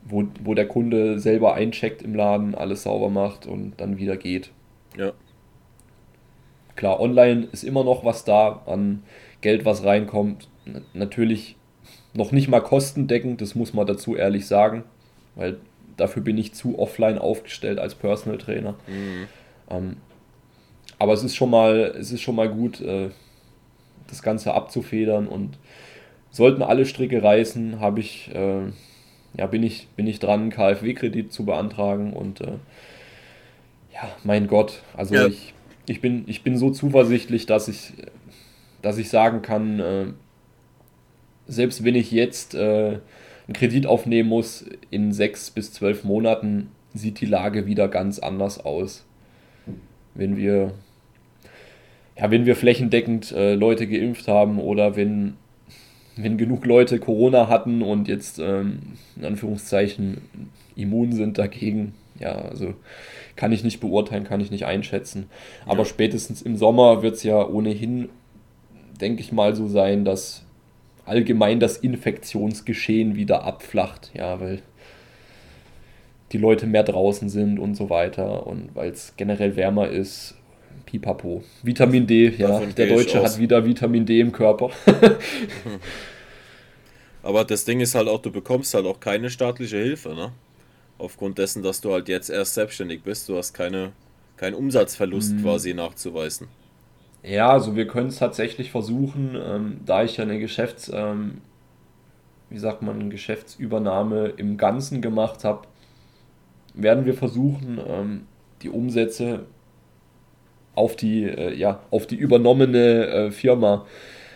wo, 0.03 0.25
wo 0.43 0.53
der 0.53 0.67
Kunde 0.67 1.19
selber 1.19 1.53
eincheckt 1.53 2.01
im 2.01 2.15
Laden, 2.15 2.55
alles 2.55 2.83
sauber 2.83 3.09
macht 3.09 3.45
und 3.45 3.73
dann 3.77 3.97
wieder 3.97 4.17
geht. 4.17 4.51
Ja. 4.97 5.13
Klar, 6.75 6.99
online 6.99 7.47
ist 7.51 7.63
immer 7.63 7.83
noch 7.83 8.03
was 8.05 8.23
da 8.23 8.63
an 8.65 9.03
Geld, 9.41 9.65
was 9.65 9.83
reinkommt. 9.83 10.47
N 10.65 10.83
natürlich 10.93 11.55
noch 12.13 12.31
nicht 12.31 12.47
mal 12.47 12.61
kostendeckend, 12.61 13.41
das 13.41 13.55
muss 13.55 13.73
man 13.73 13.85
dazu 13.85 14.15
ehrlich 14.15 14.47
sagen, 14.47 14.83
weil 15.35 15.57
dafür 15.97 16.23
bin 16.23 16.37
ich 16.37 16.53
zu 16.53 16.79
offline 16.79 17.17
aufgestellt 17.17 17.79
als 17.79 17.95
Personal 17.95 18.37
Trainer. 18.37 18.75
Mhm. 18.87 19.27
Ähm, 19.69 19.97
aber 20.99 21.13
es 21.13 21.23
ist 21.23 21.35
schon 21.35 21.49
mal, 21.49 21.95
es 21.99 22.11
ist 22.11 22.21
schon 22.21 22.35
mal 22.35 22.49
gut, 22.49 22.81
äh, 22.81 23.09
das 24.07 24.21
Ganze 24.21 24.53
abzufedern 24.53 25.27
und 25.27 25.57
sollten 26.29 26.61
alle 26.61 26.85
Stricke 26.85 27.21
reißen, 27.21 27.79
habe 27.79 27.99
ich, 27.99 28.29
äh, 28.33 28.61
ja, 29.37 29.47
bin 29.47 29.63
ich, 29.63 29.87
bin 29.95 30.07
ich 30.07 30.19
dran, 30.19 30.49
KfW-Kredit 30.49 31.31
zu 31.31 31.45
beantragen 31.45 32.13
und 32.13 32.41
äh, 32.41 32.53
ja, 33.93 34.09
mein 34.23 34.47
Gott, 34.47 34.83
also 34.95 35.15
ja. 35.15 35.27
ich, 35.27 35.53
ich, 35.87 36.01
bin, 36.01 36.23
ich 36.27 36.43
bin 36.43 36.57
so 36.57 36.69
zuversichtlich, 36.69 37.45
dass 37.45 37.67
ich, 37.67 37.93
dass 38.81 38.97
ich 38.97 39.09
sagen 39.09 39.41
kann, 39.41 39.79
äh, 39.79 40.05
selbst 41.47 41.83
wenn 41.83 41.95
ich 41.95 42.11
jetzt 42.11 42.55
äh, 42.55 42.99
einen 43.47 43.53
Kredit 43.53 43.87
aufnehmen 43.87 44.29
muss, 44.29 44.65
in 44.91 45.13
sechs 45.13 45.49
bis 45.49 45.71
zwölf 45.71 46.03
Monaten 46.03 46.71
sieht 46.93 47.21
die 47.21 47.25
Lage 47.25 47.65
wieder 47.65 47.87
ganz 47.87 48.19
anders 48.19 48.63
aus. 48.63 49.05
Wenn 50.13 50.35
wir 50.35 50.73
ja, 52.19 52.31
wenn 52.31 52.45
wir 52.45 52.55
flächendeckend 52.55 53.31
äh, 53.31 53.53
Leute 53.53 53.87
geimpft 53.87 54.27
haben 54.27 54.59
oder 54.59 54.95
wenn, 54.95 55.35
wenn 56.15 56.37
genug 56.37 56.65
Leute 56.65 56.99
Corona 56.99 57.47
hatten 57.47 57.81
und 57.81 58.07
jetzt 58.07 58.39
ähm, 58.39 58.79
in 59.15 59.25
Anführungszeichen 59.25 60.21
immun 60.75 61.13
sind 61.13 61.37
dagegen, 61.37 61.93
ja, 62.19 62.33
also 62.33 62.73
kann 63.35 63.51
ich 63.51 63.63
nicht 63.63 63.79
beurteilen, 63.79 64.23
kann 64.23 64.41
ich 64.41 64.49
nicht 64.49 64.65
einschätzen. 64.65 65.27
Ja. 65.65 65.73
Aber 65.73 65.85
spätestens 65.85 66.41
im 66.41 66.55
Sommer 66.57 67.03
wird 67.03 67.15
es 67.15 67.23
ja 67.23 67.45
ohnehin, 67.45 68.09
denke 68.99 69.21
ich 69.21 69.31
mal, 69.31 69.55
so 69.55 69.67
sein, 69.67 70.03
dass 70.03 70.43
allgemein 71.05 71.59
das 71.59 71.77
Infektionsgeschehen 71.77 73.15
wieder 73.15 73.43
abflacht, 73.43 74.11
ja, 74.15 74.39
weil 74.41 74.59
die 76.31 76.37
Leute 76.39 76.65
mehr 76.65 76.83
draußen 76.83 77.29
sind 77.29 77.59
und 77.59 77.75
so 77.75 77.89
weiter 77.89 78.47
und 78.47 78.75
weil 78.75 78.89
es 78.89 79.13
generell 79.15 79.55
wärmer 79.55 79.87
ist 79.87 80.36
Pipapo. 80.87 81.43
Vitamin 81.61 82.07
D, 82.07 82.29
ja. 82.29 82.47
Davon 82.47 82.73
der 82.73 82.87
Deutsche 82.87 83.21
hat 83.21 83.37
wieder 83.37 83.63
Vitamin 83.63 84.05
D 84.05 84.19
im 84.19 84.31
Körper. 84.31 84.71
Aber 87.21 87.43
das 87.43 87.65
Ding 87.65 87.81
ist 87.81 87.93
halt 87.93 88.07
auch, 88.07 88.21
du 88.21 88.31
bekommst 88.31 88.73
halt 88.73 88.85
auch 88.85 88.99
keine 88.99 89.29
staatliche 89.29 89.77
Hilfe, 89.77 90.15
ne? 90.15 90.31
Aufgrund 90.97 91.37
dessen, 91.37 91.61
dass 91.61 91.81
du 91.81 91.91
halt 91.91 92.07
jetzt 92.07 92.29
erst 92.29 92.55
selbstständig 92.55 93.03
bist, 93.03 93.29
du 93.29 93.37
hast 93.37 93.53
keine, 93.53 93.91
keinen 94.37 94.55
Umsatzverlust 94.55 95.33
mhm. 95.33 95.41
quasi 95.43 95.73
nachzuweisen. 95.73 96.47
Ja, 97.21 97.49
also 97.49 97.75
wir 97.75 97.85
können 97.85 98.07
es 98.07 98.17
tatsächlich 98.17 98.71
versuchen, 98.71 99.37
ähm, 99.39 99.81
da 99.85 100.03
ich 100.03 100.17
ja 100.17 100.23
eine 100.23 100.39
Geschäfts, 100.39 100.89
ähm, 100.93 101.41
wie 102.49 102.57
sagt 102.57 102.81
man, 102.81 103.09
Geschäftsübernahme 103.09 104.29
im 104.37 104.57
Ganzen 104.57 105.01
gemacht 105.01 105.43
habe, 105.43 105.67
werden 106.73 107.05
wir 107.05 107.13
versuchen, 107.13 107.79
ähm, 107.85 108.21
die 108.61 108.69
Umsätze 108.69 109.45
auf 110.77 110.95
die, 110.95 111.23
äh, 111.23 111.53
ja, 111.55 111.81
auf 111.91 112.07
die 112.07 112.15
übernommene 112.15 113.07
äh, 113.07 113.31
Firma 113.31 113.85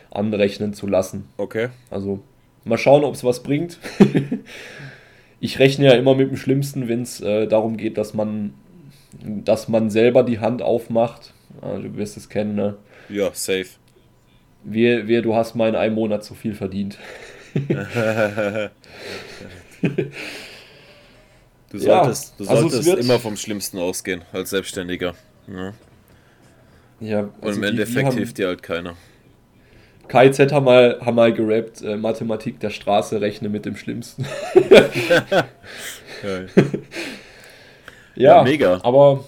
anrechnen 0.10 0.74
zu 0.74 0.88
lassen. 0.88 1.26
Okay. 1.38 1.70
Also 1.90 2.20
mal 2.66 2.78
schauen, 2.78 3.04
ob 3.04 3.14
es 3.14 3.24
was 3.24 3.44
bringt. 3.44 3.78
ich 5.40 5.60
rechne 5.60 5.86
ja 5.86 5.94
immer 5.94 6.16
mit 6.16 6.30
dem 6.30 6.38
Schlimmsten, 6.38 6.88
wenn 6.88 7.04
es 7.04 7.22
äh, 7.22 7.48
darum 7.48 7.78
geht, 7.78 7.98
dass 7.98 8.14
man, 8.14 8.54
dass 9.22 9.68
man 9.68 9.90
selber 9.90 10.24
die 10.24 10.40
Hand 10.40 10.62
aufmacht. 10.62 11.34
Also, 11.62 11.84
du 11.84 11.98
wirst 11.98 12.18
es 12.18 12.30
kennen, 12.30 12.56
ne? 12.56 12.78
Ja, 13.10 13.30
safe. 13.34 13.68
Wir, 14.64 15.08
wir, 15.08 15.22
du 15.22 15.36
hast 15.36 15.56
mal 15.56 15.70
in 15.70 15.76
einem 15.76 15.96
Monat 15.96 16.24
zu 16.24 16.34
viel 16.34 16.54
verdient. 16.54 16.98
du 17.54 17.70
solltest, 21.74 22.36
ja, 22.40 22.46
du 22.46 22.50
also 22.50 22.70
solltest 22.70 22.90
also 22.90 22.98
immer 22.98 23.20
vom 23.20 23.36
Schlimmsten 23.36 23.78
ausgehen 23.80 24.22
als 24.32 24.52
Selbstständiger. 24.52 25.16
Ja. 25.48 25.74
Ja, 27.02 27.30
also 27.42 27.48
Und 27.50 27.58
im 27.58 27.64
Endeffekt 27.64 28.06
haben, 28.06 28.16
hilft 28.16 28.38
dir 28.38 28.48
halt 28.48 28.64
keiner. 28.64 28.96
KIZ 30.08 30.52
haben 30.52 30.66
mal, 30.66 31.00
haben 31.02 31.16
mal 31.16 31.34
gerappt, 31.34 31.82
äh, 31.82 31.98
Mathematik 31.98 32.60
der 32.60 32.70
Straße 32.70 33.20
rechne 33.22 33.50
mit 33.50 33.66
dem 33.66 33.76
Schlimmsten. 33.76 34.26
ja, 36.24 36.46
ja, 38.16 38.44
mega. 38.44 38.80
Aber 38.84 39.26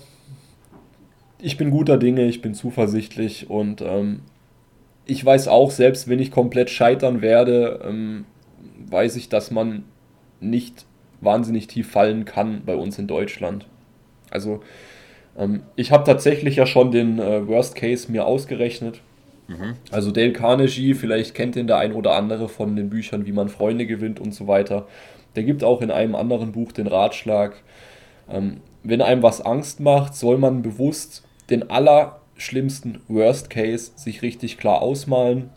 ich 1.40 1.58
bin 1.58 1.72
guter 1.72 1.98
Dinge, 1.98 2.26
ich 2.26 2.42
bin 2.42 2.54
zuversichtlich 2.54 3.50
und 3.50 3.82
ähm, 3.82 4.22
ich 5.06 5.24
weiß 5.26 5.48
auch, 5.48 5.72
selbst 5.72 6.08
wenn 6.08 6.20
ich 6.20 6.32
komplett 6.32 6.70
scheitern 6.70 7.22
werde, 7.22 7.82
ähm, 7.84 8.26
weiß 8.90 9.16
ich, 9.16 9.30
dass 9.30 9.52
man 9.52 9.84
nicht 10.40 10.86
wahnsinnig 11.22 11.68
tief 11.68 11.90
fallen 11.90 12.26
kann 12.26 12.64
bei 12.66 12.76
uns 12.76 13.00
in 13.00 13.08
Deutschland. 13.08 13.66
Also 14.30 14.62
ich 15.76 15.92
habe 15.92 16.04
tatsächlich 16.04 16.56
ja 16.58 16.66
schon 16.66 16.92
den 16.92 17.20
äh, 17.20 17.48
Worst 17.48 17.76
Case 17.76 18.12
mir 18.12 18.26
ausgerechnet. 18.26 19.02
Mhm. 19.48 19.76
Also 19.92 20.12
Dale 20.12 20.34
Carnegie, 20.34 20.94
vielleicht 20.94 21.34
kennt 21.34 21.56
ihn 21.56 21.68
der 21.68 21.78
ein 21.78 21.94
oder 21.94 22.14
andere 22.14 22.48
von 22.48 22.76
den 22.76 22.90
Büchern, 22.90 23.26
wie 23.26 23.32
man 23.32 23.50
Freunde 23.50 23.86
gewinnt 23.86 24.20
und 24.20 24.34
so 24.34 24.48
weiter. 24.48 24.88
Der 25.36 25.44
gibt 25.44 25.64
auch 25.64 25.82
in 25.82 25.92
einem 25.92 26.16
anderen 26.16 26.52
Buch 26.52 26.72
den 26.72 26.88
Ratschlag, 26.88 27.56
ähm, 28.30 28.62
wenn 28.84 29.02
einem 29.02 29.24
was 29.24 29.42
Angst 29.42 29.80
macht, 29.80 30.16
soll 30.16 30.38
man 30.38 30.62
bewusst 30.62 31.24
den 31.50 31.70
aller, 31.70 32.20
schlimmsten 32.36 33.02
Worst 33.08 33.50
Case 33.50 33.92
sich 33.96 34.22
richtig 34.22 34.58
klar 34.58 34.82
ausmalen 34.82 35.52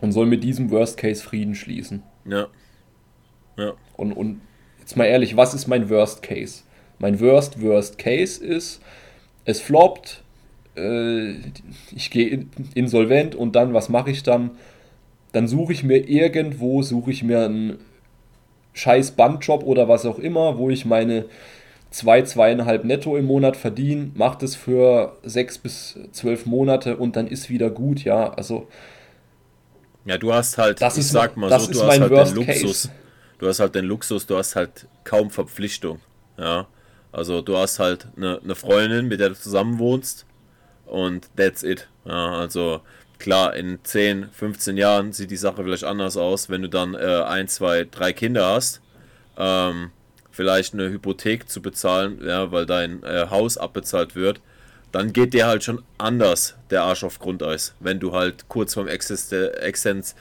und 0.00 0.12
soll 0.12 0.26
mit 0.26 0.44
diesem 0.44 0.70
Worst 0.70 0.96
Case 0.98 1.22
Frieden 1.22 1.54
schließen. 1.54 2.02
Ja. 2.24 2.46
Ja. 3.56 3.72
Und, 3.96 4.12
und 4.12 4.40
jetzt 4.78 4.96
mal 4.96 5.06
ehrlich, 5.06 5.36
was 5.36 5.54
ist 5.54 5.66
mein 5.66 5.88
Worst 5.90 6.22
Case? 6.22 6.62
Mein 6.98 7.20
Worst 7.20 7.60
Worst 7.62 7.98
Case 7.98 8.44
ist, 8.44 8.80
es 9.44 9.60
floppt, 9.60 10.22
äh, 10.76 11.32
ich 11.94 12.10
gehe 12.10 12.46
insolvent 12.74 13.34
und 13.34 13.56
dann, 13.56 13.74
was 13.74 13.88
mache 13.88 14.10
ich 14.10 14.22
dann? 14.22 14.50
Dann 15.32 15.48
suche 15.48 15.72
ich 15.72 15.82
mir 15.82 16.08
irgendwo, 16.08 16.82
suche 16.82 17.10
ich 17.10 17.22
mir 17.22 17.44
einen 17.44 17.78
scheiß 18.72 19.12
Bandjob 19.12 19.64
oder 19.64 19.88
was 19.88 20.06
auch 20.06 20.18
immer, 20.18 20.58
wo 20.58 20.70
ich 20.70 20.84
meine 20.84 21.26
zwei, 21.90 22.22
zweieinhalb 22.22 22.84
netto 22.84 23.16
im 23.16 23.26
Monat 23.26 23.56
verdiene, 23.56 24.10
mache 24.14 24.38
das 24.40 24.54
für 24.54 25.16
sechs 25.22 25.58
bis 25.58 25.98
zwölf 26.12 26.46
Monate 26.46 26.96
und 26.96 27.16
dann 27.16 27.26
ist 27.26 27.48
wieder 27.48 27.70
gut, 27.70 28.04
ja. 28.04 28.32
Also. 28.34 28.68
Ja, 30.04 30.18
du 30.18 30.32
hast 30.32 30.58
halt, 30.58 30.80
das 30.80 30.94
ich 30.94 31.00
ist, 31.00 31.10
sag 31.10 31.36
mal 31.36 31.48
so, 31.58 31.72
du 31.72 31.82
hast 31.82 32.00
halt 32.00 32.10
den 32.10 32.34
Luxus. 32.34 32.62
Case. 32.62 32.90
Du 33.38 33.48
hast 33.48 33.60
halt 33.60 33.74
den 33.74 33.84
Luxus, 33.84 34.26
du 34.26 34.36
hast 34.36 34.56
halt 34.56 34.86
kaum 35.04 35.30
Verpflichtung. 35.30 36.00
Ja. 36.38 36.66
Also 37.16 37.40
du 37.40 37.56
hast 37.56 37.78
halt 37.78 38.08
eine, 38.14 38.42
eine 38.44 38.54
Freundin, 38.54 39.08
mit 39.08 39.20
der 39.20 39.30
du 39.30 39.34
zusammen 39.34 39.78
wohnst 39.78 40.26
und 40.84 41.30
that's 41.34 41.62
it. 41.62 41.88
Ja, 42.04 42.34
also 42.34 42.82
klar, 43.18 43.56
in 43.56 43.78
10, 43.82 44.28
15 44.30 44.76
Jahren 44.76 45.14
sieht 45.14 45.30
die 45.30 45.38
Sache 45.38 45.64
vielleicht 45.64 45.84
anders 45.84 46.18
aus, 46.18 46.50
wenn 46.50 46.60
du 46.60 46.68
dann 46.68 46.92
äh, 46.92 47.22
ein, 47.26 47.48
zwei, 47.48 47.86
drei 47.90 48.12
Kinder 48.12 48.46
hast. 48.46 48.82
Ähm, 49.38 49.92
vielleicht 50.30 50.74
eine 50.74 50.90
Hypothek 50.90 51.48
zu 51.48 51.62
bezahlen, 51.62 52.20
ja, 52.22 52.52
weil 52.52 52.66
dein 52.66 53.02
äh, 53.02 53.28
Haus 53.30 53.56
abbezahlt 53.56 54.14
wird, 54.14 54.42
dann 54.92 55.14
geht 55.14 55.32
dir 55.32 55.46
halt 55.46 55.64
schon 55.64 55.82
anders 55.96 56.56
der 56.68 56.82
Arsch 56.82 57.02
auf 57.02 57.18
Grundeis, 57.18 57.74
wenn 57.80 57.98
du 57.98 58.12
halt 58.12 58.46
kurz 58.48 58.74
vorm 58.74 58.88
Existenz, 58.88 60.14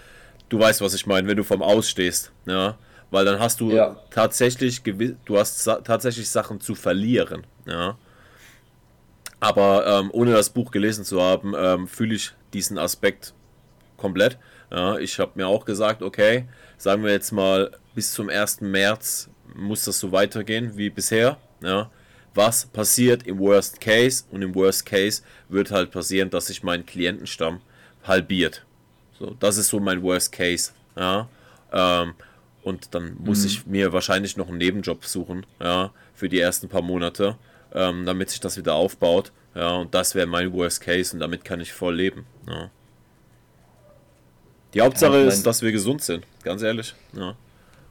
du 0.48 0.60
weißt, 0.60 0.80
was 0.80 0.94
ich 0.94 1.06
meine, 1.06 1.28
wenn 1.28 1.36
du 1.36 1.44
vom 1.44 1.62
Aus 1.62 1.90
stehst, 1.90 2.32
ja, 2.46 2.78
weil 3.11 3.26
dann 3.26 3.40
hast 3.40 3.60
du 3.61 3.72
Ja. 3.72 3.95
tatsächlich 4.10 4.82
du 4.84 5.38
hast 5.38 5.64
sa- 5.64 5.82
tatsächlich 5.82 6.30
Sachen 6.30 6.60
zu 6.61 6.76
verlieren, 6.76 7.45
ja. 7.65 7.98
Aber 9.40 9.86
ähm, 9.86 10.10
ohne 10.14 10.32
das 10.32 10.49
Buch 10.49 10.72
gelesen 10.72 11.03
zu 11.06 11.22
haben, 11.22 11.53
ähm, 11.57 11.88
fühle 11.88 12.15
ich 12.15 12.32
diesen 12.53 12.77
Aspekt 12.77 13.34
komplett. 13.98 14.38
Ja, 14.72 14.98
ich 14.98 15.19
habe 15.19 15.32
mir 15.36 15.48
auch 15.48 15.65
gesagt, 15.65 16.02
okay, 16.02 16.45
sagen 16.77 17.03
wir 17.03 17.11
jetzt 17.11 17.32
mal, 17.32 17.72
bis 17.94 18.14
zum 18.14 18.30
1. 18.30 18.61
März 18.61 19.30
muss 19.53 19.84
das 19.86 19.99
so 19.99 20.11
weitergehen 20.11 20.76
wie 20.77 20.90
bisher. 20.90 21.38
Ja. 21.61 21.91
Was 22.34 22.65
passiert 22.65 23.27
im 23.27 23.40
Worst 23.40 23.80
Case? 23.80 24.23
Und 24.32 24.41
im 24.41 24.56
Worst 24.56 24.86
Case 24.86 25.22
wird 25.48 25.72
halt 25.72 25.91
passieren, 25.91 26.30
dass 26.30 26.48
sich 26.48 26.64
mein 26.64 26.86
Klientenstamm 26.86 27.61
halbiert. 28.03 28.65
So, 29.19 29.36
das 29.40 29.57
ist 29.57 29.68
so 29.69 29.80
mein 29.80 30.02
Worst 30.02 30.32
Case. 30.32 30.72
Ja. 30.98 31.30
Ähm, 31.72 32.14
und 32.66 32.96
dann 32.96 33.16
muss 33.20 33.46
ich 33.46 33.68
mir 33.68 33.94
wahrscheinlich 33.94 34.38
noch 34.38 34.50
einen 34.50 34.58
Nebenjob 34.58 35.06
suchen, 35.06 35.46
ja, 35.62 35.92
für 36.16 36.30
die 36.30 36.40
ersten 36.40 36.68
paar 36.68 36.82
Monate, 36.82 37.38
ähm, 37.72 38.08
damit 38.08 38.32
sich 38.32 38.40
das 38.40 38.58
wieder 38.58 38.74
aufbaut. 38.74 39.32
Ja, 39.54 39.76
und 39.76 39.94
das 39.94 40.16
wäre 40.16 40.26
mein 40.26 40.52
Worst 40.52 40.82
Case 40.82 41.14
und 41.14 41.20
damit 41.20 41.46
kann 41.46 41.62
ich 41.62 41.72
voll 41.72 41.96
leben. 41.96 42.26
Ja. 42.48 42.72
Die 44.74 44.82
Hauptsache 44.82 45.22
Ja, 45.22 45.28
ist, 45.28 45.46
dass 45.46 45.62
wir 45.62 45.72
gesund 45.72 46.02
sind, 46.02 46.26
ganz 46.44 46.64
ehrlich. 46.64 46.96
Ja. 47.14 47.36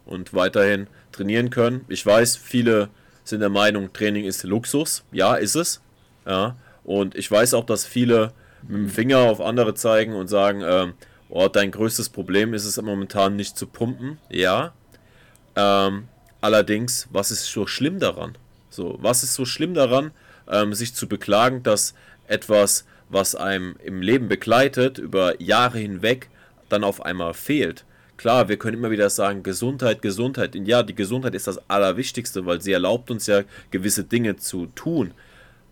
Und 0.07 0.35
weiterhin 0.35 0.89
trainieren 1.13 1.51
können. 1.51 1.85
Ich 1.89 2.05
weiß, 2.05 2.37
viele 2.37 2.89
sind 3.23 3.41
der 3.41 3.51
Meinung, 3.51 3.93
Training 3.93 4.25
ist 4.25 4.43
Luxus. 4.43 5.05
Ja, 5.13 5.37
ist 5.37 5.55
es. 5.55 5.81
Ja. 6.27 6.57
Und 6.83 7.15
ich 7.15 7.31
weiß 7.31 7.55
auch, 7.55 7.65
dass 7.65 7.87
viele 7.87 8.33
mit 8.67 8.77
dem 8.77 8.89
Finger 8.89 9.19
auf 9.19 9.41
andere 9.41 9.75
zeigen 9.75 10.15
und 10.15 10.27
sagen, 10.27 10.63
ähm, 10.67 10.95
oh, 11.29 11.49
dein 11.49 11.71
größtes 11.71 12.09
Problem 12.09 12.55
ist 12.55 12.65
es 12.65 12.81
momentan 12.81 13.37
nicht 13.37 13.57
zu 13.57 13.67
pumpen. 13.67 14.19
Ja. 14.31 14.73
Ähm, 15.57 16.09
allerdings, 16.41 17.09
was 17.11 17.31
ist 17.31 17.47
so 17.47 17.67
schlimm 17.67 17.99
daran? 17.99 18.37
So, 18.71 18.99
was 19.01 19.23
ist 19.23 19.35
so 19.35 19.45
schlimm 19.45 19.75
daran, 19.75 20.11
ähm, 20.51 20.75
sich 20.75 20.95
zu 20.95 21.09
beklagen, 21.09 21.63
dass 21.63 21.95
etwas, 22.27 22.85
was 23.09 23.35
einem 23.35 23.77
im 23.85 24.03
Leben 24.03 24.29
begleitet, 24.29 24.99
über 24.99 25.41
Jahre 25.41 25.79
hinweg, 25.79 26.29
dann 26.69 26.85
auf 26.85 27.05
einmal 27.05 27.35
fehlt? 27.35 27.85
Klar, 28.17 28.49
wir 28.49 28.57
können 28.57 28.79
immer 28.79 28.91
wieder 28.91 29.11
sagen, 29.11 29.43
Gesundheit, 29.43 30.03
Gesundheit. 30.03 30.55
Und 30.55 30.67
ja, 30.67 30.83
die 30.83 30.95
Gesundheit 30.95 31.35
ist 31.35 31.47
das 31.47 31.69
Allerwichtigste, 31.69 32.47
weil 32.47 32.61
sie 32.61 32.73
erlaubt 32.73 33.11
uns 33.11 33.27
ja 33.27 33.43
gewisse 33.71 34.05
Dinge 34.05 34.37
zu 34.37 34.67
tun. 34.67 35.13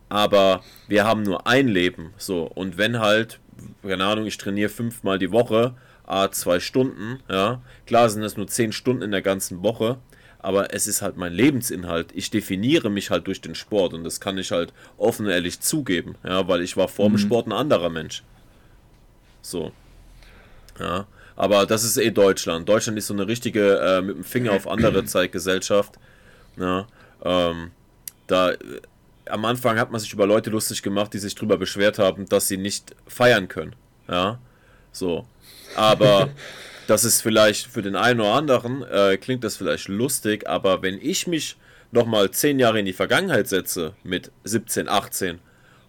Aber 0.09 0.63
wir 0.89 1.05
haben 1.05 1.23
nur 1.23 1.47
ein 1.47 1.69
Leben. 1.69 2.13
So, 2.19 2.45
und 2.45 2.79
wenn 2.79 2.99
halt, 2.99 3.41
keine 3.83 4.05
Ahnung, 4.05 4.27
ich 4.27 4.39
trainiere 4.39 4.69
fünfmal 4.71 5.19
die 5.19 5.33
Woche, 5.33 5.75
a 6.05 6.31
zwei 6.31 6.61
Stunden, 6.61 7.21
ja, 7.29 7.63
klar 7.87 8.11
sind 8.11 8.23
das 8.23 8.37
nur 8.37 8.47
zehn 8.49 8.73
Stunden 8.73 9.03
in 9.03 9.11
der 9.11 9.23
ganzen 9.23 9.63
Woche, 9.63 9.99
aber 10.39 10.75
es 10.75 10.87
ist 10.87 11.03
halt 11.03 11.17
mein 11.17 11.33
Lebensinhalt. 11.33 12.09
Ich 12.15 12.31
definiere 12.31 12.91
mich 12.91 13.11
halt 13.11 13.27
durch 13.29 13.41
den 13.41 13.55
Sport 13.55 13.95
und 13.95 14.03
das 14.03 14.21
kann 14.21 14.39
ich 14.39 14.51
halt 14.51 14.73
offen 14.97 15.27
und 15.27 15.33
ehrlich 15.33 15.61
zugeben, 15.61 16.17
ja, 16.25 16.49
weil 16.49 16.63
ich 16.63 16.77
war 16.77 16.89
vor 16.89 17.09
dem 17.09 17.19
Sport 17.19 17.47
ein 17.47 17.53
anderer 17.53 17.91
Mensch. 17.91 18.25
So. 19.41 19.73
Ja, 20.81 21.07
aber 21.37 21.67
das 21.67 21.85
ist 21.85 21.97
eh 21.97 22.11
Deutschland. 22.11 22.69
Deutschland 22.69 22.99
ist 22.99 23.07
so 23.07 23.15
eine 23.15 23.27
richtige 23.27 23.79
äh, 23.79 24.03
mit 24.03 24.17
dem 24.17 24.25
Finger 24.25 24.53
auf 24.53 24.67
andere 24.69 25.05
Zeitgesellschaft. 25.07 25.95
Ja, 26.57 26.87
ähm, 27.25 27.71
da 28.27 28.53
am 29.27 29.45
Anfang 29.45 29.79
hat 29.79 29.91
man 29.91 30.01
sich 30.01 30.13
über 30.13 30.27
Leute 30.27 30.51
lustig 30.51 30.83
gemacht, 30.83 31.13
die 31.15 31.19
sich 31.19 31.35
darüber 31.35 31.57
beschwert 31.57 31.99
haben, 31.99 32.29
dass 32.29 32.49
sie 32.49 32.57
nicht 32.57 32.95
feiern 33.07 33.49
können. 33.49 33.75
Ja, 34.09 34.39
so. 34.91 35.27
Aber 35.77 36.31
das 36.87 37.05
ist 37.05 37.23
vielleicht 37.23 37.67
für 37.67 37.83
den 37.83 37.97
einen 37.97 38.21
oder 38.21 38.35
anderen, 38.35 38.83
äh, 38.83 39.17
klingt 39.17 39.45
das 39.45 39.57
vielleicht 39.57 39.89
lustig, 39.89 40.49
aber 40.49 40.83
wenn 40.83 40.99
ich 41.01 41.27
mich 41.27 41.57
nochmal 41.91 42.31
zehn 42.31 42.59
Jahre 42.59 42.81
in 42.81 42.87
die 42.87 42.93
Vergangenheit 42.93 43.49
setze, 43.49 43.95
mit 44.03 44.33
17, 44.45 44.89
18, 44.89 45.39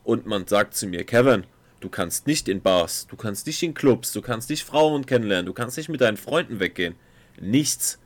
und 0.04 0.26
man 0.26 0.48
sagt 0.48 0.76
zu 0.76 0.88
mir, 0.88 1.06
Kevin, 1.06 1.46
du 1.80 1.90
kannst 1.90 2.28
nicht 2.28 2.48
in 2.50 2.62
Bars, 2.62 3.08
du 3.08 3.16
kannst 3.16 3.48
nicht 3.48 3.64
in 3.64 3.74
Clubs, 3.74 4.12
du 4.12 4.22
kannst 4.22 4.50
nicht 4.50 4.64
Frauen 4.64 5.06
kennenlernen, 5.06 5.46
du 5.46 5.54
kannst 5.54 5.78
nicht 5.78 5.90
mit 5.90 6.02
deinen 6.02 6.18
Freunden 6.18 6.60
weggehen. 6.60 6.96
Nichts. 7.40 8.00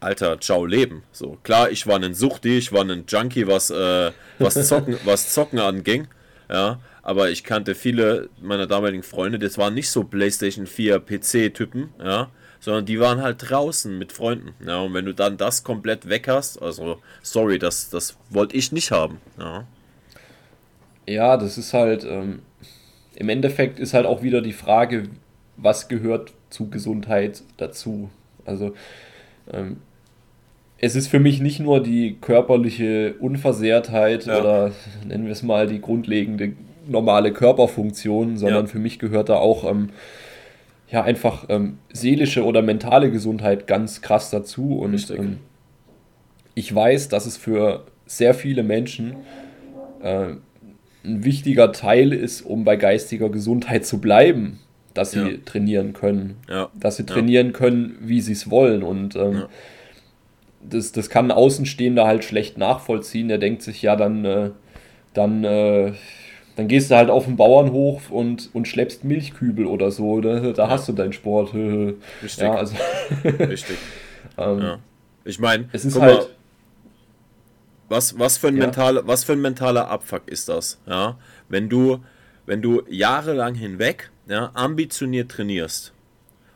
Alter, 0.00 0.40
ciao 0.40 0.64
Leben. 0.64 1.02
So, 1.12 1.36
klar, 1.42 1.70
ich 1.70 1.86
war 1.86 2.02
ein 2.02 2.14
Suchti, 2.14 2.56
ich 2.56 2.72
war 2.72 2.82
ein 2.82 3.04
Junkie, 3.06 3.46
was, 3.46 3.70
äh, 3.70 4.12
was, 4.38 4.66
Zocken, 4.66 4.96
was 5.04 5.32
Zocken 5.32 5.58
anging. 5.58 6.08
Ja, 6.50 6.80
aber 7.02 7.30
ich 7.30 7.44
kannte 7.44 7.74
viele 7.74 8.28
meiner 8.40 8.66
damaligen 8.66 9.02
Freunde, 9.02 9.38
das 9.38 9.56
waren 9.58 9.74
nicht 9.74 9.90
so 9.90 10.04
PlayStation 10.04 10.66
4 10.66 10.98
PC-Typen, 10.98 11.90
ja, 12.02 12.30
sondern 12.58 12.86
die 12.86 12.98
waren 12.98 13.22
halt 13.22 13.50
draußen 13.50 13.96
mit 13.96 14.12
Freunden. 14.12 14.54
Ja, 14.66 14.80
und 14.80 14.94
wenn 14.94 15.04
du 15.04 15.14
dann 15.14 15.36
das 15.36 15.64
komplett 15.64 16.08
weg 16.08 16.28
hast, 16.28 16.60
also 16.60 17.00
sorry, 17.22 17.58
das, 17.58 17.90
das 17.90 18.16
wollte 18.30 18.56
ich 18.56 18.72
nicht 18.72 18.90
haben. 18.90 19.20
Ja. 19.38 19.66
Ja, 21.06 21.36
das 21.36 21.58
ist 21.58 21.72
halt, 21.74 22.04
ähm, 22.04 22.42
im 23.14 23.28
Endeffekt 23.28 23.78
ist 23.78 23.94
halt 23.94 24.06
auch 24.06 24.22
wieder 24.22 24.40
die 24.40 24.52
Frage, 24.52 25.04
was 25.56 25.88
gehört 25.88 26.32
zu 26.48 26.70
Gesundheit 26.70 27.42
dazu. 27.56 28.10
Also, 28.44 28.74
ähm, 29.52 29.78
es 30.80 30.96
ist 30.96 31.08
für 31.08 31.20
mich 31.20 31.40
nicht 31.40 31.60
nur 31.60 31.82
die 31.82 32.16
körperliche 32.20 33.14
Unversehrtheit 33.20 34.26
Ja. 34.26 34.40
oder 34.40 34.72
nennen 35.06 35.24
wir 35.26 35.32
es 35.32 35.42
mal 35.42 35.66
die 35.66 35.80
grundlegende 35.80 36.52
normale 36.88 37.32
Körperfunktion, 37.32 38.36
sondern 38.38 38.64
Ja. 38.64 38.70
für 38.70 38.78
mich 38.78 38.98
gehört 38.98 39.28
da 39.28 39.36
auch 39.36 39.70
ähm, 39.70 39.90
ja 40.90 41.02
einfach 41.02 41.46
ähm, 41.48 41.78
seelische 41.92 42.44
oder 42.44 42.62
mentale 42.62 43.10
Gesundheit 43.10 43.66
ganz 43.66 44.00
krass 44.00 44.30
dazu. 44.30 44.78
Und 44.78 45.10
ähm, 45.10 45.36
ich 46.54 46.74
weiß, 46.74 47.08
dass 47.08 47.26
es 47.26 47.36
für 47.36 47.84
sehr 48.06 48.34
viele 48.34 48.62
Menschen 48.62 49.16
äh, 50.02 50.30
ein 51.04 51.24
wichtiger 51.24 51.72
Teil 51.72 52.12
ist, 52.12 52.42
um 52.42 52.64
bei 52.64 52.76
geistiger 52.76 53.28
Gesundheit 53.28 53.86
zu 53.86 54.00
bleiben, 54.00 54.58
dass 54.94 55.12
sie 55.12 55.20
Ja. 55.20 55.28
trainieren 55.44 55.92
können. 55.92 56.36
Dass 56.74 56.96
sie 56.96 57.06
trainieren 57.06 57.52
können, 57.52 57.96
wie 58.00 58.20
sie 58.20 58.32
es 58.32 58.50
wollen. 58.50 58.82
Und 58.82 59.14
ähm, 59.16 59.32
Ja. 59.34 59.48
Das, 60.62 60.92
das 60.92 61.10
kann 61.10 61.26
ein 61.26 61.36
Außenstehender 61.36 62.06
halt 62.06 62.24
schlecht 62.24 62.58
nachvollziehen. 62.58 63.28
Der 63.28 63.38
denkt 63.38 63.62
sich, 63.62 63.82
ja, 63.82 63.96
dann, 63.96 64.24
äh, 64.24 64.50
dann, 65.14 65.44
äh, 65.44 65.92
dann 66.56 66.68
gehst 66.68 66.90
du 66.90 66.96
halt 66.96 67.10
auf 67.10 67.24
den 67.24 67.36
Bauernhof 67.36 68.10
und, 68.10 68.50
und 68.54 68.68
schleppst 68.68 69.04
Milchkübel 69.04 69.66
oder 69.66 69.90
so. 69.90 70.20
Da, 70.20 70.52
da 70.52 70.68
hast 70.68 70.88
du 70.88 70.92
deinen 70.92 71.12
Sport. 71.12 71.54
Richtig. 72.22 72.42
ja, 72.42 72.54
also 72.54 72.74
Richtig. 73.24 73.76
ähm, 74.38 74.60
Ja. 74.60 74.78
Ich 75.24 75.38
meine, 75.38 75.68
es 75.72 75.84
ist 75.84 76.00
halt. 76.00 76.18
mal, 76.18 76.26
was, 77.88 78.18
was, 78.18 78.38
für 78.38 78.48
ein 78.48 78.56
Ja. 78.56 78.64
mentale, 78.66 79.06
was 79.06 79.24
für 79.24 79.32
ein 79.32 79.40
mentaler 79.40 79.88
Abfuck 79.88 80.22
ist 80.26 80.48
das? 80.48 80.80
Ja? 80.86 81.18
Wenn, 81.48 81.68
du, 81.68 81.98
wenn 82.46 82.62
du 82.62 82.82
jahrelang 82.88 83.54
hinweg 83.54 84.10
ja, 84.28 84.50
ambitioniert 84.54 85.30
trainierst 85.30 85.92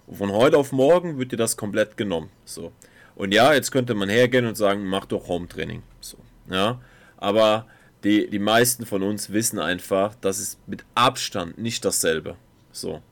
und 0.06 0.16
von 0.16 0.32
heute 0.32 0.56
auf 0.56 0.72
morgen 0.72 1.18
wird 1.18 1.32
dir 1.32 1.36
das 1.36 1.56
komplett 1.56 1.96
genommen. 1.96 2.30
So. 2.44 2.72
Und 3.16 3.32
ja, 3.32 3.54
jetzt 3.54 3.70
könnte 3.70 3.94
man 3.94 4.08
hergehen 4.08 4.46
und 4.46 4.56
sagen, 4.56 4.84
mach 4.84 5.06
doch 5.06 5.28
Home-Training. 5.28 5.82
So. 6.00 6.18
Ja? 6.50 6.80
Aber 7.16 7.66
die, 8.02 8.28
die 8.28 8.38
meisten 8.38 8.86
von 8.86 9.02
uns 9.02 9.32
wissen 9.32 9.58
einfach, 9.58 10.14
das 10.20 10.38
ist 10.38 10.58
mit 10.68 10.84
Abstand 10.94 11.58
nicht 11.58 11.84
dasselbe. 11.84 12.36
So. 12.72 13.02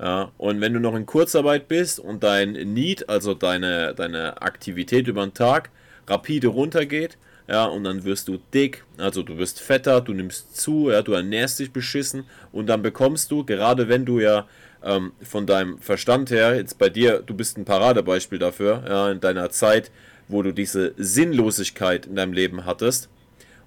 Ja, 0.00 0.32
und 0.36 0.60
wenn 0.60 0.72
du 0.72 0.80
noch 0.80 0.96
in 0.96 1.06
Kurzarbeit 1.06 1.68
bist 1.68 2.00
und 2.00 2.24
dein 2.24 2.52
Need, 2.52 3.08
also 3.08 3.34
deine, 3.34 3.94
deine 3.94 4.42
Aktivität 4.42 5.06
über 5.06 5.24
den 5.24 5.32
Tag, 5.32 5.70
rapide 6.08 6.48
runtergeht, 6.48 7.18
ja, 7.46 7.66
und 7.66 7.84
dann 7.84 8.02
wirst 8.02 8.26
du 8.26 8.38
dick, 8.52 8.84
also 8.96 9.22
du 9.22 9.38
wirst 9.38 9.60
fetter, 9.60 10.00
du 10.00 10.12
nimmst 10.12 10.56
zu, 10.56 10.90
ja, 10.90 11.02
du 11.02 11.12
ernährst 11.12 11.60
dich 11.60 11.72
beschissen 11.72 12.24
und 12.50 12.66
dann 12.66 12.82
bekommst 12.82 13.30
du, 13.30 13.44
gerade 13.44 13.88
wenn 13.88 14.04
du 14.04 14.18
ja 14.18 14.48
ähm, 14.84 15.12
von 15.22 15.46
deinem 15.46 15.78
Verstand 15.78 16.30
her, 16.30 16.56
jetzt 16.56 16.78
bei 16.78 16.88
dir, 16.88 17.22
du 17.24 17.34
bist 17.34 17.56
ein 17.58 17.64
Paradebeispiel 17.64 18.38
dafür, 18.38 18.82
ja, 18.88 19.10
in 19.10 19.20
deiner 19.20 19.50
Zeit, 19.50 19.90
wo 20.28 20.42
du 20.42 20.52
diese 20.52 20.94
Sinnlosigkeit 20.96 22.06
in 22.06 22.16
deinem 22.16 22.32
Leben 22.32 22.64
hattest 22.64 23.08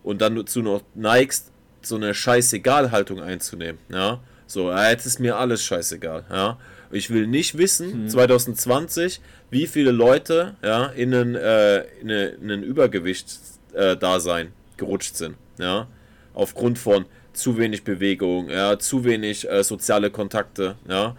und 0.03 0.21
dann 0.21 0.35
dazu 0.35 0.61
noch 0.61 0.81
neigst, 0.93 1.51
so 1.81 1.95
eine 1.95 2.13
Scheißegal-Haltung 2.13 3.21
einzunehmen, 3.21 3.79
ja, 3.89 4.19
so, 4.47 4.69
ja, 4.69 4.89
jetzt 4.89 5.05
ist 5.05 5.19
mir 5.19 5.37
alles 5.37 5.63
scheißegal, 5.63 6.25
ja, 6.29 6.57
ich 6.91 7.09
will 7.09 7.27
nicht 7.27 7.57
wissen, 7.57 7.91
hm. 7.91 8.09
2020, 8.09 9.21
wie 9.49 9.67
viele 9.67 9.91
Leute 9.91 10.55
ja, 10.63 10.85
in 10.87 11.13
ein, 11.13 11.35
äh, 11.35 11.81
in 12.01 12.51
ein 12.51 12.63
Übergewicht-Dasein 12.63 14.47
äh, 14.47 14.49
gerutscht 14.77 15.15
sind. 15.15 15.35
Ja? 15.57 15.87
Aufgrund 16.33 16.77
von 16.77 17.05
zu 17.35 17.57
wenig 17.57 17.83
Bewegung, 17.83 18.49
ja, 18.49 18.79
zu 18.79 19.03
wenig 19.03 19.49
äh, 19.49 19.63
soziale 19.63 20.09
Kontakte. 20.09 20.75
Ja? 20.87 21.15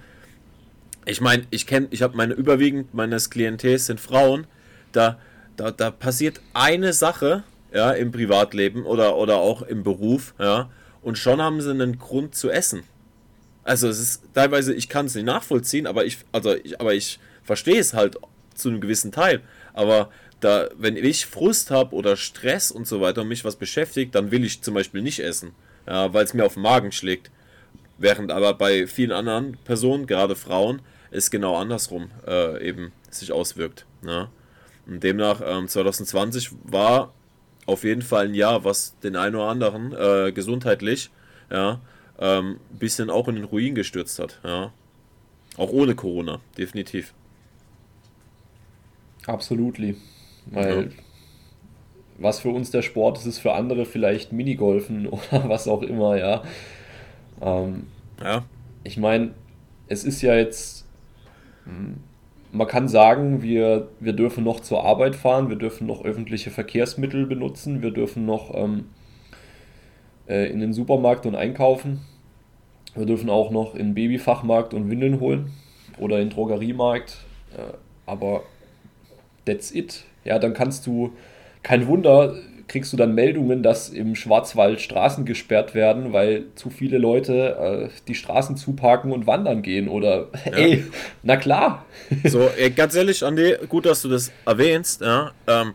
Ich 1.05 1.20
meine, 1.20 1.44
ich 1.51 1.66
kenne, 1.66 1.88
ich 1.90 2.02
habe 2.02 2.16
meine 2.16 2.34
überwiegend 2.34 2.94
meines 2.94 3.30
Klientels 3.30 3.86
sind 3.86 4.01
Frauen, 4.01 4.47
da, 4.93 5.18
da, 5.56 5.70
da 5.70 5.90
passiert 5.90 6.40
eine 6.55 6.93
Sache 6.93 7.44
ja, 7.72 7.93
im 7.93 8.12
Privatleben 8.12 8.84
oder, 8.84 9.16
oder 9.16 9.36
auch 9.36 9.62
im 9.62 9.82
Beruf, 9.82 10.34
ja, 10.38 10.70
und 11.02 11.18
schon 11.18 11.40
haben 11.40 11.60
sie 11.60 11.70
einen 11.70 11.98
Grund 11.98 12.34
zu 12.34 12.51
essen. 12.51 12.82
Also 13.62 13.88
es 13.88 14.01
ist 14.01 14.22
teilweise, 14.34 14.74
ich 14.74 14.88
kann 14.88 15.06
es 15.06 15.14
nicht 15.14 15.24
nachvollziehen, 15.24 15.86
aber 15.86 16.05
ich, 16.05 16.18
also 16.32 16.55
ich, 16.55 16.80
aber 16.80 16.94
ich 16.94 17.18
verstehe 17.43 17.78
es 17.78 17.94
halt 17.94 18.16
zu 18.55 18.68
einem 18.68 18.80
gewissen 18.80 19.12
Teil. 19.12 19.40
Aber 19.72 20.10
da, 20.40 20.68
wenn 20.76 20.97
ich 20.97 21.26
Frust 21.26 21.70
habe 21.70 21.94
oder 21.94 22.16
Stress 22.16 22.70
und 22.70 22.86
so 22.86 23.01
weiter 23.01 23.22
und 23.22 23.28
mich 23.28 23.44
was 23.44 23.56
beschäftigt, 23.56 24.14
dann 24.14 24.30
will 24.30 24.44
ich 24.44 24.62
zum 24.62 24.74
Beispiel 24.74 25.02
nicht 25.02 25.20
essen, 25.20 25.52
ja, 25.86 26.12
weil 26.12 26.24
es 26.24 26.34
mir 26.34 26.44
auf 26.44 26.54
den 26.54 26.62
Magen 26.62 26.92
schlägt. 26.92 27.30
Während 27.98 28.30
aber 28.30 28.54
bei 28.54 28.86
vielen 28.86 29.12
anderen 29.12 29.56
Personen, 29.64 30.06
gerade 30.06 30.36
Frauen, 30.36 30.82
es 31.10 31.30
genau 31.30 31.56
andersrum 31.56 32.10
äh, 32.26 32.66
eben 32.66 32.92
sich 33.10 33.32
auswirkt. 33.32 33.86
Ja. 34.04 34.30
Und 34.86 35.02
demnach 35.02 35.40
ähm, 35.44 35.66
2020 35.66 36.50
war 36.64 37.14
auf 37.64 37.84
jeden 37.84 38.02
Fall 38.02 38.26
ein 38.26 38.34
Jahr, 38.34 38.64
was 38.64 38.98
den 39.00 39.16
einen 39.16 39.34
oder 39.34 39.48
anderen 39.48 39.92
äh, 39.92 40.32
gesundheitlich 40.32 41.10
ja, 41.50 41.80
ähm, 42.18 42.58
bisschen 42.70 43.10
auch 43.10 43.28
in 43.28 43.36
den 43.36 43.44
Ruin 43.44 43.74
gestürzt 43.74 44.18
hat. 44.18 44.40
Ja. 44.44 44.72
Auch 45.56 45.70
ohne 45.70 45.94
Corona, 45.94 46.40
definitiv. 46.58 47.14
Absolutely. 49.26 49.96
Weil 50.46 50.92
ja. 50.96 51.02
Was 52.18 52.40
für 52.40 52.51
uns 52.51 52.70
der 52.70 52.82
Sport 52.82 53.18
ist, 53.18 53.26
ist 53.26 53.38
für 53.38 53.52
andere 53.52 53.84
vielleicht 53.84 54.32
Minigolfen 54.32 55.06
oder 55.09 55.48
was 55.48 55.68
auch 55.68 55.82
immer, 55.82 56.16
ja. 56.16 56.43
Ähm, 57.40 57.86
ja. 58.22 58.44
Ich 58.84 58.97
meine, 58.97 59.32
es 59.88 60.05
ist 60.05 60.22
ja 60.22 60.34
jetzt, 60.36 60.86
man 62.52 62.66
kann 62.66 62.88
sagen, 62.88 63.43
wir, 63.43 63.88
wir 64.01 64.12
dürfen 64.12 64.44
noch 64.44 64.60
zur 64.60 64.84
Arbeit 64.84 65.16
fahren, 65.16 65.48
wir 65.48 65.56
dürfen 65.56 65.86
noch 65.86 66.05
öffentliche 66.05 66.51
Verkehrsmittel 66.51 67.26
benutzen, 67.26 67.82
wir 67.82 67.90
dürfen 67.90 68.24
noch 68.24 68.55
ähm, 68.55 68.86
äh, 70.28 70.51
in 70.51 70.60
den 70.60 70.72
Supermarkt 70.72 71.26
und 71.26 71.34
einkaufen. 71.34 72.01
Wir 72.94 73.06
dürfen 73.06 73.28
auch 73.28 73.51
noch 73.51 73.74
in 73.74 73.88
den 73.88 73.94
Babyfachmarkt 73.94 74.72
und 74.72 74.90
Windeln 74.90 75.20
holen 75.20 75.52
oder 75.98 76.16
in 76.18 76.28
den 76.28 76.34
Drogeriemarkt. 76.34 77.18
Äh, 77.56 77.74
aber 78.06 78.43
that's 79.44 79.74
it. 79.74 80.05
Ja, 80.24 80.38
dann 80.38 80.55
kannst 80.55 80.86
du, 80.86 81.12
kein 81.66 81.88
Wunder, 81.88 82.36
kriegst 82.68 82.93
du 82.93 82.97
dann 82.97 83.16
Meldungen, 83.16 83.64
dass 83.64 83.88
im 83.88 84.14
Schwarzwald 84.14 84.80
Straßen 84.80 85.24
gesperrt 85.24 85.74
werden, 85.74 86.12
weil 86.12 86.44
zu 86.55 86.70
viele 86.70 86.97
Leute 86.97 87.88
äh, 87.90 88.01
die 88.06 88.14
Straßen 88.14 88.56
zuparken 88.56 89.10
und 89.10 89.26
wandern 89.26 89.62
gehen. 89.62 89.88
Oder, 89.88 90.28
ja. 90.44 90.52
ey, 90.52 90.84
na 91.24 91.36
klar. 91.36 91.84
So, 92.24 92.48
ey, 92.56 92.70
ganz 92.70 92.94
ehrlich, 92.94 93.24
Andi, 93.24 93.56
gut, 93.68 93.84
dass 93.84 94.02
du 94.02 94.09
das 94.09 94.30
erwähnst. 94.44 95.01
Ja. 95.01 95.32
Ähm, 95.48 95.74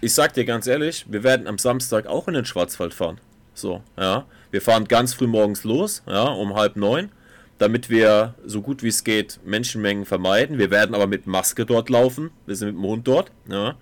ich 0.00 0.14
sag 0.14 0.32
dir 0.34 0.44
ganz 0.44 0.68
ehrlich, 0.68 1.06
wir 1.08 1.24
werden 1.24 1.48
am 1.48 1.58
Samstag 1.58 2.06
auch 2.06 2.28
in 2.28 2.34
den 2.34 2.44
Schwarzwald 2.44 2.94
fahren. 2.94 3.20
So, 3.52 3.82
ja. 3.98 4.26
Wir 4.52 4.62
fahren 4.62 4.84
ganz 4.86 5.14
früh 5.14 5.26
morgens 5.26 5.64
los, 5.64 6.04
ja, 6.06 6.22
um 6.22 6.54
halb 6.54 6.76
neun, 6.76 7.10
damit 7.58 7.90
wir 7.90 8.34
so 8.44 8.62
gut 8.62 8.84
wie 8.84 8.88
es 8.88 9.02
geht 9.02 9.40
Menschenmengen 9.44 10.04
vermeiden. 10.04 10.58
Wir 10.58 10.70
werden 10.70 10.94
aber 10.94 11.08
mit 11.08 11.26
Maske 11.26 11.66
dort 11.66 11.90
laufen. 11.90 12.30
Wir 12.46 12.54
sind 12.54 12.68
mit 12.68 12.76
dem 12.76 12.84
Hund 12.84 13.08
dort, 13.08 13.32
ja. 13.48 13.74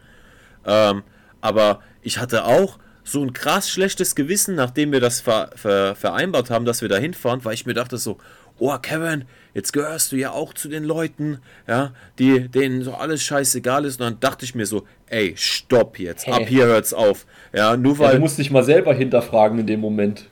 Ähm, 0.64 1.02
aber 1.40 1.80
ich 2.02 2.18
hatte 2.18 2.44
auch 2.44 2.78
so 3.02 3.22
ein 3.22 3.32
krass 3.32 3.70
schlechtes 3.70 4.14
Gewissen, 4.14 4.54
nachdem 4.54 4.92
wir 4.92 5.00
das 5.00 5.20
ver 5.20 5.50
ver 5.54 5.94
vereinbart 5.94 6.50
haben, 6.50 6.64
dass 6.64 6.82
wir 6.82 6.88
da 6.88 6.96
hinfahren, 6.96 7.44
weil 7.44 7.54
ich 7.54 7.66
mir 7.66 7.74
dachte 7.74 7.96
so, 7.96 8.18
oh 8.60 8.76
Kevin, 8.80 9.24
jetzt 9.54 9.72
gehörst 9.72 10.12
du 10.12 10.16
ja 10.16 10.30
auch 10.30 10.54
zu 10.54 10.68
den 10.68 10.84
Leuten, 10.84 11.38
ja, 11.66 11.92
die, 12.18 12.48
denen 12.48 12.82
so 12.82 12.94
alles 12.94 13.22
scheißegal 13.22 13.84
ist. 13.84 14.00
Und 14.00 14.06
dann 14.06 14.20
dachte 14.20 14.44
ich 14.44 14.54
mir 14.54 14.66
so, 14.66 14.84
ey, 15.08 15.34
stopp 15.36 15.98
jetzt, 15.98 16.26
hey. 16.26 16.34
ab 16.34 16.48
hier 16.48 16.66
hört's 16.66 16.94
auf. 16.94 17.26
Ja, 17.52 17.76
nur 17.76 17.98
weil. 17.98 18.08
Ja, 18.08 18.14
du 18.14 18.20
musst 18.20 18.38
dich 18.38 18.50
mal 18.50 18.62
selber 18.62 18.94
hinterfragen 18.94 19.58
in 19.58 19.66
dem 19.66 19.80
Moment. 19.80 20.26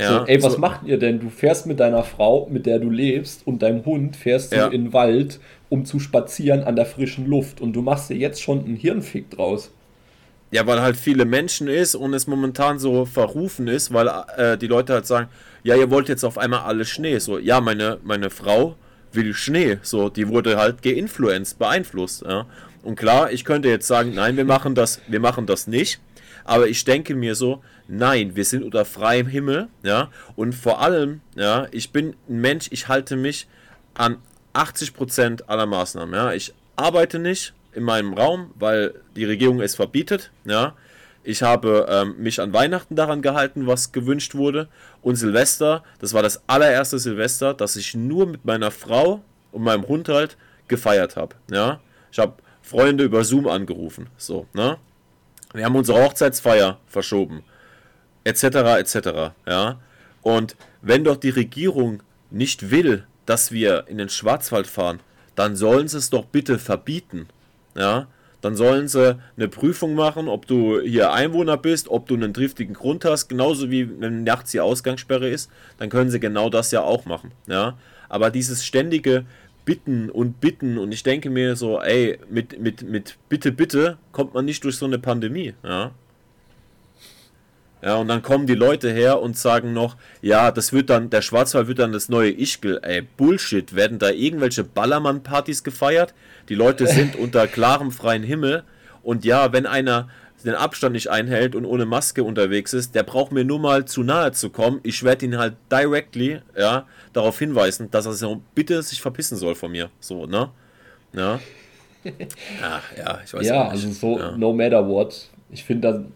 Ja, 0.00 0.20
so, 0.20 0.26
ey, 0.26 0.42
was 0.42 0.54
so. 0.54 0.58
macht 0.58 0.86
ihr 0.86 0.98
denn? 0.98 1.20
Du 1.20 1.30
fährst 1.30 1.66
mit 1.66 1.78
deiner 1.78 2.02
Frau, 2.02 2.48
mit 2.50 2.66
der 2.66 2.78
du 2.78 2.90
lebst, 2.90 3.46
und 3.46 3.62
deinem 3.62 3.84
Hund 3.84 4.16
fährst 4.16 4.52
du 4.52 4.56
ja. 4.56 4.66
in 4.66 4.84
den 4.84 4.92
Wald, 4.92 5.38
um 5.68 5.84
zu 5.84 6.00
spazieren 6.00 6.64
an 6.64 6.74
der 6.74 6.86
frischen 6.86 7.26
Luft. 7.26 7.60
Und 7.60 7.74
du 7.74 7.82
machst 7.82 8.10
dir 8.10 8.16
jetzt 8.16 8.42
schon 8.42 8.64
einen 8.64 8.76
Hirnfick 8.76 9.30
draus. 9.30 9.72
Ja, 10.54 10.68
weil 10.68 10.80
halt 10.80 10.96
viele 10.96 11.24
Menschen 11.24 11.66
ist 11.66 11.96
und 11.96 12.14
es 12.14 12.28
momentan 12.28 12.78
so 12.78 13.06
verrufen 13.06 13.66
ist, 13.66 13.92
weil 13.92 14.08
äh, 14.36 14.56
die 14.56 14.68
Leute 14.68 14.92
halt 14.92 15.04
sagen, 15.04 15.28
ja, 15.64 15.74
ihr 15.74 15.90
wollt 15.90 16.08
jetzt 16.08 16.22
auf 16.22 16.38
einmal 16.38 16.60
alles 16.60 16.88
Schnee. 16.88 17.18
So, 17.18 17.40
ja, 17.40 17.60
meine, 17.60 17.98
meine 18.04 18.30
Frau 18.30 18.76
will 19.12 19.34
Schnee. 19.34 19.78
So, 19.82 20.10
die 20.10 20.28
wurde 20.28 20.56
halt 20.56 20.80
geinfluenced, 20.82 21.58
beeinflusst. 21.58 22.22
Ja. 22.22 22.46
Und 22.84 22.94
klar, 22.94 23.32
ich 23.32 23.44
könnte 23.44 23.68
jetzt 23.68 23.88
sagen, 23.88 24.14
nein, 24.14 24.36
wir 24.36 24.44
machen 24.44 24.76
das, 24.76 25.00
wir 25.08 25.18
machen 25.18 25.46
das 25.46 25.66
nicht. 25.66 25.98
Aber 26.44 26.68
ich 26.68 26.84
denke 26.84 27.16
mir 27.16 27.34
so, 27.34 27.60
nein, 27.88 28.36
wir 28.36 28.44
sind 28.44 28.62
unter 28.62 28.84
freiem 28.84 29.26
Himmel, 29.26 29.66
ja. 29.82 30.12
Und 30.36 30.54
vor 30.54 30.80
allem, 30.80 31.20
ja, 31.34 31.66
ich 31.72 31.90
bin 31.90 32.14
ein 32.28 32.40
Mensch, 32.40 32.68
ich 32.70 32.86
halte 32.86 33.16
mich 33.16 33.48
an 33.94 34.18
80% 34.52 35.48
aller 35.48 35.66
Maßnahmen, 35.66 36.14
ja. 36.14 36.32
Ich 36.32 36.54
arbeite 36.76 37.18
nicht 37.18 37.54
in 37.74 37.82
meinem 37.82 38.14
Raum, 38.14 38.52
weil 38.56 38.94
die 39.16 39.24
Regierung 39.24 39.60
es 39.60 39.74
verbietet, 39.74 40.30
ja. 40.44 40.74
Ich 41.26 41.42
habe 41.42 41.86
ähm, 41.88 42.16
mich 42.18 42.38
an 42.40 42.52
Weihnachten 42.52 42.96
daran 42.96 43.22
gehalten, 43.22 43.66
was 43.66 43.92
gewünscht 43.92 44.34
wurde. 44.34 44.68
Und 45.00 45.16
Silvester, 45.16 45.82
das 45.98 46.12
war 46.12 46.22
das 46.22 46.42
allererste 46.46 46.98
Silvester, 46.98 47.54
das 47.54 47.76
ich 47.76 47.94
nur 47.94 48.26
mit 48.26 48.44
meiner 48.44 48.70
Frau 48.70 49.22
und 49.50 49.62
meinem 49.62 49.88
Hund 49.88 50.10
halt 50.10 50.36
gefeiert 50.68 51.16
habe. 51.16 51.34
Ja? 51.50 51.80
Ich 52.12 52.18
habe 52.18 52.34
Freunde 52.60 53.04
über 53.04 53.24
Zoom 53.24 53.48
angerufen. 53.48 54.08
So, 54.18 54.46
ne? 54.52 54.76
Wir 55.54 55.64
haben 55.64 55.76
unsere 55.76 56.04
Hochzeitsfeier 56.04 56.78
verschoben. 56.86 57.42
Etc. 58.24 58.44
etc. 58.44 59.32
Ja? 59.46 59.80
Und 60.20 60.56
wenn 60.82 61.04
doch 61.04 61.16
die 61.16 61.30
Regierung 61.30 62.02
nicht 62.30 62.70
will, 62.70 63.06
dass 63.24 63.50
wir 63.50 63.84
in 63.88 63.96
den 63.96 64.10
Schwarzwald 64.10 64.66
fahren, 64.66 65.00
dann 65.34 65.56
sollen 65.56 65.88
sie 65.88 65.98
es 65.98 66.10
doch 66.10 66.26
bitte 66.26 66.58
verbieten. 66.58 67.28
Ja? 67.74 68.08
Dann 68.40 68.56
sollen 68.56 68.88
sie 68.88 69.18
eine 69.36 69.48
Prüfung 69.48 69.94
machen, 69.94 70.28
ob 70.28 70.46
du 70.46 70.80
hier 70.80 71.12
Einwohner 71.12 71.56
bist, 71.56 71.88
ob 71.88 72.06
du 72.06 72.14
einen 72.14 72.34
triftigen 72.34 72.74
Grund 72.74 73.04
hast, 73.06 73.28
genauso 73.28 73.70
wie 73.70 74.00
wenn 74.00 74.22
nachts 74.22 74.50
die 74.50 74.60
Ausgangssperre 74.60 75.28
ist, 75.28 75.50
dann 75.78 75.88
können 75.88 76.10
sie 76.10 76.20
genau 76.20 76.50
das 76.50 76.70
ja 76.70 76.82
auch 76.82 77.06
machen. 77.06 77.32
Ja? 77.46 77.78
Aber 78.10 78.30
dieses 78.30 78.64
ständige 78.66 79.24
Bitten 79.64 80.10
und 80.10 80.40
Bitten 80.40 80.76
und 80.76 80.92
ich 80.92 81.02
denke 81.02 81.30
mir 81.30 81.56
so, 81.56 81.80
ey, 81.80 82.18
mit, 82.28 82.60
mit, 82.60 82.82
mit 82.82 83.16
Bitte, 83.30 83.50
Bitte 83.50 83.96
kommt 84.12 84.34
man 84.34 84.44
nicht 84.44 84.62
durch 84.64 84.76
so 84.76 84.84
eine 84.84 84.98
Pandemie. 84.98 85.54
Ja? 85.62 85.92
Ja, 87.84 87.96
und 87.96 88.08
dann 88.08 88.22
kommen 88.22 88.46
die 88.46 88.54
Leute 88.54 88.90
her 88.90 89.20
und 89.20 89.36
sagen 89.36 89.74
noch, 89.74 89.96
ja, 90.22 90.50
das 90.50 90.72
wird 90.72 90.88
dann, 90.88 91.10
der 91.10 91.20
Schwarzwald 91.20 91.68
wird 91.68 91.80
dann 91.80 91.92
das 91.92 92.08
neue 92.08 92.30
Ischgl. 92.30 92.80
Ey, 92.82 93.02
Bullshit. 93.02 93.74
Werden 93.74 93.98
da 93.98 94.08
irgendwelche 94.08 94.64
Ballermann-Partys 94.64 95.62
gefeiert? 95.64 96.14
Die 96.48 96.54
Leute 96.54 96.86
sind 96.86 97.14
unter 97.18 97.46
klarem 97.46 97.90
freien 97.90 98.22
Himmel. 98.22 98.62
Und 99.02 99.26
ja, 99.26 99.52
wenn 99.52 99.66
einer 99.66 100.08
den 100.44 100.54
Abstand 100.54 100.94
nicht 100.94 101.10
einhält 101.10 101.54
und 101.54 101.66
ohne 101.66 101.84
Maske 101.84 102.24
unterwegs 102.24 102.72
ist, 102.72 102.94
der 102.94 103.02
braucht 103.02 103.32
mir 103.32 103.44
nur 103.44 103.58
mal 103.58 103.84
zu 103.84 104.02
nahe 104.02 104.32
zu 104.32 104.48
kommen. 104.48 104.80
Ich 104.82 105.02
werde 105.02 105.26
ihn 105.26 105.36
halt 105.36 105.54
directly, 105.70 106.40
ja, 106.56 106.86
darauf 107.12 107.38
hinweisen, 107.38 107.90
dass 107.90 108.06
er 108.06 108.12
so 108.12 108.42
bitte 108.54 108.82
sich 108.82 109.02
verpissen 109.02 109.36
soll 109.36 109.54
von 109.54 109.72
mir. 109.72 109.90
So, 110.00 110.24
ne? 110.24 110.50
Ja. 111.12 111.40
Ach, 112.62 112.82
ja, 112.96 113.20
ich 113.24 113.32
weiß 113.34 113.46
ja, 113.46 113.64
nicht. 113.64 113.72
also 113.72 113.90
so, 113.92 114.18
ja. 114.18 114.36
no 114.36 114.54
matter 114.54 114.86
what. 114.86 115.28
Ich 115.50 115.64
finde, 115.64 116.06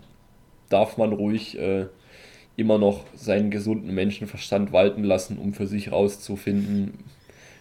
darf 0.68 0.96
man 0.96 1.12
ruhig 1.12 1.58
äh, 1.58 1.86
immer 2.56 2.78
noch 2.78 3.04
seinen 3.14 3.50
gesunden 3.50 3.94
Menschenverstand 3.94 4.72
walten 4.72 5.04
lassen, 5.04 5.38
um 5.38 5.54
für 5.54 5.66
sich 5.66 5.92
rauszufinden, 5.92 6.94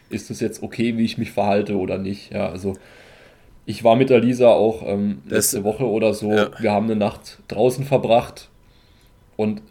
ist 0.10 0.32
es 0.32 0.40
jetzt 0.40 0.64
okay, 0.64 0.98
wie 0.98 1.06
ich 1.06 1.18
mich 1.18 1.32
verhalte 1.32 1.78
oder 1.78 1.98
nicht. 1.98 2.34
Ja, 2.34 2.50
also 2.50 2.74
ich 3.66 3.84
war 3.84 3.96
mit 3.96 4.10
der 4.10 4.20
Lisa 4.20 4.48
auch 4.48 4.82
ähm, 4.88 5.22
letzte 5.28 5.58
das, 5.58 5.66
Woche 5.66 5.86
oder 5.86 6.14
so. 6.14 6.32
Ja. 6.32 6.50
Wir 6.60 6.72
haben 6.72 6.86
eine 6.86 6.96
Nacht 6.96 7.40
draußen 7.48 7.86
verbracht 7.86 8.50
und 9.36 9.62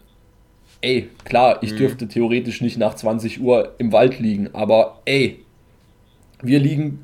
ey, 0.81 1.09
klar, 1.25 1.63
ich 1.63 1.73
mhm. 1.73 1.79
dürfte 1.79 2.07
theoretisch 2.07 2.61
nicht 2.61 2.79
nach 2.79 2.95
20 2.95 3.41
Uhr 3.41 3.75
im 3.79 3.93
Wald 3.93 4.21
liegen, 4.21 4.51
aber 4.53 5.01
ey, 5.07 5.41
wir 6.43 6.61
liegen, 6.61 7.01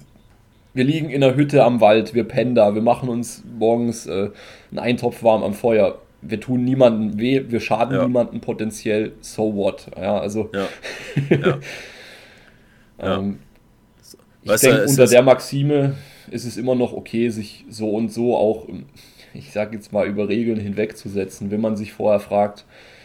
wir 0.74 0.84
liegen 0.84 1.10
in 1.10 1.22
der 1.22 1.34
Hütte 1.34 1.64
am 1.64 1.80
Wald, 1.80 2.14
wir 2.14 2.24
pennen 2.24 2.54
da, 2.54 2.74
wir 2.74 2.82
machen 2.82 3.08
uns 3.08 3.42
morgens 3.58 4.06
äh, 4.06 4.30
einen 4.70 4.78
Eintopf 4.78 5.22
warm 5.22 5.42
am 5.42 5.54
Feuer. 5.54 5.98
Wir 6.22 6.40
tun 6.40 6.64
niemandem 6.64 7.18
weh, 7.18 7.44
wir 7.48 7.60
schaden 7.60 7.96
ja. 7.96 8.06
niemandem 8.06 8.40
potenziell, 8.40 9.12
so 9.20 9.54
what. 9.54 9.88
Ja, 9.96 10.18
also. 10.18 10.50
Ja. 10.54 10.68
ja. 11.36 11.58
ähm, 13.18 13.38
ich 14.42 14.60
denke, 14.60 14.86
unter 14.86 15.06
der 15.06 15.22
Maxime 15.22 15.94
ist 16.30 16.44
es 16.44 16.56
immer 16.56 16.74
noch 16.74 16.92
okay, 16.92 17.28
sich 17.28 17.64
so 17.68 17.90
und 17.90 18.12
so 18.12 18.36
auch, 18.36 18.68
ich 19.34 19.52
sage 19.52 19.76
jetzt 19.76 19.92
mal, 19.92 20.06
über 20.06 20.28
Regeln 20.28 20.58
hinwegzusetzen. 20.58 21.50
Wenn 21.50 21.60
man 21.60 21.76
sich 21.76 21.92
vorher 21.92 22.20
fragt, 22.20 22.64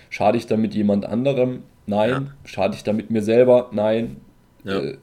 schade 0.09 0.37
ich 0.37 0.47
damit 0.47 0.73
jemand 0.73 1.05
anderem? 1.05 1.63
Nein. 1.85 2.09
Ja. 2.09 2.23
Schade 2.43 2.75
ich 2.75 2.83
damit 2.83 3.11
mir 3.11 3.21
selber? 3.21 3.69
Nein. 3.71 4.17
Ja. 4.63 4.79
Äh, 4.79 4.97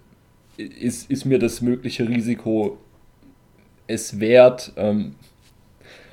ist, 0.56 1.10
ist 1.10 1.24
mir 1.24 1.38
das 1.38 1.60
mögliche 1.60 2.08
Risiko 2.08 2.78
es 3.86 4.20
wert, 4.20 4.72
ähm, 4.76 5.14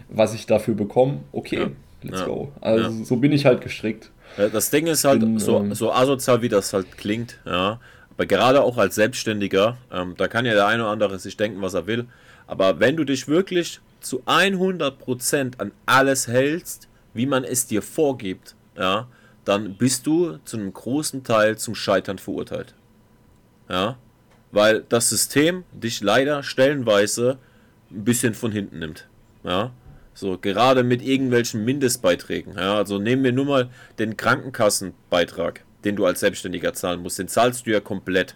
was 0.10 0.34
ich 0.34 0.46
dafür 0.46 0.74
bekomme? 0.74 1.20
Okay, 1.32 1.58
ja. 1.58 1.70
Let's 2.04 2.26
go. 2.26 2.52
Also 2.62 3.04
so 3.04 3.16
bin 3.18 3.32
ich 3.32 3.46
halt 3.46 3.62
gestrickt. 3.62 4.12
Das 4.38 4.70
Ding 4.70 4.88
ist 4.88 5.04
halt 5.04 5.20
bin, 5.20 5.40
so, 5.40 5.58
ähm, 5.58 5.74
so 5.74 5.92
asozial, 5.92 6.42
wie 6.42 6.50
das 6.50 6.74
halt 6.74 6.98
klingt, 6.98 7.40
ja. 7.46 7.80
Aber 8.12 8.26
gerade 8.26 8.62
auch 8.62 8.78
als 8.78 8.96
Selbstständiger, 8.96 9.78
ähm, 9.92 10.16
da 10.18 10.28
kann 10.28 10.46
ja 10.46 10.54
der 10.54 10.68
eine 10.68 10.84
oder 10.84 10.92
andere 10.92 11.20
sich 11.20 11.38
denken, 11.38 11.62
was 11.62 11.74
er 11.74 11.88
will. 11.88 12.08
Aber 12.48 12.80
wenn 12.80 12.98
du 12.98 13.04
dich 13.04 13.28
wirklich 13.28 13.80
zu 14.00 14.24
100% 14.26 15.60
an 15.60 15.72
alles 15.86 16.28
hältst, 16.28 16.88
wie 17.14 17.26
man 17.26 17.44
es 17.44 17.68
dir 17.68 17.82
vorgibt, 17.82 18.56
ja, 18.78 19.08
dann 19.46 19.76
bist 19.76 20.08
du 20.08 20.38
zu 20.46 20.58
einem 20.58 20.74
großen 20.74 21.24
Teil 21.24 21.58
zum 21.58 21.76
Scheitern 21.76 22.18
verurteilt. 22.18 22.74
Ja, 23.70 23.98
weil 24.52 24.84
das 24.88 25.10
System 25.10 25.64
dich 25.72 26.02
leider 26.02 26.44
stellenweise 26.44 27.38
ein 27.90 28.04
bisschen 28.04 28.34
von 28.34 28.52
hinten 28.52 28.80
nimmt. 28.80 29.08
Ja, 29.44 29.72
so 30.14 30.38
gerade 30.38 30.84
mit 30.84 31.02
irgendwelchen 31.02 31.64
Mindestbeiträgen. 31.64 32.56
Ja, 32.56 32.76
also 32.76 33.00
nehmen 33.00 33.24
wir 33.24 33.32
nur 33.32 33.46
mal 33.46 33.70
den 34.00 34.18
Krankenkassenbeitrag, 34.18 35.64
den 35.84 35.96
du 35.96 36.06
als 36.06 36.20
Selbstständiger 36.20 36.74
zahlen 36.74 37.02
musst. 37.02 37.20
Den 37.20 37.28
zahlst 37.28 37.66
du 37.66 37.72
ja 37.72 37.80
komplett. 37.80 38.36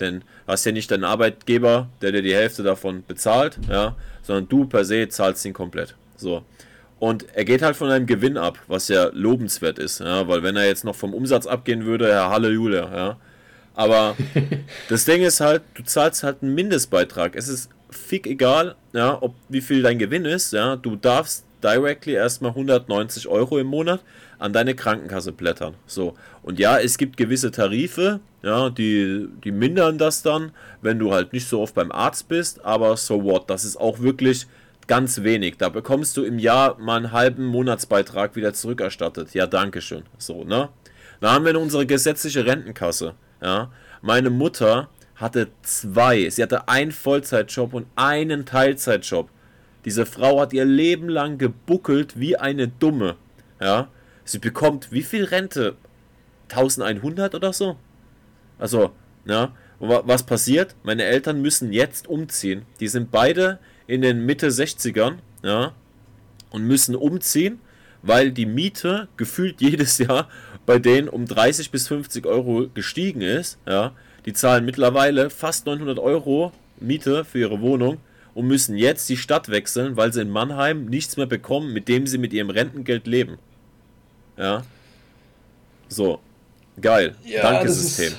Denn 0.00 0.22
hast 0.46 0.66
ja 0.66 0.72
nicht 0.72 0.90
deinen 0.90 1.04
Arbeitgeber, 1.04 1.88
der 2.02 2.12
dir 2.12 2.22
die 2.22 2.34
Hälfte 2.34 2.62
davon 2.62 3.02
bezahlt, 3.06 3.58
ja, 3.68 3.96
sondern 4.22 4.48
du 4.48 4.66
per 4.66 4.84
se 4.84 5.08
zahlst 5.08 5.44
ihn 5.44 5.54
komplett. 5.54 5.96
So. 6.16 6.44
Und 6.98 7.26
er 7.34 7.44
geht 7.44 7.62
halt 7.62 7.76
von 7.76 7.90
einem 7.90 8.06
Gewinn 8.06 8.38
ab, 8.38 8.58
was 8.68 8.88
ja 8.88 9.10
lobenswert 9.12 9.78
ist, 9.78 10.00
ja, 10.00 10.28
weil 10.28 10.42
wenn 10.42 10.56
er 10.56 10.66
jetzt 10.66 10.84
noch 10.84 10.94
vom 10.94 11.12
Umsatz 11.12 11.46
abgehen 11.46 11.84
würde, 11.84 12.08
ja, 12.08 12.30
Halleluja, 12.30 12.94
ja. 12.94 13.16
Aber 13.74 14.16
das 14.88 15.04
Ding 15.04 15.22
ist 15.22 15.40
halt, 15.40 15.62
du 15.74 15.82
zahlst 15.82 16.22
halt 16.22 16.42
einen 16.42 16.54
Mindestbeitrag. 16.54 17.36
Es 17.36 17.48
ist 17.48 17.70
fick 17.96 18.26
egal, 18.26 18.76
ja, 18.92 19.18
ob 19.20 19.34
wie 19.48 19.60
viel 19.60 19.82
dein 19.82 19.98
Gewinn 19.98 20.24
ist, 20.24 20.52
ja. 20.52 20.76
Du 20.76 20.96
darfst 20.96 21.44
directly 21.62 22.12
erstmal 22.12 22.50
190 22.52 23.28
Euro 23.28 23.58
im 23.58 23.66
Monat 23.66 24.00
an 24.38 24.52
deine 24.52 24.74
Krankenkasse 24.74 25.32
blättern. 25.32 25.74
So. 25.86 26.14
Und 26.42 26.58
ja, 26.58 26.78
es 26.78 26.98
gibt 26.98 27.16
gewisse 27.16 27.50
Tarife, 27.50 28.20
ja, 28.42 28.70
die, 28.70 29.28
die 29.42 29.50
mindern 29.50 29.98
das 29.98 30.22
dann, 30.22 30.52
wenn 30.82 30.98
du 30.98 31.12
halt 31.12 31.32
nicht 31.32 31.48
so 31.48 31.60
oft 31.60 31.74
beim 31.74 31.90
Arzt 31.90 32.28
bist, 32.28 32.64
aber 32.64 32.96
so 32.96 33.24
what, 33.24 33.50
das 33.50 33.64
ist 33.64 33.76
auch 33.76 34.00
wirklich 34.00 34.46
ganz 34.86 35.22
wenig. 35.22 35.56
Da 35.58 35.68
bekommst 35.68 36.16
du 36.16 36.22
im 36.22 36.38
Jahr 36.38 36.78
mal 36.78 36.96
einen 36.96 37.12
halben 37.12 37.46
Monatsbeitrag 37.46 38.36
wieder 38.36 38.52
zurückerstattet. 38.52 39.34
Ja, 39.34 39.46
danke 39.46 39.80
schön. 39.80 40.02
So, 40.18 40.44
ne? 40.44 40.68
Da 41.20 41.32
haben 41.32 41.44
wir 41.44 41.58
unsere 41.58 41.86
gesetzliche 41.86 42.44
Rentenkasse. 42.46 43.14
Ja, 43.42 43.70
meine 44.02 44.30
Mutter 44.30 44.88
hatte 45.16 45.48
zwei. 45.62 46.28
Sie 46.30 46.42
hatte 46.42 46.68
einen 46.68 46.92
Vollzeitjob 46.92 47.74
und 47.74 47.86
einen 47.96 48.44
Teilzeitjob. 48.46 49.30
Diese 49.84 50.06
Frau 50.06 50.40
hat 50.40 50.52
ihr 50.52 50.64
Leben 50.64 51.08
lang 51.08 51.38
gebuckelt 51.38 52.18
wie 52.18 52.36
eine 52.36 52.68
Dumme. 52.68 53.16
Ja, 53.60 53.88
sie 54.24 54.38
bekommt 54.38 54.92
wie 54.92 55.02
viel 55.02 55.24
Rente? 55.24 55.76
1100 56.48 57.34
oder 57.34 57.52
so? 57.52 57.76
Also, 58.58 58.92
ja, 59.24 59.52
was 59.78 60.24
passiert? 60.24 60.74
Meine 60.82 61.04
Eltern 61.04 61.40
müssen 61.42 61.72
jetzt 61.72 62.08
umziehen. 62.08 62.62
Die 62.80 62.88
sind 62.88 63.10
beide 63.10 63.58
in 63.86 64.02
den 64.02 64.24
Mitte 64.24 64.48
60ern, 64.48 65.16
ja, 65.42 65.72
und 66.50 66.64
müssen 66.64 66.94
umziehen, 66.94 67.60
weil 68.02 68.32
die 68.32 68.46
Miete 68.46 69.08
gefühlt 69.16 69.60
jedes 69.60 69.98
Jahr 69.98 70.28
bei 70.64 70.78
denen 70.78 71.08
um 71.08 71.26
30 71.26 71.70
bis 71.70 71.88
50 71.88 72.26
Euro 72.26 72.66
gestiegen 72.72 73.20
ist, 73.20 73.58
ja. 73.66 73.92
Die 74.26 74.32
zahlen 74.32 74.64
mittlerweile 74.64 75.30
fast 75.30 75.66
900 75.66 75.98
Euro 75.98 76.52
Miete 76.78 77.24
für 77.24 77.38
ihre 77.38 77.60
Wohnung 77.60 77.98
und 78.34 78.46
müssen 78.46 78.76
jetzt 78.76 79.08
die 79.08 79.16
Stadt 79.16 79.48
wechseln, 79.48 79.96
weil 79.96 80.12
sie 80.12 80.20
in 80.20 80.30
Mannheim 80.30 80.86
nichts 80.86 81.16
mehr 81.16 81.26
bekommen, 81.26 81.72
mit 81.72 81.88
dem 81.88 82.06
sie 82.06 82.18
mit 82.18 82.32
ihrem 82.32 82.50
Rentengeld 82.50 83.06
leben. 83.06 83.38
Ja. 84.36 84.64
So. 85.88 86.20
Geil. 86.80 87.14
Ja, 87.24 87.42
Danke, 87.42 87.70
System. 87.70 88.12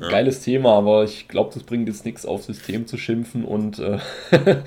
Ja. 0.00 0.08
Geiles 0.08 0.40
Thema, 0.40 0.76
aber 0.76 1.04
ich 1.04 1.28
glaube, 1.28 1.54
das 1.54 1.62
bringt 1.62 1.88
jetzt 1.88 2.04
nichts 2.04 2.26
auf 2.26 2.44
System 2.44 2.86
zu 2.86 2.98
schimpfen 2.98 3.44
und. 3.44 3.78
Äh, 3.78 3.98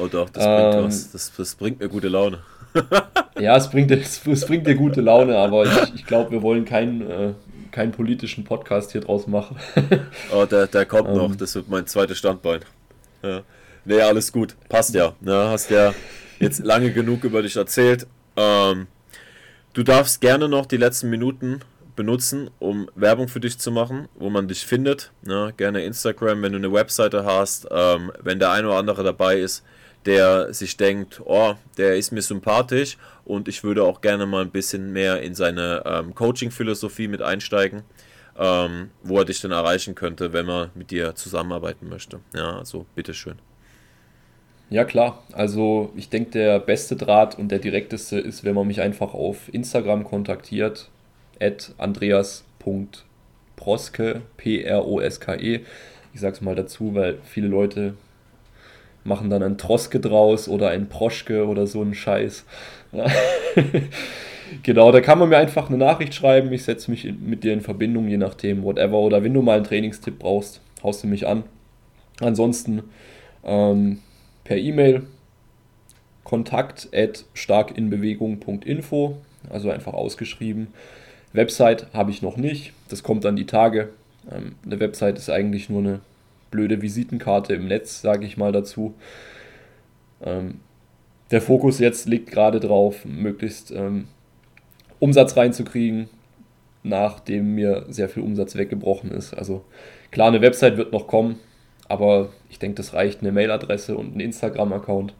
oh, 0.00 0.06
doch, 0.06 0.28
das 0.30 0.44
bringt 0.44 0.74
ähm, 0.74 0.84
was. 0.84 1.12
Das, 1.12 1.32
das 1.36 1.54
bringt 1.54 1.80
mir 1.80 1.88
gute 1.88 2.08
Laune. 2.08 2.40
ja, 3.40 3.56
es 3.56 3.70
bringt, 3.70 3.90
es, 3.90 4.24
es, 4.26 4.46
bringt 4.46 4.66
dir 4.66 4.74
gute 4.74 5.00
Laune, 5.00 5.38
aber 5.38 5.64
ich, 5.64 5.94
ich 5.94 6.06
glaube, 6.06 6.30
wir 6.30 6.42
wollen 6.42 6.66
keinen, 6.66 7.00
äh, 7.10 7.32
keinen 7.78 7.92
politischen 7.92 8.42
Podcast 8.42 8.90
hier 8.90 9.02
draus 9.02 9.28
machen. 9.28 9.56
oh, 10.32 10.44
der, 10.46 10.66
der 10.66 10.84
kommt 10.84 11.10
ähm, 11.10 11.14
noch, 11.14 11.36
das 11.36 11.54
wird 11.54 11.68
mein 11.68 11.86
zweites 11.86 12.18
Standbein. 12.18 12.58
Ja. 13.22 13.42
Nee, 13.84 14.00
alles 14.00 14.32
gut, 14.32 14.56
passt 14.68 14.96
ja. 14.96 15.12
Ne? 15.20 15.32
Hast 15.32 15.70
ja 15.70 15.94
jetzt 16.40 16.58
lange 16.64 16.92
genug 16.92 17.22
über 17.22 17.40
dich 17.40 17.54
erzählt. 17.54 18.08
Ähm, 18.36 18.88
du 19.74 19.84
darfst 19.84 20.20
gerne 20.20 20.48
noch 20.48 20.66
die 20.66 20.76
letzten 20.76 21.08
Minuten 21.08 21.60
benutzen, 21.94 22.50
um 22.58 22.90
Werbung 22.96 23.28
für 23.28 23.38
dich 23.38 23.60
zu 23.60 23.70
machen, 23.70 24.08
wo 24.16 24.28
man 24.28 24.48
dich 24.48 24.66
findet. 24.66 25.12
Ne? 25.22 25.54
Gerne 25.56 25.84
Instagram, 25.84 26.42
wenn 26.42 26.50
du 26.50 26.58
eine 26.58 26.72
Webseite 26.72 27.24
hast, 27.24 27.68
ähm, 27.70 28.10
wenn 28.20 28.40
der 28.40 28.50
eine 28.50 28.66
oder 28.66 28.78
andere 28.78 29.04
dabei 29.04 29.38
ist, 29.38 29.62
der 30.08 30.52
sich 30.54 30.78
denkt, 30.78 31.20
oh, 31.26 31.54
der 31.76 31.96
ist 31.96 32.12
mir 32.12 32.22
sympathisch 32.22 32.96
und 33.26 33.46
ich 33.46 33.62
würde 33.62 33.84
auch 33.84 34.00
gerne 34.00 34.24
mal 34.24 34.40
ein 34.40 34.50
bisschen 34.50 34.90
mehr 34.90 35.20
in 35.20 35.34
seine 35.34 35.82
ähm, 35.84 36.14
Coaching-Philosophie 36.14 37.08
mit 37.08 37.20
einsteigen, 37.20 37.82
ähm, 38.38 38.88
wo 39.02 39.18
er 39.18 39.26
dich 39.26 39.42
dann 39.42 39.50
erreichen 39.50 39.94
könnte, 39.94 40.32
wenn 40.32 40.46
man 40.46 40.70
mit 40.74 40.92
dir 40.92 41.14
zusammenarbeiten 41.14 41.90
möchte. 41.90 42.20
Ja, 42.34 42.56
also 42.56 42.86
bitteschön. 42.94 43.34
Ja 44.70 44.84
klar, 44.84 45.22
also 45.32 45.92
ich 45.94 46.08
denke, 46.08 46.30
der 46.30 46.58
beste 46.58 46.96
Draht 46.96 47.38
und 47.38 47.50
der 47.50 47.58
direkteste 47.58 48.18
ist, 48.18 48.44
wenn 48.44 48.54
man 48.54 48.66
mich 48.66 48.80
einfach 48.80 49.12
auf 49.12 49.52
Instagram 49.52 50.04
kontaktiert 50.04 50.88
at 51.38 51.74
andreas.proske, 51.76 54.22
P-R-O-S-K-E. 54.38 55.60
Ich 56.14 56.20
sag's 56.20 56.40
mal 56.40 56.54
dazu, 56.54 56.94
weil 56.94 57.18
viele 57.24 57.48
Leute 57.48 57.92
machen 59.08 59.30
dann 59.30 59.42
ein 59.42 59.58
Troske 59.58 59.98
draus 59.98 60.48
oder 60.48 60.68
ein 60.70 60.88
Proschke 60.88 61.46
oder 61.46 61.66
so 61.66 61.80
einen 61.80 61.94
Scheiß. 61.94 62.44
genau, 64.62 64.92
da 64.92 65.00
kann 65.00 65.18
man 65.18 65.28
mir 65.28 65.38
einfach 65.38 65.68
eine 65.68 65.78
Nachricht 65.78 66.14
schreiben. 66.14 66.52
Ich 66.52 66.64
setze 66.64 66.90
mich 66.90 67.12
mit 67.20 67.42
dir 67.42 67.52
in 67.52 67.60
Verbindung, 67.60 68.08
je 68.08 68.18
nachdem, 68.18 68.62
whatever. 68.62 68.98
Oder 68.98 69.24
wenn 69.24 69.34
du 69.34 69.42
mal 69.42 69.56
einen 69.56 69.64
Trainingstipp 69.64 70.18
brauchst, 70.18 70.60
haust 70.82 71.02
du 71.02 71.08
mich 71.08 71.26
an. 71.26 71.44
Ansonsten 72.20 72.84
ähm, 73.44 73.98
per 74.44 74.56
E-Mail 74.56 75.02
kontakt 76.24 76.88
at 76.92 77.24
starkinbewegung.info, 77.34 79.16
also 79.50 79.70
einfach 79.70 79.94
ausgeschrieben. 79.94 80.68
Website 81.32 81.86
habe 81.92 82.10
ich 82.10 82.22
noch 82.22 82.36
nicht, 82.36 82.72
das 82.88 83.02
kommt 83.02 83.24
dann 83.24 83.36
die 83.36 83.46
Tage. 83.46 83.90
Ähm, 84.30 84.56
eine 84.64 84.80
Website 84.80 85.16
ist 85.18 85.30
eigentlich 85.30 85.70
nur 85.70 85.80
eine 85.80 86.00
blöde 86.50 86.82
Visitenkarte 86.82 87.54
im 87.54 87.66
Netz, 87.66 88.00
sage 88.00 88.26
ich 88.26 88.36
mal 88.36 88.52
dazu. 88.52 88.94
Ähm, 90.22 90.60
der 91.30 91.42
Fokus 91.42 91.78
jetzt 91.78 92.08
liegt 92.08 92.30
gerade 92.30 92.60
drauf, 92.60 93.04
möglichst 93.04 93.70
ähm, 93.70 94.08
Umsatz 94.98 95.36
reinzukriegen, 95.36 96.08
nachdem 96.82 97.54
mir 97.54 97.84
sehr 97.88 98.08
viel 98.08 98.22
Umsatz 98.22 98.56
weggebrochen 98.56 99.10
ist. 99.10 99.34
Also 99.34 99.64
klar, 100.10 100.28
eine 100.28 100.40
Website 100.40 100.76
wird 100.76 100.92
noch 100.92 101.06
kommen, 101.06 101.38
aber 101.88 102.30
ich 102.50 102.58
denke, 102.58 102.76
das 102.76 102.94
reicht 102.94 103.20
eine 103.20 103.32
Mailadresse 103.32 103.96
und 103.96 104.16
ein 104.16 104.20
Instagram-Account. 104.20 105.14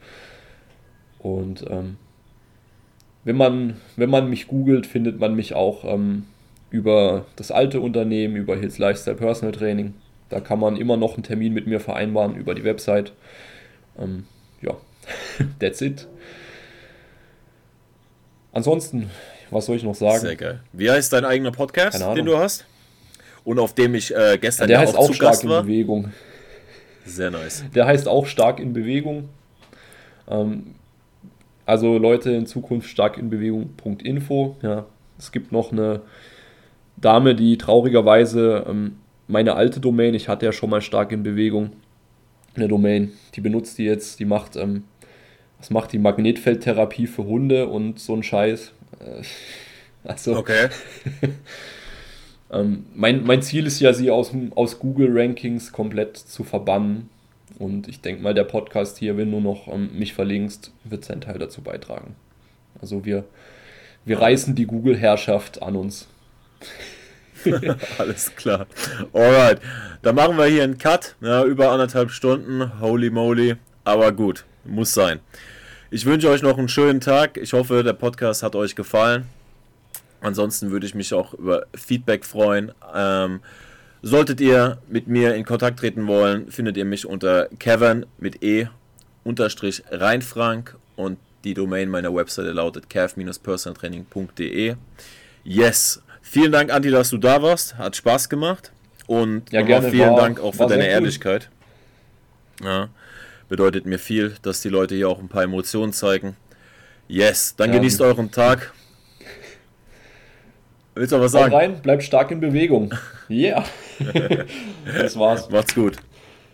Und 1.18 1.64
ähm, 1.68 1.96
wenn 3.24 3.36
man, 3.36 3.76
wenn 3.96 4.10
man 4.10 4.30
mich 4.30 4.48
googelt, 4.48 4.86
findet 4.86 5.18
man 5.20 5.34
mich 5.34 5.54
auch 5.54 5.84
ähm, 5.84 6.24
über 6.70 7.26
das 7.36 7.50
alte 7.50 7.80
Unternehmen, 7.80 8.36
über 8.36 8.56
Hills 8.56 8.78
Lifestyle 8.78 9.16
Personal 9.16 9.52
Training. 9.52 9.94
Da 10.28 10.40
kann 10.40 10.60
man 10.60 10.76
immer 10.76 10.96
noch 10.96 11.14
einen 11.14 11.22
Termin 11.22 11.54
mit 11.54 11.66
mir 11.66 11.80
vereinbaren 11.80 12.36
über 12.36 12.54
die 12.54 12.64
Website. 12.64 13.12
Ähm, 13.98 14.26
ja, 14.60 14.76
that's 15.58 15.80
it. 15.80 16.06
Ansonsten, 18.52 19.10
was 19.50 19.66
soll 19.66 19.76
ich 19.76 19.84
noch 19.84 19.94
sagen? 19.94 20.20
Sehr 20.20 20.36
geil. 20.36 20.60
Wie 20.72 20.90
heißt 20.90 21.12
dein 21.12 21.24
eigener 21.24 21.52
Podcast, 21.52 22.00
den 22.16 22.24
du 22.24 22.36
hast? 22.36 22.66
Und 23.44 23.58
auf 23.58 23.74
dem 23.74 23.94
ich 23.94 24.14
äh, 24.14 24.36
gestern 24.38 24.68
ja, 24.68 24.78
der 24.78 24.80
heißt 24.80 24.96
auch 24.96 25.12
stark 25.12 25.42
in 25.42 25.48
Bewegung. 25.48 26.12
Sehr 27.06 27.30
nice. 27.30 27.64
Der 27.74 27.86
heißt 27.86 28.06
auch 28.08 28.26
stark 28.26 28.60
in 28.60 28.72
Bewegung. 28.74 29.30
Ähm, 30.28 30.74
also 31.64 31.98
Leute 31.98 32.32
in 32.32 32.46
Zukunft 32.46 32.90
stark 32.90 33.16
in 33.16 33.30
Bewegung.info. 33.30 34.56
Ja, 34.62 34.86
es 35.18 35.32
gibt 35.32 35.52
noch 35.52 35.72
eine 35.72 36.02
Dame, 36.96 37.34
die 37.34 37.58
traurigerweise 37.58 38.66
ähm, 38.68 38.96
meine 39.28 39.54
alte 39.54 39.78
Domain, 39.78 40.14
ich 40.14 40.28
hatte 40.28 40.46
ja 40.46 40.52
schon 40.52 40.70
mal 40.70 40.80
stark 40.80 41.12
in 41.12 41.22
Bewegung 41.22 41.72
eine 42.56 42.68
Domain, 42.68 43.12
die 43.34 43.40
benutzt 43.40 43.78
die 43.78 43.84
jetzt, 43.84 44.18
die 44.20 44.24
macht, 44.24 44.56
ähm, 44.56 44.84
was 45.58 45.70
macht 45.70 45.92
die 45.92 45.98
Magnetfeldtherapie 45.98 47.06
für 47.06 47.24
Hunde 47.24 47.68
und 47.68 48.00
so 48.00 48.14
ein 48.14 48.22
Scheiß. 48.22 48.72
Äh, 49.00 49.22
also, 50.08 50.36
okay. 50.36 50.68
ähm, 52.52 52.86
mein, 52.94 53.24
mein 53.24 53.42
Ziel 53.42 53.66
ist 53.66 53.80
ja, 53.80 53.92
sie 53.92 54.10
aus, 54.10 54.32
aus 54.54 54.78
Google-Rankings 54.78 55.72
komplett 55.72 56.16
zu 56.16 56.44
verbannen. 56.44 57.10
Und 57.58 57.88
ich 57.88 58.00
denke 58.00 58.22
mal, 58.22 58.34
der 58.34 58.44
Podcast 58.44 58.98
hier, 58.98 59.16
wenn 59.16 59.30
du 59.30 59.40
noch 59.40 59.68
ähm, 59.68 59.90
mich 59.98 60.14
verlinkst, 60.14 60.72
wird 60.84 61.04
seinen 61.04 61.20
Teil 61.20 61.38
dazu 61.38 61.60
beitragen. 61.60 62.14
Also 62.80 63.04
wir, 63.04 63.24
wir 64.04 64.20
reißen 64.20 64.54
die 64.54 64.66
Google-Herrschaft 64.66 65.62
an 65.62 65.76
uns. 65.76 66.08
Alles 67.98 68.34
klar. 68.36 68.66
Alright. 69.12 69.60
Dann 70.02 70.14
machen 70.14 70.36
wir 70.36 70.46
hier 70.46 70.64
einen 70.64 70.78
Cut. 70.78 71.16
Ja, 71.20 71.44
über 71.44 71.70
anderthalb 71.70 72.10
Stunden. 72.10 72.80
Holy 72.80 73.10
moly. 73.10 73.56
Aber 73.84 74.12
gut. 74.12 74.44
Muss 74.64 74.94
sein. 74.94 75.20
Ich 75.90 76.04
wünsche 76.04 76.28
euch 76.28 76.42
noch 76.42 76.58
einen 76.58 76.68
schönen 76.68 77.00
Tag. 77.00 77.36
Ich 77.36 77.52
hoffe, 77.52 77.82
der 77.82 77.94
Podcast 77.94 78.42
hat 78.42 78.54
euch 78.54 78.76
gefallen. 78.76 79.26
Ansonsten 80.20 80.70
würde 80.70 80.86
ich 80.86 80.94
mich 80.94 81.14
auch 81.14 81.32
über 81.34 81.66
Feedback 81.74 82.24
freuen. 82.24 82.72
Ähm, 82.94 83.40
solltet 84.02 84.40
ihr 84.40 84.78
mit 84.88 85.06
mir 85.06 85.34
in 85.34 85.44
Kontakt 85.44 85.78
treten 85.78 86.06
wollen, 86.06 86.50
findet 86.50 86.76
ihr 86.76 86.84
mich 86.84 87.06
unter 87.06 87.48
Kevin 87.58 88.06
mit 88.18 88.42
E 88.42 88.68
unterstrich 89.24 89.82
Reinfrank 89.90 90.76
und 90.96 91.18
die 91.44 91.54
Domain 91.54 91.88
meiner 91.88 92.14
Webseite 92.14 92.50
lautet 92.50 92.90
cav-personaltraining.de. 92.90 94.74
Yes, 95.44 96.02
Vielen 96.30 96.52
Dank, 96.52 96.70
Andi, 96.70 96.90
dass 96.90 97.08
du 97.08 97.16
da 97.16 97.42
warst. 97.42 97.78
Hat 97.78 97.96
Spaß 97.96 98.28
gemacht. 98.28 98.70
Und 99.06 99.50
ja, 99.50 99.62
gerne, 99.62 99.90
vielen 99.90 100.10
war, 100.10 100.20
Dank 100.20 100.40
auch 100.40 100.54
für 100.54 100.66
deine 100.66 100.86
Ehrlichkeit. 100.86 101.48
Ja, 102.62 102.90
bedeutet 103.48 103.86
mir 103.86 103.98
viel, 103.98 104.34
dass 104.42 104.60
die 104.60 104.68
Leute 104.68 104.94
hier 104.94 105.08
auch 105.08 105.20
ein 105.20 105.28
paar 105.28 105.42
Emotionen 105.42 105.94
zeigen. 105.94 106.36
Yes, 107.08 107.56
dann 107.56 107.70
ja, 107.70 107.76
genießt 107.76 108.02
euren 108.02 108.30
Tag. 108.30 108.74
Willst 110.94 111.12
du 111.12 111.20
was 111.20 111.32
sagen? 111.32 111.54
rein, 111.54 111.80
bleibt 111.80 112.02
stark 112.02 112.30
in 112.30 112.40
Bewegung. 112.40 112.92
Yeah. 113.30 113.64
das 114.84 115.18
war's. 115.18 115.48
Macht's 115.48 115.74
gut. 115.74 115.96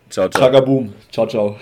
Ciao, 0.09 0.29
ciao. 0.29 0.41
Chagaboom. 0.41 0.93
Ciao, 1.11 1.27
ciao. 1.27 1.59